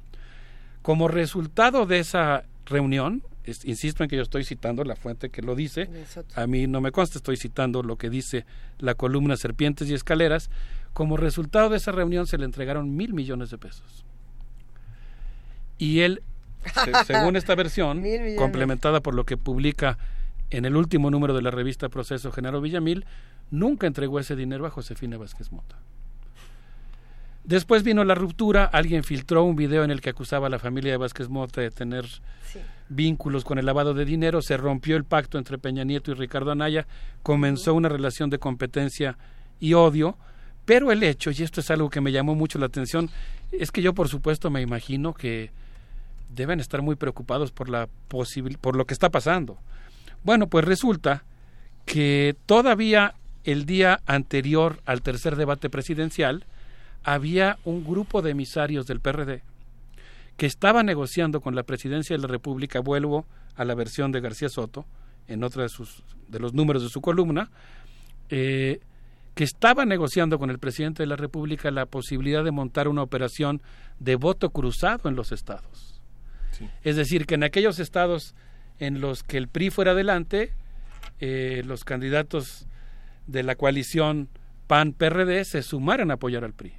Como 0.82 1.10
resultado 1.10 1.86
de 1.86 2.00
esa 2.00 2.46
reunión, 2.66 3.22
es- 3.44 3.66
insisto 3.66 4.02
en 4.04 4.10
que 4.10 4.16
yo 4.16 4.22
estoy 4.22 4.46
citando 4.46 4.84
la 4.86 4.96
fuente 4.96 5.30
que 5.30 5.42
lo 5.42 5.56
dice, 5.56 5.88
a 6.36 6.48
mí 6.48 6.68
no 6.68 6.80
me 6.82 6.92
consta, 6.94 7.18
estoy 7.20 7.36
citando 7.36 7.84
lo 7.84 7.98
que 7.98 8.10
dice 8.10 8.46
la 8.80 8.96
columna 8.96 9.36
Serpientes 9.36 9.90
y 9.90 9.94
Escaleras, 9.94 10.50
como 10.94 11.18
resultado 11.18 11.70
de 11.70 11.78
esa 11.78 11.92
reunión 11.92 12.26
se 12.28 12.38
le 12.38 12.46
entregaron 12.46 12.96
mil 12.96 13.14
millones 13.14 13.50
de 13.52 13.58
pesos. 13.58 14.06
Y 15.78 16.00
él, 16.00 16.22
se- 16.86 17.04
según 17.06 17.36
esta 17.36 17.56
versión, 17.56 18.02
complementada 18.38 19.02
por 19.02 19.14
lo 19.16 19.26
que 19.26 19.38
publica 19.38 19.98
en 20.50 20.66
el 20.66 20.76
último 20.76 21.12
número 21.12 21.34
de 21.36 21.42
la 21.44 21.52
revista 21.52 21.90
Proceso 21.90 22.32
Genaro 22.32 22.62
Villamil, 22.62 23.06
nunca 23.52 23.88
entregó 23.88 24.20
ese 24.20 24.36
dinero 24.36 24.66
a 24.66 24.70
Josefina 24.70 25.18
Vázquez 25.18 25.52
Mota. 25.52 25.78
Después 27.44 27.84
vino 27.84 28.04
la 28.04 28.16
ruptura, 28.16 28.66
alguien 28.66 29.04
filtró 29.04 29.44
un 29.44 29.56
video 29.56 29.84
en 29.84 29.92
el 29.92 30.02
que 30.02 30.12
acusaba 30.12 30.48
a 30.48 30.50
la 30.50 30.60
familia 30.60 30.92
de 30.92 30.98
Vázquez 30.98 31.30
Mota 31.30 31.62
de 31.62 31.72
tener 31.72 32.06
vínculos 32.90 33.44
con 33.44 33.58
el 33.58 33.66
lavado 33.66 33.94
de 33.94 34.06
dinero, 34.06 34.42
se 34.42 34.58
rompió 34.58 34.98
el 34.98 35.04
pacto 35.04 35.38
entre 35.38 35.58
Peña 35.58 35.84
Nieto 35.84 36.12
y 36.12 36.16
Ricardo 36.16 36.52
Anaya, 36.52 36.86
comenzó 37.24 37.74
una 37.74 37.90
relación 37.90 38.30
de 38.30 38.40
competencia 38.40 39.18
y 39.60 39.74
odio, 39.74 40.18
pero 40.66 40.92
el 40.92 41.02
hecho, 41.02 41.32
y 41.32 41.42
esto 41.42 41.62
es 41.62 41.72
algo 41.72 41.90
que 41.90 42.02
me 42.02 42.12
llamó 42.12 42.36
mucho 42.36 42.60
la 42.60 42.68
atención, 42.68 43.10
es 43.52 43.72
que 43.72 43.82
yo 43.82 43.94
por 43.94 44.10
supuesto 44.10 44.52
me 44.52 44.62
imagino 44.62 45.14
que 45.14 45.52
deben 46.30 46.60
estar 46.60 46.82
muy 46.82 46.96
preocupados 46.96 47.52
por 47.52 47.70
la 47.70 47.90
posibil 48.08 48.58
por 48.60 48.76
lo 48.76 48.86
que 48.86 48.94
está 48.94 49.10
pasando. 49.10 49.58
Bueno, 50.24 50.48
pues 50.48 50.66
resulta 50.66 51.24
que 51.86 52.36
todavía 52.46 53.16
el 53.44 53.66
día 53.66 54.02
anterior 54.06 54.82
al 54.86 55.02
tercer 55.02 55.36
debate 55.36 55.70
presidencial 55.70 56.46
había 57.04 57.58
un 57.64 57.84
grupo 57.84 58.22
de 58.22 58.32
emisarios 58.32 58.86
del 58.86 59.00
PRD 59.00 59.42
que 60.40 60.46
estaba 60.46 60.84
negociando 60.84 61.42
con 61.42 61.54
la 61.54 61.64
presidencia 61.64 62.16
de 62.16 62.22
la 62.22 62.28
República, 62.30 62.80
vuelvo 62.80 63.26
a 63.56 63.66
la 63.66 63.76
versión 63.76 64.14
de 64.14 64.22
García 64.22 64.48
Soto, 64.48 64.86
en 65.28 65.44
otra 65.44 65.64
de, 65.64 65.70
sus, 65.70 66.02
de 66.30 66.40
los 66.40 66.54
números 66.54 66.82
de 66.82 66.88
su 66.88 67.02
columna, 67.02 67.52
eh, 68.30 68.80
que 69.36 69.44
estaba 69.44 69.84
negociando 69.84 70.40
con 70.40 70.50
el 70.50 70.58
presidente 70.58 71.04
de 71.04 71.08
la 71.08 71.18
República 71.18 71.72
la 71.72 71.86
posibilidad 71.86 72.44
de 72.46 72.52
montar 72.52 72.88
una 72.88 73.04
operación 73.04 73.62
de 74.00 74.16
voto 74.16 74.50
cruzado 74.52 75.10
en 75.10 75.16
los 75.16 75.34
estados. 75.34 76.02
Es 76.84 76.96
decir, 76.96 77.26
que 77.26 77.36
en 77.36 77.44
aquellos 77.44 77.80
estados 77.80 78.34
en 78.80 79.02
los 79.02 79.24
que 79.24 79.38
el 79.38 79.50
PRI 79.50 79.72
fuera 79.72 79.92
adelante, 79.92 80.54
eh, 81.20 81.64
los 81.66 81.84
candidatos 81.84 82.66
de 83.32 83.44
la 83.44 83.56
coalición 83.56 84.30
PAN-PRD 84.68 85.46
se 85.46 85.62
sumaran 85.64 86.12
a 86.12 86.16
apoyar 86.16 86.44
al 86.44 86.54
PRI. 86.54 86.74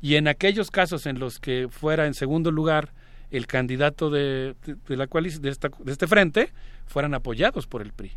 Y 0.00 0.16
en 0.16 0.28
aquellos 0.28 0.70
casos 0.70 1.06
en 1.06 1.18
los 1.18 1.40
que 1.40 1.68
fuera 1.70 2.06
en 2.06 2.14
segundo 2.14 2.50
lugar 2.50 2.92
el 3.30 3.46
candidato 3.46 4.10
de, 4.10 4.54
la 4.88 5.06
coalición, 5.06 5.42
de, 5.42 5.50
de 5.50 5.92
este 5.92 6.06
frente, 6.06 6.52
fueran 6.86 7.14
apoyados 7.14 7.66
por 7.66 7.82
el 7.82 7.92
PRI. 7.92 8.12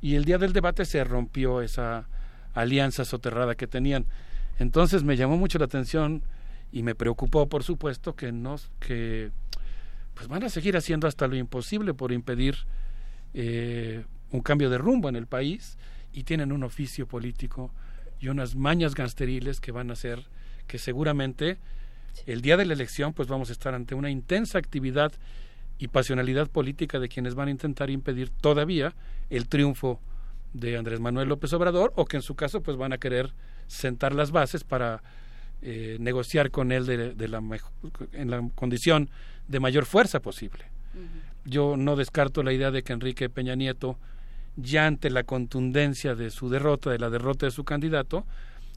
Y 0.00 0.14
el 0.14 0.24
día 0.24 0.38
del 0.38 0.52
debate 0.52 0.84
se 0.84 1.02
rompió 1.02 1.60
esa 1.60 2.08
alianza 2.54 3.04
soterrada 3.04 3.54
que 3.54 3.66
tenían. 3.66 4.06
Entonces 4.58 5.02
me 5.02 5.16
llamó 5.16 5.36
mucho 5.36 5.58
la 5.58 5.64
atención 5.64 6.22
y 6.70 6.82
me 6.82 6.94
preocupó, 6.94 7.48
por 7.48 7.64
supuesto, 7.64 8.14
que 8.14 8.30
nos, 8.32 8.70
que 8.80 9.30
pues 10.14 10.28
van 10.28 10.44
a 10.44 10.48
seguir 10.48 10.76
haciendo 10.76 11.06
hasta 11.06 11.26
lo 11.26 11.36
imposible 11.36 11.94
por 11.94 12.12
impedir 12.12 12.56
eh, 13.34 14.04
un 14.30 14.40
cambio 14.40 14.68
de 14.68 14.78
rumbo 14.78 15.08
en 15.08 15.16
el 15.16 15.26
país 15.26 15.78
y 16.12 16.24
tienen 16.24 16.52
un 16.52 16.64
oficio 16.64 17.06
político 17.06 17.70
y 18.20 18.28
unas 18.28 18.54
mañas 18.56 18.94
gansteriles 18.94 19.60
que 19.60 19.72
van 19.72 19.90
a 19.90 19.92
hacer 19.92 20.26
que 20.66 20.78
seguramente 20.78 21.58
el 22.26 22.42
día 22.42 22.56
de 22.56 22.66
la 22.66 22.74
elección 22.74 23.12
pues 23.12 23.28
vamos 23.28 23.50
a 23.50 23.52
estar 23.52 23.74
ante 23.74 23.94
una 23.94 24.10
intensa 24.10 24.58
actividad 24.58 25.12
y 25.78 25.88
pasionalidad 25.88 26.48
política 26.48 26.98
de 26.98 27.08
quienes 27.08 27.34
van 27.34 27.48
a 27.48 27.52
intentar 27.52 27.90
impedir 27.90 28.30
todavía 28.30 28.94
el 29.30 29.48
triunfo 29.48 30.00
de 30.52 30.76
Andrés 30.76 31.00
Manuel 31.00 31.28
López 31.28 31.52
Obrador 31.52 31.92
o 31.96 32.04
que 32.04 32.16
en 32.16 32.22
su 32.22 32.34
caso 32.34 32.62
pues 32.62 32.76
van 32.76 32.92
a 32.92 32.98
querer 32.98 33.32
sentar 33.66 34.14
las 34.14 34.30
bases 34.30 34.64
para 34.64 35.02
eh, 35.62 35.96
negociar 36.00 36.50
con 36.50 36.72
él 36.72 36.86
de, 36.86 37.28
la 37.28 37.42
en 38.12 38.30
la 38.30 38.48
condición 38.54 39.10
de 39.46 39.60
mayor 39.60 39.86
fuerza 39.86 40.20
posible. 40.20 40.64
Yo 41.44 41.76
no 41.76 41.96
descarto 41.96 42.42
la 42.42 42.52
idea 42.52 42.70
de 42.70 42.82
que 42.82 42.92
Enrique 42.92 43.28
Peña 43.28 43.54
Nieto 43.54 43.98
ya 44.60 44.86
ante 44.86 45.08
la 45.08 45.22
contundencia 45.22 46.14
de 46.14 46.30
su 46.30 46.48
derrota, 46.48 46.90
de 46.90 46.98
la 46.98 47.10
derrota 47.10 47.46
de 47.46 47.52
su 47.52 47.64
candidato, 47.64 48.26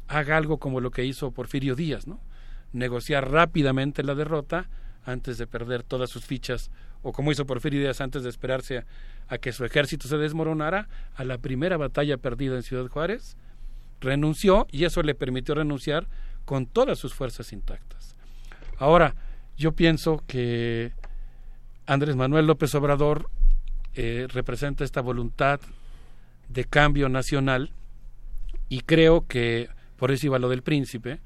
haga 0.08 0.38
algo 0.38 0.58
como 0.58 0.80
lo 0.80 0.92
que 0.92 1.06
hizo 1.06 1.32
Porfirio 1.32 1.76
Díaz, 1.76 2.06
¿no? 2.06 2.20
Negociar 2.72 3.32
rápidamente 3.32 4.04
la 4.04 4.14
derrota 4.14 4.70
antes 5.04 5.40
de 5.40 5.48
perder 5.48 5.82
todas 5.82 6.12
sus 6.12 6.24
fichas, 6.26 6.70
o 7.02 7.12
como 7.12 7.32
hizo 7.32 7.48
Porfirio 7.48 7.82
Díaz 7.82 8.00
antes 8.00 8.22
de 8.22 8.30
esperarse 8.30 8.86
a, 9.28 9.38
que 9.40 9.52
su 9.52 9.66
ejército 9.66 10.08
se 10.08 10.18
desmoronara, 10.18 10.88
a 11.16 11.24
la 11.24 11.40
primera 11.40 11.78
batalla 11.78 12.18
perdida 12.18 12.56
en 12.56 12.64
Ciudad 12.64 12.88
Juárez, 12.88 13.36
renunció 14.00 14.68
y 14.72 14.86
eso 14.86 15.02
le 15.02 15.16
permitió 15.16 15.56
renunciar 15.56 16.08
con 16.46 16.68
todas 16.68 17.00
sus 17.00 17.16
fuerzas 17.16 17.54
intactas. 17.54 18.16
Ahora, 18.78 19.16
yo 19.58 19.72
pienso 19.72 20.24
que 20.28 20.94
Andrés 21.88 22.16
Manuel 22.16 22.46
López 22.46 22.74
Obrador 22.76 23.30
eh, 23.96 24.28
representa 24.30 24.84
esta 24.84 25.02
voluntad 25.02 25.60
de 26.50 26.66
cambio 26.66 27.10
nacional 27.10 27.72
y 28.70 28.82
creo 28.82 29.28
que, 29.28 29.70
por 29.98 30.12
eso 30.12 30.28
iba 30.28 30.40
lo 30.40 30.50
del 30.50 30.62
príncipe, 30.62 31.20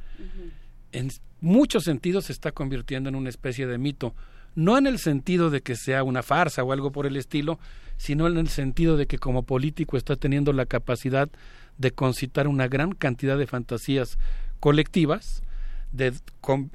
en 0.91 1.11
muchos 1.41 1.83
sentidos 1.83 2.25
se 2.25 2.33
está 2.33 2.51
convirtiendo 2.51 3.09
en 3.09 3.15
una 3.15 3.29
especie 3.29 3.67
de 3.67 3.77
mito, 3.77 4.15
no 4.55 4.77
en 4.77 4.87
el 4.87 4.97
sentido 4.97 5.49
de 5.49 5.61
que 5.61 5.75
sea 5.75 6.03
una 6.03 6.23
farsa 6.23 6.63
o 6.63 6.71
algo 6.71 6.91
por 6.91 7.05
el 7.05 7.17
estilo, 7.17 7.59
sino 7.97 8.27
en 8.27 8.37
el 8.37 8.47
sentido 8.47 8.97
de 8.97 9.05
que 9.05 9.19
como 9.19 9.43
político 9.43 9.97
está 9.97 10.15
teniendo 10.15 10.53
la 10.53 10.65
capacidad 10.65 11.29
de 11.77 11.91
concitar 11.91 12.47
una 12.47 12.67
gran 12.67 12.93
cantidad 12.93 13.37
de 13.37 13.47
fantasías 13.47 14.17
colectivas, 14.59 15.43
de, 15.91 16.13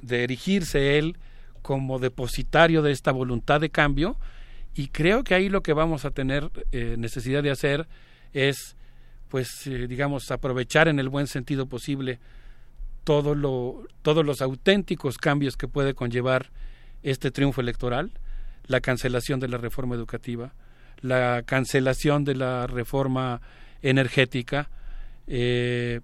de 0.01 0.23
erigirse 0.23 0.97
él 0.97 1.17
como 1.61 1.99
depositario 1.99 2.81
de 2.81 2.91
esta 2.91 3.11
voluntad 3.11 3.61
de 3.61 3.69
cambio 3.69 4.17
y 4.73 4.87
creo 4.87 5.23
que 5.23 5.35
ahí 5.35 5.49
lo 5.49 5.61
que 5.61 5.73
vamos 5.73 6.05
a 6.05 6.11
tener 6.11 6.49
eh, 6.71 6.95
necesidad 6.97 7.43
de 7.43 7.51
hacer 7.51 7.87
es 8.33 8.75
pues 9.27 9.65
eh, 9.67 9.87
digamos 9.87 10.31
aprovechar 10.31 10.87
en 10.87 10.99
el 10.99 11.09
buen 11.09 11.27
sentido 11.27 11.65
posible 11.67 12.19
todo 13.03 13.35
lo, 13.35 13.83
todos 14.01 14.25
los 14.25 14.41
auténticos 14.41 15.17
cambios 15.17 15.57
que 15.57 15.67
puede 15.67 15.93
conllevar 15.93 16.51
este 17.03 17.31
triunfo 17.31 17.61
electoral, 17.61 18.11
la 18.67 18.79
cancelación 18.79 19.39
de 19.39 19.47
la 19.47 19.57
reforma 19.57 19.95
educativa, 19.95 20.53
la 21.01 21.41
cancelación 21.45 22.23
de 22.23 22.35
la 22.35 22.67
reforma 22.67 23.41
energética, 23.81 24.69
eh, 25.25 26.01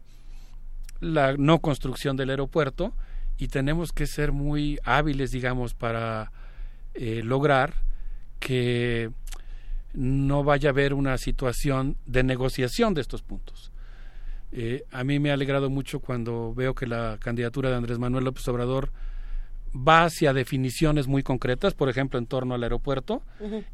la 0.99 1.35
no 1.37 1.59
construcción 1.59 2.17
del 2.17 2.31
aeropuerto 2.31 2.95
y 3.37 3.49
tenemos 3.49 3.91
que 3.91 4.07
ser 4.07 4.31
muy 4.31 4.79
hábiles, 4.83 5.31
digamos, 5.31 5.75
para 5.75 6.31
lograr 6.95 7.86
que 8.39 9.11
no 9.93 10.43
vaya 10.43 10.69
a 10.69 10.71
haber 10.71 10.93
una 10.93 11.17
situación 11.17 11.97
de 12.05 12.23
negociación 12.23 12.93
de 12.93 13.01
estos 13.01 13.21
puntos. 13.21 13.71
Eh, 14.51 14.83
a 14.91 15.03
mí 15.03 15.19
me 15.19 15.31
ha 15.31 15.33
alegrado 15.33 15.69
mucho 15.69 15.99
cuando 15.99 16.53
veo 16.53 16.73
que 16.73 16.87
la 16.87 17.17
candidatura 17.19 17.69
de 17.69 17.75
Andrés 17.75 17.99
Manuel 17.99 18.23
López 18.23 18.47
Obrador 18.47 18.91
va 19.75 20.05
hacia 20.05 20.33
definiciones 20.33 21.07
muy 21.07 21.23
concretas, 21.23 21.73
por 21.73 21.89
ejemplo, 21.89 22.17
en 22.17 22.25
torno 22.25 22.55
al 22.55 22.63
aeropuerto, 22.63 23.21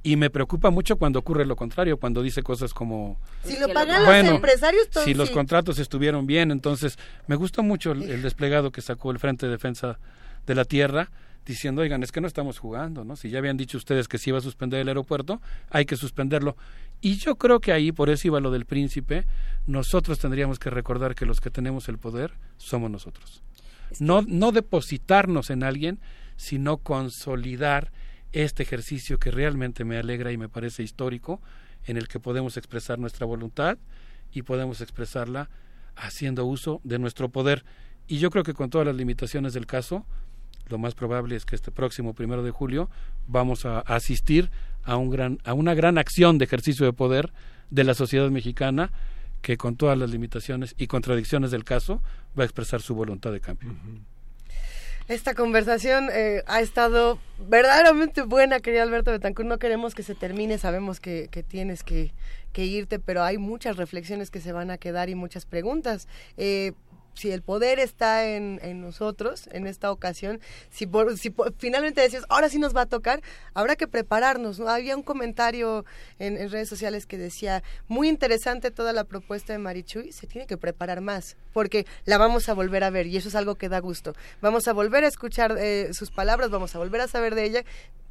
y 0.02 0.16
me 0.16 0.30
preocupa 0.30 0.70
mucho 0.70 0.98
cuando 0.98 1.20
ocurre 1.20 1.46
lo 1.46 1.56
contrario, 1.56 1.98
cuando 1.98 2.22
dice 2.22 2.42
cosas 2.42 2.74
como... 2.74 3.18
Si 3.44 3.58
lo 3.60 3.68
pagan 3.70 4.04
los 4.04 4.36
empresarios, 4.36 4.90
Si 5.04 5.14
los 5.14 5.30
contratos 5.30 5.80
estuvieron 5.80 6.26
bien, 6.26 6.52
entonces 6.52 6.98
me 7.28 7.36
gusta 7.36 7.62
mucho 7.62 7.92
el 7.92 8.22
desplegado 8.22 8.72
que 8.72 8.82
sacó 8.82 9.12
el 9.12 9.20
Frente 9.20 9.46
de 9.46 9.52
Defensa 9.54 10.00
de 10.48 10.56
la 10.56 10.66
Tierra, 10.66 11.10
diciendo, 11.46 11.82
oigan, 11.82 12.04
es 12.04 12.12
que 12.12 12.22
no 12.22 12.28
estamos 12.28 12.60
jugando, 12.60 13.04
¿no? 13.04 13.16
Si 13.16 13.30
ya 13.30 13.40
habían 13.40 13.58
dicho 13.58 13.78
ustedes 13.78 14.08
que 14.08 14.18
se 14.18 14.30
iba 14.30 14.40
a 14.40 14.42
suspender 14.42 14.80
el 14.80 14.88
aeropuerto, 14.88 15.42
hay 15.70 15.86
que 15.86 15.96
suspenderlo. 15.96 16.56
Y 17.02 17.18
yo 17.18 17.36
creo 17.36 17.60
que 17.60 17.74
ahí, 17.74 17.92
por 17.92 18.10
eso 18.10 18.28
iba 18.28 18.40
lo 18.40 18.52
del 18.52 18.66
príncipe, 18.66 19.26
nosotros 19.68 20.20
tendríamos 20.20 20.60
que 20.60 20.70
recordar 20.70 21.16
que 21.16 21.26
los 21.26 21.42
que 21.42 21.50
tenemos 21.50 21.90
el 21.90 21.98
poder 21.98 22.34
somos 22.58 22.90
nosotros. 22.90 23.44
No, 24.00 24.22
no 24.22 24.52
depositarnos 24.52 25.50
en 25.50 25.64
alguien, 25.64 26.00
sino 26.38 26.78
consolidar 26.78 27.92
este 28.32 28.64
ejercicio 28.64 29.20
que 29.20 29.32
realmente 29.32 29.84
me 29.84 29.98
alegra 29.98 30.32
y 30.32 30.38
me 30.38 30.50
parece 30.50 30.82
histórico, 30.82 31.42
en 31.86 31.98
el 31.98 32.08
que 32.08 32.20
podemos 32.20 32.58
expresar 32.58 32.98
nuestra 33.00 33.26
voluntad 33.26 33.78
y 34.32 34.44
podemos 34.44 34.82
expresarla 34.82 35.50
haciendo 35.96 36.46
uso 36.46 36.82
de 36.84 37.00
nuestro 37.00 37.30
poder. 37.30 37.66
Y 38.08 38.20
yo 38.20 38.30
creo 38.30 38.44
que 38.44 38.54
con 38.54 38.70
todas 38.70 38.88
las 38.88 38.96
limitaciones 38.96 39.54
del 39.54 39.66
caso, 39.66 40.06
lo 40.70 40.78
más 40.78 40.96
probable 40.96 41.36
es 41.36 41.46
que 41.46 41.56
este 41.56 41.72
próximo 41.72 42.14
primero 42.14 42.44
de 42.44 42.52
julio 42.52 42.90
vamos 43.28 43.66
a 43.66 43.80
asistir 43.80 44.50
a, 44.84 44.98
un 44.98 45.10
gran, 45.10 45.40
a 45.44 45.54
una 45.54 45.74
gran 45.74 45.98
acción 45.98 46.38
de 46.38 46.46
ejercicio 46.46 46.86
de 46.86 46.94
poder 46.94 47.32
de 47.70 47.84
la 47.84 47.94
sociedad 47.94 48.30
mexicana 48.30 48.92
que 49.42 49.58
con 49.58 49.76
todas 49.76 49.98
las 49.98 50.10
limitaciones 50.10 50.74
y 50.78 50.88
contradicciones 50.88 51.52
del 51.52 51.64
caso 51.64 52.02
va 52.38 52.44
a 52.44 52.46
expresar 52.46 52.82
su 52.82 52.96
voluntad 52.96 53.32
de 53.32 53.42
cambio. 53.42 53.76
Esta 55.10 55.36
conversación 55.36 56.10
eh, 56.14 56.44
ha 56.48 56.62
estado 56.62 57.20
verdaderamente 57.50 58.22
buena, 58.22 58.62
querido 58.62 58.84
Alberto 58.84 59.12
Betancourt. 59.12 59.50
No 59.50 59.60
queremos 59.60 59.96
que 59.96 60.02
se 60.02 60.16
termine, 60.16 60.58
sabemos 60.58 61.02
que, 61.02 61.28
que 61.30 61.44
tienes 61.44 61.84
que, 61.84 62.14
que, 62.54 62.64
irte, 62.64 63.00
pero 63.00 63.22
hay 63.22 63.38
muchas 63.38 63.76
reflexiones 63.76 64.32
que 64.32 64.40
se 64.40 64.54
van 64.54 64.72
a 64.72 64.78
quedar 64.78 65.10
y 65.10 65.16
muchas 65.16 65.46
preguntas. 65.46 66.08
Eh, 66.38 66.72
si 67.14 67.32
el 67.32 67.42
poder 67.42 67.80
está 67.80 68.28
en, 68.28 68.60
en, 68.64 68.82
nosotros 68.82 69.48
en 69.52 69.68
esta 69.68 69.92
ocasión, 69.92 70.40
si, 70.70 70.88
si 71.18 71.34
finalmente 71.58 72.02
decimos, 72.02 72.26
ahora 72.30 72.50
sí 72.50 72.60
nos 72.60 72.76
va 72.76 72.82
a 72.82 72.86
tocar, 72.86 73.22
habrá 73.54 73.76
que 73.76 73.88
prepararnos. 73.88 74.60
¿no? 74.60 74.68
Había 74.68 74.96
un 74.96 75.04
comentario 75.04 75.86
en, 76.20 76.38
en, 76.38 76.50
redes 76.50 76.70
sociales 76.70 77.06
que 77.06 77.18
decía, 77.18 77.64
muy 77.88 78.10
interesante 78.10 78.72
toda 78.72 78.94
la 78.94 79.04
propuesta 79.04 79.54
de 79.54 79.60
Marichuy, 79.60 80.12
se 80.12 80.28
tiene 80.28 80.48
que 80.48 80.58
preparar 80.58 81.02
más, 81.02 81.38
porque 81.54 81.86
la 82.06 82.18
vamos 82.18 82.50
a 82.50 82.54
volver 82.54 82.84
a 82.84 82.90
ver 82.90 83.08
y 83.08 83.18
eso 83.18 83.30
es 83.30 83.36
algo 83.36 83.56
que 83.56 83.70
da 83.70 83.80
gusto. 83.80 84.14
Vamos 84.42 84.68
a 84.68 84.74
volver 84.74 85.04
a 85.04 85.08
escuchar 85.08 85.56
eh, 85.60 85.90
sus 85.94 86.12
palabras, 86.12 86.50
vamos 86.50 86.76
a 86.76 86.80
volver 86.80 87.02
a 87.02 87.08
saber 87.08 87.36
de 87.36 87.46
ella. 87.46 87.64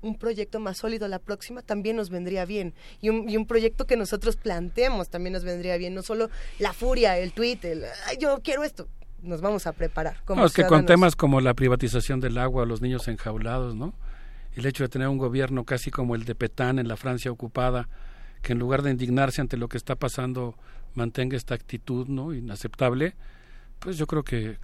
Un 0.02 0.18
proyecto 0.18 0.60
más 0.60 0.78
sólido 0.78 1.08
la 1.08 1.18
próxima 1.18 1.62
también 1.62 1.96
nos 1.96 2.10
vendría 2.10 2.44
bien. 2.44 2.74
Y 3.00 3.08
un, 3.08 3.28
y 3.28 3.36
un 3.36 3.46
proyecto 3.46 3.86
que 3.86 3.96
nosotros 3.96 4.36
planteemos 4.36 5.08
también 5.08 5.32
nos 5.32 5.44
vendría 5.44 5.76
bien. 5.76 5.94
No 5.94 6.02
solo 6.02 6.28
la 6.58 6.72
furia, 6.72 7.16
el 7.18 7.32
tweet, 7.32 7.60
el, 7.62 7.84
Ay, 8.06 8.18
yo 8.18 8.40
quiero 8.42 8.64
esto 8.64 8.88
nos 9.22 9.40
vamos 9.40 9.66
a 9.66 9.72
preparar. 9.72 10.16
Como 10.24 10.40
no, 10.40 10.46
es 10.46 10.52
que 10.52 10.66
con 10.66 10.84
temas 10.84 11.16
como 11.16 11.40
la 11.40 11.54
privatización 11.54 12.20
del 12.20 12.38
agua, 12.38 12.66
los 12.66 12.82
niños 12.82 13.08
enjaulados, 13.08 13.74
¿no? 13.74 13.94
El 14.54 14.66
hecho 14.66 14.84
de 14.84 14.88
tener 14.88 15.08
un 15.08 15.18
gobierno 15.18 15.64
casi 15.64 15.90
como 15.90 16.14
el 16.14 16.24
de 16.24 16.34
Petán 16.34 16.78
en 16.78 16.88
la 16.88 16.96
Francia 16.96 17.30
ocupada, 17.30 17.88
que 18.42 18.52
en 18.52 18.58
lugar 18.58 18.82
de 18.82 18.90
indignarse 18.90 19.40
ante 19.40 19.56
lo 19.56 19.68
que 19.68 19.76
está 19.76 19.94
pasando, 19.94 20.56
mantenga 20.94 21.36
esta 21.36 21.54
actitud, 21.54 22.08
¿no? 22.08 22.34
Inaceptable, 22.34 23.14
pues 23.82 23.98
yo 23.98 24.06
creo 24.06 24.22
que, 24.22 24.58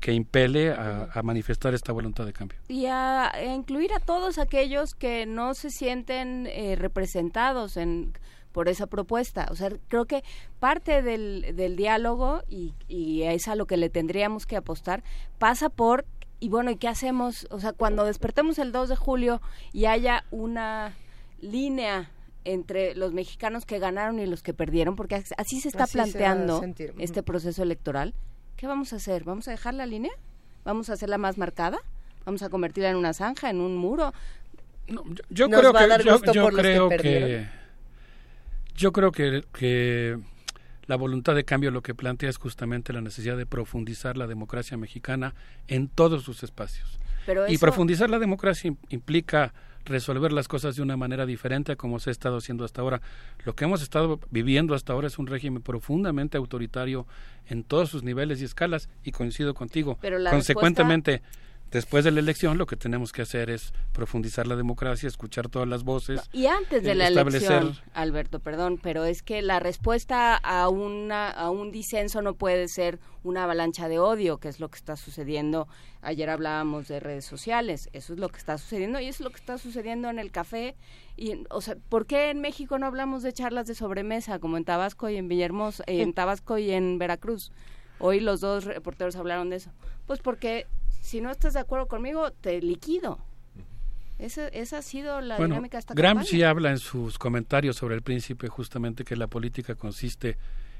que, 0.00 0.12
impele 0.12 0.72
a, 0.72 1.08
a, 1.12 1.22
manifestar 1.22 1.74
esta 1.74 1.92
voluntad 1.92 2.26
de 2.26 2.32
cambio. 2.32 2.58
Y 2.68 2.86
a, 2.86 3.32
a 3.32 3.54
incluir 3.54 3.92
a 3.92 4.00
todos 4.00 4.38
aquellos 4.38 4.94
que 4.94 5.26
no 5.26 5.54
se 5.54 5.70
sienten 5.70 6.46
eh, 6.46 6.76
representados 6.76 7.76
en 7.76 8.12
por 8.54 8.68
esa 8.68 8.86
propuesta. 8.86 9.48
O 9.50 9.56
sea, 9.56 9.70
creo 9.88 10.04
que 10.04 10.22
parte 10.60 11.02
del, 11.02 11.56
del 11.56 11.74
diálogo, 11.74 12.44
y, 12.48 12.72
y 12.86 13.22
es 13.22 13.48
a 13.48 13.56
lo 13.56 13.66
que 13.66 13.76
le 13.76 13.90
tendríamos 13.90 14.46
que 14.46 14.56
apostar, 14.56 15.02
pasa 15.38 15.70
por, 15.70 16.06
y 16.38 16.48
bueno, 16.50 16.70
¿y 16.70 16.76
qué 16.76 16.86
hacemos? 16.86 17.48
O 17.50 17.58
sea, 17.58 17.72
cuando 17.72 18.04
despertemos 18.04 18.60
el 18.60 18.70
2 18.70 18.90
de 18.90 18.96
julio 18.96 19.42
y 19.72 19.86
haya 19.86 20.24
una 20.30 20.94
línea 21.40 22.12
entre 22.44 22.94
los 22.94 23.12
mexicanos 23.12 23.66
que 23.66 23.80
ganaron 23.80 24.20
y 24.20 24.26
los 24.26 24.42
que 24.42 24.54
perdieron, 24.54 24.94
porque 24.94 25.16
así 25.36 25.60
se 25.60 25.68
está 25.68 25.88
planteando 25.88 26.62
este 26.98 27.24
proceso 27.24 27.62
electoral. 27.64 28.14
¿Qué 28.56 28.66
vamos 28.66 28.92
a 28.92 28.96
hacer? 28.96 29.24
¿Vamos 29.24 29.48
a 29.48 29.50
dejar 29.50 29.74
la 29.74 29.86
línea? 29.86 30.12
¿Vamos 30.64 30.90
a 30.90 30.94
hacerla 30.94 31.18
más 31.18 31.38
marcada? 31.38 31.78
¿Vamos 32.24 32.42
a 32.42 32.48
convertirla 32.48 32.90
en 32.90 32.96
una 32.96 33.12
zanja, 33.12 33.50
en 33.50 33.60
un 33.60 33.76
muro? 33.76 34.12
yo, 35.30 35.48
creo 35.48 35.72
que, 35.72 36.04
yo, 36.04 36.20
creo 36.50 36.88
que, 36.90 37.48
yo 38.76 38.92
creo 38.92 39.12
que, 39.12 39.44
que 39.52 40.18
la 40.86 40.96
voluntad 40.96 41.34
de 41.34 41.44
cambio 41.44 41.70
lo 41.70 41.82
que 41.82 41.94
plantea 41.94 42.28
es 42.28 42.36
justamente 42.36 42.92
la 42.92 43.00
necesidad 43.00 43.36
de 43.36 43.46
profundizar 43.46 44.16
la 44.16 44.26
democracia 44.26 44.76
mexicana 44.76 45.34
en 45.68 45.88
todos 45.88 46.22
sus 46.22 46.42
espacios. 46.42 46.98
Y 47.48 47.58
profundizar 47.58 48.10
la 48.10 48.18
democracia 48.18 48.74
implica 48.90 49.54
resolver 49.84 50.32
las 50.32 50.48
cosas 50.48 50.76
de 50.76 50.82
una 50.82 50.96
manera 50.96 51.26
diferente 51.26 51.72
a 51.72 51.76
como 51.76 51.98
se 51.98 52.10
ha 52.10 52.12
estado 52.12 52.38
haciendo 52.38 52.64
hasta 52.64 52.80
ahora. 52.80 53.00
Lo 53.44 53.54
que 53.54 53.64
hemos 53.64 53.82
estado 53.82 54.20
viviendo 54.30 54.74
hasta 54.74 54.92
ahora 54.92 55.08
es 55.08 55.18
un 55.18 55.26
régimen 55.26 55.62
profundamente 55.62 56.36
autoritario 56.36 57.06
en 57.48 57.64
todos 57.64 57.90
sus 57.90 58.02
niveles 58.02 58.40
y 58.40 58.44
escalas 58.44 58.88
y 59.02 59.12
coincido 59.12 59.54
contigo. 59.54 59.98
Consecuentemente, 60.30 61.22
Después 61.70 62.04
de 62.04 62.12
la 62.12 62.20
elección 62.20 62.56
lo 62.56 62.66
que 62.66 62.76
tenemos 62.76 63.12
que 63.12 63.22
hacer 63.22 63.50
es 63.50 63.72
profundizar 63.92 64.46
la 64.46 64.54
democracia, 64.54 65.08
escuchar 65.08 65.48
todas 65.48 65.66
las 65.66 65.82
voces. 65.82 66.20
Y 66.32 66.46
antes 66.46 66.84
de 66.84 66.92
eh, 66.92 66.94
la 66.94 67.08
elección, 67.08 67.76
Alberto, 67.94 68.38
perdón, 68.38 68.78
pero 68.80 69.04
es 69.04 69.22
que 69.22 69.42
la 69.42 69.58
respuesta 69.58 70.36
a, 70.36 70.68
una, 70.68 71.30
a 71.30 71.50
un 71.50 71.72
disenso 71.72 72.22
no 72.22 72.34
puede 72.34 72.68
ser 72.68 73.00
una 73.24 73.44
avalancha 73.44 73.88
de 73.88 73.98
odio, 73.98 74.38
que 74.38 74.48
es 74.48 74.60
lo 74.60 74.68
que 74.70 74.76
está 74.76 74.96
sucediendo. 74.96 75.66
Ayer 76.00 76.30
hablábamos 76.30 76.86
de 76.86 77.00
redes 77.00 77.24
sociales, 77.24 77.88
eso 77.92 78.12
es 78.12 78.20
lo 78.20 78.28
que 78.28 78.38
está 78.38 78.56
sucediendo 78.56 79.00
y 79.00 79.06
eso 79.06 79.22
es 79.22 79.24
lo 79.24 79.30
que 79.30 79.40
está 79.40 79.58
sucediendo 79.58 80.08
en 80.10 80.20
el 80.20 80.30
café. 80.30 80.76
Y, 81.16 81.44
o 81.50 81.60
sea, 81.60 81.76
¿por 81.88 82.06
qué 82.06 82.30
en 82.30 82.40
México 82.40 82.78
no 82.78 82.86
hablamos 82.86 83.22
de 83.22 83.32
charlas 83.32 83.66
de 83.66 83.74
sobremesa 83.74 84.38
como 84.38 84.56
en 84.56 84.64
Tabasco 84.64 85.08
y 85.08 85.16
en 85.16 85.26
Villahermosa, 85.26 85.82
en 85.86 86.12
Tabasco 86.12 86.58
y 86.58 86.70
en 86.70 86.98
Veracruz? 86.98 87.50
Hoy 87.98 88.20
los 88.20 88.40
dos 88.40 88.64
reporteros 88.64 89.16
hablaron 89.16 89.50
de 89.50 89.56
eso. 89.56 89.70
Pues 90.06 90.20
porque 90.20 90.66
si 91.04 91.20
no 91.20 91.30
estás 91.30 91.52
de 91.52 91.60
acuerdo 91.60 91.86
conmigo, 91.86 92.30
te 92.30 92.62
liquido. 92.62 93.18
Esa, 94.18 94.48
esa 94.48 94.78
ha 94.78 94.82
sido 94.82 95.20
la 95.20 95.36
dinámica 95.36 95.76
de 95.76 95.80
esta 95.80 95.92
Gramsci 95.92 96.42
habla 96.42 96.70
en 96.70 96.78
sus 96.78 97.18
comentarios 97.18 97.76
sobre 97.76 97.94
el 97.94 98.00
príncipe 98.00 98.48
justamente 98.48 99.04
que 99.04 99.14
la 99.14 99.26
política 99.26 99.74
consiste 99.74 100.38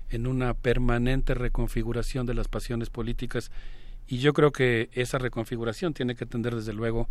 en 0.09 0.27
una 0.27 0.55
permanente 0.55 1.35
reconfiguración 1.35 2.25
de 2.25 2.33
las 2.33 2.49
pasiones 2.49 2.89
políticas 2.89 3.51
y 4.07 4.19
yo 4.19 4.33
creo 4.33 4.51
que 4.51 4.89
esa 4.93 5.19
reconfiguración 5.19 5.93
tiene 5.93 6.15
que 6.15 6.27
tender 6.27 6.55
desde 6.55 6.73
luego 6.73 7.09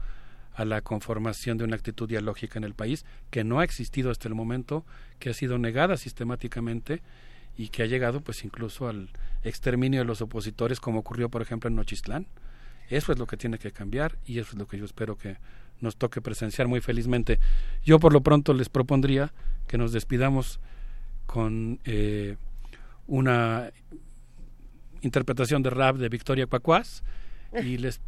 a 0.54 0.66
la 0.66 0.82
conformación 0.82 1.58
de 1.58 1.66
una 1.66 1.76
actitud 1.76 2.08
dialógica 2.08 2.58
en 2.58 2.64
el 2.64 2.74
país 2.74 3.06
que 3.30 3.44
no 3.44 3.60
ha 3.60 3.64
existido 3.64 4.10
hasta 4.10 4.28
el 4.28 4.34
momento, 4.34 4.86
que 5.20 5.30
ha 5.30 5.34
sido 5.34 5.60
negada 5.60 5.98
sistemáticamente 5.98 7.04
y 7.58 7.68
que 7.68 7.84
ha 7.84 7.86
llegado 7.86 8.22
pues 8.22 8.44
incluso 8.44 8.88
al 8.88 9.10
exterminio 9.44 10.00
de 10.00 10.06
los 10.06 10.22
opositores 10.22 10.80
como 10.80 11.00
ocurrió 11.00 11.30
por 11.30 11.44
ejemplo 11.44 11.68
en 11.68 11.76
Nochistlán 11.76 12.28
eso 12.98 13.12
es 13.12 13.20
lo 13.20 13.28
que 13.28 13.38
tiene 13.38 13.58
que 13.58 13.72
cambiar 13.72 14.18
y 14.26 14.40
eso 14.40 14.52
es 14.52 14.58
lo 14.58 14.68
que 14.68 14.78
yo 14.78 14.86
espero 14.86 15.18
que 15.18 15.38
nos 15.82 15.98
toque 15.98 16.22
presenciar 16.22 16.68
muy 16.68 16.82
felizmente. 16.82 17.40
Yo 17.84 18.00
por 18.00 18.14
lo 18.14 18.22
pronto 18.22 18.54
les 18.54 18.70
propondría 18.70 19.34
que 19.68 19.78
nos 19.78 19.92
despidamos 19.92 20.60
con 21.26 21.80
eh, 21.86 22.38
una 23.08 23.72
interpretación 25.02 25.64
de 25.64 25.70
rap 25.70 25.98
de 25.98 26.10
Victoria 26.10 26.48
Cuacuás 26.48 27.04
y 27.64 27.78
les 27.78 28.02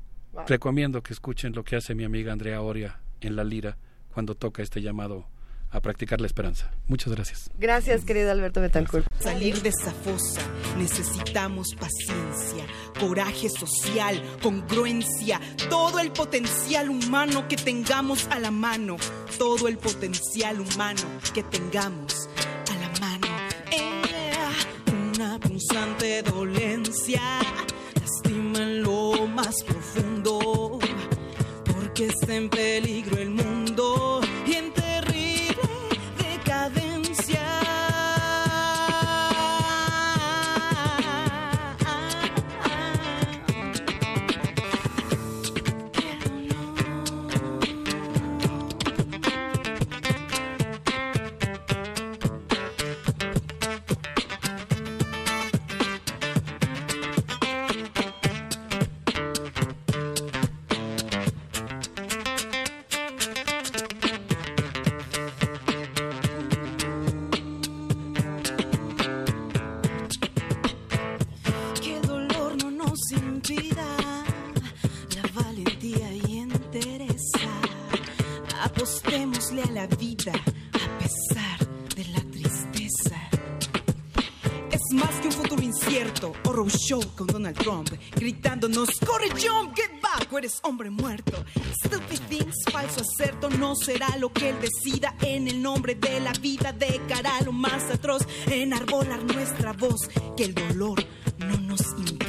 recomiendo 0.47 1.01
que 1.01 1.13
escuchen 1.13 1.53
lo 1.53 1.63
que 1.63 1.75
hace 1.75 1.95
mi 1.95 2.03
amiga 2.03 2.33
Andrea 2.33 2.61
Oria 2.61 2.99
en 3.21 3.35
la 3.35 3.43
lira 3.43 3.77
cuando 4.13 4.35
toca 4.35 4.63
este 4.63 4.81
llamado 4.81 5.27
a 5.71 5.79
practicar 5.81 6.21
la 6.21 6.27
esperanza. 6.27 6.71
Muchas 6.87 7.13
gracias. 7.13 7.49
Gracias, 7.57 8.05
querido 8.05 8.31
Alberto 8.31 8.61
Betancourt. 8.61 9.05
Salir 9.19 9.61
de 9.61 9.69
esa 9.69 9.91
fosa 9.91 10.41
necesitamos 10.77 11.75
paciencia, 11.75 12.65
coraje 12.99 13.49
social, 13.49 14.21
congruencia, 14.41 15.39
todo 15.69 15.99
el 15.99 16.11
potencial 16.11 16.89
humano 16.89 17.47
que 17.47 17.57
tengamos 17.57 18.27
a 18.29 18.39
la 18.39 18.51
mano, 18.51 18.97
todo 19.37 19.67
el 19.67 19.77
potencial 19.77 20.59
humano 20.59 21.01
que 21.33 21.43
tengamos 21.43 22.29
a 22.71 22.75
la 22.79 22.99
mano. 22.99 23.27
una 25.15 25.39
punzante 25.39 26.21
dolencia 26.23 27.21
lastima 28.01 28.59
en 28.59 28.83
lo 28.83 29.27
más 29.27 29.63
profundo, 29.63 30.79
porque 31.65 32.07
está 32.07 32.35
en 32.35 32.49
peligro 32.49 33.24
Gritándonos, 88.15 88.89
corre 88.99 89.29
jump, 89.29 89.75
get 89.75 89.99
back, 89.99 90.31
eres 90.37 90.59
hombre 90.61 90.91
muerto. 90.91 91.43
Stupid 91.83 92.19
things, 92.29 92.55
falso 92.71 93.01
acerto, 93.01 93.49
no 93.49 93.75
será 93.75 94.15
lo 94.17 94.31
que 94.31 94.49
él 94.49 94.55
decida 94.61 95.15
en 95.21 95.47
el 95.47 95.59
nombre 95.59 95.95
de 95.95 96.19
la 96.19 96.31
vida, 96.33 96.73
de 96.73 97.01
cara 97.07 97.37
a 97.37 97.41
lo 97.41 97.51
más 97.51 97.89
atroz, 97.89 98.27
enarbolar 98.45 99.23
nuestra 99.23 99.73
voz, 99.73 100.09
que 100.37 100.43
el 100.45 100.53
dolor 100.53 101.03
no 101.39 101.57
nos 101.57 101.81
impida. 101.97 102.24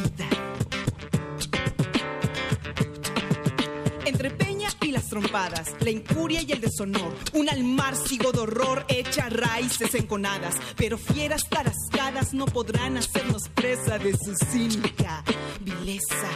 La 5.81 5.91
incuria 5.91 6.43
y 6.43 6.53
el 6.53 6.61
deshonor, 6.61 7.15
un 7.33 7.49
almarcigo 7.49 8.33
de 8.33 8.41
horror 8.41 8.85
echa 8.89 9.29
raíces 9.29 9.95
enconadas, 9.95 10.57
pero 10.77 10.99
fieras 10.99 11.49
tarascadas 11.49 12.35
no 12.35 12.47
podrán 12.47 12.97
hacernos 12.97 13.49
presa 13.49 13.99
de 13.99 14.13
su 14.13 14.35
cínica 14.51 15.25
vileza. 15.61 16.29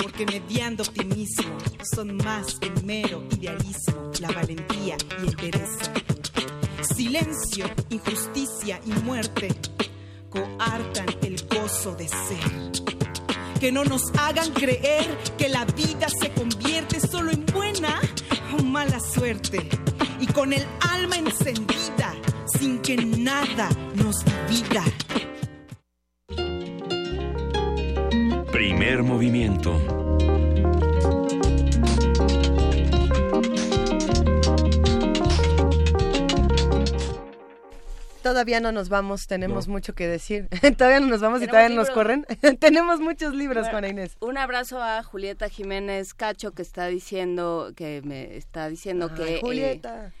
Porque 0.00 0.24
mediando 0.24 0.82
optimismo 0.82 1.56
son 1.94 2.16
más 2.18 2.58
que 2.58 2.70
mero 2.84 3.24
idealismo, 3.32 4.12
la 4.20 4.30
valentía 4.30 4.96
y 5.22 5.26
entereza. 5.26 5.92
Silencio, 6.94 7.66
injusticia 7.90 8.80
y 8.86 8.92
muerte 9.04 9.48
coartan 10.30 11.08
el 11.22 11.44
gozo 11.48 11.94
de 11.96 12.08
ser. 12.08 12.89
Que 13.60 13.70
no 13.70 13.84
nos 13.84 14.10
hagan 14.18 14.52
creer 14.52 15.06
que 15.36 15.50
la 15.50 15.66
vida 15.66 16.08
se 16.20 16.30
convierte 16.32 16.98
solo 16.98 17.30
en 17.30 17.44
buena 17.44 18.00
o 18.58 18.62
mala 18.62 18.98
suerte. 18.98 19.68
Y 20.18 20.26
con 20.26 20.54
el 20.54 20.64
alma 20.90 21.16
encendida, 21.16 22.14
sin 22.46 22.80
que 22.80 22.96
nada 22.96 23.68
nos 23.94 24.24
divida. 24.48 24.82
Primer 28.50 29.02
movimiento. 29.02 30.09
Todavía 38.22 38.60
no 38.60 38.72
nos 38.72 38.88
vamos, 38.88 39.26
tenemos 39.26 39.68
mucho 39.68 39.94
que 39.94 40.06
decir. 40.06 40.48
todavía 40.76 41.00
no 41.00 41.06
nos 41.06 41.20
vamos 41.20 41.42
y 41.42 41.46
todavía 41.46 41.74
nos 41.74 41.90
corren. 41.90 42.26
tenemos 42.60 43.00
muchos 43.00 43.34
libros, 43.34 43.68
Juana 43.68 43.88
Inés. 43.88 44.16
Un 44.20 44.38
abrazo 44.38 44.82
a 44.82 45.02
Julieta 45.02 45.48
Jiménez 45.48 46.14
Cacho 46.14 46.52
que 46.52 46.62
está 46.62 46.86
diciendo 46.86 47.72
que 47.74 48.02
me 48.04 48.36
está 48.36 48.68
diciendo 48.68 49.14
que 49.14 49.40
Julieta 49.40 50.12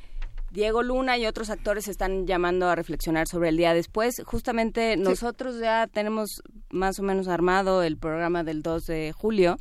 Diego 0.50 0.82
Luna 0.82 1.16
y 1.16 1.26
otros 1.26 1.48
actores 1.48 1.86
están 1.86 2.26
llamando 2.26 2.68
a 2.68 2.74
reflexionar 2.74 3.28
sobre 3.28 3.50
el 3.50 3.56
día 3.56 3.72
después. 3.72 4.20
Justamente 4.24 4.96
nosotros 4.96 5.60
ya 5.60 5.86
tenemos 5.86 6.42
más 6.70 6.98
o 6.98 7.02
menos 7.02 7.28
armado 7.28 7.82
el 7.82 7.96
programa 7.96 8.42
del 8.42 8.62
2 8.62 8.86
de 8.86 9.12
julio 9.16 9.58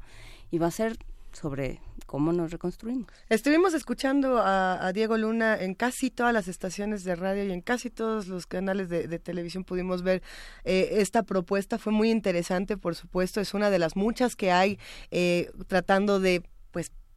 y 0.50 0.58
va 0.58 0.68
a 0.68 0.72
ser 0.72 0.98
sobre 1.32 1.80
cómo 2.10 2.34
nos 2.34 2.50
reconstruimos. 2.50 3.08
Estuvimos 3.30 3.76
escuchando 3.76 4.42
a, 4.44 4.92
Diego 4.94 5.16
Luna 5.16 5.56
en 5.62 5.76
casi 5.76 6.10
todas 6.10 6.34
las 6.34 6.48
estaciones 6.48 7.04
de 7.04 7.16
radio 7.16 7.44
y 7.44 7.52
en 7.52 7.62
casi 7.62 7.92
todos 7.92 8.28
los 8.28 8.48
canales 8.48 8.90
de, 8.90 9.20
televisión 9.20 9.64
pudimos 9.64 10.02
ver 10.02 10.24
eh, 10.64 10.90
esta 10.94 11.22
propuesta. 11.22 11.78
Fue 11.78 11.94
muy 11.94 12.10
interesante, 12.10 12.78
por 12.78 12.96
supuesto, 12.96 13.42
es 13.42 13.54
una 13.54 13.70
de 13.70 13.78
las 13.78 13.96
muchas 13.96 14.36
que 14.36 14.52
hay 14.52 14.80
eh, 15.12 15.52
tratando 15.68 16.20
de 16.20 16.42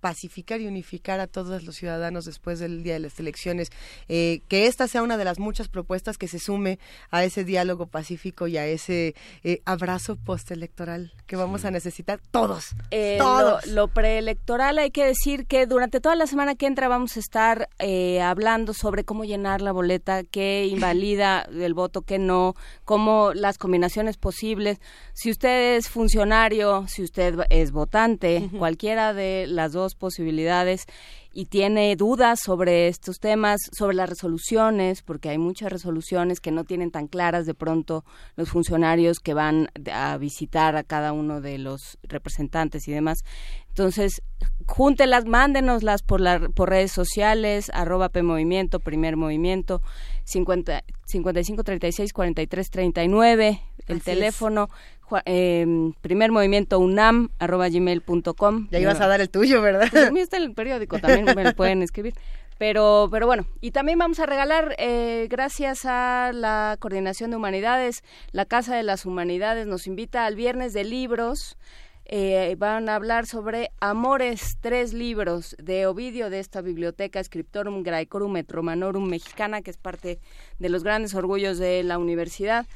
pacificar 0.02 0.60
y 0.60 0.66
unificar 0.66 1.20
a 1.20 1.28
todos 1.28 1.62
los 1.62 1.76
ciudadanos 1.76 2.24
después 2.24 2.58
del 2.58 2.82
día 2.82 2.94
de 2.94 2.98
las 2.98 3.20
elecciones. 3.20 3.70
Eh, 4.08 4.42
que 4.48 4.66
esta 4.66 4.88
sea 4.88 5.00
una 5.00 5.16
de 5.16 5.24
las 5.24 5.38
muchas 5.38 5.68
propuestas 5.68 6.18
que 6.18 6.26
se 6.26 6.40
sume 6.40 6.80
a 7.12 7.22
ese 7.22 7.44
diálogo 7.44 7.86
pacífico 7.86 8.48
y 8.48 8.56
a 8.56 8.66
ese 8.66 9.14
eh, 9.44 9.62
abrazo 9.64 10.16
postelectoral 10.16 11.12
que 11.26 11.36
vamos 11.36 11.64
a 11.64 11.70
necesitar 11.70 12.20
todos. 12.32 12.74
Eh, 12.90 13.14
todos. 13.18 13.64
Lo, 13.68 13.86
preelectoral 13.86 14.80
hay 14.80 14.90
que 14.90 15.04
decir 15.06 15.46
que 15.46 15.66
durante 15.66 16.00
toda 16.00 16.16
la 16.16 16.26
semana 16.26 16.56
que 16.56 16.66
entra 16.66 16.88
vamos 16.88 17.16
a 17.16 17.20
estar 17.20 17.68
hablando 18.20 18.74
sobre 18.74 19.04
cómo 19.04 19.24
llenar 19.24 19.62
la 19.62 19.70
boleta, 19.70 20.24
qué 20.24 20.66
invalida 20.70 21.42
el 21.42 21.74
voto, 21.74 22.02
qué 22.02 22.18
no, 22.18 22.56
cómo 22.84 23.34
las 23.34 23.56
combinaciones 23.56 24.16
posibles. 24.16 24.80
Si 25.12 25.30
usted 25.30 25.76
es 25.76 25.88
funcionario, 25.88 26.86
si 26.88 27.04
usted 27.04 27.38
es 27.50 27.70
votante, 27.70 28.50
cualquiera 28.58 29.14
de 29.14 29.46
las 29.46 29.70
dos 29.72 29.91
posibilidades 29.94 30.86
y 31.34 31.46
tiene 31.46 31.96
dudas 31.96 32.40
sobre 32.40 32.88
estos 32.88 33.18
temas, 33.18 33.60
sobre 33.72 33.96
las 33.96 34.08
resoluciones, 34.08 35.02
porque 35.02 35.30
hay 35.30 35.38
muchas 35.38 35.72
resoluciones 35.72 36.40
que 36.40 36.50
no 36.50 36.64
tienen 36.64 36.90
tan 36.90 37.08
claras 37.08 37.46
de 37.46 37.54
pronto 37.54 38.04
los 38.36 38.50
funcionarios 38.50 39.18
que 39.18 39.32
van 39.32 39.70
a 39.90 40.16
visitar 40.18 40.76
a 40.76 40.82
cada 40.82 41.12
uno 41.12 41.40
de 41.40 41.58
los 41.58 41.98
representantes 42.02 42.86
y 42.86 42.92
demás. 42.92 43.20
Entonces, 43.68 44.20
júntelas, 44.66 45.24
mándenoslas 45.24 46.02
por, 46.02 46.20
la, 46.20 46.48
por 46.50 46.68
redes 46.68 46.92
sociales, 46.92 47.70
arroba 47.72 48.10
P 48.10 48.22
Movimiento, 48.22 48.80
Primer 48.80 49.16
Movimiento, 49.16 49.80
50, 50.24 50.84
55 51.06 51.64
36 51.64 52.12
43 52.12 52.70
39, 52.70 53.62
el 53.86 54.02
teléfono, 54.02 54.68
eh, 55.24 55.66
primer 56.00 56.32
movimiento 56.32 56.78
unam 56.78 57.30
arroba 57.38 57.68
gmail.com. 57.68 58.68
Ya 58.70 58.78
ibas 58.78 59.00
a 59.00 59.06
dar 59.06 59.20
el 59.20 59.30
tuyo, 59.30 59.62
¿verdad? 59.62 59.88
Pues 59.90 60.08
a 60.08 60.10
mí 60.10 60.20
está 60.20 60.36
en 60.36 60.44
el 60.44 60.54
periódico, 60.54 60.98
también 60.98 61.24
me 61.36 61.44
lo 61.44 61.52
pueden 61.54 61.82
escribir. 61.82 62.14
Pero, 62.58 63.08
pero 63.10 63.26
bueno, 63.26 63.44
y 63.60 63.72
también 63.72 63.98
vamos 63.98 64.20
a 64.20 64.26
regalar, 64.26 64.76
eh, 64.78 65.26
gracias 65.28 65.84
a 65.84 66.30
la 66.32 66.76
Coordinación 66.78 67.30
de 67.30 67.36
Humanidades, 67.36 68.04
la 68.30 68.44
Casa 68.44 68.76
de 68.76 68.84
las 68.84 69.04
Humanidades 69.04 69.66
nos 69.66 69.88
invita 69.88 70.26
al 70.26 70.36
Viernes 70.36 70.72
de 70.72 70.84
Libros. 70.84 71.56
Eh, 72.04 72.56
van 72.58 72.88
a 72.88 72.96
hablar 72.96 73.26
sobre 73.26 73.70
Amores, 73.80 74.58
tres 74.60 74.92
libros 74.92 75.56
de 75.58 75.86
Ovidio 75.86 76.30
de 76.30 76.40
esta 76.40 76.60
biblioteca 76.60 77.22
Scriptorum 77.22 77.82
Graecorum 77.82 78.36
et 78.36 78.50
Romanorum 78.50 79.08
mexicana, 79.08 79.62
que 79.62 79.70
es 79.70 79.76
parte 79.76 80.20
de 80.58 80.68
los 80.68 80.84
grandes 80.84 81.14
orgullos 81.14 81.58
de 81.58 81.82
la 81.82 81.98
universidad. 81.98 82.66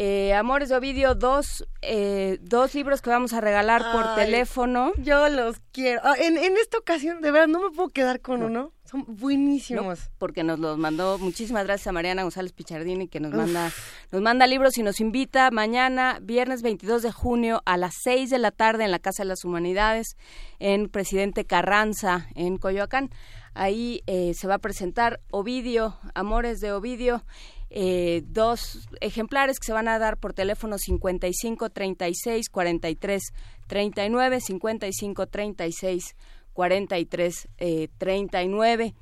Eh, 0.00 0.32
Amores 0.32 0.68
de 0.68 0.76
Ovidio, 0.76 1.16
dos, 1.16 1.66
eh, 1.82 2.38
dos 2.40 2.72
libros 2.72 3.02
que 3.02 3.10
vamos 3.10 3.32
a 3.32 3.40
regalar 3.40 3.82
por 3.90 4.14
teléfono. 4.14 4.92
Yo 4.98 5.28
los 5.28 5.56
quiero. 5.72 6.00
Ah, 6.04 6.14
en, 6.16 6.38
en, 6.38 6.56
esta 6.56 6.78
ocasión, 6.78 7.20
de 7.20 7.32
verdad, 7.32 7.48
no 7.48 7.68
me 7.68 7.74
puedo 7.74 7.88
quedar 7.88 8.20
con 8.20 8.44
uno. 8.44 8.72
Son 8.84 9.04
buenísimos. 9.08 10.08
porque 10.18 10.44
nos 10.44 10.60
los 10.60 10.78
mandó. 10.78 11.18
Muchísimas 11.18 11.64
gracias 11.64 11.88
a 11.88 11.92
Mariana 11.92 12.22
González 12.22 12.52
Pichardini 12.52 13.08
que 13.08 13.18
nos 13.18 13.34
manda, 13.34 13.72
nos 14.12 14.22
manda 14.22 14.46
libros 14.46 14.78
y 14.78 14.84
nos 14.84 15.00
invita 15.00 15.50
mañana, 15.50 16.20
viernes 16.22 16.62
22 16.62 17.02
de 17.02 17.10
junio, 17.10 17.60
a 17.66 17.76
las 17.76 17.94
6 18.04 18.30
de 18.30 18.38
la 18.38 18.52
tarde 18.52 18.84
en 18.84 18.92
la 18.92 19.00
Casa 19.00 19.24
de 19.24 19.30
las 19.30 19.44
Humanidades, 19.44 20.16
en 20.60 20.88
Presidente 20.88 21.44
Carranza, 21.44 22.28
en 22.36 22.56
Coyoacán. 22.56 23.10
Ahí 23.52 24.02
eh, 24.06 24.32
se 24.34 24.46
va 24.46 24.54
a 24.54 24.58
presentar 24.58 25.18
Ovidio, 25.32 25.98
Amores 26.14 26.60
de 26.60 26.70
Ovidio 26.70 27.24
eh, 27.70 28.22
dos 28.26 28.88
ejemplares 29.00 29.58
que 29.58 29.66
se 29.66 29.72
van 29.72 29.88
a 29.88 29.98
dar 29.98 30.16
por 30.16 30.32
teléfono 30.32 30.78
55 30.78 31.70
36 31.70 32.48
43 32.48 33.22
39 33.66 34.40
55 34.40 35.26
36 35.26 36.16
43 36.52 37.48
eh, 37.58 37.88
39 37.98 38.94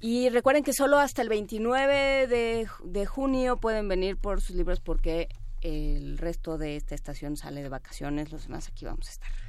y 0.00 0.28
recuerden 0.28 0.62
que 0.62 0.72
solo 0.72 0.98
hasta 0.98 1.22
el 1.22 1.28
29 1.28 2.26
de, 2.26 2.68
de 2.84 3.06
junio 3.06 3.56
pueden 3.56 3.88
venir 3.88 4.16
por 4.16 4.40
sus 4.40 4.54
libros 4.54 4.80
porque 4.80 5.28
el 5.60 6.18
resto 6.18 6.58
de 6.58 6.76
esta 6.76 6.94
estación 6.94 7.36
sale 7.36 7.62
de 7.62 7.68
vacaciones, 7.68 8.30
los 8.30 8.44
demás 8.44 8.68
aquí 8.68 8.84
vamos 8.84 9.08
a 9.08 9.12
estar. 9.12 9.47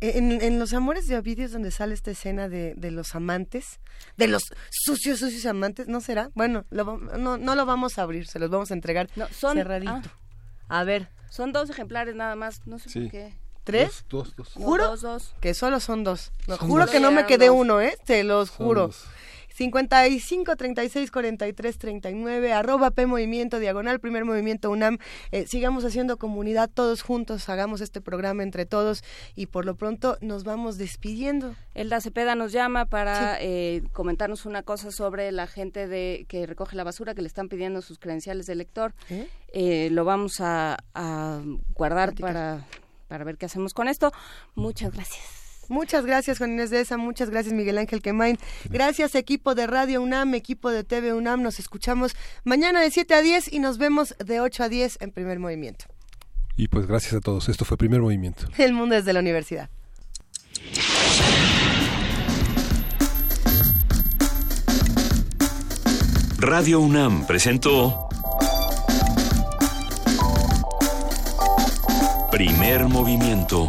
En, 0.00 0.58
los 0.58 0.74
amores 0.74 1.06
de 1.06 1.16
Ovidio 1.16 1.48
donde 1.48 1.70
sale 1.70 1.94
esta 1.94 2.10
escena 2.10 2.48
de, 2.48 2.74
los 2.90 3.14
amantes, 3.14 3.80
de 4.16 4.28
los 4.28 4.42
sucios, 4.70 5.20
sucios 5.20 5.46
amantes, 5.46 5.88
¿no 5.88 6.00
será? 6.00 6.30
Bueno, 6.34 6.64
no, 6.70 7.38
no 7.38 7.54
lo 7.54 7.66
vamos 7.66 7.98
a 7.98 8.02
abrir, 8.02 8.26
se 8.26 8.38
los 8.38 8.50
vamos 8.50 8.70
a 8.70 8.74
entregar 8.74 9.08
no, 9.16 9.26
son, 9.28 9.56
cerradito. 9.56 10.10
Ah. 10.68 10.80
a 10.80 10.84
ver. 10.84 11.08
Son 11.30 11.52
dos 11.52 11.68
ejemplares 11.68 12.14
nada 12.14 12.36
más, 12.36 12.64
no 12.66 12.78
sé 12.78 13.00
por 13.00 13.10
qué. 13.10 13.34
¿Tres? 13.64 14.04
Dos, 14.10 14.36
dos, 14.36 14.52
¿Juro? 14.52 14.86
dos, 14.86 15.00
dos. 15.00 15.34
Que 15.40 15.54
solo 15.54 15.80
son 15.80 16.04
dos. 16.04 16.30
juro 16.60 16.86
que 16.86 17.00
no 17.00 17.10
me 17.10 17.24
quedé 17.26 17.48
uno, 17.48 17.80
¿eh? 17.80 17.96
Te 18.04 18.22
los 18.22 18.50
juro. 18.50 18.90
55 19.54 20.56
36 20.56 21.10
43 21.10 21.78
39 21.78 22.52
arroba 22.52 22.90
P 22.90 23.06
Movimiento 23.06 23.60
Diagonal 23.60 24.00
Primer 24.00 24.24
Movimiento 24.24 24.70
UNAM. 24.70 24.98
Eh, 25.30 25.46
sigamos 25.46 25.84
haciendo 25.84 26.16
comunidad 26.16 26.68
todos 26.72 27.02
juntos 27.02 27.48
hagamos 27.48 27.80
este 27.80 28.00
programa 28.00 28.42
entre 28.42 28.66
todos 28.66 29.04
y 29.36 29.46
por 29.46 29.64
lo 29.64 29.76
pronto 29.76 30.18
nos 30.20 30.42
vamos 30.42 30.76
despidiendo. 30.76 31.54
Elda 31.74 32.00
Cepeda 32.00 32.34
nos 32.34 32.50
llama 32.52 32.86
para 32.86 33.38
eh, 33.40 33.82
comentarnos 33.92 34.44
una 34.44 34.62
cosa 34.62 34.90
sobre 34.90 35.30
la 35.30 35.46
gente 35.46 35.86
de 35.86 36.26
que 36.28 36.46
recoge 36.46 36.74
la 36.74 36.82
basura 36.84 37.14
que 37.14 37.22
le 37.22 37.28
están 37.28 37.48
pidiendo 37.48 37.80
sus 37.80 37.98
credenciales 37.98 38.46
de 38.46 38.54
lector. 38.56 38.94
¿Eh? 39.08 39.88
lo 39.90 40.04
vamos 40.04 40.40
a, 40.40 40.78
guardar 41.74 42.14
para 42.14 42.66
para 43.06 43.24
ver 43.24 43.36
qué 43.36 43.46
hacemos 43.46 43.72
con 43.74 43.86
esto. 43.86 44.10
Muchas 44.56 44.92
gracias 44.92 45.43
Muchas 45.68 46.06
gracias, 46.06 46.38
Juan 46.38 46.52
Inés 46.52 46.70
de 46.70 46.80
esa. 46.80 46.96
Muchas 46.96 47.30
gracias, 47.30 47.54
Miguel 47.54 47.78
Ángel 47.78 48.02
Quemain. 48.02 48.38
Gracias, 48.70 49.14
equipo 49.14 49.54
de 49.54 49.66
Radio 49.66 50.02
UNAM, 50.02 50.34
equipo 50.34 50.70
de 50.70 50.84
TV 50.84 51.12
UNAM. 51.12 51.42
Nos 51.42 51.58
escuchamos 51.58 52.14
mañana 52.44 52.80
de 52.80 52.90
7 52.90 53.14
a 53.14 53.22
10 53.22 53.52
y 53.52 53.58
nos 53.58 53.78
vemos 53.78 54.14
de 54.24 54.40
8 54.40 54.64
a 54.64 54.68
10 54.68 54.98
en 55.00 55.10
primer 55.10 55.38
movimiento. 55.38 55.86
Y 56.56 56.68
pues 56.68 56.86
gracias 56.86 57.14
a 57.14 57.20
todos. 57.20 57.48
Esto 57.48 57.64
fue 57.64 57.76
primer 57.76 58.00
movimiento. 58.00 58.46
El 58.58 58.72
mundo 58.72 58.94
desde 58.94 59.12
la 59.12 59.20
universidad. 59.20 59.68
Radio 66.38 66.80
UNAM 66.80 67.26
presentó 67.26 68.08
Primer 72.34 72.88
movimiento. 72.88 73.68